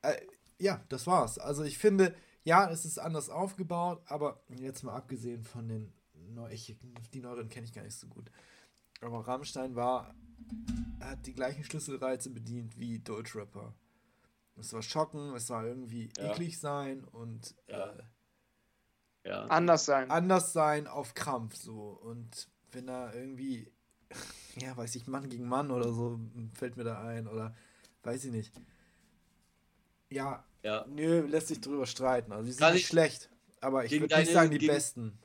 Äh, 0.03 0.17
ja, 0.59 0.83
das 0.89 1.07
war's. 1.07 1.39
Also 1.39 1.63
ich 1.63 1.79
finde, 1.79 2.13
ja, 2.43 2.69
es 2.69 2.85
ist 2.85 2.99
anders 2.99 3.31
aufgebaut, 3.31 4.03
aber 4.05 4.43
jetzt 4.49 4.83
mal 4.83 4.93
abgesehen 4.95 5.43
von 5.43 5.67
den 5.67 5.91
Neu 6.13 6.49
ich, 6.51 6.75
die 7.13 7.19
neueren 7.21 7.49
kenne 7.49 7.65
ich 7.65 7.73
gar 7.73 7.81
nicht 7.81 7.97
so 7.97 8.05
gut. 8.07 8.29
Aber 9.01 9.27
Rammstein 9.27 9.75
war, 9.75 10.13
hat 10.99 11.25
die 11.25 11.33
gleichen 11.33 11.63
Schlüsselreize 11.63 12.29
bedient 12.29 12.77
wie 12.79 12.99
Deutschrapper. 12.99 13.73
Es 14.57 14.73
war 14.73 14.81
schocken, 14.81 15.33
es 15.35 15.49
war 15.49 15.65
irgendwie 15.65 16.09
Ja. 16.17 16.31
eklig 16.31 16.59
sein 16.59 17.03
und 17.03 17.55
Ja. 17.67 17.87
äh, 17.91 18.03
Ja. 19.23 19.45
Anders 19.45 19.85
sein. 19.85 20.09
anders 20.09 20.51
sein 20.53 20.87
auf 20.87 21.13
Krampf 21.13 21.55
so. 21.55 21.99
Und 22.03 22.47
wenn 22.71 22.87
da 22.87 23.13
irgendwie, 23.13 23.71
ja, 24.59 24.75
weiß 24.75 24.95
ich, 24.95 25.07
Mann 25.07 25.29
gegen 25.29 25.47
Mann 25.47 25.71
oder 25.71 25.91
so, 25.93 26.19
fällt 26.53 26.75
mir 26.77 26.83
da 26.83 27.01
ein 27.03 27.27
oder 27.27 27.55
weiß 28.03 28.25
ich 28.25 28.31
nicht. 28.31 28.53
Ja, 30.09 30.43
ja. 30.63 30.85
nö, 30.89 31.21
lässt 31.27 31.47
sich 31.47 31.61
drüber 31.61 31.85
streiten. 31.85 32.31
Also 32.31 32.45
die 32.45 32.51
sind 32.51 32.59
Kann 32.61 32.73
nicht 32.73 32.83
ich- 32.83 32.87
schlecht, 32.89 33.29
aber 33.61 33.85
ich 33.85 33.91
würde 33.99 34.17
nicht 34.17 34.31
sagen 34.31 34.51
die 34.51 34.57
gegen- 34.57 34.73
besten. 34.73 35.17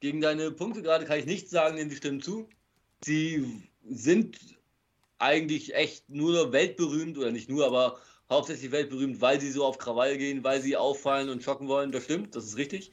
Gegen 0.00 0.20
deine 0.20 0.50
Punkte 0.52 0.82
gerade 0.82 1.04
kann 1.06 1.18
ich 1.18 1.26
nichts 1.26 1.50
sagen, 1.50 1.76
denn 1.76 1.88
die 1.88 1.96
stimmen 1.96 2.20
zu. 2.22 2.48
Sie 3.04 3.68
sind 3.88 4.38
eigentlich 5.18 5.74
echt 5.74 6.08
nur 6.08 6.52
weltberühmt, 6.52 7.18
oder 7.18 7.30
nicht 7.32 7.48
nur, 7.48 7.66
aber 7.66 7.98
hauptsächlich 8.30 8.70
weltberühmt, 8.70 9.20
weil 9.20 9.40
sie 9.40 9.50
so 9.50 9.64
auf 9.64 9.78
Krawall 9.78 10.18
gehen, 10.18 10.44
weil 10.44 10.60
sie 10.60 10.76
auffallen 10.76 11.28
und 11.28 11.42
schocken 11.42 11.68
wollen. 11.68 11.92
Das 11.92 12.04
stimmt, 12.04 12.36
das 12.36 12.44
ist 12.44 12.56
richtig. 12.56 12.92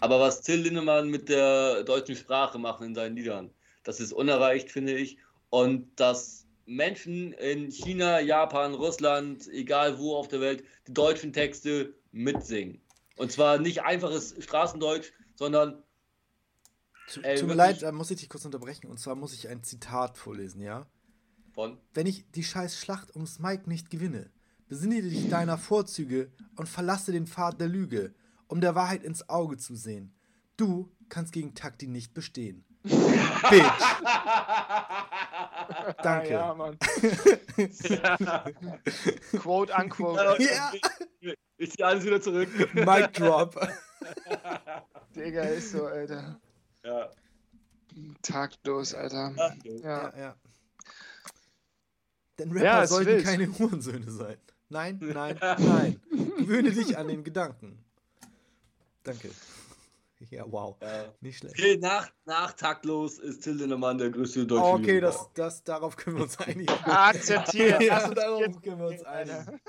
Aber 0.00 0.18
was 0.20 0.42
Till 0.42 0.60
Lindemann 0.60 1.08
mit 1.08 1.28
der 1.28 1.84
deutschen 1.84 2.16
Sprache 2.16 2.58
macht 2.58 2.82
in 2.82 2.94
seinen 2.94 3.16
Liedern, 3.16 3.50
das 3.84 4.00
ist 4.00 4.12
unerreicht, 4.12 4.70
finde 4.70 4.96
ich. 4.96 5.18
Und 5.50 5.88
dass 6.00 6.46
Menschen 6.66 7.32
in 7.34 7.70
China, 7.70 8.18
Japan, 8.20 8.74
Russland, 8.74 9.46
egal 9.48 9.98
wo 9.98 10.16
auf 10.16 10.28
der 10.28 10.40
Welt, 10.40 10.64
die 10.88 10.94
deutschen 10.94 11.32
Texte 11.32 11.94
mitsingen. 12.10 12.80
Und 13.16 13.30
zwar 13.30 13.58
nicht 13.58 13.82
einfaches 13.82 14.34
Straßendeutsch, 14.40 15.12
sondern 15.36 15.83
Tu- 17.12 17.20
Ey, 17.22 17.38
Tut 17.38 17.48
mir 17.48 17.54
leid, 17.54 17.82
da 17.82 17.92
muss 17.92 18.10
ich 18.10 18.18
dich 18.20 18.28
kurz 18.28 18.44
unterbrechen. 18.44 18.88
Und 18.88 18.98
zwar 18.98 19.14
muss 19.14 19.32
ich 19.34 19.48
ein 19.48 19.62
Zitat 19.62 20.16
vorlesen, 20.18 20.60
ja? 20.60 20.86
von 21.52 21.78
Wenn 21.92 22.06
ich 22.06 22.24
die 22.32 22.42
scheiß 22.44 22.78
Schlacht 22.78 23.14
ums 23.14 23.38
Mike 23.38 23.68
nicht 23.68 23.90
gewinne, 23.90 24.30
besinne 24.68 25.02
dich 25.02 25.28
deiner 25.28 25.58
Vorzüge 25.58 26.32
und 26.56 26.68
verlasse 26.68 27.12
den 27.12 27.26
Pfad 27.26 27.60
der 27.60 27.68
Lüge, 27.68 28.14
um 28.48 28.60
der 28.60 28.74
Wahrheit 28.74 29.04
ins 29.04 29.28
Auge 29.28 29.56
zu 29.58 29.76
sehen. 29.76 30.12
Du 30.56 30.90
kannst 31.08 31.32
gegen 31.32 31.54
Takti 31.54 31.86
nicht 31.86 32.14
bestehen. 32.14 32.64
Bitch. 32.82 32.92
Danke. 36.02 36.30
Ja, 36.30 36.54
Mann. 36.54 36.76
Quote 39.38 39.72
unquote. 39.74 40.36
Ja. 40.42 40.72
Ich 41.56 41.70
ziehe 41.72 41.86
alles 41.86 42.04
wieder 42.04 42.20
zurück. 42.20 42.48
Mic 42.74 43.12
drop. 43.14 43.54
Digga, 45.14 45.42
ist 45.44 45.70
so, 45.72 45.86
Alter. 45.86 46.38
Ja. 46.84 47.10
Taktlos, 48.22 48.94
Alter. 48.94 49.32
Ja. 49.36 49.54
Ja. 49.64 49.72
Ja, 49.82 50.18
ja. 50.18 50.36
Denn 52.38 52.50
Rapper 52.50 52.64
Ja, 52.64 52.86
sollten 52.86 53.10
wild. 53.12 53.24
keine 53.24 53.46
Hurensöhne 53.58 54.10
sein. 54.10 54.36
Nein, 54.68 54.98
nein, 55.02 55.38
nein. 55.40 56.00
Gewöhne 56.38 56.72
dich 56.72 56.96
an 56.98 57.08
den 57.08 57.24
Gedanken. 57.24 57.84
Danke. 59.02 59.30
Ja, 60.30 60.44
wow. 60.50 60.74
Ja. 60.80 61.12
Nicht 61.20 61.38
schlecht. 61.38 61.54
Okay, 61.58 61.76
nach, 61.76 62.10
nach 62.24 62.52
Taktlos 62.54 63.18
ist 63.18 63.42
Till 63.42 63.56
Lindemann 63.56 63.98
der 63.98 64.08
größte 64.08 64.46
deutsche 64.46 64.64
Oh, 64.64 64.74
okay, 64.76 64.98
das, 64.98 65.28
das, 65.34 65.62
darauf 65.64 65.96
können 65.96 66.16
wir 66.16 66.22
uns 66.22 66.38
einigen. 66.38 66.72
Akzeptiert. 66.84 67.82
ja, 67.82 68.08
darauf 68.08 68.62
können 68.62 68.78
wir 68.78 68.86
uns 68.86 69.02
einigen. 69.04 69.60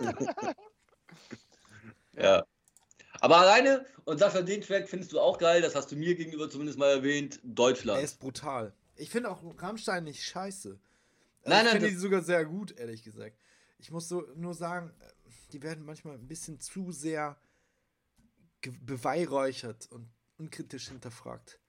Ja. 2.13 2.45
Aber 3.21 3.37
alleine, 3.37 3.85
und 4.05 4.19
Sascha, 4.19 4.41
den 4.41 4.61
Track 4.61 4.87
findest 4.89 5.11
du 5.13 5.19
auch 5.19 5.37
geil, 5.37 5.61
das 5.61 5.75
hast 5.75 5.91
du 5.91 5.95
mir 5.95 6.15
gegenüber 6.15 6.49
zumindest 6.49 6.77
mal 6.77 6.89
erwähnt, 6.91 7.39
Deutschland. 7.43 7.99
Er 7.99 8.03
ist 8.03 8.19
brutal. 8.19 8.73
Ich 8.95 9.09
finde 9.09 9.29
auch 9.31 9.41
Rammstein 9.61 10.03
nicht 10.03 10.23
scheiße. 10.23 10.69
Also 10.69 10.79
Nein, 11.45 11.65
ich 11.65 11.71
finde 11.73 11.89
die 11.89 11.95
sogar 11.95 12.21
sehr 12.21 12.45
gut, 12.45 12.77
ehrlich 12.77 13.03
gesagt. 13.03 13.37
Ich 13.77 13.91
muss 13.91 14.07
so 14.07 14.21
nur 14.35 14.53
sagen, 14.53 14.93
die 15.51 15.61
werden 15.61 15.85
manchmal 15.85 16.15
ein 16.15 16.27
bisschen 16.27 16.59
zu 16.59 16.91
sehr 16.91 17.37
beweihräuchert 18.81 19.87
und 19.91 20.09
unkritisch 20.37 20.87
hinterfragt. 20.89 21.59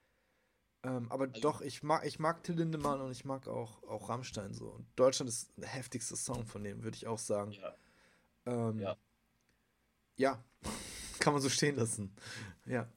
Ähm, 0.83 1.11
aber 1.11 1.25
Also- 1.25 1.41
doch, 1.41 1.61
ich 1.61 1.83
mag, 1.83 2.07
ich 2.07 2.19
mag 2.19 2.43
Till 2.45 2.55
Lindemann 2.57 3.01
und 3.01 3.11
ich 3.11 3.25
mag 3.25 3.49
auch, 3.49 3.83
auch 3.85 4.09
Rammstein 4.09 4.55
so. 4.55 4.69
Und 4.69 4.87
Deutschland 4.97 5.29
ist 5.29 5.51
der 5.57 5.69
heftigste 5.69 6.17
Song 6.17 6.47
von 6.47 6.63
dem, 6.65 6.83
würde 6.85 6.97
ich 6.97 7.07
auch 7.07 7.19
sagen. 7.19 7.53
Ja. 7.53 7.75
Ähm, 8.47 8.79
Ja. 8.79 8.97
ja, 10.17 10.45
kann 11.27 11.33
man 11.33 11.43
so 11.43 11.49
stehen 11.49 11.75
lassen. 11.75 12.15
Ja. 12.67 12.89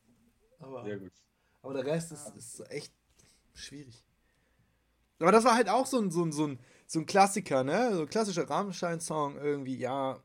Aber, 0.59 0.83
Sehr 0.83 0.99
gut. 0.99 1.11
aber 1.63 1.73
der 1.73 1.85
Rest 1.87 2.11
ist, 2.11 2.27
ist 2.37 2.59
echt 2.69 2.93
schwierig. 3.55 4.05
Aber 5.17 5.31
das 5.31 5.43
war 5.45 5.55
halt 5.55 5.67
auch 5.67 5.87
so 5.87 5.99
ein, 5.99 6.11
so 6.11 6.23
ein, 6.23 6.31
so 6.31 6.45
ein, 6.45 6.59
so 6.85 6.99
ein 6.99 7.07
Klassiker, 7.07 7.63
ne? 7.63 7.89
So 7.95 8.01
ein 8.03 8.07
klassischer 8.09 8.47
Rammstein-Song 8.47 9.35
irgendwie, 9.37 9.77
ja. 9.77 10.21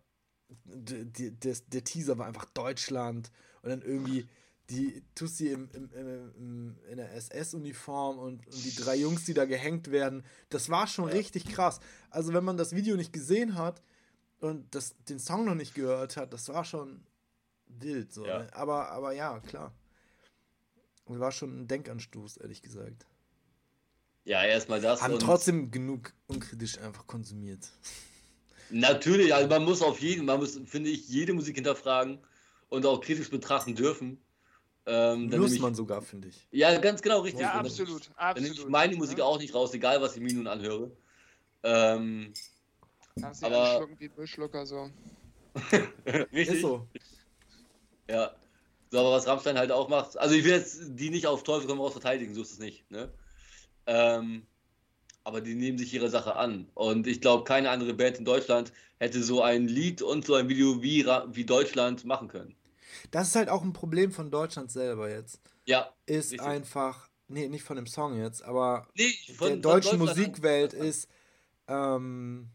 der 0.66 1.84
Teaser 1.84 2.18
war 2.18 2.26
einfach 2.26 2.44
Deutschland 2.44 3.30
und 3.62 3.70
dann 3.70 3.80
irgendwie 3.80 4.28
die 4.68 5.02
Tussi 5.14 5.48
im, 5.48 5.70
im, 5.72 5.90
im, 5.92 6.34
im, 6.36 6.78
in 6.90 6.96
der 6.98 7.12
SS-Uniform 7.14 8.18
und, 8.18 8.46
und 8.46 8.64
die 8.64 8.74
drei 8.74 8.96
Jungs, 8.96 9.24
die 9.24 9.34
da 9.34 9.46
gehängt 9.46 9.90
werden. 9.90 10.24
Das 10.50 10.68
war 10.68 10.86
schon 10.86 11.08
Ja. 11.08 11.14
richtig 11.14 11.46
krass. 11.46 11.80
Also, 12.10 12.34
wenn 12.34 12.44
man 12.44 12.58
das 12.58 12.74
Video 12.74 12.96
nicht 12.96 13.12
gesehen 13.14 13.56
hat 13.56 13.82
und 14.40 14.74
das, 14.74 14.94
den 15.08 15.18
Song 15.18 15.44
noch 15.46 15.54
nicht 15.54 15.74
gehört 15.74 16.16
hat, 16.16 16.32
das 16.32 16.48
war 16.48 16.64
schon 16.64 17.02
wild. 17.80 18.12
So, 18.12 18.26
Ja. 18.26 18.40
ne? 18.40 18.48
aber, 18.54 18.90
aber 18.90 19.12
ja, 19.12 19.40
klar. 19.40 19.72
Und 21.06 21.20
war 21.20 21.32
schon 21.32 21.62
ein 21.62 21.68
Denkanstoß, 21.68 22.38
ehrlich 22.38 22.62
gesagt. 22.62 23.06
Ja, 24.24 24.42
erstmal 24.44 24.80
das. 24.80 25.02
Haben 25.02 25.14
und 25.14 25.20
trotzdem 25.20 25.70
genug 25.70 26.12
unkritisch 26.28 26.78
einfach 26.78 27.06
konsumiert. 27.06 27.68
Natürlich, 28.70 29.34
also 29.34 29.48
man 29.48 29.64
muss 29.64 29.82
auf 29.82 30.00
jeden, 30.00 30.24
man 30.24 30.40
muss, 30.40 30.58
finde 30.64 30.88
ich, 30.90 31.06
jede 31.08 31.34
Musik 31.34 31.56
hinterfragen 31.56 32.18
und 32.70 32.86
auch 32.86 33.00
kritisch 33.02 33.28
betrachten 33.30 33.74
dürfen. 33.74 34.18
Ähm, 34.86 35.30
dann 35.30 35.40
Muss 35.40 35.52
ich- 35.52 35.60
man 35.60 35.74
sogar, 35.74 36.00
finde 36.02 36.28
ich. 36.28 36.48
Ja, 36.50 36.78
ganz 36.78 37.00
genau, 37.02 37.20
richtig. 37.20 37.42
Ja, 37.42 37.48
Und 37.52 37.56
dann- 37.56 37.66
absolut. 37.66 38.10
Dann 38.18 38.34
nehme 38.34 38.46
ich 38.46 38.50
absolut. 38.52 38.70
meine 38.70 38.96
Musik 38.96 39.18
Ja? 39.18 39.24
auch 39.24 39.38
nicht 39.38 39.54
raus, 39.54 39.72
egal 39.74 40.00
was 40.00 40.16
ich 40.16 40.22
mir 40.22 40.32
nun 40.34 40.46
anhöre. 40.46 40.90
Ähm, 41.62 42.32
Kannst 43.20 43.42
du 43.42 43.46
aber- 43.46 43.56
aber 43.56 43.76
schlucken 43.78 44.00
wie 44.00 44.04
ein 44.06 44.12
Müllschlucker 44.16 44.66
so. 44.66 44.90
richtig. 46.06 46.48
Ist 46.56 46.60
so. 46.62 46.88
Ja. 48.08 48.34
So, 48.90 49.00
aber 49.00 49.12
was 49.12 49.26
Rammstein 49.26 49.58
halt 49.58 49.72
auch 49.72 49.88
macht, 49.88 50.16
also 50.18 50.34
ich 50.34 50.44
will 50.44 50.52
jetzt 50.52 50.82
die 50.86 51.10
nicht 51.10 51.26
auf 51.26 51.42
Teufel 51.42 51.66
komm 51.66 51.80
raus 51.80 51.92
verteidigen, 51.92 52.34
so 52.34 52.42
ist 52.42 52.52
es 52.52 52.58
nicht, 52.58 52.88
ne? 52.90 53.12
Ähm, 53.86 54.46
aber 55.24 55.40
die 55.40 55.54
nehmen 55.54 55.78
sich 55.78 55.92
ihre 55.92 56.10
Sache 56.10 56.36
an. 56.36 56.68
Und 56.74 57.06
ich 57.06 57.20
glaube, 57.20 57.44
keine 57.44 57.70
andere 57.70 57.94
Band 57.94 58.18
in 58.18 58.24
Deutschland 58.24 58.72
hätte 58.98 59.22
so 59.22 59.42
ein 59.42 59.66
Lied 59.66 60.02
und 60.02 60.26
so 60.26 60.34
ein 60.34 60.48
Video 60.48 60.82
wie, 60.82 61.04
wie 61.06 61.44
Deutschland 61.44 62.04
machen 62.04 62.28
können. 62.28 62.54
Das 63.10 63.28
ist 63.28 63.36
halt 63.36 63.48
auch 63.48 63.62
ein 63.62 63.72
Problem 63.72 64.12
von 64.12 64.30
Deutschland 64.30 64.70
selber 64.70 65.10
jetzt. 65.10 65.40
Ja. 65.64 65.92
Ist 66.06 66.32
Richtig. 66.32 66.42
einfach, 66.42 67.08
nee, 67.28 67.48
nicht 67.48 67.64
von 67.64 67.76
dem 67.76 67.86
Song 67.86 68.16
jetzt, 68.16 68.42
aber 68.42 68.86
Nee, 68.94 69.12
von, 69.36 69.48
der 69.48 69.56
deutschen 69.56 69.98
Musikwelt 69.98 70.74
ist, 70.74 71.08
ähm, 71.68 72.50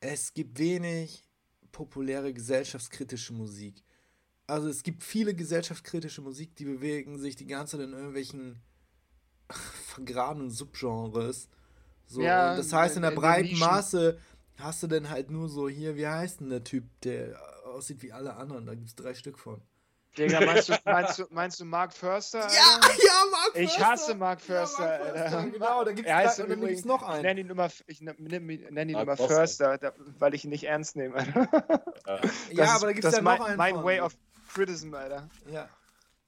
es 0.00 0.32
gibt 0.32 0.58
wenig 0.58 1.22
populäre 1.70 2.32
gesellschaftskritische 2.32 3.34
Musik. 3.34 3.83
Also 4.46 4.68
es 4.68 4.82
gibt 4.82 5.02
viele 5.02 5.34
gesellschaftskritische 5.34 6.20
Musik, 6.20 6.54
die 6.56 6.64
bewegen 6.66 7.18
sich 7.18 7.34
die 7.36 7.46
ganze 7.46 7.76
Zeit 7.78 7.86
in 7.86 7.92
irgendwelchen 7.94 8.60
vergrabenen 9.50 10.50
Subgenres. 10.50 11.48
So, 12.06 12.20
Ja, 12.22 12.50
und 12.52 12.58
das 12.58 12.72
heißt, 12.72 12.96
in 12.96 13.02
der 13.02 13.12
in- 13.12 13.16
den 13.16 13.20
breiten 13.22 13.48
Nischen. 13.48 13.66
Masse 13.66 14.18
hast 14.58 14.82
du 14.82 14.86
dann 14.86 15.08
halt 15.10 15.30
nur 15.30 15.48
so 15.48 15.68
hier, 15.68 15.96
wie 15.96 16.06
heißt 16.06 16.40
denn 16.40 16.50
der 16.50 16.62
Typ, 16.64 16.84
der 17.02 17.38
aussieht 17.64 18.02
wie 18.02 18.12
alle 18.12 18.34
anderen? 18.36 18.66
Da 18.66 18.74
gibt 18.74 18.88
es 18.88 18.94
drei 18.94 19.14
Stück 19.14 19.38
von. 19.38 19.60
Digga, 20.16 20.40
meinst 20.42 20.68
du, 20.68 20.74
meinst 20.84 21.18
du, 21.18 21.24
meinst 21.30 21.58
du 21.60 21.64
Mark 21.64 21.92
Förster? 21.92 22.38
Ja, 22.38 22.46
Alter? 22.76 22.88
ja, 23.04 23.12
Mark 23.32 23.50
Ich 23.54 23.70
Förster. 23.70 23.86
hasse 23.88 24.14
Mark 24.14 24.40
Förster, 24.40 24.84
Ja, 24.84 24.98
Mark 24.98 25.16
Förster, 25.18 25.38
Alter. 25.38 25.50
genau, 25.50 25.84
da 25.84 25.92
gibt's 25.92 26.38
Übrigen- 26.38 26.86
noch 26.88 27.02
Ich 27.02 27.08
einen. 27.08 27.22
nenne 27.22 27.40
ihn 27.40 27.50
immer, 27.50 27.68
ich 27.88 28.00
nenne 28.00 28.16
nenn 28.70 28.88
ihn 28.90 28.96
immer 28.98 29.16
Förster. 29.16 29.78
Da, 29.78 29.92
weil 30.20 30.34
ich 30.34 30.44
ihn 30.44 30.50
nicht 30.50 30.64
ernst 30.64 30.94
nehme, 30.94 31.16
Alter. 31.16 31.48
Ja, 32.06 32.20
Das 32.54 32.68
aber 32.68 32.74
ist- 32.76 32.82
da 32.84 32.92
gibt's 32.92 33.02
das 33.02 33.12
ja 33.14 33.18
ist 33.18 33.24
noch 33.24 33.40
einen 33.44 33.56
mein 33.56 33.74
von. 33.74 33.84
Way 33.84 34.00
of 34.02 34.16
Criticism, 34.54 34.94
Alter. 34.94 35.28
Ja. 35.52 35.68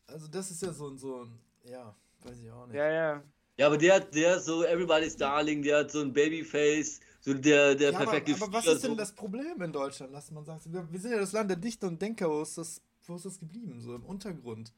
Also 0.06 0.28
das 0.28 0.50
ist 0.50 0.62
ja 0.62 0.72
so 0.72 0.88
ein, 0.88 0.98
so 0.98 1.22
ein, 1.22 1.38
ja, 1.64 1.94
weiß 2.24 2.42
ich 2.42 2.50
auch 2.50 2.66
nicht. 2.66 2.76
Ja, 2.76 2.90
ja. 2.90 3.22
Ja, 3.58 3.66
aber 3.68 3.78
der, 3.78 4.00
der 4.00 4.36
ist 4.36 4.44
so 4.44 4.64
Everybody's 4.64 5.16
Darling, 5.16 5.62
der 5.62 5.78
hat 5.78 5.90
so 5.90 6.02
ein 6.02 6.12
Babyface, 6.12 7.00
so 7.20 7.32
der, 7.32 7.74
der 7.74 7.90
Ja, 7.90 7.96
aber, 7.96 8.10
perfekte 8.10 8.34
aber 8.34 8.52
was 8.52 8.64
Flieger, 8.64 8.76
ist 8.76 8.84
denn 8.84 8.96
das 8.96 9.12
Problem 9.12 9.62
in 9.62 9.72
Deutschland? 9.72 10.12
Lass 10.12 10.30
man 10.30 10.44
sagen, 10.44 10.60
wir, 10.66 10.92
wir 10.92 11.00
sind 11.00 11.12
ja 11.12 11.18
das 11.18 11.32
Land 11.32 11.48
der 11.48 11.56
Dichter 11.56 11.86
und 11.86 12.00
Denker, 12.00 12.28
wo 12.28 12.42
ist 12.42 12.58
das, 12.58 12.82
wo 13.06 13.16
ist 13.16 13.24
das 13.24 13.38
geblieben? 13.38 13.80
So 13.80 13.94
im 13.94 14.04
Untergrund. 14.04 14.72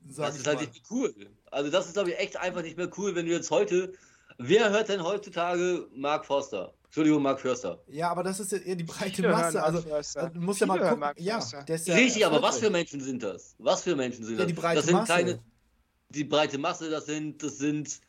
Das 0.00 0.36
ist 0.36 0.46
halt 0.46 0.60
nicht 0.60 0.72
mehr 0.72 0.82
cool. 0.90 1.14
Also 1.50 1.70
das 1.70 1.86
ist, 1.86 1.94
glaube 1.94 2.10
ich, 2.10 2.18
echt 2.18 2.36
einfach 2.36 2.62
nicht 2.62 2.76
mehr 2.76 2.90
cool, 2.96 3.14
wenn 3.14 3.26
du 3.26 3.32
jetzt 3.32 3.50
heute. 3.50 3.92
Wer 4.38 4.70
hört 4.70 4.88
denn 4.88 5.02
heutzutage 5.02 5.88
Mark 5.92 6.24
Forster? 6.24 6.72
Entschuldigung, 6.88 7.22
Mark 7.22 7.38
Förster. 7.40 7.82
Ja, 7.88 8.10
aber 8.10 8.22
das 8.22 8.40
ist 8.40 8.50
ja 8.52 8.58
eher 8.58 8.74
die 8.76 8.84
breite 8.84 9.14
Viele 9.16 9.28
Masse. 9.28 9.62
Also 9.62 9.78
äh, 9.88 10.30
du 10.32 10.40
musst 10.40 10.60
ja 10.60 10.66
mal 10.66 10.78
gucken. 10.80 10.98
Mark 10.98 11.20
Ja, 11.20 11.34
Förster. 11.40 11.62
der 11.64 11.76
ist 11.76 11.86
ja 11.86 11.94
Richtig, 11.94 12.24
aber 12.26 12.40
was 12.42 12.58
für. 12.58 12.70
Menschen 12.70 13.00
sind 13.00 13.22
das? 13.22 13.54
Was 13.58 13.82
für 13.82 13.94
Menschen 13.94 14.24
sind 14.24 14.34
Ja, 14.38 14.44
das? 14.44 14.46
die 14.48 14.52
breite 14.54 14.76
das 14.76 14.86
sind 14.86 14.94
Masse. 14.94 15.12
keine. 15.12 15.38
Die 16.10 16.24
breite 16.24 16.56
Masse, 16.58 16.88
das 16.88 17.04
sind, 17.04 17.42
das 17.42 17.58
sind 17.58 18.00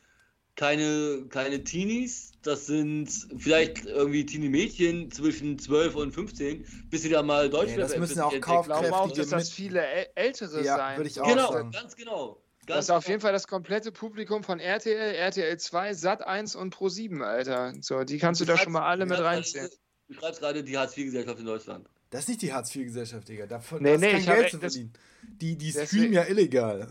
keine, 0.56 1.26
keine 1.30 1.64
Teenies, 1.64 2.32
das 2.42 2.66
sind 2.66 3.10
vielleicht 3.38 3.86
irgendwie 3.86 4.26
Teenie-Mädchen 4.26 5.12
zwischen 5.12 5.60
12 5.60 5.96
und 5.96 6.12
15, 6.14 6.66
bis 6.90 7.02
sie 7.02 7.10
da 7.10 7.22
mal 7.22 7.50
Deutsch 7.50 7.72
Nee, 7.72 7.78
das 7.78 7.98
müssen 7.98 8.20
auch 8.22 8.32
entdecken. 8.34 8.60
Ich 8.62 8.66
glaube 8.66 8.96
auch, 8.96 9.12
dass 9.12 9.30
das 9.30 9.50
viele 9.50 9.82
Äl- 9.82 10.08
Ältere 10.16 10.64
Ja, 10.64 10.78
sein. 10.78 10.98
würde 10.98 11.10
ich 11.10 11.20
auch 11.20 11.28
Genau, 11.28 11.52
sagen. 11.52 11.72
ganz 11.72 11.96
genau. 11.96 12.42
Das 12.70 12.86
ist 12.86 12.92
auf 12.92 13.08
jeden 13.08 13.20
Fall 13.20 13.32
das 13.32 13.48
komplette 13.48 13.92
Publikum 13.92 14.44
von 14.44 14.60
RTL, 14.60 15.16
RTL 15.16 15.58
2, 15.58 15.94
Sat 15.96 16.22
1 16.22 16.56
und 16.56 16.70
Pro 16.70 16.88
7, 16.88 17.24
Alter. 17.24 17.74
So, 17.82 18.04
die 18.04 18.20
kannst 18.20 18.42
du 18.42 18.46
da 18.46 18.58
schon 18.58 18.74
mal 18.74 18.84
alle 18.84 19.06
mit 19.06 19.20
reinzählen. 19.20 19.70
Du 20.08 20.14
schreibst 20.14 20.40
gerade 20.40 20.64
die 20.64 20.78
Hartz-IV-Gesellschaft 20.78 21.40
in 21.40 21.46
Deutschland. 21.46 21.90
Das 22.12 22.22
ist 22.22 22.30
nicht 22.30 22.42
die 22.44 22.54
Hartz-IV-Gesellschaft, 22.54 23.28
Digga. 23.28 23.48
Davon 23.48 23.82
Nee, 23.82 23.90
da 23.90 23.96
ist 23.96 24.02
nee, 24.02 24.12
kein 24.12 24.36
Geld 24.36 24.52
zu 24.52 24.60
verdienen. 24.60 24.94
Die, 25.24 25.58
die 25.58 25.72
streamen 25.72 26.14
ja 26.14 26.24
illegal. 26.26 26.88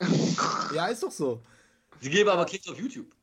ja, 0.74 0.86
ist 0.88 1.02
doch 1.02 1.10
so. 1.10 1.42
Sie 2.00 2.10
geben 2.10 2.28
aber 2.28 2.44
Klicks 2.46 2.68
auf 2.68 2.78
YouTube. 2.78 3.14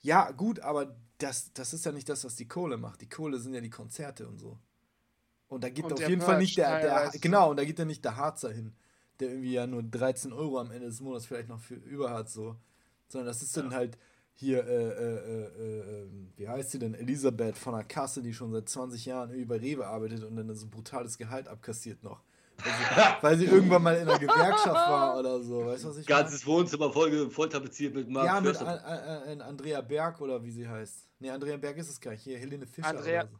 Ja, 0.00 0.30
gut, 0.30 0.60
aber 0.60 0.96
das, 1.18 1.52
das 1.52 1.72
ist 1.72 1.84
ja 1.84 1.92
nicht 1.92 2.08
das, 2.08 2.24
was 2.24 2.36
die 2.36 2.48
Kohle 2.48 2.76
macht. 2.76 3.00
Die 3.00 3.08
Kohle 3.08 3.38
sind 3.38 3.54
ja 3.54 3.60
die 3.60 3.70
Konzerte 3.70 4.26
und 4.26 4.38
so. 4.38 4.58
Und 5.48 5.64
da 5.64 5.68
geht 5.68 5.84
Und 5.84 5.92
auf 5.92 6.08
jeden 6.08 6.22
Fall 6.22 6.38
nicht 6.38 6.56
der, 6.56 6.80
der 6.80 7.12
genau, 7.20 7.50
und 7.50 7.58
da 7.58 7.64
geht 7.64 7.78
ja 7.78 7.84
nicht 7.84 8.04
der 8.04 8.16
Harzer 8.16 8.50
hin, 8.50 8.74
der 9.22 9.30
irgendwie 9.30 9.52
ja 9.52 9.66
nur 9.66 9.82
13 9.82 10.32
Euro 10.32 10.58
am 10.58 10.70
Ende 10.70 10.86
des 10.86 11.00
Monats 11.00 11.26
vielleicht 11.26 11.48
noch 11.48 11.60
für 11.60 11.74
über 11.74 12.10
hat, 12.10 12.28
so. 12.28 12.56
Sondern 13.08 13.26
das 13.28 13.42
ist 13.42 13.56
dann 13.56 13.72
halt 13.74 13.96
hier, 14.34 14.66
äh, 14.66 14.88
äh, 14.88 15.16
äh, 15.16 15.44
äh, 15.44 16.02
ähm, 16.02 16.32
wie 16.36 16.48
heißt 16.48 16.70
sie 16.70 16.78
denn? 16.78 16.94
Elisabeth 16.94 17.56
von 17.58 17.74
der 17.74 17.84
Kasse, 17.84 18.22
die 18.22 18.32
schon 18.32 18.50
seit 18.52 18.68
20 18.68 19.04
Jahren 19.06 19.30
irgendwie 19.30 19.44
bei 19.46 19.56
Rewe 19.58 19.86
arbeitet 19.86 20.24
und 20.24 20.36
dann 20.36 20.54
so 20.54 20.66
ein 20.66 20.70
brutales 20.70 21.18
Gehalt 21.18 21.48
abkassiert 21.48 22.02
noch. 22.02 22.22
Weil 22.56 22.72
sie, 22.72 22.84
weil 23.22 23.38
sie 23.38 23.44
irgendwann 23.46 23.82
mal 23.82 23.94
in 23.96 24.08
einer 24.08 24.18
Gewerkschaft 24.18 24.66
war 24.74 25.18
oder 25.18 25.40
so. 25.42 25.66
Weißt 25.66 25.84
du, 25.84 25.88
was 25.90 25.96
ich 25.98 26.08
meine? 26.08 26.22
Ganzes 26.22 26.46
Wohnzimmer 26.46 26.90
voll, 26.92 27.30
voll 27.30 27.48
tapeziert 27.48 27.94
mit 27.94 28.08
Mark 28.08 28.26
Ja, 28.26 28.40
mit. 28.40 28.56
An, 28.56 28.66
An, 28.78 29.22
An 29.28 29.40
Andrea 29.42 29.80
Berg 29.80 30.20
oder 30.20 30.42
wie 30.42 30.50
sie 30.50 30.66
heißt. 30.68 31.06
Nee, 31.18 31.30
Andrea 31.30 31.56
Berg 31.56 31.76
ist 31.76 31.90
es 31.90 32.00
gar 32.00 32.12
nicht. 32.12 32.22
Hier, 32.22 32.38
Helene 32.38 32.66
Fischer. 32.66 32.88
Andrea- 32.88 33.22
Oder 33.22 33.30
so. 33.30 33.38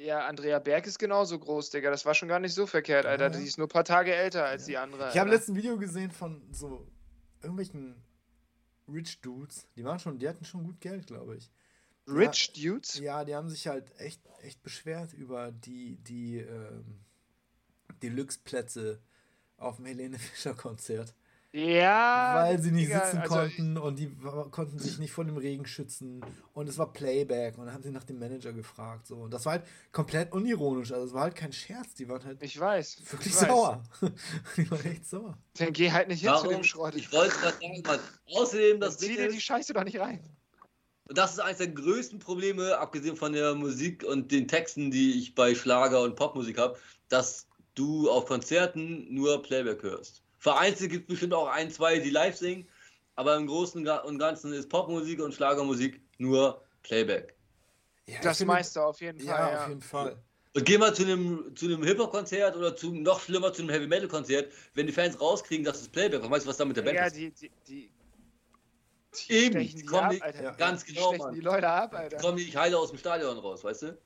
Ja, 0.00 0.26
Andrea 0.26 0.58
Berg 0.58 0.86
ist 0.86 0.98
genauso 0.98 1.38
groß, 1.38 1.70
Digga. 1.70 1.90
Das 1.90 2.06
war 2.06 2.14
schon 2.14 2.28
gar 2.28 2.40
nicht 2.40 2.54
so 2.54 2.66
verkehrt, 2.66 3.04
Alter. 3.04 3.30
Ja. 3.30 3.38
Die 3.38 3.44
ist 3.44 3.58
nur 3.58 3.66
ein 3.66 3.70
paar 3.70 3.84
Tage 3.84 4.14
älter 4.14 4.46
als 4.46 4.64
die 4.64 4.78
andere. 4.78 5.10
Ich 5.10 5.18
habe 5.18 5.28
letztens 5.28 5.56
ein 5.56 5.62
Video 5.62 5.76
gesehen 5.76 6.10
von 6.10 6.42
so 6.52 6.86
irgendwelchen 7.42 8.02
Rich 8.88 9.20
Dudes. 9.20 9.68
Die 9.76 9.84
waren 9.84 9.98
schon, 9.98 10.18
die 10.18 10.26
hatten 10.26 10.44
schon 10.46 10.64
gut 10.64 10.80
Geld, 10.80 11.06
glaube 11.06 11.36
ich. 11.36 11.50
Rich 12.06 12.54
Dudes? 12.54 12.98
Ja, 12.98 13.24
die 13.24 13.34
haben 13.34 13.50
sich 13.50 13.66
halt 13.66 13.92
echt, 13.98 14.22
echt 14.42 14.62
beschwert 14.62 15.12
über 15.12 15.52
die, 15.52 15.96
die 15.96 16.38
ähm, 16.38 17.00
Deluxe-Plätze 18.02 19.00
auf 19.58 19.76
dem 19.76 19.84
Helene 19.84 20.18
Fischer 20.18 20.54
Konzert. 20.54 21.14
Ja. 21.52 22.34
weil 22.44 22.60
sie 22.62 22.70
nicht 22.70 22.88
Digga, 22.90 23.04
sitzen 23.06 23.18
also, 23.18 23.34
konnten 23.34 23.76
und 23.76 23.98
die 23.98 24.08
konnten 24.52 24.78
sich 24.78 24.98
nicht 24.98 25.10
vor 25.10 25.24
dem 25.24 25.36
Regen 25.36 25.66
schützen 25.66 26.20
und 26.52 26.68
es 26.68 26.78
war 26.78 26.92
Playback 26.92 27.58
und 27.58 27.66
dann 27.66 27.74
haben 27.74 27.82
sie 27.82 27.90
nach 27.90 28.04
dem 28.04 28.20
Manager 28.20 28.52
gefragt 28.52 29.08
so 29.08 29.16
und 29.16 29.32
das 29.34 29.44
war 29.46 29.54
halt 29.54 29.64
komplett 29.90 30.30
unironisch 30.32 30.92
also 30.92 31.06
es 31.06 31.12
war 31.12 31.22
halt 31.22 31.34
kein 31.34 31.52
Scherz 31.52 31.94
die 31.94 32.08
waren 32.08 32.24
halt 32.24 32.40
Ich 32.42 32.58
weiß. 32.60 33.02
wirklich 33.10 33.34
ich 33.34 33.40
weiß. 33.40 33.48
sauer 33.48 33.82
die 34.56 34.70
waren 34.70 34.84
echt 34.84 35.06
sauer 35.06 35.36
Dann 35.58 35.72
geh 35.72 35.90
halt 35.90 36.06
nicht 36.06 36.20
hin 36.20 36.28
zu 36.30 36.34
Warum? 36.44 36.50
dem 36.50 36.62
Schrott. 36.62 36.94
Ich 36.94 37.12
wollte 37.12 37.34
gerade 37.36 37.56
sagen, 37.60 37.82
Mann. 37.84 37.98
Außerdem, 38.32 38.78
das 38.78 38.98
zieh 38.98 39.16
dir 39.16 39.28
die 39.28 39.40
Scheiße 39.40 39.72
doch 39.72 39.82
nicht 39.82 39.98
rein. 39.98 40.20
und 41.08 41.18
das 41.18 41.32
ist 41.32 41.40
eines 41.40 41.58
der 41.58 41.66
größten 41.68 42.20
Probleme, 42.20 42.78
abgesehen 42.78 43.16
von 43.16 43.32
der 43.32 43.56
Musik 43.56 44.04
und 44.04 44.30
den 44.30 44.46
Texten, 44.46 44.92
die 44.92 45.18
ich 45.18 45.34
bei 45.34 45.56
Schlager 45.56 46.02
und 46.02 46.14
Popmusik 46.14 46.58
habe, 46.58 46.78
dass 47.08 47.48
du 47.74 48.08
auf 48.08 48.26
Konzerten 48.26 49.12
nur 49.12 49.42
Playback 49.42 49.82
hörst. 49.82 50.22
Vereinzelt 50.40 50.90
gibt 50.90 51.04
es 51.04 51.08
bestimmt 51.14 51.34
auch 51.34 51.46
ein, 51.48 51.70
zwei, 51.70 51.98
die 51.98 52.10
live 52.10 52.36
singen, 52.36 52.66
aber 53.14 53.36
im 53.36 53.46
Großen 53.46 53.86
und 53.86 54.18
Ganzen 54.18 54.52
ist 54.52 54.68
Popmusik 54.68 55.20
und 55.20 55.32
Schlagermusik 55.34 56.00
nur 56.18 56.62
Playback. 56.82 57.34
ja, 58.06 58.18
Das 58.22 58.38
finde- 58.38 58.54
meiste 58.54 58.82
auf 58.82 59.00
jeden 59.00 59.18
Fall. 59.20 59.26
ja, 59.28 59.50
Ja, 59.52 59.62
auf 59.62 59.68
jeden 59.68 59.80
Fall 59.82 60.16
Und 60.54 60.64
geh 60.64 60.78
mal 60.78 60.92
zu 60.94 61.04
einem, 61.04 61.54
zu 61.54 61.66
einem 61.66 61.84
Hip-Hop-Konzert 61.84 62.56
oder 62.56 62.74
zu 62.74 62.92
noch 62.92 63.20
schlimmer 63.20 63.52
zu 63.52 63.62
einem 63.62 63.70
Heavy-Metal-Konzert, 63.70 64.50
wenn 64.74 64.86
die 64.86 64.92
Fans 64.92 65.20
rauskriegen, 65.20 65.64
das 65.64 65.80
ist 65.82 65.92
Playback. 65.92 66.22
Was 66.22 66.28
meinst 66.28 66.46
du, 66.46 66.50
was 66.50 66.56
da 66.56 66.64
mit 66.64 66.76
der 66.76 66.82
Band 66.82 66.96
ja 66.96 67.04
ist? 67.06 67.16
die, 67.16 67.30
die, 67.30 67.50
die, 67.68 67.92
die 69.28 69.32
Eben, 69.32 69.60
die 69.60 69.74
die 69.74 69.84
kommen 69.84 70.04
ab, 70.04 70.10
nicht- 70.12 70.22
Alter. 70.22 70.42
ja, 70.42 70.50
ganz 70.52 70.84
genau, 70.84 71.12
Mann. 71.16 71.34
die 71.34 71.40
Leute 71.40 71.68
ab, 71.68 71.94
Alter. 71.94 72.16
kommen 72.16 72.36
die 72.38 72.44
nicht 72.46 72.56
heile 72.56 72.78
aus 72.78 72.88
dem 72.90 72.98
Stadion 72.98 73.38
raus, 73.38 73.62
weißt 73.62 73.82
du? 73.82 73.98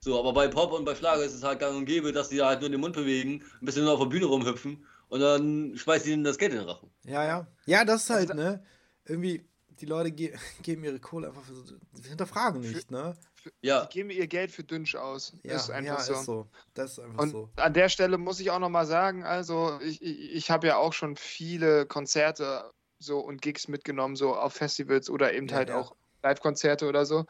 So, 0.00 0.18
aber 0.18 0.32
bei 0.32 0.48
Pop 0.48 0.72
und 0.72 0.84
bei 0.84 0.94
Schlager 0.94 1.22
ist 1.24 1.34
es 1.34 1.42
halt 1.42 1.60
gang 1.60 1.76
und 1.76 1.84
gäbe, 1.86 2.10
dass 2.12 2.28
die 2.28 2.36
da 2.38 2.46
halt 2.48 2.60
nur 2.60 2.70
den 2.70 2.80
Mund 2.80 2.94
bewegen, 2.96 3.44
ein 3.60 3.64
bisschen 3.66 3.84
nur 3.84 3.92
auf 3.94 4.00
der 4.00 4.06
Bühne 4.06 4.26
rumhüpfen 4.26 4.84
und 5.08 5.20
dann 5.20 5.76
schmeißen 5.76 6.06
die 6.06 6.12
ihnen 6.12 6.24
das 6.24 6.38
Geld 6.38 6.52
in 6.52 6.58
den 6.58 6.68
Rachen. 6.68 6.90
ja 7.04 7.24
ja 7.24 7.46
ja 7.66 7.84
das 7.84 8.04
ist 8.04 8.10
halt 8.10 8.28
Also 8.30 8.34
ne 8.34 8.64
irgendwie 9.04 9.48
die 9.80 9.86
Leute 9.86 10.12
ge 10.12 10.34
geben 10.62 10.84
ihre 10.84 11.00
Kohle 11.00 11.28
einfach 11.28 11.42
für 11.42 11.54
so, 11.54 11.76
sie 11.92 12.08
hinterfragen 12.08 12.60
nicht 12.60 12.90
ne 12.90 13.14
Ja, 13.60 13.84
Die 13.84 13.88
geben 13.98 14.10
ihr 14.10 14.26
Geld 14.26 14.50
für 14.52 14.64
Dünsch 14.64 14.94
aus. 14.94 15.32
ja 15.42 15.56
ist 15.56 15.70
einfach 15.70 15.98
ja, 15.98 16.04
so. 16.04 16.12
ist 16.14 16.24
so 16.24 16.48
das 16.74 16.92
ist 16.92 16.98
einfach 17.00 17.22
Und 17.22 17.32
so 17.32 17.50
an 17.56 17.72
der 17.74 17.88
Stelle 17.88 18.18
muss 18.18 18.40
ich 18.40 18.50
auch 18.50 18.58
nochmal 18.58 18.86
sagen, 18.86 19.24
also 19.24 19.78
ich, 19.82 20.00
ich, 20.02 20.32
ich 20.34 20.50
habe 20.50 20.66
ja 20.66 20.76
auch 20.76 20.92
schon 20.92 21.16
viele 21.16 21.86
Konzerte 21.86 22.70
so 22.98 23.18
und 23.20 23.42
Gigs 23.42 23.68
mitgenommen, 23.68 24.16
so 24.16 24.34
auf 24.34 24.54
Festivals 24.54 25.10
oder 25.10 25.32
eben 25.34 25.48
Ja, 25.48 25.56
halt 25.56 25.68
ja. 25.68 25.78
auch 25.80 25.94
Live-Konzerte 26.22 26.86
oder 26.88 27.04
so. 27.04 27.26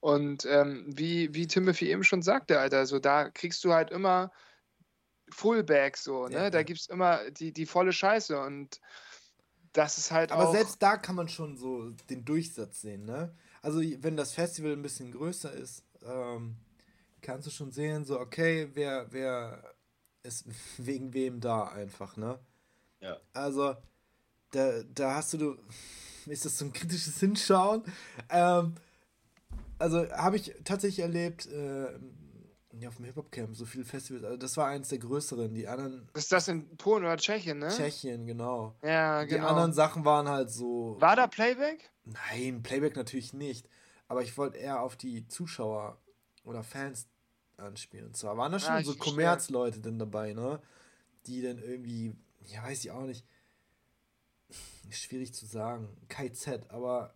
Und 0.00 0.44
ähm, 0.46 0.86
wie, 0.88 1.34
wie 1.34 1.46
Timothy 1.48 1.90
eben 1.90 2.04
schon 2.04 2.22
sagte, 2.22 2.60
Alter, 2.60 2.86
so 2.86 2.98
da 3.00 3.30
kriegst 3.30 3.64
du 3.64 3.72
halt 3.72 3.90
immer 3.90 4.30
Fullback 5.30 5.96
so, 5.96 6.28
ne? 6.28 6.34
Ja, 6.34 6.50
da 6.50 6.58
ja. 6.58 6.64
gibt 6.64 6.80
es 6.80 6.86
immer 6.86 7.30
die, 7.30 7.52
die 7.52 7.66
volle 7.66 7.92
Scheiße 7.92 8.38
und 8.40 8.80
das 9.72 9.98
ist 9.98 10.10
halt 10.10 10.32
Aber 10.32 10.48
auch. 10.48 10.52
selbst 10.52 10.82
da 10.82 10.96
kann 10.96 11.16
man 11.16 11.28
schon 11.28 11.56
so 11.56 11.90
den 12.08 12.24
Durchsatz 12.24 12.80
sehen, 12.80 13.04
ne? 13.04 13.34
Also 13.62 13.80
wenn 13.80 14.16
das 14.16 14.32
Festival 14.32 14.72
ein 14.72 14.82
bisschen 14.82 15.12
größer 15.12 15.52
ist, 15.52 15.82
ähm, 16.04 16.56
kannst 17.20 17.46
du 17.46 17.50
schon 17.50 17.72
sehen, 17.72 18.04
so 18.04 18.20
okay, 18.20 18.70
wer, 18.74 19.12
wer 19.12 19.74
ist 20.22 20.44
wegen 20.78 21.12
wem 21.12 21.40
da 21.40 21.64
einfach, 21.64 22.16
ne? 22.16 22.38
Ja. 23.00 23.18
Also, 23.32 23.76
da, 24.50 24.82
da 24.94 25.16
hast 25.16 25.34
du, 25.34 25.56
ist 26.26 26.44
das 26.44 26.58
so 26.58 26.64
ein 26.64 26.72
kritisches 26.72 27.18
Hinschauen. 27.20 27.82
Ähm, 28.30 28.74
also, 29.78 30.08
habe 30.12 30.36
ich 30.36 30.54
tatsächlich 30.64 31.00
erlebt, 31.00 31.46
äh, 31.46 31.98
ja, 32.78 32.88
auf 32.88 32.96
dem 32.96 33.04
Hip-Hop-Camp, 33.06 33.56
so 33.56 33.64
viele 33.64 33.84
Festivals. 33.84 34.24
Also, 34.24 34.36
das 34.36 34.56
war 34.56 34.66
eins 34.68 34.88
der 34.88 34.98
größeren. 34.98 35.54
Die 35.54 35.66
anderen. 35.68 36.08
Ist 36.14 36.32
das 36.32 36.48
in 36.48 36.76
Polen 36.76 37.04
oder 37.04 37.16
Tschechien, 37.16 37.58
ne? 37.58 37.68
Tschechien, 37.68 38.26
genau. 38.26 38.74
Ja, 38.82 39.22
Die 39.24 39.34
genau. 39.34 39.48
anderen 39.48 39.72
Sachen 39.72 40.04
waren 40.04 40.28
halt 40.28 40.50
so. 40.50 40.96
War 41.00 41.16
da 41.16 41.26
Playback? 41.26 41.90
Nein, 42.04 42.62
Playback 42.62 42.96
natürlich 42.96 43.32
nicht. 43.32 43.68
Aber 44.08 44.22
ich 44.22 44.36
wollte 44.38 44.58
eher 44.58 44.80
auf 44.82 44.96
die 44.96 45.26
Zuschauer 45.26 45.98
oder 46.44 46.62
Fans 46.62 47.06
anspielen. 47.56 48.06
Und 48.06 48.16
zwar 48.16 48.36
waren 48.36 48.52
da 48.52 48.58
schon 48.58 48.72
Ah, 48.72 48.82
so. 48.82 48.94
Kommerzleute 48.94 49.80
dann 49.80 49.98
dabei, 49.98 50.32
ne? 50.32 50.60
Die 51.26 51.42
dann 51.42 51.58
irgendwie, 51.58 52.14
ja, 52.44 52.62
weiß 52.62 52.84
ich 52.84 52.90
auch 52.90 53.02
nicht. 53.04 53.24
Schwierig 54.90 55.34
zu 55.34 55.46
sagen. 55.46 55.88
KZ, 56.08 56.70
aber 56.70 57.14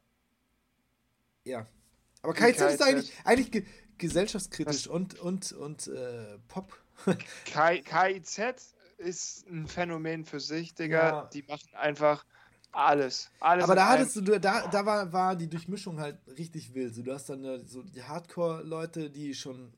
ja. 1.44 1.66
Aber 2.22 2.34
KZ 2.34 2.72
ist 2.72 2.82
eigentlich, 2.82 3.12
eigentlich 3.24 3.50
ge 3.52 3.64
gesellschaftskritisch 4.00 4.86
Was? 4.86 4.86
und, 4.88 5.18
und, 5.20 5.52
und 5.52 5.86
äh, 5.86 6.38
Pop. 6.48 6.76
KIZ 7.44 8.74
ist 8.98 9.46
ein 9.46 9.66
Phänomen 9.68 10.24
für 10.24 10.40
sich, 10.40 10.74
Digga. 10.74 11.08
Ja. 11.08 11.30
Die 11.32 11.42
machen 11.42 11.68
einfach 11.74 12.24
alles. 12.72 13.30
Alles 13.40 13.64
Aber 13.64 13.74
da 13.74 13.88
hattest 13.88 14.16
du, 14.16 14.22
da, 14.22 14.66
da 14.66 14.86
war, 14.86 15.12
war 15.12 15.36
die 15.36 15.48
Durchmischung 15.48 16.00
halt 16.00 16.18
richtig 16.38 16.74
wild. 16.74 16.94
So, 16.94 17.02
du 17.02 17.12
hast 17.12 17.28
dann 17.28 17.44
äh, 17.44 17.64
so 17.66 17.82
die 17.82 18.02
Hardcore-Leute, 18.02 19.10
die 19.10 19.34
schon 19.34 19.72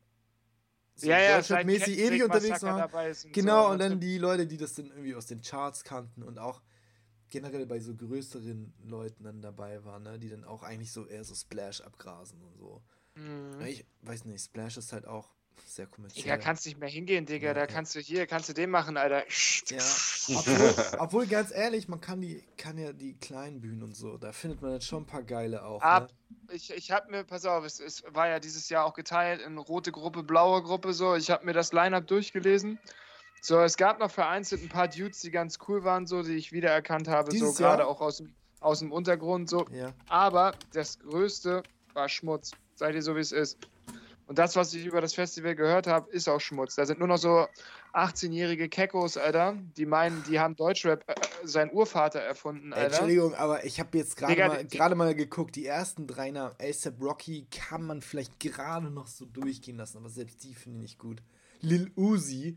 so 0.95 1.09
ja, 1.09 1.19
ja, 1.19 1.41
Kendrick 1.41 1.89
ewig 1.89 2.23
unterwegs 2.23 2.63
waren. 2.63 2.91
Genau, 3.33 3.67
so, 3.67 3.73
und 3.73 3.79
dann 3.79 3.93
ne? 3.93 3.99
die 3.99 4.19
Leute, 4.19 4.47
die 4.47 4.57
das 4.57 4.75
dann 4.75 4.87
irgendwie 4.87 5.15
aus 5.15 5.27
den 5.27 5.41
Charts 5.41 5.85
kannten 5.85 6.23
und 6.23 6.39
auch 6.39 6.63
generell 7.31 7.65
bei 7.65 7.81
so 7.81 7.95
größeren 7.95 8.75
Leuten 8.85 9.25
dann 9.25 9.41
dabei 9.41 9.83
waren, 9.85 10.03
ne? 10.03 10.19
die 10.19 10.29
dann 10.29 10.45
auch 10.45 10.63
eigentlich 10.63 10.93
so 10.93 11.07
eher 11.07 11.25
so 11.25 11.35
Splash 11.35 11.81
abgrasen 11.81 12.43
und 12.43 12.59
so. 12.59 12.83
Mhm. 13.15 13.61
Ich 13.67 13.85
weiß 14.03 14.25
nicht, 14.25 14.43
Splash 14.43 14.77
ist 14.77 14.93
halt 14.93 15.07
auch 15.07 15.29
sehr 15.67 15.87
kommerziell. 15.87 16.23
Digga, 16.23 16.37
kannst 16.37 16.67
nicht 16.67 16.79
mehr 16.79 16.89
hingehen, 16.89 17.27
Digga. 17.27 17.49
Ja, 17.49 17.55
da 17.55 17.61
ja. 17.61 17.67
kannst 17.67 17.95
du 17.95 18.01
hier, 18.01 18.27
kannst 18.27 18.49
du 18.49 18.53
den 18.53 18.71
machen, 18.71 18.97
Alter. 18.97 19.25
Ja, 19.69 19.79
obwohl, 20.37 20.75
obwohl 20.99 21.27
ganz 21.27 21.51
ehrlich, 21.51 21.89
man 21.89 22.01
kann 22.01 22.21
die, 22.21 22.43
kann 22.57 22.79
ja 22.79 22.93
die 22.93 23.15
kleinen 23.15 23.61
Bühnen 23.61 23.83
und 23.83 23.97
so, 23.97 24.19
da 24.19 24.33
findet 24.33 24.63
man 24.63 24.73
jetzt 24.73 24.87
schon 24.87 25.05
ein 25.05 25.07
paar 25.07 25.23
geile 25.23 25.65
auch. 25.65 25.81
Ab. 25.81 26.11
Ne? 26.29 26.55
Ich, 26.55 26.71
ich 26.71 26.91
hab 26.91 27.11
mir, 27.11 27.25
pass 27.25 27.45
auf, 27.47 27.65
es, 27.65 27.81
es 27.81 28.05
war 28.09 28.29
ja 28.29 28.41
dieses 28.41 28.69
Jahr 28.69 28.85
auch 28.85 28.95
geteilt 28.95 29.41
in 29.41 29.59
rote 29.59 29.93
Gruppe, 29.93 30.23
blaue 30.23 30.63
Gruppe, 30.63 30.93
so. 30.93 31.15
Ich 31.15 31.31
habe 31.31 31.45
mir 31.47 31.53
das 31.53 31.73
Line-Up 31.73 32.07
durchgelesen. 32.07 32.79
So, 33.41 33.61
es 33.61 33.77
gab 33.77 33.99
noch 33.99 34.11
vereinzelt 34.11 34.63
ein 34.63 34.69
paar 34.69 34.89
Dudes, 34.89 35.21
die 35.21 35.31
ganz 35.31 35.59
cool 35.67 35.83
waren, 35.83 36.07
so, 36.07 36.23
die 36.23 36.35
ich 36.35 36.53
wiedererkannt 36.53 37.09
habe, 37.09 37.33
so 37.33 37.37
Dieses 37.37 37.59
Jahr? 37.59 37.77
gerade 37.77 37.89
auch 37.89 38.01
aus 38.01 38.19
dem, 38.19 38.35
aus 38.61 38.79
dem 38.79 38.93
Untergrund, 38.93 39.49
so. 39.49 39.67
Ja. 39.71 39.93
Aber 40.09 40.55
das 40.73 41.01
Größte 41.01 41.63
war 41.93 42.09
Schmutz. 42.09 42.53
Seid 42.75 42.95
ihr 42.95 43.03
so, 43.03 43.15
wie 43.17 43.21
es 43.21 43.33
ist. 43.33 43.59
Und 44.29 44.39
das, 44.39 44.57
was 44.57 44.73
ich 44.73 44.87
über 44.87 45.01
das 45.01 45.15
Festival 45.15 45.55
gehört 45.55 45.87
habe, 45.87 46.11
ist 46.11 46.29
auch 46.29 46.41
Schmutz. 46.41 46.77
Da 46.77 46.87
sind 46.87 46.99
nur 47.01 47.09
noch 47.09 47.19
so 47.19 47.47
18-jährige 47.93 48.69
Kekos, 48.69 49.17
Alter, 49.17 49.59
die 49.77 49.85
meinen, 49.85 50.23
die 50.25 50.39
haben 50.41 50.57
Deutschrap 50.57 51.05
äh, 51.09 51.15
sein 51.45 51.71
Urvater 51.73 52.21
erfunden, 52.21 52.73
Alter. 52.73 52.87
Entschuldigung, 52.87 53.35
aber 53.35 53.65
ich 53.65 53.79
habe 53.81 53.99
jetzt 53.99 54.17
gerade 54.17 54.95
mal, 54.95 55.07
mal 55.07 55.15
geguckt, 55.15 55.57
die 55.57 55.67
ersten 55.67 56.07
drei 56.07 56.31
Namen, 56.31 56.55
ASAP 56.61 57.03
Rocky, 57.03 57.47
kann 57.51 57.83
man 57.85 58.01
vielleicht 58.01 58.41
gerade 58.41 58.91
noch 58.91 59.09
so 59.09 59.27
durchgehen 59.27 59.77
lassen, 59.77 59.99
aber 59.99 60.09
selbst 60.09 60.43
die 60.45 60.55
finde 60.55 60.79
ich 60.79 60.83
nicht 60.83 60.99
gut. 60.99 61.23
Lil 61.61 61.91
Uzi, 61.97 62.57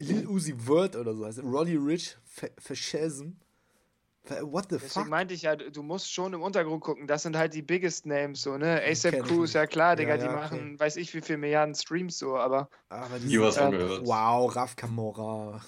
Lil 0.00 0.26
Uzi 0.26 0.54
Word 0.66 0.96
oder 0.96 1.14
so 1.14 1.26
heißt 1.26 1.38
es, 1.38 1.44
Roddy 1.44 1.76
Rich, 1.76 2.16
Fa- 2.24 2.48
Fascism. 2.58 3.24
Fa- 3.28 3.47
What 4.30 4.66
the 4.70 4.76
Deswegen 4.76 4.90
fuck? 4.90 5.08
meinte 5.08 5.34
ich 5.34 5.42
ja, 5.42 5.56
du 5.56 5.82
musst 5.82 6.12
schon 6.12 6.32
im 6.34 6.42
Untergrund 6.42 6.82
gucken. 6.82 7.06
Das 7.06 7.22
sind 7.22 7.36
halt 7.36 7.54
die 7.54 7.62
biggest 7.62 8.06
Names, 8.06 8.42
so, 8.42 8.56
ne? 8.58 8.80
ASAP 8.82 9.12
kenn 9.14 9.24
ich 9.24 9.28
Crew 9.30 9.44
ist 9.44 9.54
ja 9.54 9.66
klar. 9.66 9.96
Digga, 9.96 10.10
Ja, 10.14 10.16
die 10.18 10.24
ja, 10.26 10.32
machen, 10.32 10.78
weiß 10.78 10.96
ich 10.96 11.12
wie 11.14 11.20
viele 11.20 11.38
Milliarden 11.38 11.74
Streams 11.74 12.18
so, 12.18 12.36
aber 12.36 12.68
Aber 12.88 13.18
Nie 13.18 13.38
was 13.40 13.54
sind- 13.54 13.64
von 13.64 13.74
äh, 13.74 13.78
gehört. 13.78 14.06
Wow, 14.06 14.54
Raf 14.56 14.76
Kamora. 14.76 15.60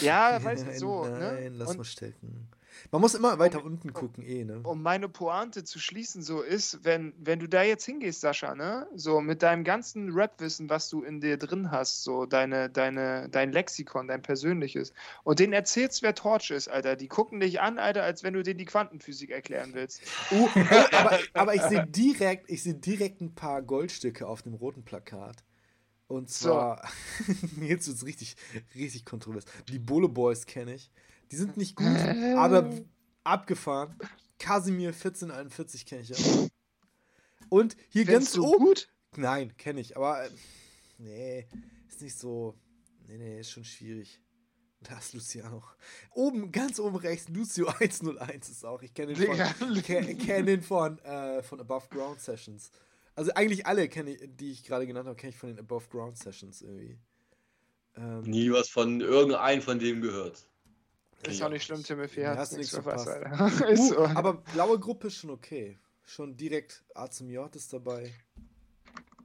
ja, 0.00 0.38
weiß 0.42 0.64
nicht 0.66 0.78
so, 0.78 1.04
nein, 1.06 1.18
ne? 1.18 1.48
lass 1.54 1.68
Und 1.70 1.78
mal 1.78 1.84
stecken. 1.84 2.48
Man 2.90 3.00
muss 3.00 3.14
immer 3.14 3.38
weiter 3.38 3.58
Um- 3.58 3.66
unten 3.72 3.92
gucken, 3.92 4.24
eh, 4.24 4.44
ne? 4.44 4.60
um 4.62 4.82
meine 4.82 5.08
Pointe 5.08 5.64
zu 5.64 5.78
schließen, 5.78 6.22
so 6.22 6.42
ist, 6.42 6.84
wenn, 6.84 7.14
wenn 7.18 7.38
du 7.38 7.48
da 7.48 7.62
jetzt 7.62 7.84
hingehst, 7.84 8.20
Sascha, 8.20 8.54
ne? 8.54 8.86
So 8.94 9.20
mit 9.20 9.42
deinem 9.42 9.64
ganzen 9.64 10.12
Rap-Wissen, 10.12 10.70
was 10.70 10.88
du 10.88 11.02
in 11.02 11.20
dir 11.20 11.36
drin 11.36 11.70
hast, 11.70 12.02
so 12.02 12.26
deine, 12.26 12.70
deine, 12.70 13.28
dein 13.28 13.52
Lexikon, 13.52 14.08
dein 14.08 14.22
persönliches, 14.22 14.92
und 15.24 15.38
denen 15.40 15.52
erzählst, 15.52 16.02
wer 16.02 16.14
Torch 16.14 16.50
ist, 16.50 16.68
Alter. 16.68 16.96
Die 16.96 17.08
gucken 17.08 17.40
dich 17.40 17.60
an, 17.60 17.78
Alter, 17.78 18.02
als 18.02 18.22
wenn 18.22 18.34
du 18.34 18.42
denen 18.42 18.58
die 18.58 18.64
Quantenphysik 18.64 19.30
erklären 19.30 19.70
willst. 19.74 20.02
Oh, 20.32 20.48
aber, 20.92 21.18
aber 21.34 21.54
ich 21.54 21.62
sehe 21.62 21.84
direkt, 21.86 22.48
ich 22.50 22.62
sehe 22.62 22.74
direkt 22.74 23.20
ein 23.20 23.34
paar 23.34 23.62
Goldstücke 23.62 24.26
auf 24.26 24.42
dem 24.42 24.54
roten 24.54 24.84
Plakat. 24.84 25.42
Und 26.06 26.28
So. 26.30 26.48
zwar, 26.50 26.88
jetzt 27.60 27.86
wird 27.86 27.96
es 27.96 28.06
richtig, 28.06 28.36
richtig 28.74 29.04
kontrovers. 29.04 29.44
Die 29.68 29.78
Bolo 29.78 30.08
Boys 30.08 30.46
kenne 30.46 30.74
ich. 30.74 30.90
Die 31.30 31.36
sind 31.36 31.56
nicht 31.56 31.76
gut, 31.76 31.86
aber 31.86 32.70
abgefahren. 33.24 33.94
Casimir 34.38 34.88
1441 34.88 35.86
kenne 35.86 36.02
ich 36.02 36.14
auch. 36.14 36.48
Und 37.48 37.76
hier 37.88 38.06
Findest 38.06 38.32
ganz 38.32 38.32
du 38.32 38.46
oben. 38.46 38.64
gut? 38.66 38.88
Nein, 39.16 39.56
kenne 39.56 39.80
ich, 39.80 39.96
aber 39.96 40.24
äh, 40.24 40.30
nee, 40.98 41.46
ist 41.88 42.00
nicht 42.00 42.16
so. 42.18 42.54
Nee, 43.06 43.18
nee, 43.18 43.40
ist 43.40 43.50
schon 43.50 43.64
schwierig. 43.64 44.20
Da 44.82 44.96
ist 44.98 45.12
Luciano. 45.12 45.62
Oben, 46.12 46.52
ganz 46.52 46.78
oben 46.80 46.96
rechts, 46.96 47.28
Lucio 47.28 47.66
101 47.80 48.48
ist 48.48 48.64
auch. 48.64 48.80
Ich 48.82 48.94
kenne 48.94 49.12
den 49.14 49.26
von, 49.26 49.74
Digga. 49.74 50.02
ke- 50.02 50.14
kenn 50.16 50.46
den 50.46 50.62
von, 50.62 50.98
äh, 51.00 51.42
von 51.42 51.60
Above 51.60 51.88
Ground 51.90 52.20
Sessions. 52.20 52.70
Also 53.14 53.32
eigentlich 53.34 53.66
alle, 53.66 53.88
kenne 53.88 54.12
ich, 54.14 54.20
die 54.36 54.52
ich 54.52 54.64
gerade 54.64 54.86
genannt 54.86 55.06
habe, 55.06 55.16
kenne 55.16 55.30
ich 55.30 55.36
von 55.36 55.50
den 55.50 55.58
Above 55.58 55.86
Ground 55.90 56.16
Sessions 56.16 56.62
irgendwie. 56.62 56.98
Ähm, 57.96 58.22
Nie 58.22 58.50
was 58.52 58.68
von 58.70 59.00
irgendeinem 59.00 59.60
von 59.60 59.78
dem 59.78 60.00
gehört. 60.00 60.46
Kenn 61.22 61.32
Ist 61.32 61.42
auch 61.42 61.50
nicht 61.50 61.64
schlimm, 61.64 61.82
Timothy 61.82 62.22
hat 62.22 62.38
hast 62.38 62.56
nichts 62.56 62.72
nichts 62.72 62.86
verpasst, 62.86 63.08
verpasst. 63.08 63.40
Alter. 63.40 63.68
ist 63.68 63.80
uh, 63.80 63.94
so. 63.94 64.04
aber 64.06 64.34
blaue 64.34 64.78
Gruppe 64.78 65.08
ist 65.08 65.16
schon 65.16 65.30
okay. 65.30 65.78
Schon 66.02 66.36
direkt 66.36 66.82
A 66.94 67.10
zum 67.10 67.28
J 67.28 67.54
ist 67.54 67.72
dabei. 67.72 68.12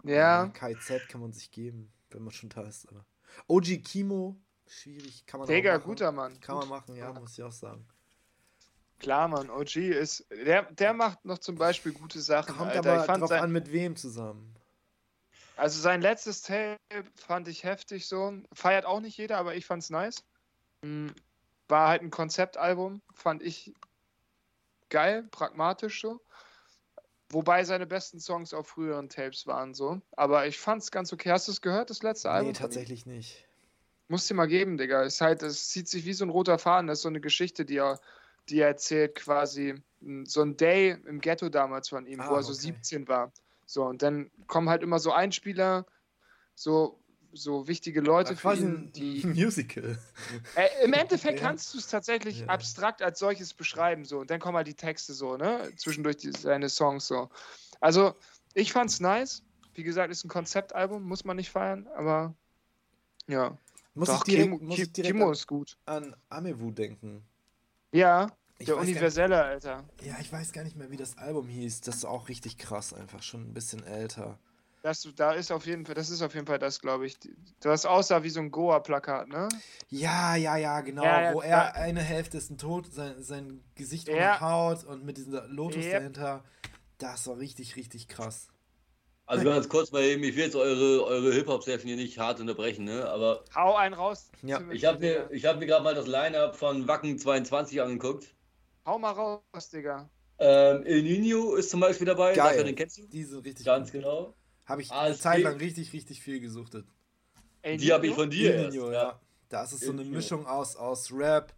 ja, 0.04 0.48
KZ 0.48 1.08
kann 1.08 1.22
man 1.22 1.32
sich 1.32 1.52
geben, 1.52 1.92
wenn 2.12 2.24
man 2.24 2.34
schon 2.34 2.50
da 2.50 2.64
ist. 2.64 2.88
Aber 2.90 3.06
OG 3.48 3.82
Kimo, 3.84 4.36
schwierig, 4.68 5.26
kann 5.26 5.40
man 5.40 5.48
Digga, 5.48 5.78
guter 5.78 6.12
Mann. 6.12 6.40
Kann 6.42 6.58
man 6.58 6.68
machen, 6.68 6.96
ja, 6.96 7.14
muss 7.14 7.38
ich 7.38 7.44
auch 7.44 7.52
sagen. 7.52 7.88
Klar, 9.00 9.28
Mann, 9.28 9.50
OG 9.50 9.76
ist. 9.78 10.26
Der, 10.32 10.64
der 10.72 10.94
macht 10.94 11.26
noch 11.26 11.40
zum 11.40 11.56
Beispiel 11.56 11.94
gute 11.94 12.22
Sachen. 12.22 12.56
Kommt 12.56 12.72
Alter. 12.72 12.92
aber 12.92 13.02
ich 13.02 13.06
fand 13.06 13.22
drauf 13.22 13.30
sein, 13.30 13.44
an, 13.44 13.52
mit 13.52 13.72
wem 13.72 13.96
zusammen. 13.96 14.56
Also 15.58 15.82
sein 15.82 16.02
letztes 16.02 16.42
Tape 16.42 16.78
fand 17.16 17.48
ich 17.48 17.64
heftig 17.64 18.08
so. 18.08 18.34
Feiert 18.54 18.86
auch 18.86 19.00
nicht 19.00 19.18
jeder, 19.18 19.38
aber 19.38 19.56
ich 19.56 19.66
fand's 19.66 19.90
nice. 19.90 20.24
Mm, 20.82 21.10
War 21.68 21.90
halt 21.90 22.02
ein 22.02 22.12
Konzeptalbum, 22.12 23.02
fand 23.14 23.42
ich 23.42 23.74
geil, 24.90 25.24
pragmatisch 25.32 26.02
so. 26.02 26.22
Wobei 27.30 27.64
seine 27.64 27.88
besten 27.88 28.20
Songs 28.20 28.54
auf 28.54 28.68
früheren 28.68 29.10
Tapes 29.10 29.48
waren 29.48 29.74
so. 29.74 30.00
Aber 30.16 30.46
ich 30.46 30.60
fand's 30.60 30.92
ganz 30.92 31.12
okay. 31.12 31.32
Hast 31.32 31.48
du 31.48 31.52
es 31.52 31.62
gehört, 31.62 31.90
das 31.90 32.04
letzte 32.04 32.30
Album? 32.30 32.50
Nee, 32.50 32.58
tatsächlich 32.58 33.06
nicht. 33.06 33.48
Muss 34.08 34.28
dir 34.28 34.36
mal 34.36 34.48
geben, 34.48 34.78
Digga. 34.78 35.02
Ist 35.02 35.22
halt, 35.22 35.42
es 35.42 35.70
zieht 35.70 35.88
sich 35.88 36.06
wie 36.06 36.14
so 36.14 36.24
ein 36.24 36.30
roter 36.30 36.60
Faden. 36.60 36.86
Das 36.88 37.00
ist 37.00 37.04
so 37.04 37.10
eine 37.10 37.22
Geschichte, 37.22 37.66
die 37.66 37.78
er, 37.78 38.00
die 38.48 38.60
er 38.60 38.68
erzählt, 38.68 39.16
quasi. 39.16 39.82
So 40.26 40.44
ein 40.44 40.56
Day 40.56 40.92
im 41.08 41.20
Ghetto 41.20 41.50
damals 41.50 41.90
von 41.90 42.06
ihm, 42.06 42.20
Ah, 42.20 42.30
wo 42.30 42.36
er 42.36 42.44
so 42.44 42.54
okay. 42.54 42.62
17 42.62 43.08
war. 43.08 43.32
So, 43.66 43.84
und 43.86 44.04
dann 44.04 44.30
kommen 44.46 44.70
halt 44.70 44.84
immer 44.84 45.00
so 45.00 45.12
Einspieler, 45.12 45.88
so, 46.54 47.00
so 47.36 47.68
wichtige 47.68 48.02
Leute 48.02 48.36
für 48.36 48.56
ihn, 48.56 48.92
die. 48.94 49.24
Musical. 49.28 49.98
Äh, 50.56 50.84
Im 50.86 50.94
Endeffekt 50.94 51.40
Ja. 51.42 51.48
kannst 51.48 51.74
du 51.74 51.78
es 51.78 51.88
tatsächlich 51.88 52.40
Ja. 52.40 52.48
abstrakt 52.48 53.02
als 53.02 53.20
solches 53.20 53.54
beschreiben, 53.54 54.06
so. 54.06 54.20
Und 54.20 54.30
dann 54.32 54.40
kommen 54.40 54.58
halt 54.58 54.68
die 54.68 54.74
Texte 54.74 55.14
so, 55.14 55.38
ne? 55.38 55.72
Zwischendurch 55.78 56.18
die, 56.18 56.32
seine 56.32 56.70
Songs 56.70 57.08
so. 57.08 57.30
Also, 57.82 58.16
ich 58.54 58.72
fand's 58.72 59.00
nice. 59.00 59.44
Wie 59.74 59.84
gesagt, 59.84 60.10
ist 60.12 60.24
ein 60.24 60.30
Konzeptalbum, 60.30 61.04
muss 61.04 61.26
man 61.26 61.36
nicht 61.36 61.50
feiern, 61.52 61.88
aber 61.96 62.34
ja. 63.28 63.58
Muss 63.94 64.08
Doch, 64.10 64.18
ich 64.20 64.24
direkt, 64.24 64.52
Kimo, 64.52 64.58
muss 64.64 64.80
ich 64.80 64.92
direkt 64.92 65.14
Kimo 65.14 65.32
ist 65.32 65.48
gut. 65.48 65.78
an 65.86 66.16
Amewu 66.30 66.72
denken. 66.72 67.24
Ja, 67.92 68.28
Ich 68.58 68.66
der 68.68 68.76
gar 68.76 68.82
nicht- 68.84 68.92
Universelle, 68.92 69.44
Alter. 69.44 69.84
Ja, 70.02 70.16
ich 70.20 70.32
weiß 70.32 70.52
gar 70.54 70.64
nicht 70.64 70.76
mehr, 70.76 70.92
wie 70.92 70.98
das 70.98 71.18
Album 71.18 71.48
hieß. 71.48 71.82
Das 71.82 71.96
ist 71.98 72.06
auch 72.06 72.28
richtig 72.30 72.58
krass, 72.58 72.94
einfach 72.94 73.22
schon 73.24 73.42
ein 73.50 73.54
bisschen 73.54 73.84
älter. 73.84 74.38
Das, 74.86 75.08
da 75.16 75.32
ist 75.32 75.52
auf 75.52 75.66
jeden 75.66 75.84
Fall, 75.84 75.96
das 75.96 76.12
ist 76.12 76.22
auf 76.22 76.36
jeden 76.36 76.46
Fall 76.46 76.60
das, 76.60 76.80
glaube 76.80 77.08
ich. 77.08 77.18
Das 77.60 77.88
aussah 77.88 78.22
wie 78.22 78.30
so 78.30 78.40
ein 78.40 78.52
Goa-Plakat, 78.52 79.28
ne? 79.30 79.50
Ja, 79.90 80.36
ja, 80.36 80.58
ja, 80.58 80.82
genau. 80.82 81.04
Ja, 81.04 81.22
ja, 81.24 81.34
wo 81.34 81.42
da- 81.42 81.48
er 81.48 81.74
eine 81.76 82.02
Hälfte 82.02 82.38
ist 82.38 82.52
ein 82.52 82.60
Tod, 82.60 82.94
sein, 82.94 83.16
sein 83.24 83.64
Gesicht 83.74 84.08
ohne 84.10 84.20
Ja. 84.20 84.42
Haut 84.42 84.84
und 84.84 85.04
mit 85.04 85.18
dieser 85.18 85.48
Lotus 85.48 85.84
Yep. 85.86 85.92
dahinter. 85.94 86.44
Das 87.00 87.26
war 87.26 87.40
richtig, 87.40 87.76
richtig 87.78 88.08
krass. 88.08 88.48
Also 89.26 89.44
ganz 89.44 89.68
kurz 89.70 89.92
mal 89.92 90.04
eben, 90.04 90.24
ich 90.24 90.36
will 90.36 90.44
jetzt 90.44 90.56
eure, 90.56 91.04
eure 91.04 91.34
Hip-Hop-Session 91.34 91.88
hier 91.88 91.96
nicht 91.98 92.20
hart 92.20 92.40
unterbrechen, 92.40 92.86
ne? 92.86 93.10
Aber 93.10 93.44
Hau 93.56 93.74
einen 93.74 93.96
raus. 93.96 94.30
Ja. 94.44 94.62
Ich 94.70 94.86
habe 94.86 95.00
mir, 95.00 95.28
ich 95.32 95.46
hab 95.48 95.58
mir 95.58 95.66
gerade 95.66 95.84
mal 95.84 95.96
das 95.96 96.06
Line-Up 96.06 96.56
von 96.56 96.88
Wacken 96.88 97.18
22 97.18 97.82
angeguckt. 97.82 98.36
Hau 98.86 99.00
mal 99.00 99.14
raus, 99.14 99.70
Digga. 99.74 100.08
Ähm, 100.38 100.84
El 100.86 101.02
Nino 101.02 101.56
ist 101.56 101.72
zum 101.72 101.80
Beispiel 101.80 102.06
dabei, 102.06 102.36
Geil. 102.36 102.52
Sascha, 102.52 102.64
den 102.64 102.76
kennst 102.76 103.00
du? 103.00 103.08
Die 103.08 103.24
sind 103.24 103.44
richtig 103.44 103.66
Ganz 103.66 103.92
gut. 103.92 104.02
genau. 104.04 104.36
Habe 104.66 104.82
ich 104.82 104.92
eine 104.92 105.12
ASP. 105.12 105.22
Zeit 105.22 105.44
lang 105.44 105.58
richtig, 105.58 105.94
richtig 105.94 106.22
viel 106.22 106.40
gesuchtet. 106.40 106.86
Ey, 107.62 107.78
Die 107.78 107.92
habe 107.94 108.06
ich 108.06 108.12
Nino? 108.12 108.22
von 108.24 108.30
dir 108.30 108.54
El 108.54 108.62
erst. 108.64 108.74
Nino, 108.76 108.92
Ja. 108.92 109.04
ja. 109.04 109.20
Da 109.50 109.64
ist 109.64 109.74
es 109.74 109.82
so 109.82 109.92
eine 109.92 110.02
El 110.02 110.08
Nino. 110.08 110.18
Mischung 110.18 110.46
aus, 110.48 110.76
aus 110.76 111.12
Rap 111.12 111.54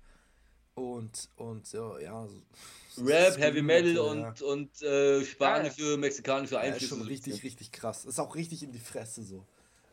und, 0.76 1.30
und 1.38 1.66
so, 1.66 1.98
ja. 2.00 2.28
So, 2.28 2.42
so 2.90 3.06
Rap, 3.06 3.38
Heavy 3.38 3.62
Metal 3.62 3.96
ja. 3.96 4.02
und, 4.02 4.42
und 4.42 4.82
äh, 4.82 5.24
spanische, 5.24 5.98
mexikanische 5.98 6.56
Ja, 6.56 6.62
ist 6.62 6.68
Einflüsse. 6.68 6.88
schon 6.90 7.00
so 7.04 7.06
richtig, 7.06 7.44
richtig 7.44 7.72
krass. 7.72 8.06
Ist 8.06 8.20
auch 8.20 8.36
richtig 8.36 8.64
in 8.64 8.72
die 8.72 8.80
Fresse 8.80 9.24
so. 9.24 9.46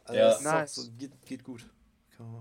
Also 0.05 0.19
Ja. 0.19 0.29
das 0.29 0.39
ist 0.39 0.45
Nice. 0.45 0.91
geht, 0.99 1.13
geht 1.27 1.45
gut. 1.45 1.65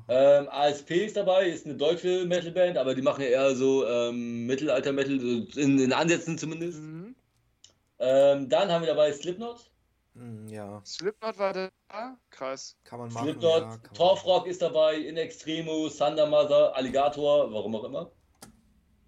Ähm, 0.08 0.48
ASP 0.50 0.92
ist 1.06 1.18
dabei, 1.18 1.50
ist 1.50 1.66
eine 1.66 1.76
deutsche 1.76 2.26
Metalband, 2.26 2.78
aber 2.78 2.94
die 2.94 3.02
machen 3.02 3.22
ja 3.24 3.30
eher 3.30 3.56
so 3.56 3.88
ähm, 3.88 4.46
Mittelalter-Metal, 4.46 5.48
in 5.56 5.78
den 5.78 5.94
Ansätzen 5.94 6.38
zumindest. 6.38 6.80
Mhm. 6.80 7.16
Ähm, 7.98 8.50
dann 8.50 8.72
haben 8.72 8.82
wir 8.84 8.88
dabei 8.88 9.12
Slipknot. 9.14 9.72
Hm, 10.16 10.48
ja, 10.48 10.82
Slipknot 10.86 11.38
war 11.40 11.54
da? 11.54 12.18
Krass. 12.30 12.76
kann 12.84 13.00
man 13.00 13.12
machen. 13.12 13.26
Slipknot, 13.30 13.62
ja, 13.62 13.78
Torfrock 13.94 14.48
ist 14.48 14.62
dabei, 14.62 14.98
In 14.98 15.18
Extremo, 15.18 15.90
Thunder 15.90 16.28
Mother, 16.28 16.76
Alligator, 16.76 17.52
warum 17.52 17.76
auch 17.76 17.84
immer. 17.86 18.12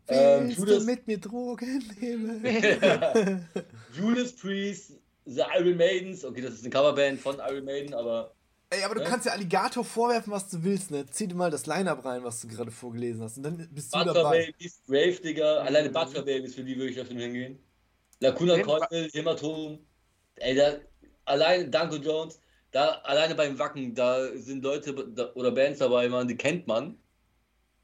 Ähm, 0.08 0.46
Ähm, 0.46 0.50
Judas, 0.52 0.80
du 0.80 0.86
mit 0.86 1.08
mir 1.08 1.20
Drogen 1.20 1.84
nehmen? 2.00 2.44
Judas 3.96 4.36
Priest, 4.36 4.94
The 5.26 5.44
Iron 5.58 5.78
Maidens, 5.78 6.24
okay, 6.26 6.42
das 6.42 6.54
ist 6.56 6.62
eine 6.62 6.70
Coverband 6.72 7.20
von 7.20 7.38
Iron 7.40 7.66
Maiden, 7.66 7.94
aber 7.94 8.32
Ey, 8.72 8.84
aber 8.84 8.96
du 8.96 9.02
Ne? 9.02 9.08
kannst 9.08 9.28
ja 9.28 9.32
Alligator 9.34 9.86
vorwerfen, 9.86 10.34
was 10.34 10.50
du 10.50 10.64
willst, 10.64 10.90
ne? 10.90 11.06
Zieh 11.06 11.28
dir 11.28 11.36
mal 11.36 11.52
das 11.52 11.68
Line-Up 11.68 12.04
rein, 12.04 12.24
was 12.24 12.42
du 12.42 12.48
gerade 12.48 12.72
vorgelesen 12.72 13.22
hast. 13.24 13.38
Und 13.38 13.44
dann 13.44 13.70
bist 13.72 13.94
du 13.94 14.00
Butcher 14.00 14.14
dabei. 14.14 14.48
Babies, 14.48 14.82
Grave 14.88 15.22
Digger, 15.22 15.62
alleine 15.62 15.90
Mhm. 15.90 15.94
Butcher 15.94 16.24
Babies, 16.24 16.56
für 16.56 16.64
die 16.64 16.76
würde 16.76 16.90
ich 16.90 16.98
da 16.98 17.06
schon 17.06 17.18
hingehen. 17.20 17.60
Lacuna 18.20 18.56
Den- 18.56 18.66
Coil, 18.66 19.10
Hämatom, 19.14 19.80
ey, 20.38 20.56
da, 20.56 20.78
alleine 21.26 21.70
Danko 21.70 21.98
Jones, 21.98 22.40
da, 22.72 23.02
alleine 23.04 23.36
beim 23.36 23.58
Wacken, 23.58 23.96
da 23.96 24.28
sind 24.36 24.64
Leute 24.64 24.94
da, 24.94 25.32
oder 25.34 25.52
Bands 25.52 25.80
dabei, 25.80 26.10
man, 26.10 26.28
die 26.28 26.36
kennt 26.36 26.68
man. 26.68 26.98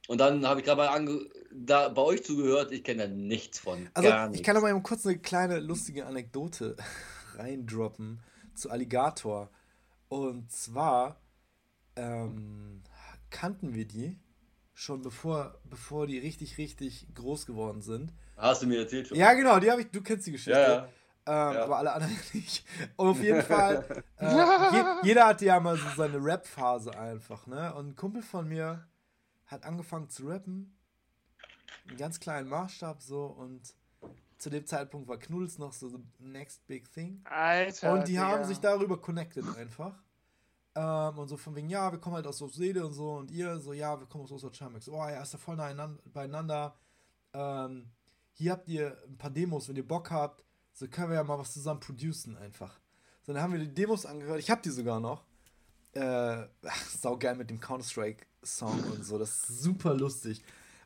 Und 0.07 0.17
dann 0.17 0.45
habe 0.45 0.59
ich 0.59 0.65
gerade 0.65 0.89
ange 0.89 1.29
da 1.53 1.89
bei 1.89 2.01
euch 2.01 2.23
zugehört, 2.23 2.71
ich 2.71 2.83
kenne 2.83 3.07
da 3.07 3.13
nichts 3.13 3.59
von. 3.59 3.89
Also, 3.93 4.09
gar 4.09 4.25
ich 4.25 4.31
nichts. 4.31 4.45
kann 4.45 4.57
aber 4.57 4.71
mal 4.71 4.81
kurz 4.81 5.05
eine 5.05 5.19
kleine 5.19 5.59
lustige 5.59 6.05
Anekdote 6.05 6.75
reindroppen 7.35 8.21
zu 8.55 8.69
Alligator. 8.69 9.49
Und 10.09 10.51
zwar 10.51 11.21
ähm, 11.95 12.83
kannten 13.29 13.73
wir 13.73 13.85
die 13.85 14.19
schon 14.73 15.01
bevor, 15.01 15.59
bevor 15.63 16.07
die 16.07 16.17
richtig, 16.17 16.57
richtig 16.57 17.07
groß 17.13 17.45
geworden 17.45 17.81
sind. 17.81 18.13
Hast 18.35 18.63
du 18.63 18.67
mir 18.67 18.79
erzählt 18.79 19.07
schon? 19.07 19.17
Ja, 19.17 19.33
genau, 19.33 19.59
die 19.59 19.69
habe 19.69 19.81
ich, 19.81 19.91
du 19.91 20.01
kennst 20.01 20.27
die 20.27 20.31
Geschichte. 20.31 20.59
ja. 20.59 20.69
ja. 20.69 20.89
Ähm, 21.25 21.53
Ja. 21.53 21.63
Aber 21.63 21.77
alle 21.77 21.93
anderen 21.93 22.17
nicht. 22.33 22.65
Und 22.95 23.07
auf 23.07 23.21
jeden 23.21 23.41
Fall, 23.43 24.03
äh, 24.17 24.25
je, 24.73 24.83
jeder 25.03 25.27
hatte 25.27 25.45
ja 25.45 25.59
mal 25.59 25.77
so 25.77 25.87
seine 25.95 26.23
Rap-Phase 26.23 26.97
einfach, 26.97 27.45
ne? 27.47 27.73
Und 27.75 27.89
ein 27.89 27.95
Kumpel 27.95 28.21
von 28.21 28.47
mir 28.47 28.87
hat 29.45 29.63
angefangen 29.65 30.09
zu 30.09 30.27
rappen, 30.27 30.77
einen 31.87 31.97
ganz 31.97 32.19
kleinen 32.19 32.47
Maßstab 32.49 33.01
so 33.01 33.25
und 33.25 33.73
zu 34.37 34.49
dem 34.49 34.65
Zeitpunkt 34.65 35.07
war 35.07 35.17
Knuddels 35.17 35.59
noch 35.59 35.71
so 35.73 35.89
the 35.89 35.99
next 36.19 36.65
big 36.65 36.91
thing. 36.91 37.21
Alter. 37.25 37.93
Und 37.93 38.07
die 38.07 38.17
haben 38.19 38.37
Digga. 38.37 38.47
sich 38.47 38.59
darüber 38.59 38.99
connected 38.99 39.45
einfach. 39.55 39.93
Ähm, 40.73 41.19
und 41.19 41.27
so 41.27 41.37
von 41.37 41.53
wegen, 41.55 41.69
ja, 41.69 41.91
wir 41.91 41.99
kommen 41.99 42.15
halt 42.15 42.25
aus 42.25 42.41
Osede 42.41 42.83
und 42.85 42.93
so. 42.93 43.11
Und 43.13 43.29
ihr 43.29 43.59
so, 43.59 43.73
ja, 43.73 43.99
wir 43.99 44.07
kommen 44.07 44.23
aus 44.23 44.31
Osterchamex. 44.31 44.89
Oh 44.89 44.95
ja, 44.95 45.21
ist 45.21 45.33
ja 45.33 45.37
voll 45.37 45.57
beieinander. 46.11 46.75
Ähm, 47.33 47.91
hier 48.33 48.53
habt 48.53 48.67
ihr 48.67 48.97
ein 49.07 49.17
paar 49.17 49.29
Demos, 49.29 49.69
wenn 49.69 49.75
ihr 49.75 49.87
Bock 49.87 50.09
habt. 50.09 50.43
So 50.73 50.87
können 50.87 51.09
wir 51.09 51.15
ja 51.15 51.23
mal 51.23 51.37
was 51.37 51.53
zusammen 51.53 51.79
producen 51.79 52.37
einfach. 52.37 52.79
So, 53.25 53.33
dann 53.33 53.41
haben 53.41 53.53
wir 53.53 53.59
die 53.59 53.73
Demos 53.73 54.05
angehört. 54.05 54.39
Ich 54.39 54.49
hab 54.49 54.63
die 54.63 54.69
sogar 54.69 54.99
noch. 54.99 55.23
Äh, 55.93 56.01
ach, 56.65 56.85
saugeil 56.89 57.35
mit 57.35 57.49
dem 57.49 57.59
Counter-Strike-Song 57.59 58.79
und 58.91 59.05
so. 59.05 59.17
Das 59.17 59.29
ist 59.29 59.61
super 59.61 59.93
lustig. 59.93 60.41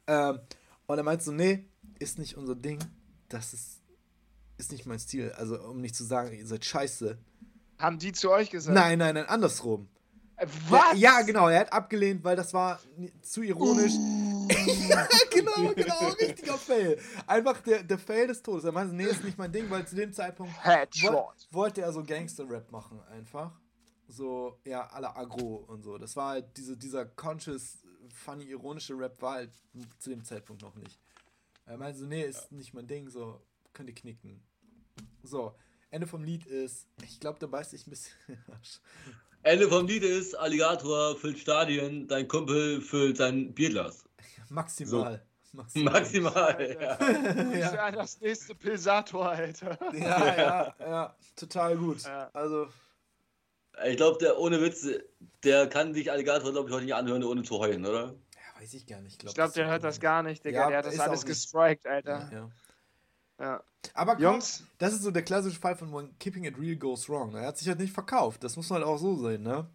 Ähm, 0.07 0.39
und 0.87 0.97
er 0.97 1.03
meint 1.03 1.23
so, 1.23 1.31
nee, 1.31 1.65
ist 1.99 2.19
nicht 2.19 2.35
unser 2.37 2.55
Ding. 2.55 2.79
Das 3.29 3.53
ist, 3.53 3.81
ist 4.57 4.71
nicht 4.71 4.85
mein 4.85 4.99
Stil. 4.99 5.31
Also, 5.33 5.61
um 5.61 5.81
nicht 5.81 5.95
zu 5.95 6.03
sagen, 6.03 6.35
ihr 6.35 6.45
seid 6.45 6.65
scheiße. 6.65 7.17
Haben 7.77 7.99
die 7.99 8.11
zu 8.11 8.31
euch 8.31 8.49
gesagt? 8.49 8.75
Nein, 8.75 8.99
nein, 8.99 9.15
nein, 9.15 9.25
andersrum. 9.27 9.87
Äh, 10.37 10.47
Was? 10.69 10.97
Ja, 10.97 11.19
ja, 11.19 11.21
genau, 11.21 11.47
er 11.47 11.61
hat 11.61 11.73
abgelehnt, 11.73 12.23
weil 12.23 12.35
das 12.35 12.53
war 12.53 12.79
zu 13.21 13.41
ironisch. 13.41 13.93
ja, 13.93 14.34
genau, 15.31 15.73
genau, 15.75 16.09
richtiger 16.19 16.57
Fail. 16.57 16.99
Einfach 17.27 17.61
der, 17.61 17.83
der 17.83 17.97
Fail 17.97 18.27
des 18.27 18.41
Todes. 18.41 18.65
Er 18.65 18.71
meinte, 18.71 18.95
nee, 18.95 19.05
ist 19.05 19.23
nicht 19.23 19.37
mein 19.37 19.51
Ding, 19.51 19.69
weil 19.69 19.87
zu 19.87 19.95
dem 19.95 20.13
Zeitpunkt 20.13 20.53
woll, 20.63 21.25
wollte 21.51 21.81
er 21.81 21.91
so 21.91 22.03
Gangster-Rap 22.03 22.71
machen, 22.71 22.99
einfach. 23.11 23.51
So, 24.07 24.59
ja, 24.63 24.87
alle 24.87 25.15
Agro 25.15 25.65
und 25.67 25.83
so. 25.83 25.97
Das 25.97 26.15
war 26.15 26.29
halt 26.29 26.57
diese, 26.57 26.77
dieser 26.77 27.05
conscious, 27.05 27.79
funny, 28.13 28.45
ironische 28.45 28.97
Rap 28.97 29.21
war 29.21 29.35
halt 29.35 29.51
zu 29.99 30.09
dem 30.09 30.23
Zeitpunkt 30.23 30.61
noch 30.61 30.75
nicht. 30.75 30.99
Er 31.65 31.77
meinte 31.77 31.99
so, 31.99 32.05
nee, 32.05 32.23
ist 32.23 32.51
nicht 32.51 32.73
mein 32.73 32.87
Ding, 32.87 33.09
so, 33.09 33.41
könnt 33.73 33.89
ihr 33.89 33.95
knicken. 33.95 34.43
So, 35.23 35.55
Ende 35.89 36.07
vom 36.07 36.23
Lied 36.23 36.45
ist, 36.45 36.87
ich 37.03 37.19
glaube, 37.19 37.39
da 37.39 37.47
beißt 37.47 37.71
sich 37.71 37.87
ein 37.87 37.89
bisschen. 37.89 38.13
Ende 39.43 39.69
vom 39.69 39.87
Lied 39.87 40.03
ist, 40.03 40.35
Alligator 40.35 41.15
füllt 41.15 41.39
Stadien, 41.39 42.07
dein 42.07 42.27
Kumpel 42.27 42.81
füllt 42.81 43.17
sein 43.17 43.53
Bierglas. 43.53 44.03
Maximal. 44.49 45.25
Maximal, 45.73 46.77
ja. 46.81 46.95
Grüße 46.97 47.59
ja. 47.59 47.85
an 47.85 47.93
das 47.95 48.19
nächste 48.19 48.55
Pilsator, 48.55 49.29
Alter. 49.29 49.77
ja, 49.93 50.35
ja, 50.37 50.75
ja, 50.79 51.15
total 51.35 51.77
gut. 51.77 52.03
Ja. 52.03 52.29
Also, 52.33 52.67
Ich 53.87 53.95
glaube, 53.95 54.17
der 54.19 54.37
ohne 54.37 54.61
Witz, 54.61 54.87
der 55.43 55.67
kann 55.67 55.93
sich 55.93 56.11
Alligator, 56.11 56.51
glaube 56.51 56.69
ich, 56.69 56.75
heute 56.75 56.85
nicht 56.85 56.95
anhören, 56.95 57.23
ohne 57.23 57.43
zu 57.43 57.57
heulen, 57.59 57.85
oder? 57.85 58.15
ja, 58.35 58.61
weiß 58.61 58.73
ich 58.73 58.85
gar 58.85 58.99
nicht. 59.01 59.23
Ich 59.23 59.33
glaube, 59.33 59.53
der 59.53 59.67
hört 59.67 59.83
das 59.83 59.99
gar 59.99 60.23
nicht, 60.23 60.43
Digga. 60.43 60.61
Ja, 60.63 60.67
der 60.69 60.77
hat 60.79 60.85
das 60.87 60.93
ist 60.95 60.99
alles 60.99 61.25
gestrikt, 61.25 61.87
Alter. 61.87 62.29
Ja, 62.31 62.37
ja. 62.37 62.49
Ja. 63.39 63.63
Aber 63.93 64.15
komm, 64.15 64.23
Jungs, 64.23 64.63
das 64.77 64.93
ist 64.93 65.03
so 65.03 65.11
der 65.11 65.23
klassische 65.23 65.59
Fall 65.59 65.75
von 65.75 65.93
when 65.93 66.17
Keeping 66.19 66.45
It 66.45 66.57
Real 66.57 66.75
Goes 66.75 67.09
Wrong. 67.09 67.35
Er 67.35 67.47
hat 67.47 67.57
sich 67.57 67.67
halt 67.67 67.79
nicht 67.79 67.93
verkauft. 67.93 68.43
Das 68.43 68.55
muss 68.55 68.69
man 68.69 68.79
halt 68.79 68.87
auch 68.87 68.97
so 68.97 69.15
sehen, 69.17 69.43
ne? 69.43 69.69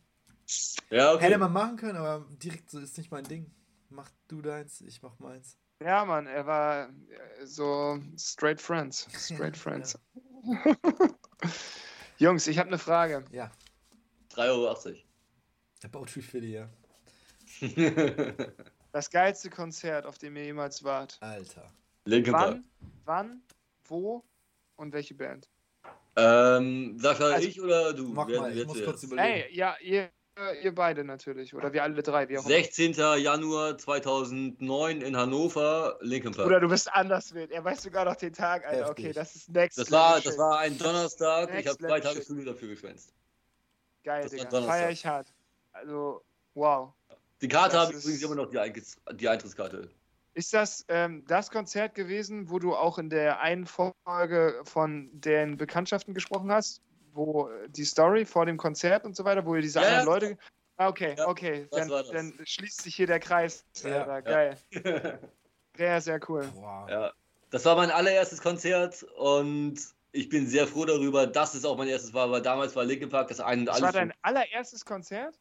Ja, 0.91 1.13
okay. 1.15 1.25
Hätte 1.25 1.39
man 1.39 1.53
machen 1.53 1.77
können, 1.77 1.97
aber 1.97 2.27
direkt 2.43 2.71
so 2.71 2.81
ist 2.81 2.99
nicht 2.99 3.11
mein 3.11 3.25
Ding. 3.25 3.51
Mach 3.91 4.11
du 4.29 4.41
deins, 4.41 4.81
ich 4.83 5.03
mach 5.03 5.19
meins. 5.19 5.57
ja, 5.83 6.05
Mann, 6.05 6.27
er 6.27 6.47
war 6.47 6.89
äh, 6.89 7.45
so 7.47 8.01
straight 8.17 8.61
friends. 8.61 9.09
Straight 9.17 9.57
friends. 9.57 9.99
Jungs, 12.19 12.47
ich 12.47 12.59
habe 12.59 12.69
eine 12.69 12.79
Frage. 12.79 13.25
Ja, 13.33 13.51
3,80 14.35 14.49
Euro. 14.49 14.97
der 15.83 15.89
Bautree 15.89 16.21
Philly, 16.23 16.53
ja. 16.53 16.69
Das 18.93 19.09
geilste 19.09 19.51
Konzert, 19.51 20.05
auf 20.05 20.19
dem 20.19 20.35
ihr 20.37 20.45
jemals 20.47 20.83
wart. 20.83 21.17
Alter. 21.21 21.73
Linkin. 22.07 22.33
Wann, 22.33 22.65
wann, 23.05 23.43
wo 23.85 24.25
und 24.75 24.93
welche 24.93 25.15
Band? 25.15 25.49
Ähm, 26.17 26.99
Sascha, 26.99 27.27
Also- 27.35 27.47
ich 27.47 27.61
oder 27.61 27.93
du? 27.95 28.09
Mach 28.09 28.27
Wer- 28.27 28.41
mal, 28.41 28.57
ich 28.57 28.67
muss 28.67 28.83
kurz 28.85 29.05
überlegen. 29.05 29.29
Ey, 29.29 29.55
ja, 29.55 29.77
ihr, 29.81 30.11
ihr 30.63 30.75
beide 30.75 31.05
natürlich. 31.05 31.55
Oder 31.55 31.73
wir 31.73 31.83
alle 31.83 32.03
drei, 32.03 32.29
wie 32.29 32.39
auch 32.39 32.43
immer. 32.43 32.49
16. 32.49 32.95
Januar 33.19 33.79
2009 33.79 35.01
in 35.03 35.17
Hannover, 35.17 35.99
Linkin 36.01 36.33
Park. 36.33 36.47
Oder 36.47 36.61
du 36.61 36.69
bist 36.69 36.93
anders 36.93 37.35
wild. 37.35 37.51
Er 37.51 37.65
weiß 37.65 37.83
sogar 37.83 38.05
noch 38.05 38.17
den 38.17 38.33
Tag, 38.33 38.65
Alter. 38.67 38.89
Heftig. 38.89 39.05
Okay, 39.07 39.13
das 39.13 39.37
ist 39.37 39.49
next. 39.51 39.79
das, 39.79 39.91
war, 39.91 40.21
das 40.21 40.37
war 40.39 40.59
ein 40.59 40.77
Donnerstag, 40.79 41.49
ich 41.51 41.55
Next 41.57 41.69
habe 41.69 41.79
zwei 41.79 42.01
Tage. 42.01 42.23
Schule 42.23 42.45
dafür 42.45 42.69
geschwänzt. 42.69 43.15
Geil, 44.05 44.23
das 44.23 44.33
Digga. 44.33 44.63
Feier 44.63 44.91
ich 44.91 45.05
hart. 45.05 45.33
Also, 45.73 46.23
wow. 46.55 46.93
Die 47.41 47.49
Karte 47.49 47.79
habe 47.79 47.93
ich 47.93 47.99
ist- 47.99 48.05
übrigens 48.05 48.23
immer 48.23 48.35
noch, 48.35 48.51
die, 48.51 48.59
Eintritts 48.59 48.97
die 49.15 49.29
Eintrittskarte. 49.29 49.89
Ist 50.33 50.55
das 50.55 50.85
ähm, 50.89 51.25
das 51.27 51.51
Konzert 51.51 51.95
gewesen, 51.95 52.51
wo 52.51 52.59
du 52.61 52.75
auch 52.75 52.99
in 52.99 53.11
der 53.11 53.41
einen 53.41 53.67
Folge 53.67 54.61
von 54.65 55.11
den 55.13 55.57
Bekanntschaften 55.57 56.15
gesprochen 56.15 56.53
hast? 56.53 56.81
Wo 57.13 57.49
äh, 57.49 57.69
die 57.69 57.85
Story 57.85 58.25
vor 58.25 58.47
dem 58.47 58.57
Konzert 58.57 59.05
und 59.05 59.17
so 59.17 59.25
weiter, 59.25 59.45
wo 59.45 59.55
ihr 59.57 59.63
diese 59.63 59.81
Ja, 59.81 59.87
anderen 59.87 60.07
ja. 60.07 60.13
Leute. 60.13 60.39
Ah, 60.77 60.89
okay, 60.89 61.15
Ja, 61.19 61.29
okay. 61.29 61.67
das 61.71 61.81
Dann, 61.81 61.89
das. 61.91 62.09
dann 62.11 62.39
schließt 62.45 62.83
sich 62.83 62.95
hier 62.97 63.07
der 63.07 63.21
Kreis. 63.21 63.65
Ja. 63.83 64.21
Geil. 64.21 64.57
Sehr, 65.77 66.01
sehr 66.01 66.21
cool. 66.29 66.47
Boah. 66.55 66.87
ja. 66.91 67.13
Das 67.51 67.65
war 67.65 67.77
mein 67.77 67.91
allererstes 67.91 68.41
Konzert 68.43 69.03
und 69.17 69.77
ich 70.13 70.29
bin 70.29 70.47
sehr 70.47 70.67
froh 70.67 70.85
darüber, 70.85 71.27
dass 71.27 71.55
es 71.55 71.65
auch 71.65 71.77
mein 71.77 71.89
erstes 71.89 72.13
war, 72.13 72.31
weil 72.31 72.43
damals 72.43 72.75
war 72.77 72.85
Linkin 72.85 73.09
Park 73.09 73.29
das 73.29 73.41
ein 73.41 73.61
und 73.61 73.67
Das 73.67 73.77
alles. 73.77 73.85
war 73.85 73.93
dein 73.93 74.13
allererstes 74.23 74.85
Konzert? 74.85 75.39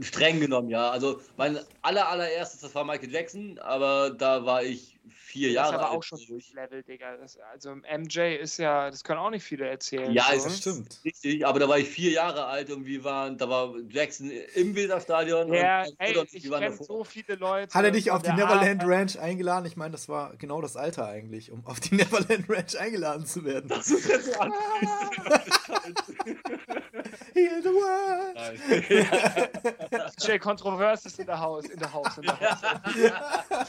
Streng 0.00 0.40
genommen, 0.40 0.68
ja. 0.68 0.90
Also 0.90 1.20
mein 1.36 1.58
aller 1.82 2.08
allererstes, 2.08 2.60
das 2.60 2.74
war 2.74 2.84
Michael 2.84 3.10
Jackson, 3.10 3.58
aber 3.58 4.10
da 4.10 4.44
war 4.44 4.62
ich 4.62 4.98
vier 5.08 5.50
Jahre 5.50 5.68
alt. 5.68 5.74
Das 5.74 5.80
ist 5.80 5.86
aber 5.86 5.98
auch 5.98 6.02
schon 6.02 6.20
durch 6.28 6.52
Level, 6.52 6.82
Digga. 6.82 7.16
Das, 7.16 7.38
also 7.52 7.74
MJ 7.74 8.36
ist 8.36 8.58
ja, 8.58 8.90
das 8.90 9.04
können 9.04 9.20
auch 9.20 9.30
nicht 9.30 9.44
viele 9.44 9.68
erzählen. 9.68 10.12
Ja, 10.12 10.24
so. 10.36 10.44
das 10.44 10.58
stimmt. 10.58 11.00
Richtig, 11.04 11.46
aber 11.46 11.58
da 11.58 11.68
war 11.68 11.78
ich 11.78 11.88
vier 11.88 12.12
Jahre 12.12 12.46
alt 12.46 12.70
und 12.70 12.86
wir 12.86 13.04
waren, 13.04 13.38
da 13.38 13.48
war 13.48 13.74
Jackson 13.88 14.30
im 14.30 14.74
Weserstadion. 14.74 15.52
Ja, 15.52 15.84
und, 15.84 15.94
ey, 15.98 16.16
und 16.16 16.32
ich 16.32 16.50
kenne 16.50 16.76
so 16.76 17.04
viele 17.04 17.36
Leute. 17.36 17.74
Hat 17.74 17.84
er 17.84 17.90
dich 17.90 18.10
auf 18.10 18.22
die 18.22 18.32
Neverland 18.32 18.82
Arbeit- 18.82 18.98
Ranch 18.98 19.18
eingeladen? 19.18 19.66
Ich 19.66 19.76
meine, 19.76 19.92
das 19.92 20.08
war 20.08 20.34
genau 20.36 20.60
das 20.60 20.76
Alter 20.76 21.06
eigentlich, 21.06 21.52
um 21.52 21.64
auf 21.66 21.80
die 21.80 21.94
Neverland 21.94 22.48
Ranch 22.48 22.78
eingeladen 22.78 23.26
zu 23.26 23.44
werden. 23.44 23.68
Das 23.68 23.90
ist 23.90 24.08
jetzt 24.08 24.26
so 24.32 24.32
Heal 27.34 27.62
the 27.62 27.68
world. 27.70 28.34
Nein. 28.34 30.12
DJ 30.18 30.38
Controverse 30.40 31.08
ist 31.08 31.18
in 31.18 31.26
der 31.26 31.38
Haus, 31.40 31.64
in 31.66 31.78
der 31.78 31.92
Haus, 31.92 32.16
in 32.16 32.22
der 32.22 32.40
Haus. 32.40 32.58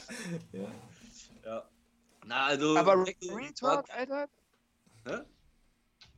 Ja. 0.53 0.63
ja. 1.45 1.63
Na, 2.25 2.45
also. 2.45 2.77
Aber 2.77 3.05
Real 3.05 3.51
Talk, 3.53 3.87
war- 3.89 3.95
Alter. 3.97 4.27
Hä? 5.05 5.17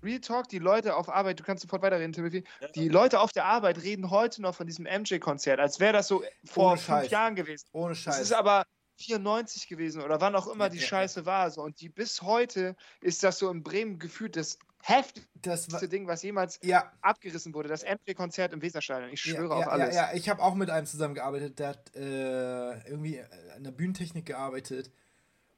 Real 0.04 0.20
Talk, 0.20 0.48
die 0.50 0.58
Leute 0.60 0.96
auf 0.96 1.10
Arbeit, 1.10 1.40
du 1.40 1.44
kannst 1.44 1.62
sofort 1.62 1.84
weiterreden, 1.84 2.12
Timothy. 2.12 2.44
Ja. 2.60 2.68
Die 2.70 2.88
Leute 2.90 3.20
auf 3.20 3.32
der 3.32 3.46
Arbeit 3.46 3.84
reden 3.84 4.10
heute 4.10 4.42
noch 4.42 4.56
von 4.56 4.66
diesem 4.66 4.86
MJ-Konzert, 4.86 5.60
als 5.60 5.80
wäre 5.80 5.94
das 5.94 6.08
so 6.08 6.24
vor 6.46 6.72
Ohne 6.72 6.78
fünf 6.78 6.88
Scheiß. 6.88 7.12
Jahren 7.12 7.36
gewesen. 7.36 7.68
Ohne 7.72 7.90
Das 7.90 8.00
Scheiß. 8.00 8.20
ist 8.22 8.34
aber 8.34 8.66
94 9.02 9.68
gewesen 9.68 10.02
oder 10.02 10.22
wann 10.22 10.36
auch 10.36 10.48
immer 10.48 10.66
Ja, 10.66 10.70
die 10.70 10.78
ja, 10.78 10.84
ja. 10.84 10.88
Scheiße 10.88 11.26
war. 11.26 11.50
So. 11.52 11.62
Und 11.62 11.82
die 11.82 11.90
bis 11.90 12.22
heute 12.22 12.76
ist 13.02 13.24
das 13.24 13.40
so 13.40 13.50
in 13.50 13.64
Bremen 13.64 14.00
gefühlt 14.00 14.36
das 14.36 14.58
heftigste 14.84 15.72
war, 15.74 15.88
Ding, 15.88 16.08
was 16.08 16.24
jemals 16.24 16.60
ja, 16.64 16.92
abgerissen 17.02 17.54
wurde. 17.54 17.70
Das 17.70 17.84
MJ-Konzert 17.84 18.54
im 18.54 18.62
Weserstadion. 18.62 19.12
Ich 19.12 19.24
ja, 19.26 19.36
schwöre 19.36 19.60
ja, 19.60 19.66
auf 19.66 19.68
alles. 19.68 19.96
Ja, 19.96 20.10
ja, 20.12 20.18
ich 20.18 20.30
habe 20.30 20.42
auch 20.42 20.56
mit 20.56 20.70
einem 20.70 20.88
zusammengearbeitet, 20.88 21.60
der 21.60 21.68
hat 21.70 21.96
äh, 21.96 22.90
irgendwie 22.90 23.22
an 23.56 23.64
der 23.64 23.72
Bühnentechnik 23.72 24.26
gearbeitet. 24.26 24.92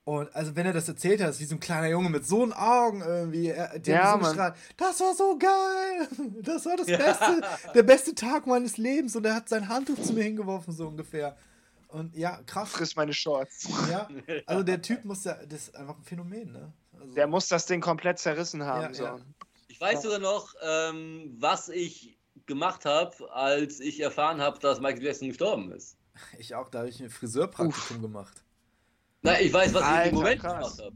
Und 0.05 0.35
also 0.35 0.55
wenn 0.57 0.65
er 0.65 0.73
das 0.73 0.89
erzählt 0.89 1.21
hat, 1.21 1.29
ist 1.29 1.39
wie 1.39 1.45
so 1.45 1.55
ein 1.55 1.61
kleiner 1.61 1.87
Junge 1.87 2.09
mit 2.09 2.27
so 2.27 2.43
einen 2.43 2.51
Augen 2.51 3.01
irgendwie, 3.01 3.47
er, 3.47 3.79
der 3.79 3.95
Ja, 3.95 4.11
so 4.11 4.17
Mann. 4.17 4.31
gestrahlt, 4.31 4.55
das 4.75 4.99
war 4.99 5.15
so 5.15 5.37
geil, 5.37 6.07
das 6.41 6.65
war 6.65 6.75
das 6.75 6.87
Beste, 6.87 7.41
der 7.73 7.83
beste 7.83 8.13
Tag 8.13 8.45
meines 8.45 8.75
Lebens 8.75 9.15
und 9.15 9.25
er 9.25 9.35
hat 9.35 9.47
sein 9.47 9.69
Handtuch 9.69 10.01
zu 10.01 10.11
mir 10.11 10.23
hingeworfen, 10.23 10.73
so 10.73 10.87
ungefähr. 10.89 11.37
Und 11.93 12.15
ja, 12.15 12.41
krass. 12.47 12.71
Friss 12.71 12.95
meine 12.95 13.13
Shorts. 13.13 13.67
Ja, 13.89 14.07
also 14.47 14.63
der 14.63 14.81
Typ 14.81 15.05
muss 15.05 15.23
ja, 15.25 15.35
das 15.45 15.67
ist 15.69 15.75
einfach 15.75 15.97
ein 15.97 16.03
Phänomen, 16.03 16.51
ne? 16.51 16.73
Also, 16.99 17.13
Der 17.13 17.27
muss 17.27 17.47
das 17.47 17.65
Ding 17.67 17.81
komplett 17.81 18.17
zerrissen 18.19 18.63
haben. 18.63 18.81
Ja, 18.81 18.93
so. 18.93 19.03
ja. 19.03 19.17
Ich 19.67 19.79
weiß 19.79 20.01
sogar 20.01 20.19
noch, 20.19 20.53
ähm, 20.61 21.35
was 21.39 21.69
ich 21.69 22.17
gemacht 22.47 22.85
habe, 22.85 23.31
als 23.33 23.79
ich 23.79 23.99
erfahren 23.99 24.41
habe, 24.41 24.59
dass 24.59 24.79
Michael 24.79 25.03
Jackson 25.03 25.27
gestorben 25.29 25.71
ist. 25.71 25.97
ich 26.37 26.53
auch, 26.55 26.69
da 26.69 26.79
habe 26.79 26.89
ich 26.89 27.01
ein 27.01 27.09
Friseurpraktikum 27.09 28.01
gemacht. 28.01 28.43
Na, 29.21 29.39
ich 29.39 29.53
weiß, 29.53 29.73
was 29.73 29.81
ich 29.83 29.87
in 29.87 29.93
Alter, 29.93 30.09
dem 30.09 30.15
Moment 30.15 30.41
krass. 30.41 30.77
gemacht 30.77 30.79
habe. 30.79 30.95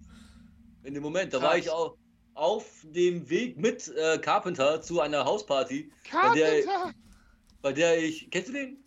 In 0.84 0.94
dem 0.96 1.04
Moment, 1.04 1.34
da 1.34 1.40
Krass. 1.40 1.50
war 1.50 1.58
ich 1.58 1.70
auch 1.70 1.98
auf 2.34 2.66
dem 2.84 3.30
Weg 3.30 3.58
mit 3.58 3.88
äh, 3.90 4.18
Carpenter 4.20 4.82
zu 4.82 5.00
einer 5.02 5.26
Hausparty, 5.26 5.92
Bei 6.12 6.34
der- 6.34 6.64
Carpenter! 6.64 6.94
bei 7.62 7.74
der 7.74 8.04
ich. 8.04 8.30
Kennst 8.32 8.50
du 8.50 8.54
den? 8.54 8.84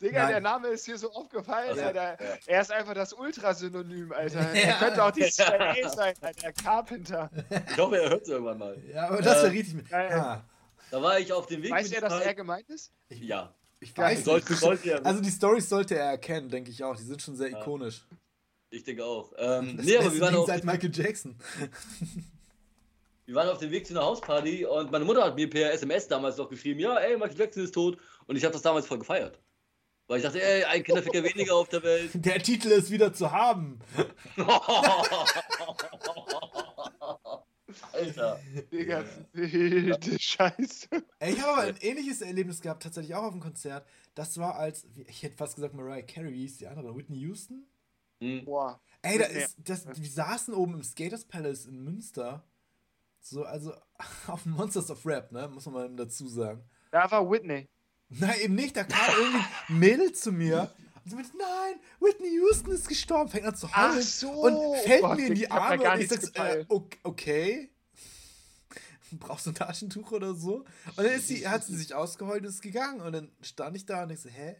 Digga, 0.00 0.22
Nein. 0.22 0.28
der 0.32 0.40
Name 0.40 0.68
ist 0.68 0.86
hier 0.86 0.96
so 0.98 1.12
aufgefallen, 1.12 1.70
Also, 1.70 1.82
Alter. 1.82 2.22
ja. 2.24 2.36
Er 2.46 2.60
ist 2.62 2.72
einfach 2.72 2.94
das 2.94 3.12
Ultrasynonym, 3.12 4.12
Alter. 4.12 4.40
Ja. 4.40 4.46
Er 4.70 4.74
könnte 4.78 5.04
auch 5.04 5.10
die 5.10 5.22
CIA 5.30 5.88
sein, 5.90 6.14
Alter. 6.20 6.52
Carpenter. 6.54 7.30
Ich 7.70 7.76
hoffe, 7.78 8.00
er 8.00 8.10
hört 8.10 8.22
es 8.22 8.28
irgendwann 8.28 8.58
mal. 8.58 8.76
Ja, 8.92 9.08
aber 9.08 9.20
das 9.20 9.40
Äh, 9.40 9.42
wäre 9.44 9.52
richtig 9.52 9.74
mit. 9.74 9.88
geil. 9.90 10.10
Ah, 10.12 10.44
Da 10.90 11.02
war 11.02 11.18
ich 11.18 11.32
auf 11.32 11.46
dem 11.46 11.62
Weg 11.62 11.70
Weiß 11.70 11.88
mit 11.90 11.94
er, 12.02 12.08
dass 12.08 12.20
er 12.20 12.34
gemeint 12.34 12.68
ist? 12.70 12.92
Ja. 13.10 13.54
ich 13.78 13.96
weiß 13.96 14.24
Sollte, 14.24 14.50
nicht. 14.52 14.60
sollte 14.60 14.90
er. 14.90 15.04
Also 15.06 15.20
die 15.20 15.30
Stories 15.30 15.68
sollte 15.68 15.96
er 15.96 16.06
erkennen, 16.06 16.48
denke 16.48 16.70
ich 16.70 16.82
auch. 16.82 16.96
Die 16.96 17.02
sind 17.02 17.20
schon 17.20 17.36
sehr 17.36 17.50
Ja. 17.50 17.60
ikonisch. 17.60 18.06
ich 18.70 18.82
denke 18.84 19.04
auch. 19.04 19.32
Ähm, 19.36 19.76
Das 19.76 19.84
nee, 19.86 19.96
aber 19.98 20.12
wir 20.14 20.20
waren, 20.22 20.36
auf, 20.36 20.46
seit 20.46 20.64
Michael 20.64 20.90
Jackson. 20.94 21.36
wir 23.26 23.34
waren 23.34 23.48
auf 23.48 23.58
dem 23.58 23.70
Weg 23.70 23.86
zu 23.86 23.92
einer 23.94 24.04
Hausparty 24.04 24.64
und 24.64 24.90
meine 24.90 25.04
Mutter 25.04 25.24
hat 25.24 25.36
mir 25.36 25.48
per 25.48 25.72
SMS 25.72 26.08
damals 26.08 26.36
noch 26.36 26.48
geschrieben: 26.48 26.80
Ja, 26.80 26.96
ey, 26.98 27.16
Michael 27.16 27.38
Jackson 27.38 27.64
ist 27.64 27.72
tot. 27.74 27.98
Und 28.26 28.36
ich 28.36 28.44
habe 28.44 28.52
das 28.52 28.62
damals 28.62 28.86
voll 28.86 28.98
gefeiert. 28.98 29.38
Weil 30.10 30.16
ich 30.18 30.24
dachte, 30.24 30.42
ey, 30.42 30.64
ein 30.64 30.82
Kinderficker 30.82 31.22
weniger 31.22 31.54
auf 31.54 31.68
der 31.68 31.84
Welt. 31.84 32.10
Der 32.14 32.42
Titel 32.42 32.66
ist 32.72 32.90
wieder 32.90 33.12
zu 33.14 33.30
haben. 33.30 33.78
Alter. 37.92 38.40
Digga, 38.72 39.04
wilde 39.32 40.18
Scheiße. 40.18 40.88
Ey, 41.20 41.32
ich 41.34 41.40
habe 41.40 41.52
aber 41.52 41.62
ein 41.68 41.76
ähnliches 41.80 42.22
Erlebnis 42.22 42.60
gehabt, 42.60 42.82
tatsächlich 42.82 43.14
auch 43.14 43.22
auf 43.22 43.30
dem 43.30 43.40
Konzert. 43.40 43.86
Das 44.16 44.36
war 44.38 44.56
als, 44.56 44.84
wie- 44.96 45.02
ich 45.02 45.22
hätte 45.22 45.36
fast 45.36 45.54
gesagt 45.54 45.74
Mariah 45.74 46.02
Carey, 46.02 46.32
wie 46.32 46.40
hieß 46.40 46.56
die 46.58 46.66
andere? 46.66 46.96
Whitney 46.96 47.18
Houston? 47.20 47.64
Hm. 48.20 48.44
Boah. 48.44 48.80
Ey, 49.02 49.16
da 49.16 49.26
ist, 49.26 49.56
das, 49.62 49.86
wir 49.86 50.10
saßen 50.10 50.52
oben 50.54 50.74
im 50.74 50.82
Skaters 50.82 51.24
Palace 51.24 51.66
in 51.66 51.84
Münster. 51.84 52.44
So, 53.20 53.44
also 53.44 53.74
auf 54.26 54.42
dem 54.42 54.52
Monsters 54.52 54.90
of 54.90 55.06
Rap, 55.06 55.30
ne? 55.30 55.46
Muss 55.46 55.66
man 55.66 55.74
mal 55.74 55.88
dazu 55.94 56.26
sagen. 56.26 56.64
Da 56.90 57.08
war 57.12 57.30
Whitney. 57.30 57.68
Nein, 58.10 58.40
eben 58.40 58.54
nicht. 58.54 58.76
Da 58.76 58.84
kam 58.84 59.14
irgendwie 59.18 59.44
ein 59.68 59.78
Mädel 59.78 60.12
zu 60.12 60.32
mir 60.32 60.72
und 61.04 61.10
so 61.10 61.16
mit, 61.16 61.26
nein, 61.38 61.74
Whitney 62.00 62.34
Houston 62.34 62.72
ist 62.72 62.88
gestorben. 62.88 63.30
Fängt 63.30 63.46
an 63.46 63.54
zu 63.56 63.74
heulen 63.74 64.02
so. 64.02 64.30
und 64.30 64.76
fällt 64.78 65.02
Oh 65.04 65.14
mir 65.14 65.26
in 65.28 65.34
die 65.34 65.44
ich 65.44 65.52
Arme 65.52 65.92
und 65.92 66.00
ich 66.00 66.08
sag, 66.08 66.36
äh, 66.38 66.64
okay. 67.04 67.70
Brauchst 69.12 69.46
du 69.46 69.50
ein 69.50 69.54
Taschentuch 69.54 70.12
oder 70.12 70.34
so? 70.34 70.64
Und 70.96 70.98
dann 70.98 71.06
ist 71.06 71.28
sie, 71.28 71.48
hat 71.48 71.64
sie 71.64 71.74
sich 71.76 71.94
ausgeheult 71.94 72.42
und 72.42 72.48
ist 72.48 72.62
gegangen. 72.62 73.00
Und 73.00 73.12
dann 73.12 73.32
stand 73.42 73.76
ich 73.76 73.84
da 73.86 74.04
und 74.04 74.10
ich 74.10 74.20
so, 74.20 74.28
hä? 74.28 74.56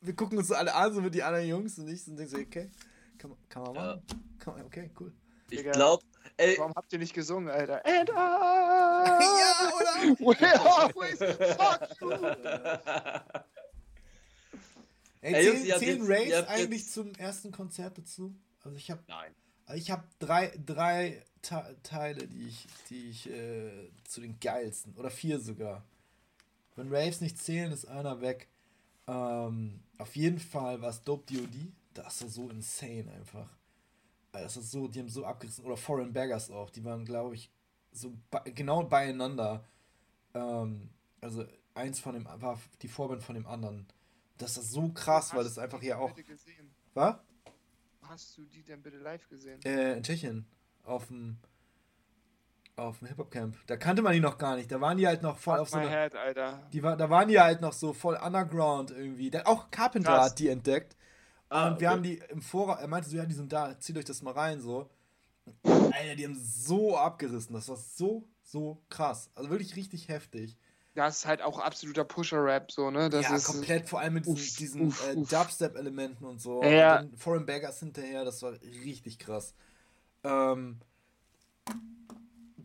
Wir 0.00 0.14
gucken 0.14 0.36
uns 0.38 0.48
so 0.48 0.54
alle 0.54 0.74
an, 0.74 0.92
so 0.92 1.00
mit 1.00 1.14
die 1.14 1.22
anderen 1.22 1.48
Jungs 1.48 1.78
und 1.78 1.88
ich 1.88 2.06
und 2.06 2.16
denk 2.16 2.28
so, 2.28 2.36
okay, 2.36 2.70
kann, 3.18 3.30
man- 3.30 3.38
kann 3.48 3.62
man 3.62 3.74
Ja. 3.74 3.80
machen. 3.96 4.02
Kann 4.38 4.54
man, 4.56 4.66
okay, 4.66 4.90
cool. 5.00 5.12
Ich 5.50 5.62
glaube, 5.62 6.04
ey, 6.36 6.56
Warum 6.58 6.72
habt 6.74 6.92
ihr 6.92 6.98
nicht 6.98 7.14
gesungen, 7.14 7.48
Alter? 7.50 7.84
And 7.86 8.08
I 8.10 8.12
ja, 8.12 9.72
oder? 9.74 10.18
will 10.18 10.44
always 10.66 11.18
fuck 11.56 12.00
you. 12.00 12.10
Ey, 15.22 15.32
zählen, 15.32 15.78
zählen 15.80 16.02
Raves 16.02 16.48
eigentlich 16.48 16.82
jetzt- 16.82 16.92
zum 16.92 17.12
ersten 17.14 17.50
Konzert 17.50 17.98
dazu? 17.98 18.34
Also 18.62 18.76
ich 18.76 18.90
habe 18.90 19.02
Nein. 19.08 19.34
ich 19.74 19.90
hab 19.90 20.04
drei, 20.18 20.52
drei 20.64 21.22
Te 21.42 21.76
Teile, 21.82 22.26
die 22.28 22.46
ich, 22.48 22.66
die 22.90 23.10
ich 23.10 23.28
äh, 23.30 23.90
zu 24.04 24.20
den 24.20 24.38
geilsten, 24.40 24.94
oder 24.96 25.10
vier 25.10 25.40
sogar. 25.40 25.84
Wenn 26.76 26.92
Raves 26.94 27.20
nicht 27.20 27.38
zählen, 27.38 27.72
ist 27.72 27.86
einer 27.86 28.20
weg. 28.20 28.48
Ähm, 29.08 29.80
auf 29.98 30.14
jeden 30.16 30.38
Fall 30.40 30.80
war 30.82 30.90
es 30.90 31.02
Dope 31.02 31.32
DOD. 31.32 31.72
Das 31.94 32.20
war 32.22 32.28
so 32.28 32.50
insane 32.50 33.10
einfach. 33.12 33.48
Das 34.42 34.56
ist 34.56 34.70
so, 34.70 34.88
die 34.88 35.00
haben 35.00 35.08
so 35.08 35.24
abgerissen. 35.24 35.64
Oder 35.64 35.76
Foreign 35.76 36.12
Baggers 36.12 36.50
auch. 36.50 36.70
Die 36.70 36.84
waren, 36.84 37.04
glaube 37.04 37.34
ich, 37.34 37.50
so 37.92 38.12
genau 38.54 38.82
beieinander. 38.84 39.64
Ähm, 40.34 40.90
also 41.20 41.44
eins 41.74 42.00
von 42.00 42.14
dem 42.14 42.24
war 42.24 42.60
die 42.82 42.88
Vorband 42.88 43.22
von 43.22 43.34
dem 43.34 43.46
anderen. 43.46 43.86
Das 44.38 44.56
ist 44.56 44.70
so 44.72 44.88
krass, 44.90 45.32
weil 45.34 45.44
das 45.44 45.52
Hast 45.52 45.58
einfach 45.58 45.80
hier 45.80 45.98
auch. 45.98 46.12
Was? 46.94 47.16
Hast 48.02 48.38
du 48.38 48.44
die 48.44 48.62
denn 48.62 48.82
bitte 48.82 48.98
live 48.98 49.26
gesehen? 49.28 49.60
Äh, 49.64 49.96
in 49.96 50.02
Tschechien. 50.02 50.46
Auf 50.84 51.06
dem. 51.08 51.38
Auf 52.76 52.98
dem 52.98 53.08
Hip-Hop-Camp. 53.08 53.56
Da 53.66 53.78
kannte 53.78 54.02
man 54.02 54.12
die 54.12 54.20
noch 54.20 54.36
gar 54.36 54.56
nicht. 54.56 54.70
Da 54.70 54.80
waren 54.82 54.98
die 54.98 55.06
halt 55.06 55.22
noch 55.22 55.38
voll 55.38 55.58
auf 55.58 55.70
Fuck 55.70 55.80
so 55.80 55.86
my 55.86 55.86
einer. 55.86 56.02
head, 56.02 56.14
Alter. 56.14 56.68
Die 56.74 56.82
war, 56.82 56.96
da 56.96 57.08
waren 57.08 57.26
die 57.28 57.40
halt 57.40 57.62
noch 57.62 57.72
so 57.72 57.94
voll 57.94 58.16
underground 58.16 58.90
irgendwie. 58.90 59.30
Da, 59.30 59.42
auch 59.46 59.70
Carpenter 59.70 60.12
Krass. 60.12 60.30
hat 60.30 60.38
die 60.38 60.48
entdeckt. 60.48 60.95
Ah, 61.48 61.68
und 61.68 61.80
wir 61.80 61.88
okay. 61.88 61.94
haben 61.94 62.02
die 62.02 62.22
im 62.30 62.42
Voraus. 62.42 62.80
Er 62.80 62.88
meinte 62.88 63.08
so, 63.08 63.16
ja, 63.16 63.24
die 63.24 63.34
sind 63.34 63.52
da, 63.52 63.78
zieht 63.78 63.96
euch 63.96 64.04
das 64.04 64.22
mal 64.22 64.32
rein, 64.32 64.60
so. 64.60 64.90
Alter, 65.62 66.16
die 66.16 66.24
haben 66.24 66.38
so 66.40 66.96
abgerissen. 66.96 67.54
Das 67.54 67.68
war 67.68 67.76
so, 67.76 68.28
so 68.42 68.82
krass. 68.88 69.30
Also 69.34 69.50
wirklich 69.50 69.76
richtig 69.76 70.08
heftig. 70.08 70.56
Das 70.94 71.18
ist 71.18 71.26
halt 71.26 71.42
auch 71.42 71.58
absoluter 71.58 72.04
Pusher-Rap, 72.04 72.72
so, 72.72 72.90
ne? 72.90 73.10
Das 73.10 73.28
ja, 73.28 73.36
ist, 73.36 73.44
komplett, 73.44 73.86
vor 73.86 74.00
allem 74.00 74.14
mit 74.14 74.24
diesen, 74.24 74.38
Uff, 74.38 74.56
diesen 74.56 74.86
uff, 74.86 75.06
äh. 75.06 75.14
Dubstep-Elementen 75.14 76.24
und 76.24 76.40
so. 76.40 76.62
Ja. 76.64 77.00
Und 77.00 77.18
Foreign 77.18 77.44
Baggers 77.44 77.80
hinterher, 77.80 78.24
das 78.24 78.40
war 78.42 78.54
richtig 78.82 79.18
krass. 79.18 79.54
Ähm, 80.24 80.80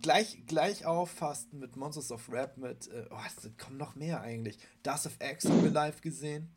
gleich, 0.01 0.43
gleich 0.47 0.85
auf 0.85 1.11
fast 1.11 1.53
mit 1.53 1.75
Monsters 1.75 2.11
of 2.11 2.31
Rap, 2.31 2.57
mit, 2.57 2.87
äh, 2.87 3.05
oh, 3.11 3.17
es 3.27 3.49
kommen 3.57 3.77
noch 3.77 3.95
mehr 3.95 4.21
eigentlich. 4.21 4.57
Dust 4.81 5.07
of 5.07 5.17
X 5.19 5.45
haben 5.45 5.63
wir 5.63 5.71
live 5.71 5.99
gesehen. 5.99 6.55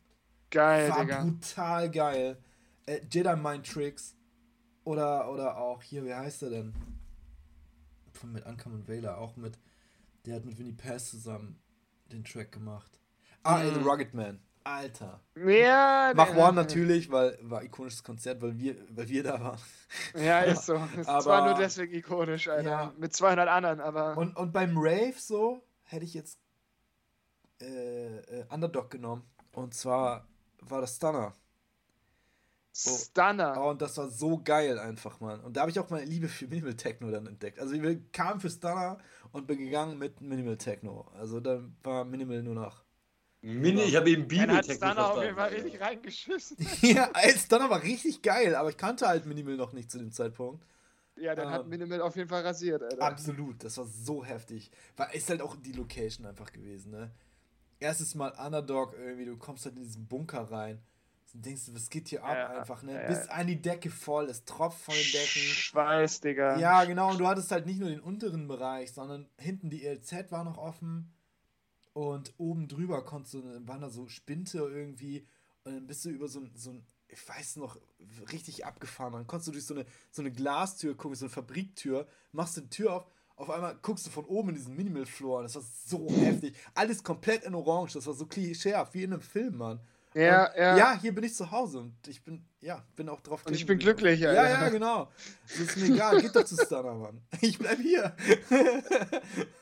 Geil, 0.51 0.89
war 0.89 1.01
Digga. 1.01 1.23
brutal 1.23 1.91
geil. 1.91 2.37
Äh, 2.85 3.01
Jedi 3.11 3.35
Mind 3.35 3.65
Tricks. 3.71 4.15
Oder, 4.83 5.31
oder 5.31 5.57
auch 5.57 5.81
hier, 5.81 6.05
wie 6.05 6.13
heißt 6.13 6.43
er 6.43 6.51
denn? 6.51 6.73
Von 8.13 8.31
mit 8.31 8.45
Uncommon 8.45 8.87
Vailer, 8.87 9.17
auch 9.17 9.35
mit. 9.35 9.57
Der 10.25 10.35
hat 10.35 10.45
mit 10.45 10.57
Winnie 10.57 10.73
Pass 10.73 11.09
zusammen 11.09 11.59
den 12.11 12.23
Track 12.23 12.51
gemacht. 12.51 12.91
Ah, 13.43 13.57
Mhm. 13.59 13.73
The 13.75 13.79
Rugged 13.81 14.13
Man. 14.13 14.39
Alter. 14.63 15.19
Ja, 15.35 16.11
Mach 16.15 16.35
One 16.35 16.53
natürlich, 16.53 17.11
weil 17.11 17.37
war 17.41 17.63
ikonisches 17.63 18.03
Konzert, 18.03 18.41
weil 18.41 18.57
wir, 18.57 18.75
weil 18.89 19.07
wir 19.09 19.21
da 19.23 19.39
waren. 19.39 19.59
Ja, 20.15 20.39
ist 20.41 20.65
so. 20.65 20.75
Ist 20.97 21.07
Aber- 21.07 21.21
zwar 21.21 21.45
nur 21.45 21.53
deswegen 21.55 21.93
ikonisch, 21.93 22.47
Alter. 22.47 22.69
Ja. 22.69 22.93
Mit 22.97 23.13
200 23.13 23.47
anderen, 23.47 23.79
aber. 23.79 24.17
Und, 24.17 24.35
und 24.35 24.51
beim 24.53 24.75
Rave 24.77 25.13
so 25.19 25.63
hätte 25.83 26.05
ich 26.05 26.13
jetzt. 26.15 26.39
Äh, 27.61 28.17
äh, 28.17 28.45
Underdog 28.49 28.89
genommen. 28.89 29.23
Und 29.51 29.73
zwar 29.75 30.27
war 30.69 30.81
das 30.81 30.95
Stunner. 30.95 31.33
Oh. 32.87 32.97
Stunner. 32.97 33.55
Oh, 33.57 33.69
und 33.69 33.81
das 33.81 33.97
war 33.97 34.09
so 34.09 34.41
geil 34.43 34.77
einfach, 34.77 35.19
Mann. 35.21 35.39
Und 35.41 35.55
da 35.55 35.61
habe 35.61 35.71
ich 35.71 35.79
auch 35.79 35.89
meine 35.89 36.05
Liebe 36.05 36.27
für 36.27 36.47
Minimal 36.47 36.75
Techno 36.75 37.09
dann 37.09 37.25
entdeckt. 37.25 37.59
Also 37.59 37.73
ich 37.73 38.11
kam 38.11 38.41
für 38.41 38.49
Stunner 38.49 38.97
und 39.31 39.47
bin 39.47 39.59
gegangen 39.59 39.97
mit 39.97 40.19
Minimal 40.19 40.57
Techno. 40.57 41.07
Also 41.17 41.39
da 41.39 41.63
war 41.83 42.03
Minimal 42.03 42.43
nur 42.43 42.55
noch. 42.55 42.83
Mini, 43.41 43.83
ich 43.83 43.95
habe 43.95 44.09
eben 44.09 44.23
Dann 44.23 44.27
Bibel 44.27 44.57
hat 44.57 44.65
Stunner 44.65 45.11
auf 45.11 45.21
jeden 45.23 45.35
Fall 45.35 45.49
richtig 45.49 45.79
reingeschissen. 45.79 46.57
ja, 46.81 47.09
Stunner 47.37 47.69
war 47.69 47.81
richtig 47.81 48.21
geil, 48.21 48.55
aber 48.55 48.69
ich 48.69 48.77
kannte 48.77 49.07
halt 49.07 49.25
Minimal 49.25 49.55
noch 49.55 49.71
nicht 49.71 49.89
zu 49.89 49.97
dem 49.97 50.11
Zeitpunkt. 50.11 50.65
Ja, 51.15 51.33
dann 51.33 51.49
hat 51.49 51.63
Ähm, 51.63 51.69
Minimal 51.69 52.01
auf 52.01 52.15
jeden 52.15 52.27
Fall 52.27 52.41
rasiert, 52.41 52.83
Alter. 52.83 53.01
Absolut, 53.01 53.63
das 53.63 53.77
war 53.77 53.85
so 53.85 54.25
heftig. 54.25 54.69
War, 54.97 55.13
ist 55.13 55.29
halt 55.29 55.41
auch 55.41 55.55
die 55.55 55.71
Location 55.71 56.25
einfach 56.25 56.51
gewesen, 56.51 56.91
ne? 56.91 57.11
Erstes 57.85 58.15
Mal 58.15 58.31
Underdog 58.31 58.95
irgendwie, 58.97 59.25
du 59.25 59.37
kommst 59.37 59.65
halt 59.65 59.75
in 59.75 59.83
diesen 59.83 60.07
Bunker 60.07 60.51
rein. 60.51 60.81
Und 61.33 61.45
denkst 61.45 61.65
du, 61.65 61.75
was 61.75 61.89
geht 61.89 62.07
hier 62.07 62.23
ab 62.23 62.35
Ja, 62.35 62.47
einfach, 62.59 62.81
ne? 62.81 62.93
ja, 62.93 63.07
Bis 63.07 63.27
an 63.27 63.47
die 63.47 63.61
Decke 63.61 63.89
voll, 63.89 64.25
es 64.25 64.45
tropft 64.45 64.79
von 64.79 64.95
den 64.95 65.11
Decken. 65.11 65.41
Schweiß, 65.41 66.21
Digga. 66.21 66.57
Ja, 66.57 66.85
genau, 66.85 67.11
und 67.11 67.19
du 67.19 67.27
hattest 67.27 67.51
halt 67.51 67.65
nicht 67.65 67.79
nur 67.79 67.89
den 67.89 67.99
unteren 67.99 68.47
Bereich, 68.47 68.93
sondern 68.93 69.27
hinten 69.37 69.69
die 69.69 69.85
ELZ 69.85 70.31
war 70.31 70.43
noch 70.45 70.57
offen 70.57 71.13
und 71.93 72.33
oben 72.37 72.67
drüber 72.67 73.03
konntest 73.03 73.35
du, 73.35 73.67
waren 73.67 73.81
da 73.81 73.89
so 73.89 74.07
Spinte 74.07 74.59
irgendwie 74.59 75.27
und 75.63 75.73
dann 75.75 75.87
bist 75.87 76.05
du 76.05 76.09
über 76.09 76.27
so 76.27 76.39
ein, 76.39 76.51
so 76.55 76.71
ein 76.71 76.85
ich 77.07 77.29
weiß 77.29 77.57
noch, 77.57 77.77
richtig 78.31 78.65
abgefahren. 78.65 79.13
Dann 79.13 79.27
konntest 79.27 79.47
du 79.47 79.51
durch 79.51 79.65
so 79.65 79.75
eine, 79.75 79.85
so 80.11 80.21
eine 80.21 80.31
Glastür 80.31 80.95
gucken, 80.97 81.15
so 81.15 81.25
eine 81.25 81.29
Fabriktür, 81.33 82.07
machst 82.31 82.57
die 82.57 82.69
Tür 82.69 82.93
auf, 82.93 83.05
auf 83.37 83.49
einmal 83.49 83.75
guckst 83.81 84.05
du 84.05 84.09
von 84.11 84.25
oben 84.25 84.49
in 84.49 84.55
diesen 84.55 84.75
Minimal 84.75 85.05
Floor 85.05 85.43
das 85.43 85.55
war 85.55 85.63
so 85.85 86.07
heftig. 86.09 86.55
Alles 86.73 87.03
komplett 87.03 87.43
in 87.43 87.53
Orange, 87.55 87.93
das 87.93 88.07
war 88.07 88.13
so 88.13 88.25
klischeehaft, 88.25 88.93
wie 88.93 89.03
in 89.03 89.13
einem 89.13 89.21
Film, 89.21 89.57
Mann. 89.57 89.79
Ja, 90.13 90.49
und, 90.49 90.57
ja. 90.57 90.77
ja, 90.77 90.99
hier 91.01 91.13
bin 91.13 91.25
ich 91.25 91.35
zu 91.35 91.51
Hause 91.51 91.79
und 91.79 92.07
ich 92.07 92.23
bin, 92.23 92.45
ja, 92.61 92.81
bin 92.95 93.09
auch 93.09 93.19
drauf 93.19 93.45
Und 93.45 93.53
ich 93.53 93.65
bin 93.65 93.77
glücklich, 93.77 94.21
Ja, 94.21 94.29
Alter. 94.29 94.49
ja, 94.49 94.69
genau. 94.69 95.11
Das 95.43 95.59
ist 95.59 95.75
mir 95.77 95.93
egal, 95.93 96.21
geht 96.21 96.33
doch 96.33 96.45
zu 96.45 96.55
Stunner, 96.55 96.93
Mann. 96.93 97.21
Ich 97.41 97.59
bleib 97.59 97.79
hier. 97.79 98.15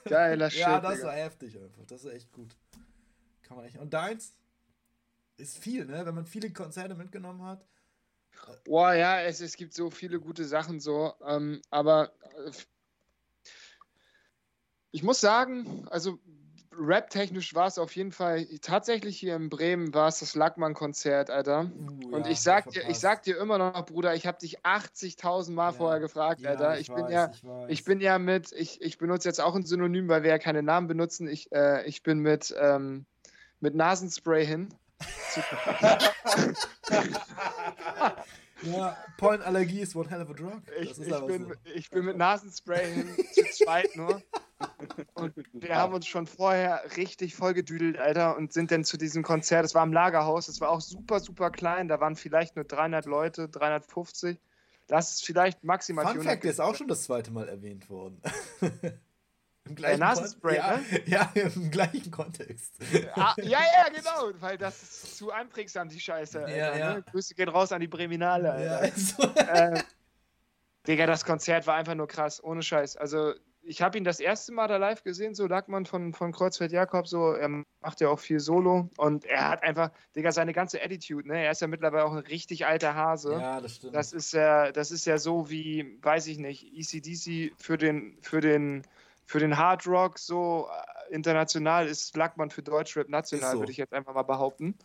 Geiler 0.05 0.51
Shit, 0.51 0.59
ja, 0.59 0.79
das 0.79 0.95
Digga. 0.95 1.07
war 1.07 1.15
heftig 1.15 1.57
einfach. 1.57 1.83
Das 1.87 2.03
ist 2.03 2.13
echt 2.13 2.31
gut. 2.31 2.55
Kann 3.41 3.57
man 3.57 3.65
echt. 3.65 3.77
Und 3.79 3.93
deins 3.95 4.33
ist 5.37 5.57
viel, 5.57 5.85
ne? 5.85 6.05
Wenn 6.05 6.13
man 6.13 6.25
viele 6.27 6.51
Konzerte 6.51 6.93
mitgenommen 6.93 7.41
hat. 7.43 7.65
Boah, 8.65 8.93
ja, 8.93 9.21
es, 9.21 9.41
es 9.41 9.55
gibt 9.57 9.73
so 9.73 9.89
viele 9.89 10.19
gute 10.19 10.45
Sachen 10.45 10.79
so, 10.79 11.13
ähm, 11.25 11.61
aber 11.69 12.11
äh, 12.45 12.51
ich 14.93 15.03
muss 15.03 15.19
sagen, 15.19 15.85
also 15.89 16.19
rap-technisch 16.75 17.53
war 17.53 17.67
es 17.67 17.77
auf 17.77 17.95
jeden 17.95 18.11
Fall, 18.11 18.45
tatsächlich 18.61 19.19
hier 19.19 19.35
in 19.35 19.49
Bremen 19.49 19.93
war 19.93 20.07
es 20.07 20.19
das 20.19 20.35
Lackmann-Konzert, 20.35 21.29
Alter. 21.29 21.71
Uh, 21.75 22.15
Und 22.15 22.25
ja, 22.25 22.31
ich 22.31 22.41
sag 22.41 22.69
dir, 22.69 22.87
ich 22.87 22.99
sag 22.99 23.23
dir 23.23 23.37
immer 23.37 23.57
noch, 23.57 23.85
Bruder, 23.85 24.15
ich 24.15 24.25
habe 24.27 24.37
dich 24.37 24.61
80.000 24.61 25.51
Mal 25.51 25.69
Ja. 25.69 25.71
vorher 25.73 25.99
gefragt, 25.99 26.41
Ja, 26.41 26.51
Alter. 26.51 26.79
Ich, 26.79 26.87
bin 26.87 27.05
weiß, 27.05 27.11
ja, 27.11 27.31
ich, 27.67 27.79
ich 27.79 27.83
bin 27.85 28.01
ja 28.01 28.19
mit, 28.19 28.51
ich, 28.51 28.81
ich 28.81 28.97
benutze 28.99 29.27
jetzt 29.27 29.41
auch 29.41 29.55
ein 29.55 29.65
Synonym, 29.65 30.07
weil 30.09 30.23
wir 30.23 30.29
ja 30.29 30.39
keine 30.39 30.61
Namen 30.63 30.87
benutzen. 30.87 31.27
Ich, 31.27 31.51
äh, 31.51 31.85
ich 31.87 32.03
bin 32.03 32.19
mit, 32.19 32.53
ähm, 32.57 33.05
mit 33.59 33.73
Nasenspray 33.75 34.45
hin. 34.45 34.69
ja, 38.63 38.97
Pollenallergie 39.17 39.81
ist 39.81 39.95
one 39.95 40.09
hell 40.09 40.21
of 40.21 40.29
a 40.29 40.33
drug. 40.33 40.61
Ich, 40.79 40.99
ich, 40.99 41.25
bin, 41.25 41.55
ich 41.75 41.89
bin 41.89 42.05
mit 42.05 42.17
Nasenspray 42.17 42.93
hin, 42.93 43.15
zu 43.33 43.43
zweit 43.63 43.95
nur. 43.95 44.21
Und 45.13 45.33
wir 45.53 45.75
haben 45.75 45.93
uns 45.93 46.07
schon 46.07 46.27
vorher 46.27 46.83
richtig 46.97 47.35
vollgedüdelt, 47.35 47.97
Alter, 47.97 48.37
und 48.37 48.53
sind 48.53 48.71
dann 48.71 48.83
zu 48.83 48.97
diesem 48.97 49.23
Konzert. 49.23 49.65
Es 49.65 49.75
war 49.75 49.83
im 49.83 49.93
Lagerhaus, 49.93 50.47
es 50.47 50.61
war 50.61 50.69
auch 50.69 50.81
super, 50.81 51.19
super 51.19 51.49
klein. 51.51 51.87
Da 51.87 51.99
waren 51.99 52.15
vielleicht 52.15 52.55
nur 52.55 52.65
300 52.65 53.05
Leute, 53.05 53.49
350. 53.49 54.39
Das 54.87 55.11
ist 55.13 55.25
vielleicht 55.25 55.63
maximal 55.63 56.03
Fun 56.05 56.13
400 56.13 56.31
Fact, 56.33 56.43
der 56.43 56.51
ist 56.51 56.59
auch 56.59 56.75
schon 56.75 56.87
das 56.87 57.03
zweite 57.03 57.31
Mal 57.31 57.47
erwähnt 57.47 57.89
worden. 57.89 58.21
Im 59.65 59.77
Äh, 59.81 59.95
Nasenspray, 59.97 60.57
ja, 60.57 60.75
ne? 60.75 60.83
ja, 61.05 61.31
im 61.35 61.71
gleichen 61.71 62.11
Kontext. 62.11 62.73
Ah, 63.15 63.33
ja, 63.37 63.59
ja, 63.61 63.87
genau, 63.95 64.33
weil 64.41 64.57
das 64.57 64.83
ist 64.83 65.17
zu 65.17 65.31
einprägsam, 65.31 65.87
die 65.87 66.01
Scheiße. 66.01 66.39
Alter, 66.43 66.53
Ja, 66.57 66.75
ja. 66.77 66.93
Ne? 66.95 67.03
Grüße 67.09 67.33
gehen 67.33 67.47
raus 67.47 67.71
an 67.71 67.79
die 67.79 67.87
Breminale, 67.87 68.61
Ja, 68.61 68.77
Alter. 68.79 68.91
also, 69.47 69.75
äh, 69.77 69.83
Digga, 70.85 71.05
das 71.05 71.23
Konzert 71.23 71.65
war 71.65 71.75
einfach 71.75 71.95
nur 71.95 72.09
krass, 72.09 72.43
ohne 72.43 72.61
Scheiß. 72.61 72.97
Also, 72.97 73.35
ich 73.65 73.81
habe 73.81 73.97
ihn 73.97 74.03
das 74.03 74.19
erste 74.19 74.51
Mal 74.51 74.67
da 74.67 74.77
live 74.77 75.03
gesehen, 75.03 75.35
so 75.35 75.47
Lackmann 75.47 75.85
von, 75.85 76.13
von 76.13 76.31
Kreuzfeld 76.31 76.71
Jakob, 76.71 77.07
so, 77.07 77.31
er 77.31 77.63
macht 77.81 78.01
ja 78.01 78.09
auch 78.09 78.19
viel 78.19 78.39
Solo 78.39 78.89
und 78.97 79.25
er 79.25 79.49
hat 79.49 79.63
einfach, 79.63 79.91
Digga, 80.15 80.31
seine 80.31 80.53
ganze 80.53 80.81
Attitude, 80.81 81.27
ne? 81.27 81.43
Er 81.43 81.51
ist 81.51 81.61
ja 81.61 81.67
mittlerweile 81.67 82.05
auch 82.05 82.11
ein 82.13 82.19
richtig 82.19 82.65
alter 82.65 82.95
Hase. 82.95 83.33
ja, 83.33 83.61
das 83.61 83.75
stimmt. 83.75 83.95
Das 83.95 84.13
ist 84.13 84.33
ja, 84.33 84.71
das 84.71 84.91
ist 84.91 85.05
ja 85.05 85.17
so 85.17 85.49
wie, 85.49 85.97
weiß 86.01 86.27
ich 86.27 86.37
nicht, 86.37 86.73
ECDC 86.73 87.53
für 87.57 87.77
den, 87.77 88.17
für 88.21 88.41
den, 88.41 88.83
für 89.25 89.39
den 89.39 89.57
Hard 89.57 89.87
Rock 89.87 90.19
so 90.19 90.67
äh, 90.69 91.13
international 91.13 91.87
ist 91.87 92.15
Lackmann 92.17 92.49
für 92.49 92.63
Deutschrap 92.63 93.09
national, 93.09 93.53
so. 93.53 93.59
würde 93.59 93.71
ich 93.71 93.77
jetzt 93.77 93.93
einfach 93.93 94.13
mal 94.13 94.23
behaupten. 94.23 94.75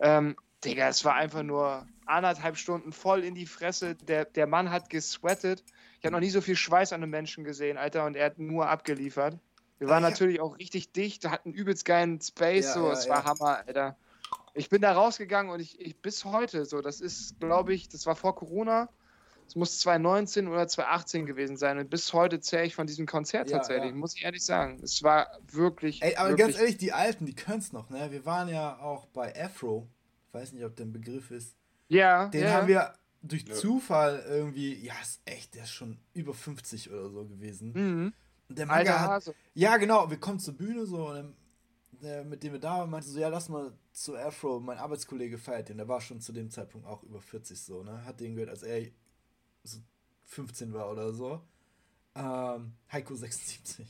Ähm, 0.00 0.36
Digga, 0.64 0.88
es 0.88 1.04
war 1.04 1.14
einfach 1.14 1.42
nur 1.42 1.86
anderthalb 2.04 2.56
Stunden 2.56 2.92
voll 2.92 3.22
in 3.22 3.34
die 3.34 3.46
Fresse. 3.46 3.94
Der, 3.94 4.24
der 4.24 4.46
Mann 4.46 4.70
hat 4.70 4.90
gesweatet. 4.90 5.62
Ich 6.00 6.04
habe 6.04 6.12
noch 6.12 6.20
nie 6.20 6.30
so 6.30 6.40
viel 6.40 6.56
Schweiß 6.56 6.92
an 6.92 7.02
einem 7.02 7.10
Menschen 7.10 7.44
gesehen, 7.44 7.76
Alter, 7.76 8.04
und 8.06 8.16
er 8.16 8.26
hat 8.26 8.38
nur 8.38 8.68
abgeliefert. 8.68 9.38
Wir 9.78 9.88
waren 9.88 10.02
Ja. 10.02 10.10
natürlich 10.10 10.40
auch 10.40 10.58
richtig 10.58 10.92
dicht, 10.92 11.28
hatten 11.28 11.52
übelst 11.52 11.84
geilen 11.84 12.20
Space, 12.20 12.66
Ja, 12.66 12.72
so, 12.74 12.86
ja, 12.86 12.92
es 12.92 13.08
war 13.08 13.18
ja. 13.18 13.24
Hammer, 13.24 13.62
Alter. 13.66 13.96
Ich 14.54 14.68
bin 14.68 14.82
da 14.82 14.92
rausgegangen 14.92 15.52
und 15.52 15.60
ich, 15.60 15.80
ich 15.80 16.00
bis 16.00 16.24
heute 16.24 16.64
so, 16.64 16.80
das 16.80 17.00
ist, 17.00 17.38
glaube 17.40 17.72
ich, 17.74 17.88
das 17.88 18.06
war 18.06 18.16
vor 18.16 18.34
Corona. 18.34 18.88
Es 19.46 19.54
muss 19.56 19.80
2019 19.80 20.46
oder 20.48 20.68
2018 20.68 21.24
gewesen 21.24 21.56
sein. 21.56 21.78
Und 21.78 21.88
bis 21.88 22.12
heute 22.12 22.38
zähle 22.40 22.64
ich 22.66 22.74
von 22.74 22.86
diesem 22.86 23.06
Konzert 23.06 23.48
tatsächlich, 23.50 23.94
muss 23.94 24.14
ich 24.14 24.24
ehrlich 24.24 24.44
sagen. 24.44 24.78
Es 24.82 25.02
war 25.02 25.28
wirklich. 25.52 26.02
Ey, 26.02 26.16
aber 26.16 26.30
wirklich, 26.30 26.46
ganz 26.48 26.58
ehrlich, 26.60 26.76
die 26.76 26.92
Alten, 26.92 27.24
die 27.24 27.34
können 27.34 27.60
es 27.60 27.72
noch, 27.72 27.88
ne? 27.88 28.10
Wir 28.10 28.26
waren 28.26 28.48
ja 28.48 28.78
auch 28.78 29.06
bei 29.06 29.34
Afro. 29.42 29.88
Ich 30.26 30.34
weiß 30.34 30.52
nicht, 30.52 30.64
ob 30.64 30.76
der 30.76 30.84
ein 30.86 30.92
Begriff 30.92 31.30
ist. 31.30 31.56
Ja, 31.88 32.26
Den 32.28 32.52
haben 32.52 32.68
wir 32.68 32.92
durch 33.22 33.44
Ja. 33.46 33.54
Zufall 33.54 34.24
irgendwie, 34.28 34.74
ja, 34.84 34.94
ist 35.02 35.20
echt, 35.24 35.54
der 35.54 35.64
ist 35.64 35.72
schon 35.72 35.98
über 36.14 36.34
50 36.34 36.90
oder 36.90 37.10
so 37.10 37.24
gewesen. 37.26 37.72
Mhm. 37.72 38.12
Und 38.48 38.58
der 38.58 38.70
Alter 38.70 38.90
Manga 38.92 39.00
hat, 39.02 39.10
Hase. 39.10 39.34
ja, 39.54 39.76
genau, 39.76 40.08
wir 40.10 40.18
kommen 40.18 40.38
zur 40.40 40.54
Bühne 40.54 40.86
so 40.86 41.08
und 41.08 41.14
dann, 41.14 41.36
der, 42.00 42.24
mit 42.24 42.42
dem 42.42 42.52
wir 42.52 42.60
da 42.60 42.78
waren, 42.78 42.90
meinte 42.90 43.08
so, 43.08 43.18
ja, 43.18 43.28
lass 43.28 43.48
mal 43.48 43.72
zu 43.92 44.16
Afro, 44.16 44.60
mein 44.60 44.78
Arbeitskollege 44.78 45.36
feiert 45.36 45.68
den, 45.68 45.78
der 45.78 45.88
war 45.88 46.00
schon 46.00 46.20
zu 46.20 46.32
dem 46.32 46.48
Zeitpunkt 46.50 46.86
auch 46.86 47.02
über 47.02 47.20
40 47.20 47.60
so, 47.60 47.82
ne? 47.82 48.04
Hat 48.04 48.20
den 48.20 48.34
gehört, 48.34 48.50
als 48.50 48.62
er 48.62 48.86
so 49.64 49.78
15 50.24 50.72
war 50.72 50.90
oder 50.90 51.12
so. 51.12 51.42
Ähm, 52.14 52.72
Heiko 52.90 53.14
76 53.14 53.86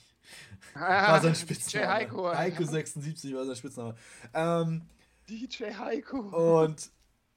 war 0.75 1.21
sein 1.21 1.35
Spitzname. 1.35 1.85
DJ 1.85 1.89
Heiko. 1.89 2.35
Heiko 2.35 2.65
76 2.65 3.35
war 3.35 3.45
sein 3.47 3.57
Spitzname. 3.57 3.95
Ähm, 4.35 4.83
DJ 5.29 5.65
Heiko. 5.79 6.63
und 6.63 6.91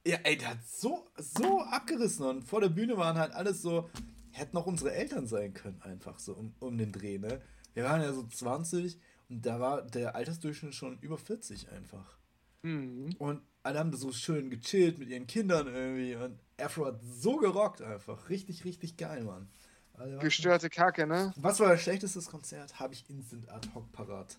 ja, 0.05 0.17
ey, 0.23 0.37
der 0.37 0.51
hat 0.51 0.65
so, 0.65 1.07
so 1.17 1.61
abgerissen. 1.61 2.25
Und 2.25 2.43
vor 2.43 2.61
der 2.61 2.69
Bühne 2.69 2.97
waren 2.97 3.17
halt 3.17 3.33
alles 3.33 3.61
so, 3.61 3.89
hätten 4.31 4.57
auch 4.57 4.65
unsere 4.65 4.93
Eltern 4.93 5.27
sein 5.27 5.53
können, 5.53 5.81
einfach 5.81 6.19
so 6.19 6.33
um, 6.33 6.53
um 6.59 6.77
den 6.77 6.91
Dreh, 6.91 7.17
ne? 7.17 7.41
Wir 7.73 7.85
waren 7.85 8.01
ja 8.01 8.11
so 8.11 8.23
20 8.23 8.99
und 9.29 9.45
da 9.45 9.59
war 9.59 9.81
der 9.83 10.15
Altersdurchschnitt 10.15 10.75
schon 10.75 10.99
über 10.99 11.17
40 11.17 11.71
einfach. 11.71 12.17
Mhm. 12.63 13.15
Und 13.17 13.41
alle 13.63 13.79
haben 13.79 13.93
so 13.93 14.11
schön 14.11 14.49
gechillt 14.49 14.99
mit 14.99 15.09
ihren 15.09 15.27
Kindern 15.27 15.67
irgendwie. 15.67 16.15
Und 16.15 16.39
Afro 16.59 16.85
hat 16.87 16.99
so 17.03 17.37
gerockt 17.37 17.81
einfach. 17.81 18.29
Richtig, 18.29 18.65
richtig 18.65 18.97
geil, 18.97 19.23
Mann. 19.23 19.49
Also, 19.93 20.19
Gestörte 20.19 20.69
Kacke, 20.69 21.05
ne? 21.05 21.33
Was 21.37 21.59
war 21.59 21.69
das 21.69 21.81
schlechteste 21.81 22.19
Konzert? 22.21 22.79
Habe 22.79 22.93
ich 22.93 23.09
instant 23.09 23.49
ad 23.49 23.69
hoc 23.73 23.91
parat. 23.91 24.37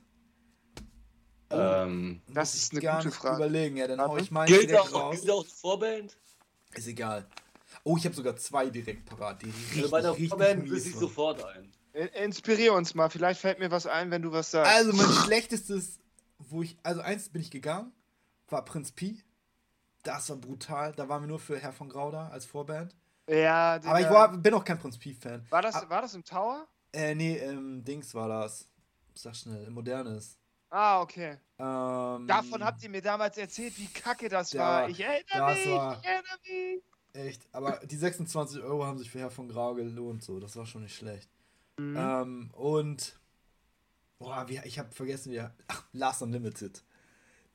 Ähm, 1.61 2.23
Das 2.29 2.55
ist 2.55 2.73
eine 2.73 2.81
gar 2.81 2.97
gute 2.97 3.09
nicht 3.09 3.17
Frage. 3.17 3.37
überlegen. 3.37 3.77
Ja, 3.77 3.87
dann 3.87 4.01
hau 4.01 4.17
ich 4.17 4.31
meinen 4.31 4.47
gilt, 4.49 4.71
direkt 4.71 4.93
auch, 4.93 4.95
raus. 4.95 5.17
gilt 5.21 5.31
auch 5.31 5.45
die 5.45 5.51
Vorband? 5.51 6.17
Ist 6.75 6.87
egal. 6.87 7.27
Oh, 7.85 7.97
ich 7.97 8.05
habe 8.05 8.15
sogar 8.15 8.37
zwei 8.37 8.69
direkt 8.71 9.07
parat, 9.07 9.43
die 9.43 9.47
richtig, 9.51 9.79
Also 9.79 9.91
bei 9.91 10.01
der 10.01 10.13
richtig 10.13 10.29
Vorband 10.29 10.71
wüsste 10.71 10.89
ich 10.91 10.97
sofort 10.97 11.43
ein. 11.45 11.73
In- 11.95 12.09
Inspirier 12.09 12.73
uns 12.75 12.95
mal. 12.95 13.09
Vielleicht 13.11 13.41
fällt 13.41 13.59
mir 13.59 13.71
was 13.71 13.87
ein, 13.87 14.11
wenn 14.11 14.23
du 14.23 14.33
was 14.33 14.51
sagst. 14.51 14.73
Also 14.73 14.93
mein 14.93 15.11
schlechtestes, 15.25 15.99
wo 16.39 16.63
ich, 16.63 16.77
also 16.83 17.01
eins 17.01 17.29
bin 17.29 17.43
ich 17.43 17.51
gegangen, 17.51 17.93
war 18.49 18.65
Prinz 18.65 18.93
Pi. 18.93 19.23
Das 20.03 20.29
war 20.31 20.37
brutal. 20.37 20.93
Da 20.93 21.09
waren 21.09 21.23
wir 21.23 21.29
nur 21.29 21.39
für 21.41 21.59
Herr 21.59 21.73
von 21.73 21.89
Grau 21.89 22.11
da 22.11 22.29
als 22.29 22.45
Vorband. 22.45 22.95
ja, 23.29 23.79
Digga. 23.79 23.91
Aber 23.91 24.01
ich 24.01 24.09
war, 24.11 24.37
bin 24.37 24.53
auch 24.55 24.65
kein 24.65 24.79
Prinz 24.79 24.99
Pi-Fan. 24.99 25.47
war, 25.51 25.63
das, 25.63 25.75
Ah, 25.77 25.89
war 25.89 26.03
das 26.03 26.15
im 26.15 26.25
Tower? 26.25 26.67
Äh, 26.93 27.15
nee, 27.15 27.37
ähm, 27.39 27.85
Dings 27.85 28.15
war 28.15 28.29
das. 28.29 28.67
Sag 29.15 29.37
schnell, 29.37 29.65
im 29.65 29.75
Modernes. 29.75 30.37
Ah, 30.75 31.03
okay. 31.03 31.37
Ähm, 31.59 32.27
Davon 32.27 32.65
habt 32.65 32.83
ihr 32.83 32.89
mir 32.89 33.03
damals 33.03 33.37
erzählt, 33.37 33.79
wie 33.79 33.89
kacke 33.89 34.29
das 34.31 34.53
Ja, 34.55 34.61
war. 34.63 34.89
Ich 34.89 35.01
erinnere 35.01 35.55
mich, 35.55 35.67
war- 35.71 35.99
ich 36.01 36.05
erinnere 36.09 36.39
mich. 36.49 36.83
Echt, 37.15 37.47
aber 37.53 37.73
die 37.85 37.97
26 37.97 38.63
Euro 38.63 38.87
haben 38.87 38.97
sich 38.97 39.11
für 39.11 39.19
Herr 39.19 39.31
von 39.31 39.49
Grau 39.49 39.75
gelohnt, 39.75 40.25
so. 40.25 40.41
Das 40.41 40.57
war 40.57 40.65
schon 40.65 40.83
nicht 40.83 40.97
schlecht. 40.97 41.29
Mhm. 41.79 41.97
Ähm, 41.97 42.51
und. 42.55 43.19
Boah, 44.19 44.49
wie, 44.49 44.61
ich 44.65 44.79
habe 44.79 44.91
vergessen, 44.93 45.31
wie. 45.33 45.41
Ach, 45.69 45.85
Last 45.93 46.23
Unlimited. 46.23 46.83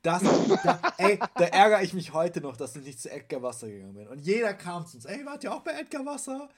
Das, 0.02 0.22
da, 0.22 0.80
ey, 0.98 1.18
da 1.34 1.44
ärgere 1.46 1.82
ich 1.82 1.92
mich 1.92 2.12
heute 2.12 2.40
noch, 2.40 2.56
dass 2.56 2.76
ich 2.76 2.84
nicht 2.84 3.00
zu 3.00 3.10
Edgar 3.10 3.42
Wasser 3.42 3.66
gegangen 3.68 3.94
bin. 3.94 4.06
Und 4.06 4.20
jeder 4.20 4.54
kam 4.54 4.86
zu 4.86 4.96
uns. 4.96 5.06
Ey, 5.06 5.26
wart 5.26 5.42
ihr 5.42 5.52
auch 5.52 5.62
bei 5.62 5.72
Edgar 5.72 6.06
Wasser? 6.06 6.48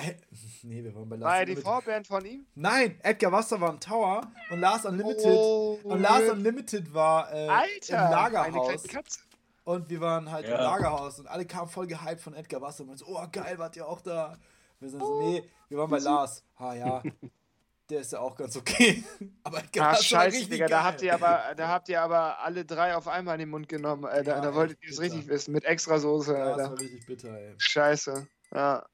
Ey, 0.00 0.16
nee, 0.62 0.82
wir 0.84 0.94
waren 0.94 1.08
bei 1.08 1.16
Lars 1.16 1.28
War 1.28 1.38
er 1.40 1.44
die 1.46 1.52
Unlimited. 1.56 1.64
Vorband 1.84 2.06
von 2.06 2.24
ihm? 2.24 2.46
Nein, 2.54 2.98
Edgar 3.02 3.32
Wasser 3.32 3.60
war 3.60 3.70
im 3.70 3.80
Tower 3.80 4.20
und 4.50 4.60
Lars 4.60 4.84
Unlimited. 4.84 5.24
Oh, 5.26 5.78
und 5.82 6.00
Lars 6.00 6.20
Alter, 6.22 6.32
Unlimited 6.34 6.94
war 6.94 7.32
äh, 7.32 7.44
im 7.46 7.50
eine 7.50 7.68
kleine 7.80 8.10
Lagerhaus. 8.10 8.82
Katze. 8.84 9.20
Und 9.64 9.90
wir 9.90 10.00
waren 10.00 10.30
halt 10.30 10.46
im 10.46 10.52
Ja. 10.52 10.62
Lagerhaus 10.62 11.18
und 11.18 11.26
alle 11.26 11.44
kamen 11.44 11.68
voll 11.68 11.86
gehypt 11.86 12.20
von 12.20 12.32
Edgar 12.34 12.62
Wasser 12.62 12.82
und 12.82 12.86
meinten 12.90 13.04
so, 13.04 13.06
oh 13.18 13.26
geil, 13.30 13.58
wart 13.58 13.76
ihr 13.76 13.86
auch 13.86 14.00
da? 14.00 14.38
Wir 14.80 14.88
sind 14.88 15.00
so, 15.00 15.20
nee, 15.20 15.42
wir 15.68 15.78
waren 15.78 15.90
bei 15.90 15.98
Lars. 15.98 16.44
Ha 16.60 16.74
ja, 16.74 17.02
der 17.90 18.00
ist 18.00 18.12
ja 18.12 18.20
auch 18.20 18.36
ganz 18.36 18.56
okay. 18.56 19.02
Aber 19.42 19.58
Edgar 19.58 19.88
Ah, 19.88 19.90
Wasser 19.92 19.98
war 20.16 20.22
scheiße, 20.22 20.36
richtig 20.36 20.50
Digga, 20.50 20.66
geil. 20.66 20.70
da 20.78 20.84
habt, 20.84 21.02
ihr 21.02 21.12
aber, 21.14 21.54
da 21.56 21.68
habt 21.68 21.88
ihr 21.88 22.00
aber 22.00 22.38
alle 22.38 22.64
drei 22.64 22.94
auf 22.94 23.08
einmal 23.08 23.34
in 23.34 23.40
den 23.40 23.48
Mund 23.50 23.68
genommen, 23.68 24.04
Alter. 24.04 24.36
Ja, 24.36 24.40
da 24.42 24.54
wolltet 24.54 24.78
ihr 24.84 24.90
es 24.90 25.00
richtig 25.00 25.26
wissen, 25.26 25.50
mit 25.52 25.64
extra 25.64 25.98
Soße, 25.98 26.32
ja, 26.34 26.44
das 26.44 26.58
Alter. 26.58 26.70
war 26.70 26.78
richtig 26.80 27.04
bitter, 27.06 27.36
ey. 27.36 27.54
Scheiße, 27.58 28.28
ja. 28.54 28.86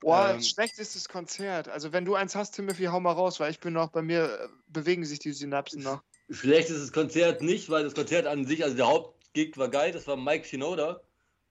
Boah, 0.00 0.30
Ähm. 0.34 0.42
schlechtestes 0.42 1.08
Konzert. 1.08 1.68
Also 1.68 1.92
wenn 1.92 2.04
du 2.04 2.14
eins 2.14 2.34
hast, 2.36 2.52
Timothy, 2.52 2.84
hau 2.84 3.00
mal 3.00 3.12
raus, 3.12 3.40
weil 3.40 3.50
ich 3.50 3.58
bin 3.60 3.72
noch, 3.72 3.90
bei 3.90 4.02
mir 4.02 4.24
äh, 4.24 4.48
bewegen 4.68 5.04
sich 5.04 5.18
die 5.18 5.32
Synapsen 5.32 5.82
noch. 5.82 6.02
Schlecht 6.30 6.70
ist 6.70 6.80
das 6.80 6.92
Konzert 6.92 7.42
nicht, 7.42 7.68
weil 7.70 7.84
das 7.84 7.94
Konzert 7.94 8.26
an 8.26 8.44
sich, 8.46 8.62
also 8.62 8.76
der 8.76 8.86
Hauptgig 8.86 9.56
war 9.58 9.68
geil, 9.68 9.92
das 9.92 10.06
war 10.06 10.16
Mike 10.16 10.44
Shinoda, 10.44 11.00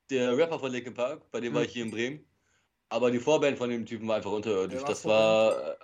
der 0.09 0.37
Rapper 0.37 0.59
von 0.59 0.71
Linkin 0.71 0.93
Park, 0.93 1.29
bei 1.31 1.41
dem 1.41 1.53
war 1.53 1.61
Hm. 1.61 1.67
ich 1.67 1.73
hier 1.73 1.83
in 1.85 1.91
Bremen. 1.91 2.23
Aber 2.89 3.11
die 3.11 3.19
Vorband 3.19 3.57
von 3.57 3.69
dem 3.69 3.85
Typen 3.85 4.07
war 4.07 4.15
einfach 4.17 4.31
unterirdisch. 4.31 4.81
War 4.81 4.87
Das 4.89 5.03
war 5.03 5.71
äh, 5.73 5.75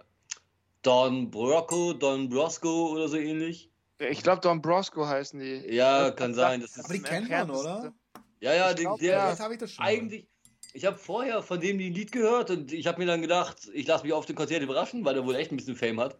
Don 0.84 1.30
Brocco, 1.30 1.92
Don 1.94 2.30
Brosco 2.30 2.92
oder 2.92 3.08
so 3.10 3.18
ähnlich. 3.18 3.70
Ich 4.00 4.24
glaube, 4.24 4.42
Don 4.42 4.62
Brosco 4.62 5.06
heißen 5.06 5.40
die. 5.40 5.74
Ja, 5.74 6.10
Das- 6.10 6.16
kann 6.16 6.32
das- 6.32 6.38
sein. 6.40 6.62
Das 6.62 6.78
ist, 6.78 6.86
Aber 6.86 6.94
die 6.94 7.02
kennt 7.02 7.30
man, 7.30 7.52
oder? 7.52 7.94
ja, 8.40 8.54
ja, 8.54 8.70
ich 8.70 8.76
den, 8.76 8.84
glaub, 8.86 9.00
der. 9.00 9.30
Jetzt 9.30 9.40
habe 9.40 9.54
ich 9.54 9.60
das 9.60 9.72
schon. 9.72 9.84
eigentlich. 9.86 10.28
Ich 10.74 10.86
habe 10.86 10.98
vorher 10.98 11.44
von 11.44 11.60
dem 11.60 11.78
ein 11.78 11.94
Lied 11.94 12.12
gehört 12.12 12.50
und 12.50 12.74
ich 12.74 12.88
habe 12.88 13.00
mir 13.00 13.06
dann 13.06 13.22
gedacht, 13.22 13.70
ich 13.74 13.86
lasse 13.86 14.04
mich 14.04 14.14
auf 14.14 14.26
dem 14.26 14.36
Konzert 14.36 14.64
überraschen, 14.64 15.06
weil 15.06 15.16
er 15.16 15.26
wohl 15.26 15.36
echt 15.36 15.52
ein 15.52 15.58
bisschen 15.58 15.76
Fame 15.76 16.00
hat. 16.00 16.18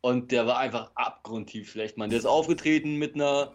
Und 0.00 0.30
der 0.32 0.46
war 0.46 0.58
einfach 0.58 0.92
abgrundtief 0.94 1.72
schlecht, 1.72 1.98
Mann. 1.98 2.08
Der 2.08 2.20
ist 2.20 2.24
aufgetreten 2.24 2.96
mit 2.96 3.14
einer. 3.14 3.52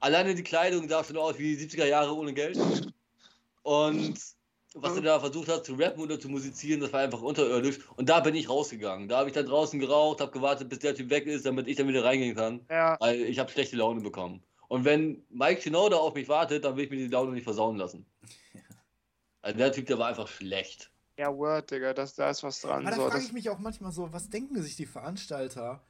Alleine 0.00 0.34
die 0.34 0.44
Kleidung 0.44 0.88
sah 0.88 1.04
schon 1.04 1.16
aus 1.16 1.38
wie 1.38 1.56
die 1.56 1.66
70er 1.66 1.86
Jahre 1.86 2.14
ohne 2.14 2.32
Geld. 2.32 2.58
Und 3.62 4.18
was 4.74 4.96
er 4.96 5.02
da 5.02 5.20
versucht 5.20 5.48
hat 5.48 5.64
zu 5.64 5.74
rappen 5.74 6.02
oder 6.02 6.18
zu 6.18 6.28
musizieren, 6.28 6.80
das 6.80 6.92
war 6.92 7.00
einfach 7.00 7.20
unterirdisch. 7.20 7.78
Und 7.96 8.08
da 8.08 8.20
bin 8.20 8.34
ich 8.34 8.48
rausgegangen. 8.48 9.08
Da 9.08 9.18
habe 9.18 9.28
ich 9.28 9.34
dann 9.34 9.46
draußen 9.46 9.78
geraucht, 9.78 10.20
habe 10.20 10.32
gewartet, 10.32 10.68
bis 10.68 10.78
der 10.80 10.94
Typ 10.94 11.10
weg 11.10 11.26
ist, 11.26 11.46
damit 11.46 11.68
ich 11.68 11.76
dann 11.76 11.88
wieder 11.88 12.04
reingehen 12.04 12.34
kann. 12.34 12.60
Ja, 12.70 12.96
Weil 13.00 13.20
ich 13.22 13.38
habe 13.38 13.50
schlechte 13.50 13.76
Laune 13.76 14.00
bekommen. 14.00 14.42
Und 14.68 14.84
wenn 14.84 15.22
Mike 15.30 15.62
Shinoda 15.62 15.96
auf 15.96 16.14
mich 16.14 16.28
wartet, 16.28 16.64
dann 16.64 16.76
will 16.76 16.84
ich 16.84 16.90
mir 16.90 16.96
die 16.96 17.08
Laune 17.08 17.32
nicht 17.32 17.44
versauen 17.44 17.76
lassen. 17.76 18.06
Also 19.44 19.58
der 19.58 19.72
Typ, 19.72 19.86
der 19.86 19.98
war 19.98 20.08
einfach 20.08 20.28
schlecht. 20.28 20.90
ja, 21.18 21.28
Word, 21.36 21.70
Digga, 21.70 21.94
das, 21.94 22.14
da 22.14 22.30
ist 22.30 22.42
was 22.42 22.60
dran. 22.60 22.86
Aber 22.86 22.90
da 22.90 22.96
So, 22.96 23.02
frage 23.02 23.20
das, 23.20 23.24
ich 23.26 23.32
mich 23.32 23.50
auch 23.50 23.58
manchmal 23.58 23.92
so, 23.92 24.12
was 24.12 24.30
denken 24.30 24.60
sich 24.62 24.76
die 24.76 24.86
Veranstalter, 24.86 25.84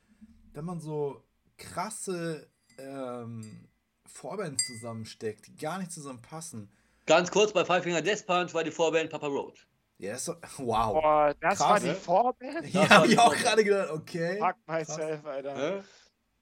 wenn 0.52 0.64
man 0.64 0.80
so 0.80 1.22
krasse 1.56 2.50
ähm, 2.78 3.68
Vorbands 4.06 4.66
zusammensteckt, 4.66 5.46
die 5.46 5.56
gar 5.56 5.78
nicht 5.78 5.92
zusammenpassen? 5.92 6.70
Ganz 7.06 7.30
kurz, 7.30 7.52
bei 7.52 7.64
Five 7.64 7.82
Finger 7.84 8.02
Death 8.02 8.26
Punch 8.26 8.54
war 8.54 8.64
die 8.64 8.70
Vorband 8.70 9.10
Papa 9.10 9.26
Roach. 9.28 9.66
Ja, 9.98 10.18
so, 10.18 10.34
wow. 10.58 10.92
boah, 10.92 11.34
das 11.40 11.58
Krass, 11.58 11.68
war 11.68 11.80
die? 11.80 11.94
Vorband? 11.94 12.66
Ja, 12.74 12.88
hab 12.90 13.06
ich 13.06 13.18
auch 13.18 13.34
gerade 13.34 13.62
gedacht, 13.64 13.90
okay. 13.90 14.38
Fuck 14.38 14.56
myself, 14.66 15.24
Alter. 15.24 15.54
Ne? 15.54 15.84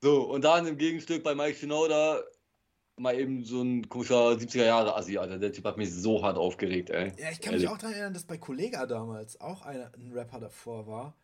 So, 0.01 0.23
und 0.31 0.43
dann 0.43 0.67
im 0.67 0.79
Gegenstück 0.79 1.23
bei 1.23 1.35
Mike 1.35 1.57
Shinoda 1.59 2.23
mal 3.03 3.19
eben 3.19 3.45
so 3.45 3.63
ein 3.63 3.89
komischer 3.89 4.31
70er 4.31 4.65
Jahre 4.65 4.97
Assi, 4.97 5.19
Alter. 5.19 5.39
Der 5.39 5.53
Typ 5.53 5.65
hat 5.65 5.77
mich 5.77 5.93
so 5.93 6.23
hart 6.23 6.39
aufgeregt, 6.39 6.91
ey. 6.91 7.13
Ja, 7.19 7.31
ich 7.31 7.41
kann 7.41 7.55
mich 7.55 7.65
Ehrlich. 7.65 7.69
auch 7.69 7.79
daran 7.79 7.93
erinnern, 7.93 8.15
dass 8.15 8.25
bei 8.25 8.39
Kollega 8.39 8.87
damals 8.87 9.41
auch 9.41 9.63
einer, 9.63 9.93
ein 9.95 10.13
Rapper 10.13 10.41
davor 10.41 10.87
war. 10.87 11.17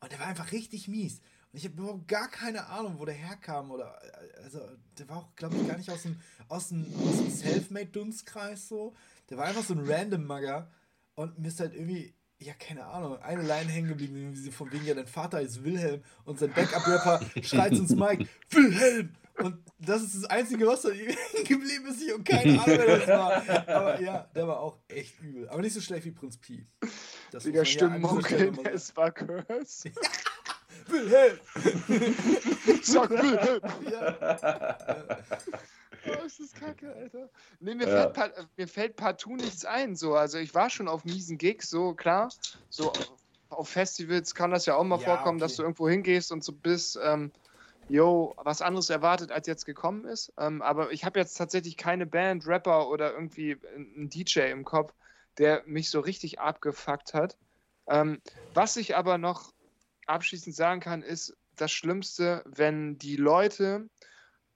Und 0.00 0.10
der 0.10 0.18
war 0.18 0.26
einfach 0.26 0.52
richtig 0.52 0.88
mies. 0.88 1.20
Und 1.52 1.58
ich 1.58 1.64
habe 1.64 1.74
überhaupt 1.74 2.08
gar 2.08 2.28
keine 2.28 2.66
Ahnung, 2.68 2.96
wo 2.98 3.04
der 3.04 3.14
herkam. 3.14 3.70
Oder, 3.70 4.00
also, 4.42 4.60
der 4.98 5.08
war 5.08 5.18
auch, 5.18 5.36
glaube 5.36 5.56
ich, 5.56 5.66
gar 5.66 5.76
nicht 5.76 5.90
aus 5.90 6.02
dem, 6.02 6.20
aus 6.48 6.68
dem, 6.68 6.86
aus 7.06 7.16
dem 7.18 7.30
Selfmade-Dunstkreis 7.30 8.68
so. 8.68 8.94
Der 9.30 9.38
war 9.38 9.46
einfach 9.46 9.64
so 9.64 9.74
ein 9.74 9.84
Random-Mugger. 9.84 10.70
Und 11.14 11.38
mir 11.38 11.48
ist 11.48 11.60
halt 11.60 11.74
irgendwie, 11.74 12.14
ja, 12.40 12.52
keine 12.54 12.86
Ahnung, 12.86 13.20
eine 13.20 13.42
Line 13.42 13.70
hängen 13.70 13.88
geblieben, 13.88 14.32
wie 14.32 14.36
sie 14.36 14.52
von 14.52 14.70
wegen, 14.72 14.86
ja, 14.86 14.94
dein 14.94 15.06
Vater 15.06 15.40
ist 15.40 15.64
Wilhelm. 15.64 16.02
Und 16.24 16.38
sein 16.38 16.52
Backup-Rapper 16.52 17.20
schreit 17.42 17.72
ins 17.72 17.94
Mic, 17.94 18.28
Wilhelm! 18.50 19.14
Und 19.38 19.56
das 19.78 20.02
ist 20.02 20.16
das 20.16 20.24
Einzige, 20.24 20.66
was 20.66 20.82
da 20.82 20.88
hängen 20.90 21.16
geblieben 21.44 21.86
ist. 21.88 22.02
Ich 22.02 22.12
habe 22.12 22.24
keine 22.24 22.60
Ahnung, 22.60 22.78
wer 22.78 22.98
das 22.98 23.08
war. 23.08 23.68
Aber 23.68 24.00
ja, 24.00 24.28
der 24.34 24.48
war 24.48 24.60
auch 24.60 24.78
echt 24.88 25.20
übel. 25.20 25.48
Aber 25.48 25.62
nicht 25.62 25.74
so 25.74 25.80
schlecht 25.80 26.04
wie 26.06 26.10
Prinz 26.10 26.36
Pi. 26.38 26.66
Das 27.30 27.44
Digga, 27.44 27.62
man 27.62 28.02
ja 28.02 28.20
sagen. 28.20 28.58
es 28.72 28.96
war 28.96 29.12
Curse. 29.12 29.92
Wilhelm! 30.90 31.38
Sag 32.82 33.10
Wilhelm. 33.10 33.60
ja. 33.90 35.18
Oh, 36.06 36.24
ist 36.24 36.40
das 36.40 36.52
kacke, 36.54 36.92
Alter. 36.94 37.28
Nee, 37.60 37.74
mir, 37.74 37.88
Ja. 37.88 38.02
fällt, 38.02 38.12
par- 38.14 38.32
mir 38.56 38.68
fällt 38.68 38.96
partout 38.96 39.36
nichts 39.36 39.64
ein. 39.64 39.96
So. 39.96 40.14
Also 40.14 40.38
ich 40.38 40.54
war 40.54 40.70
schon 40.70 40.88
auf 40.88 41.04
miesen 41.04 41.38
Gigs, 41.38 41.68
so 41.68 41.94
klar. 41.94 42.30
So 42.70 42.92
auf 43.50 43.68
Festivals 43.68 44.34
kann 44.34 44.50
das 44.50 44.66
ja 44.66 44.76
auch 44.76 44.84
mal 44.84 44.98
Ja, 45.00 45.04
vorkommen, 45.04 45.38
okay. 45.38 45.44
dass 45.46 45.56
du 45.56 45.62
irgendwo 45.62 45.88
hingehst 45.88 46.32
und 46.32 46.44
so 46.44 46.52
bist, 46.52 46.98
ähm, 47.02 47.32
yo, 47.88 48.34
was 48.36 48.60
anderes 48.62 48.90
erwartet, 48.90 49.32
als 49.32 49.46
jetzt 49.46 49.64
gekommen 49.64 50.04
ist. 50.04 50.32
Ähm, 50.38 50.60
aber 50.62 50.92
ich 50.92 51.04
habe 51.04 51.18
jetzt 51.18 51.34
tatsächlich 51.34 51.76
keine 51.76 52.06
Band, 52.06 52.46
Rapper 52.46 52.88
oder 52.88 53.12
irgendwie 53.12 53.56
einen 53.74 54.10
DJ 54.10 54.50
im 54.50 54.64
Kopf, 54.64 54.92
der 55.38 55.62
mich 55.66 55.90
so 55.90 56.00
richtig 56.00 56.38
abgefuckt 56.40 57.14
hat. 57.14 57.36
Ähm, 57.88 58.20
was 58.52 58.76
ich 58.76 58.96
aber 58.96 59.16
noch 59.18 59.52
abschließend 60.08 60.54
sagen 60.54 60.80
kann, 60.80 61.02
ist 61.02 61.36
das 61.56 61.72
Schlimmste, 61.72 62.42
wenn 62.46 62.98
die 62.98 63.16
Leute 63.16 63.88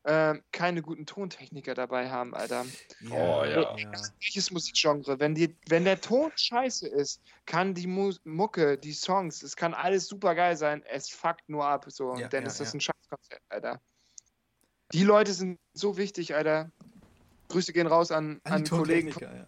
äh, 0.04 0.34
keine 0.50 0.82
guten 0.82 1.06
Tontechniker 1.06 1.74
dabei 1.74 2.10
haben, 2.10 2.34
Alter. 2.34 2.64
Oh, 3.10 3.44
ja. 3.44 3.76
Welches 4.20 4.50
Musikgenre? 4.50 5.20
Wenn, 5.20 5.34
die, 5.34 5.56
wenn 5.68 5.84
der 5.84 6.00
Ton 6.00 6.32
scheiße 6.34 6.88
ist, 6.88 7.20
kann 7.46 7.74
die 7.74 7.86
Mu 7.86 8.12
Mucke, 8.24 8.78
die 8.78 8.92
Songs, 8.92 9.42
es 9.42 9.54
kann 9.54 9.74
alles 9.74 10.06
super 10.06 10.34
geil 10.34 10.56
sein, 10.56 10.82
es 10.88 11.08
fuckt 11.08 11.48
nur 11.48 11.64
ab. 11.64 11.86
So, 11.88 12.16
Ja, 12.16 12.28
dann 12.28 12.42
ja, 12.42 12.48
ist 12.48 12.60
das 12.60 12.72
ja. 12.72 12.78
ein 12.78 12.80
Scheißkonzert, 12.80 13.42
Alter. 13.48 13.80
Die 14.92 15.04
Leute 15.04 15.32
sind 15.32 15.58
so 15.72 15.96
wichtig, 15.96 16.34
Alter. 16.34 16.70
Grüße 17.48 17.72
gehen 17.72 17.86
raus 17.86 18.10
an, 18.10 18.40
An 18.44 18.52
an 18.54 18.64
die 18.64 18.70
Kollegen. 18.70 19.12
Von, 19.12 19.22
Tontechniker, 19.22 19.46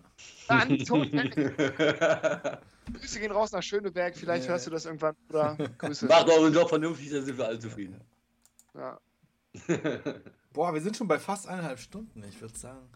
ja. 0.48 0.56
an 0.56 0.68
die 0.68 0.84
Tontechniker. 0.84 2.60
Grüße 2.92 3.20
gehen 3.20 3.32
raus 3.32 3.52
nach 3.52 3.62
Schöneberg. 3.62 4.16
Vielleicht 4.16 4.44
Ja. 4.44 4.50
hörst 4.52 4.66
du 4.66 4.70
das 4.70 4.84
irgendwann, 4.84 5.16
oder? 5.28 5.56
Grüße. 5.78 6.06
Macht 6.06 6.28
euren 6.28 6.52
Job 6.52 6.68
vernünftig, 6.68 7.10
dann 7.10 7.24
sind 7.24 7.38
wir 7.38 7.46
alle 7.46 7.58
zufrieden. 7.58 8.00
Ja. 8.74 8.98
Boah, 10.52 10.74
wir 10.74 10.80
sind 10.80 10.96
schon 10.96 11.08
bei 11.08 11.18
fast 11.18 11.48
eineinhalb 11.48 11.78
Stunden, 11.78 12.22
ich 12.28 12.40
würde 12.40 12.56
sagen. 12.56 12.88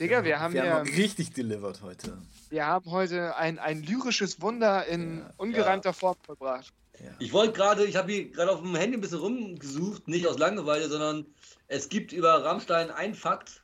Digga, 0.00 0.24
wir 0.24 0.40
haben 0.40 0.54
wir 0.54 0.64
ja, 0.64 0.72
haben 0.78 0.88
richtig 0.88 1.32
delivered 1.34 1.82
heute. 1.82 2.16
wir 2.48 2.66
haben 2.66 2.90
heute 2.90 3.36
ein, 3.36 3.58
ein 3.58 3.82
lyrisches 3.82 4.40
Wunder 4.40 4.86
in 4.86 5.18
Ja. 5.18 5.30
ungereimter 5.36 5.92
Form 5.92 6.16
vollbracht. 6.24 6.72
Ja. 6.98 7.10
Ich 7.18 7.32
wollte 7.32 7.52
gerade, 7.52 7.84
ich 7.84 7.96
habe 7.96 8.10
hier 8.12 8.30
gerade 8.30 8.52
auf 8.52 8.60
dem 8.62 8.74
Handy 8.74 8.96
ein 8.96 9.00
bisschen 9.00 9.18
rumgesucht, 9.18 10.08
nicht 10.08 10.26
aus 10.26 10.38
Langeweile, 10.38 10.88
sondern 10.88 11.26
es 11.68 11.88
gibt 11.88 12.12
über 12.12 12.42
Rammstein 12.44 12.90
einen 12.90 13.14
Fakt, 13.14 13.62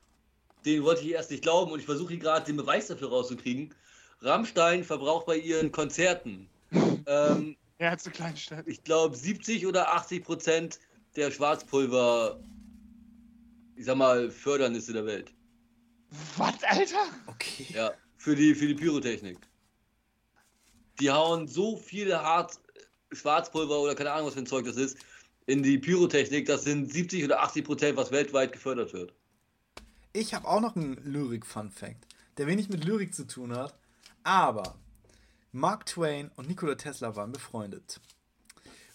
den 0.66 0.82
wollte 0.82 1.02
ich 1.02 1.10
erst 1.12 1.30
nicht 1.30 1.42
glauben 1.42 1.72
und 1.72 1.78
ich 1.80 1.86
versuche 1.86 2.10
hier 2.10 2.18
gerade 2.20 2.44
den 2.46 2.56
Beweis 2.56 2.88
dafür 2.88 3.08
rauszukriegen. 3.08 3.74
Rammstein 4.20 4.84
verbraucht 4.84 5.26
bei 5.26 5.36
ihren 5.36 5.70
Konzerten, 5.72 6.48
ähm, 7.06 7.56
Ja, 7.78 7.96
zu 7.96 8.10
Kleinstadt. 8.10 8.66
ich 8.66 8.82
glaube, 8.84 9.16
70 9.16 9.66
oder 9.66 9.94
80 9.94 10.24
Prozent 10.24 10.80
der 11.16 11.30
Schwarzpulver, 11.30 12.40
ich 13.76 13.84
sag 13.84 13.96
mal, 13.96 14.30
Fördernisse 14.30 14.92
der 14.92 15.06
Welt. 15.06 15.32
Was, 16.36 16.62
Alter? 16.64 17.04
Okay. 17.26 17.66
Ja, 17.74 17.92
für 18.16 18.34
die, 18.34 18.54
für 18.54 18.66
die 18.66 18.74
Pyrotechnik. 18.74 19.38
Die 21.00 21.10
hauen 21.10 21.46
so 21.46 21.76
viel 21.76 22.14
hart 22.16 22.58
Schwarzpulver 23.12 23.78
oder 23.78 23.94
keine 23.94 24.12
Ahnung, 24.12 24.26
was 24.26 24.34
für 24.34 24.40
ein 24.40 24.46
Zeug 24.46 24.64
das 24.66 24.76
ist, 24.76 24.98
in 25.46 25.62
die 25.62 25.78
Pyrotechnik. 25.78 26.46
Das 26.46 26.64
sind 26.64 26.92
70 26.92 27.24
oder 27.24 27.40
80 27.42 27.64
Prozent, 27.64 27.96
was 27.96 28.10
weltweit 28.10 28.52
gefördert 28.52 28.92
wird. 28.92 29.14
Ich 30.12 30.34
habe 30.34 30.48
auch 30.48 30.60
noch 30.60 30.74
einen 30.74 30.96
Lyrik-Fun-Fact, 31.04 32.06
der 32.38 32.46
wenig 32.46 32.68
mit 32.68 32.84
Lyrik 32.84 33.14
zu 33.14 33.26
tun 33.26 33.54
hat, 33.54 33.77
aber 34.28 34.78
Mark 35.52 35.86
Twain 35.86 36.30
und 36.36 36.48
Nikola 36.48 36.74
Tesla 36.74 37.16
waren 37.16 37.32
befreundet. 37.32 37.98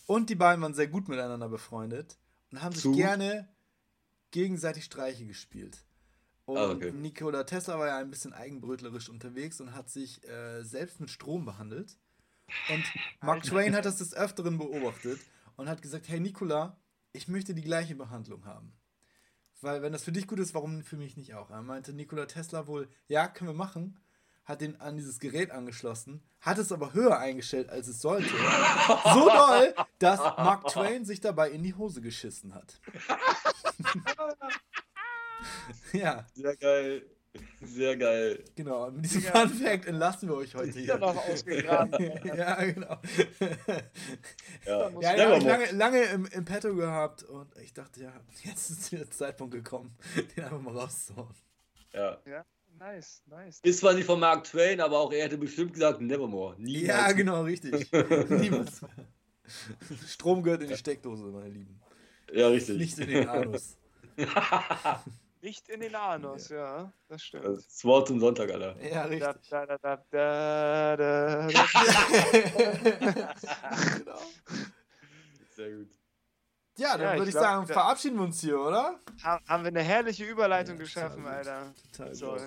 Und 0.06 0.30
die 0.30 0.36
beiden 0.36 0.62
waren 0.62 0.76
sehr 0.76 0.88
gut 0.88 1.10
miteinander 1.10 1.50
befreundet 1.50 2.18
und 2.52 2.62
haben 2.62 2.74
sich 2.74 2.84
Zu? 2.84 2.92
gerne 2.92 3.50
gegenseitig 4.30 4.84
Streiche 4.86 5.26
gespielt. 5.26 5.86
Und 6.46 6.58
Ah, 6.58 6.70
okay. 6.72 6.92
Nikola 6.92 7.46
Tesla 7.46 7.80
war 7.80 7.88
ja 7.88 7.98
ein 7.98 8.12
bisschen 8.12 8.34
eigenbrötlerisch 8.34 9.10
unterwegs 9.10 9.60
und 9.60 9.74
hat 9.74 9.90
sich 9.90 10.24
äh, 10.28 10.62
selbst 10.64 11.00
mit 11.00 11.10
Strom 11.10 11.46
behandelt. 11.46 11.98
Und 12.70 12.84
Mark. 13.22 13.42
Twain 13.44 13.76
hat 13.76 13.86
das 13.86 13.98
des 13.98 14.14
Öfteren 14.14 14.60
beobachtet 14.60 15.20
und 15.56 15.68
hat 15.68 15.82
gesagt, 15.82 16.10
hey 16.10 16.20
Nikola, 16.20 16.78
ich 17.12 17.28
möchte 17.28 17.56
die 17.56 17.62
gleiche 17.62 17.96
Behandlung 17.96 18.46
haben. 18.46 18.74
Weil, 19.62 19.82
wenn 19.82 19.94
das 19.94 20.04
für 20.04 20.12
dich 20.12 20.28
gut 20.28 20.40
ist, 20.40 20.54
warum 20.54 20.84
für 20.84 20.98
mich 20.98 21.16
nicht 21.18 21.34
auch? 21.34 21.50
Er 21.50 21.62
meinte 21.62 21.94
Nikola 21.94 22.26
Tesla 22.26 22.68
wohl, 22.68 22.90
ja, 23.08 23.28
können 23.28 23.50
wir 23.50 23.56
machen. 23.56 23.98
Hat 24.46 24.62
den 24.62 24.80
an 24.82 24.98
dieses 24.98 25.20
Gerät 25.20 25.52
angeschlossen, 25.52 26.22
hat 26.42 26.58
es 26.58 26.72
aber 26.72 26.94
höher 26.94 27.18
eingestellt, 27.18 27.70
als 27.70 27.88
es 27.88 28.02
sollte. 28.02 28.30
so 29.14 29.30
doll, 29.30 29.74
dass 30.00 30.20
Mark 30.20 30.68
Twain 30.68 31.06
sich 31.06 31.22
dabei 31.22 31.50
in 31.50 31.64
die 31.64 31.76
Hose 31.76 32.02
geschissen 32.02 32.54
hat. 32.54 32.82
ja. 35.94 36.26
Sehr 36.34 36.58
geil. 36.58 37.06
Sehr 37.62 37.98
geil. 37.98 38.44
Genau, 38.56 38.92
mit 38.92 39.06
diesem 39.06 39.24
ja. 39.24 39.32
Fun 39.32 39.50
Fact 39.50 39.86
entlassen 39.86 40.30
wir 40.30 40.36
euch 40.36 40.54
heute 40.54 40.78
hier. 40.78 40.98
noch 40.98 41.16
ausgegraben. 41.16 41.94
ja, 42.24 42.64
genau. 42.64 43.00
Ja, 44.66 44.90
ja, 45.00 45.16
ja 45.16 45.38
ich 45.38 45.44
lange, 45.44 45.72
lange 45.72 46.04
im, 46.04 46.26
im 46.26 46.46
Petto 46.46 46.76
gehabt 46.76 47.24
und 47.24 47.56
ich 47.58 47.74
dachte, 47.74 48.04
ja, 48.04 48.14
jetzt 48.44 48.70
ist 48.70 48.92
der 48.92 49.10
Zeitpunkt 49.10 49.54
gekommen, 49.54 49.98
den 50.36 50.44
einfach 50.44 50.62
mal 50.62 50.78
rauszuhauen. 50.78 51.34
Ja. 51.94 52.18
ja. 52.26 52.46
Nice, 52.80 53.22
nice. 53.28 53.60
Ist 53.64 53.80
zwar 53.80 53.94
nicht 53.94 54.06
von 54.06 54.20
Mark 54.20 54.44
Twain, 54.44 54.82
aber 54.82 55.00
auch 55.00 55.12
er 55.12 55.26
hätte 55.26 55.38
bestimmt 55.38 55.74
gesagt, 55.74 56.02
Nevermore. 56.02 56.56
Niemals. 56.58 56.88
Ja, 56.88 57.12
genau, 57.12 57.44
richtig. 57.44 57.92
Niemals. 58.30 58.82
Strom 60.08 60.44
gehört 60.44 60.64
in 60.64 60.70
die 60.70 60.78
Steckdose, 60.78 61.26
meine 61.26 61.50
Lieben. 61.50 61.80
Ja, 62.32 62.48
richtig. 62.48 62.78
Nicht 62.78 62.98
in 63.00 63.08
den 63.08 63.30
Anus. 63.30 63.78
Nicht 65.42 65.68
in 65.68 65.82
den 65.82 65.94
Anus, 65.94 66.48
ja, 66.50 66.58
ja 66.58 66.94
das 67.10 67.22
stimmt. 67.22 67.46
Das 67.46 67.84
Wort 67.84 68.08
zum 68.08 68.22
Sonntag, 68.22 68.50
Alter. 68.50 68.78
Ja, 68.82 69.04
richtig. 69.04 69.50
Da, 69.50 69.66
da, 69.66 69.78
da, 69.78 69.98
da, 70.10 70.96
da, 70.96 71.48
genau. 73.98 74.22
Sehr 75.56 75.72
gut. 75.72 75.90
Ja, 76.78 76.98
dann 76.98 77.02
ja, 77.02 77.14
würde 77.18 77.26
ich, 77.26 77.32
glaub, 77.32 77.44
sagen, 77.44 77.68
verabschieden 77.68 78.18
wir 78.18 78.24
uns 78.24 78.42
hier, 78.42 78.60
oder? 78.60 79.00
Haben 79.22 79.64
wir 79.64 79.68
eine 79.68 79.84
herrliche 79.84 80.26
Überleitung 80.26 80.76
ja, 80.78 80.84
geschaffen, 80.84 81.26
Alter. 81.26 81.74
Total 81.92 82.16
so, 82.16 82.38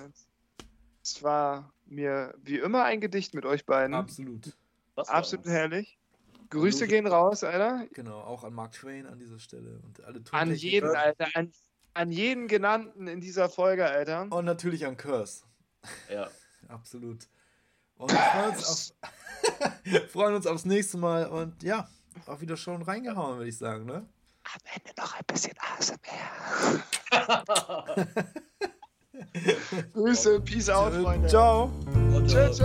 Es 1.01 1.23
war 1.23 1.71
mir 1.85 2.33
wie 2.43 2.57
immer 2.57 2.83
ein 2.83 2.99
Gedicht 2.99 3.33
mit 3.33 3.45
euch 3.45 3.65
beiden. 3.65 3.93
Absolut. 3.93 4.53
Absolut 4.95 5.45
herrlich. 5.45 5.97
Grüße 6.49 6.87
gehen 6.87 7.07
raus, 7.07 7.43
Alter. 7.43 7.87
Genau, 7.93 8.19
auch 8.19 8.43
an 8.43 8.53
Mark 8.53 8.73
Twain 8.73 9.05
an 9.05 9.19
dieser 9.19 9.39
Stelle 9.39 9.79
und 9.83 10.03
alle 10.03 10.21
An 10.31 10.53
jeden, 10.53 10.95
Alter. 10.95 11.27
An, 11.33 11.51
an 11.93 12.11
jeden 12.11 12.47
genannten 12.47 13.07
in 13.07 13.21
dieser 13.21 13.49
Folge, 13.49 13.85
Alter. 13.85 14.27
Und 14.29 14.45
natürlich 14.45 14.85
an 14.85 14.97
Curse. 14.97 15.43
Ja. 16.11 16.29
Absolut. 16.67 17.27
Und 17.95 18.11
wir 18.11 18.19
freuen 18.19 18.49
uns, 18.49 18.91
auf, 18.91 20.09
freuen 20.11 20.35
uns 20.35 20.47
aufs 20.47 20.65
nächste 20.65 20.97
Mal 20.97 21.27
und 21.27 21.63
ja, 21.63 21.87
auch 22.25 22.41
wieder 22.41 22.57
schon 22.57 22.81
reingehauen, 22.81 23.37
würde 23.37 23.49
ich 23.49 23.57
sagen, 23.57 23.85
ne? 23.85 24.07
Am 24.53 24.61
Ende 24.73 24.91
noch 24.97 25.13
ein 25.13 25.25
bisschen 25.27 25.53
ASMR. 25.77 26.81
Grüße, 29.93 30.41
Peace 30.41 30.69
out, 30.69 30.93
Freunde. 30.93 31.27
Ciao. 31.27 31.71
Tschüss. 32.25 32.61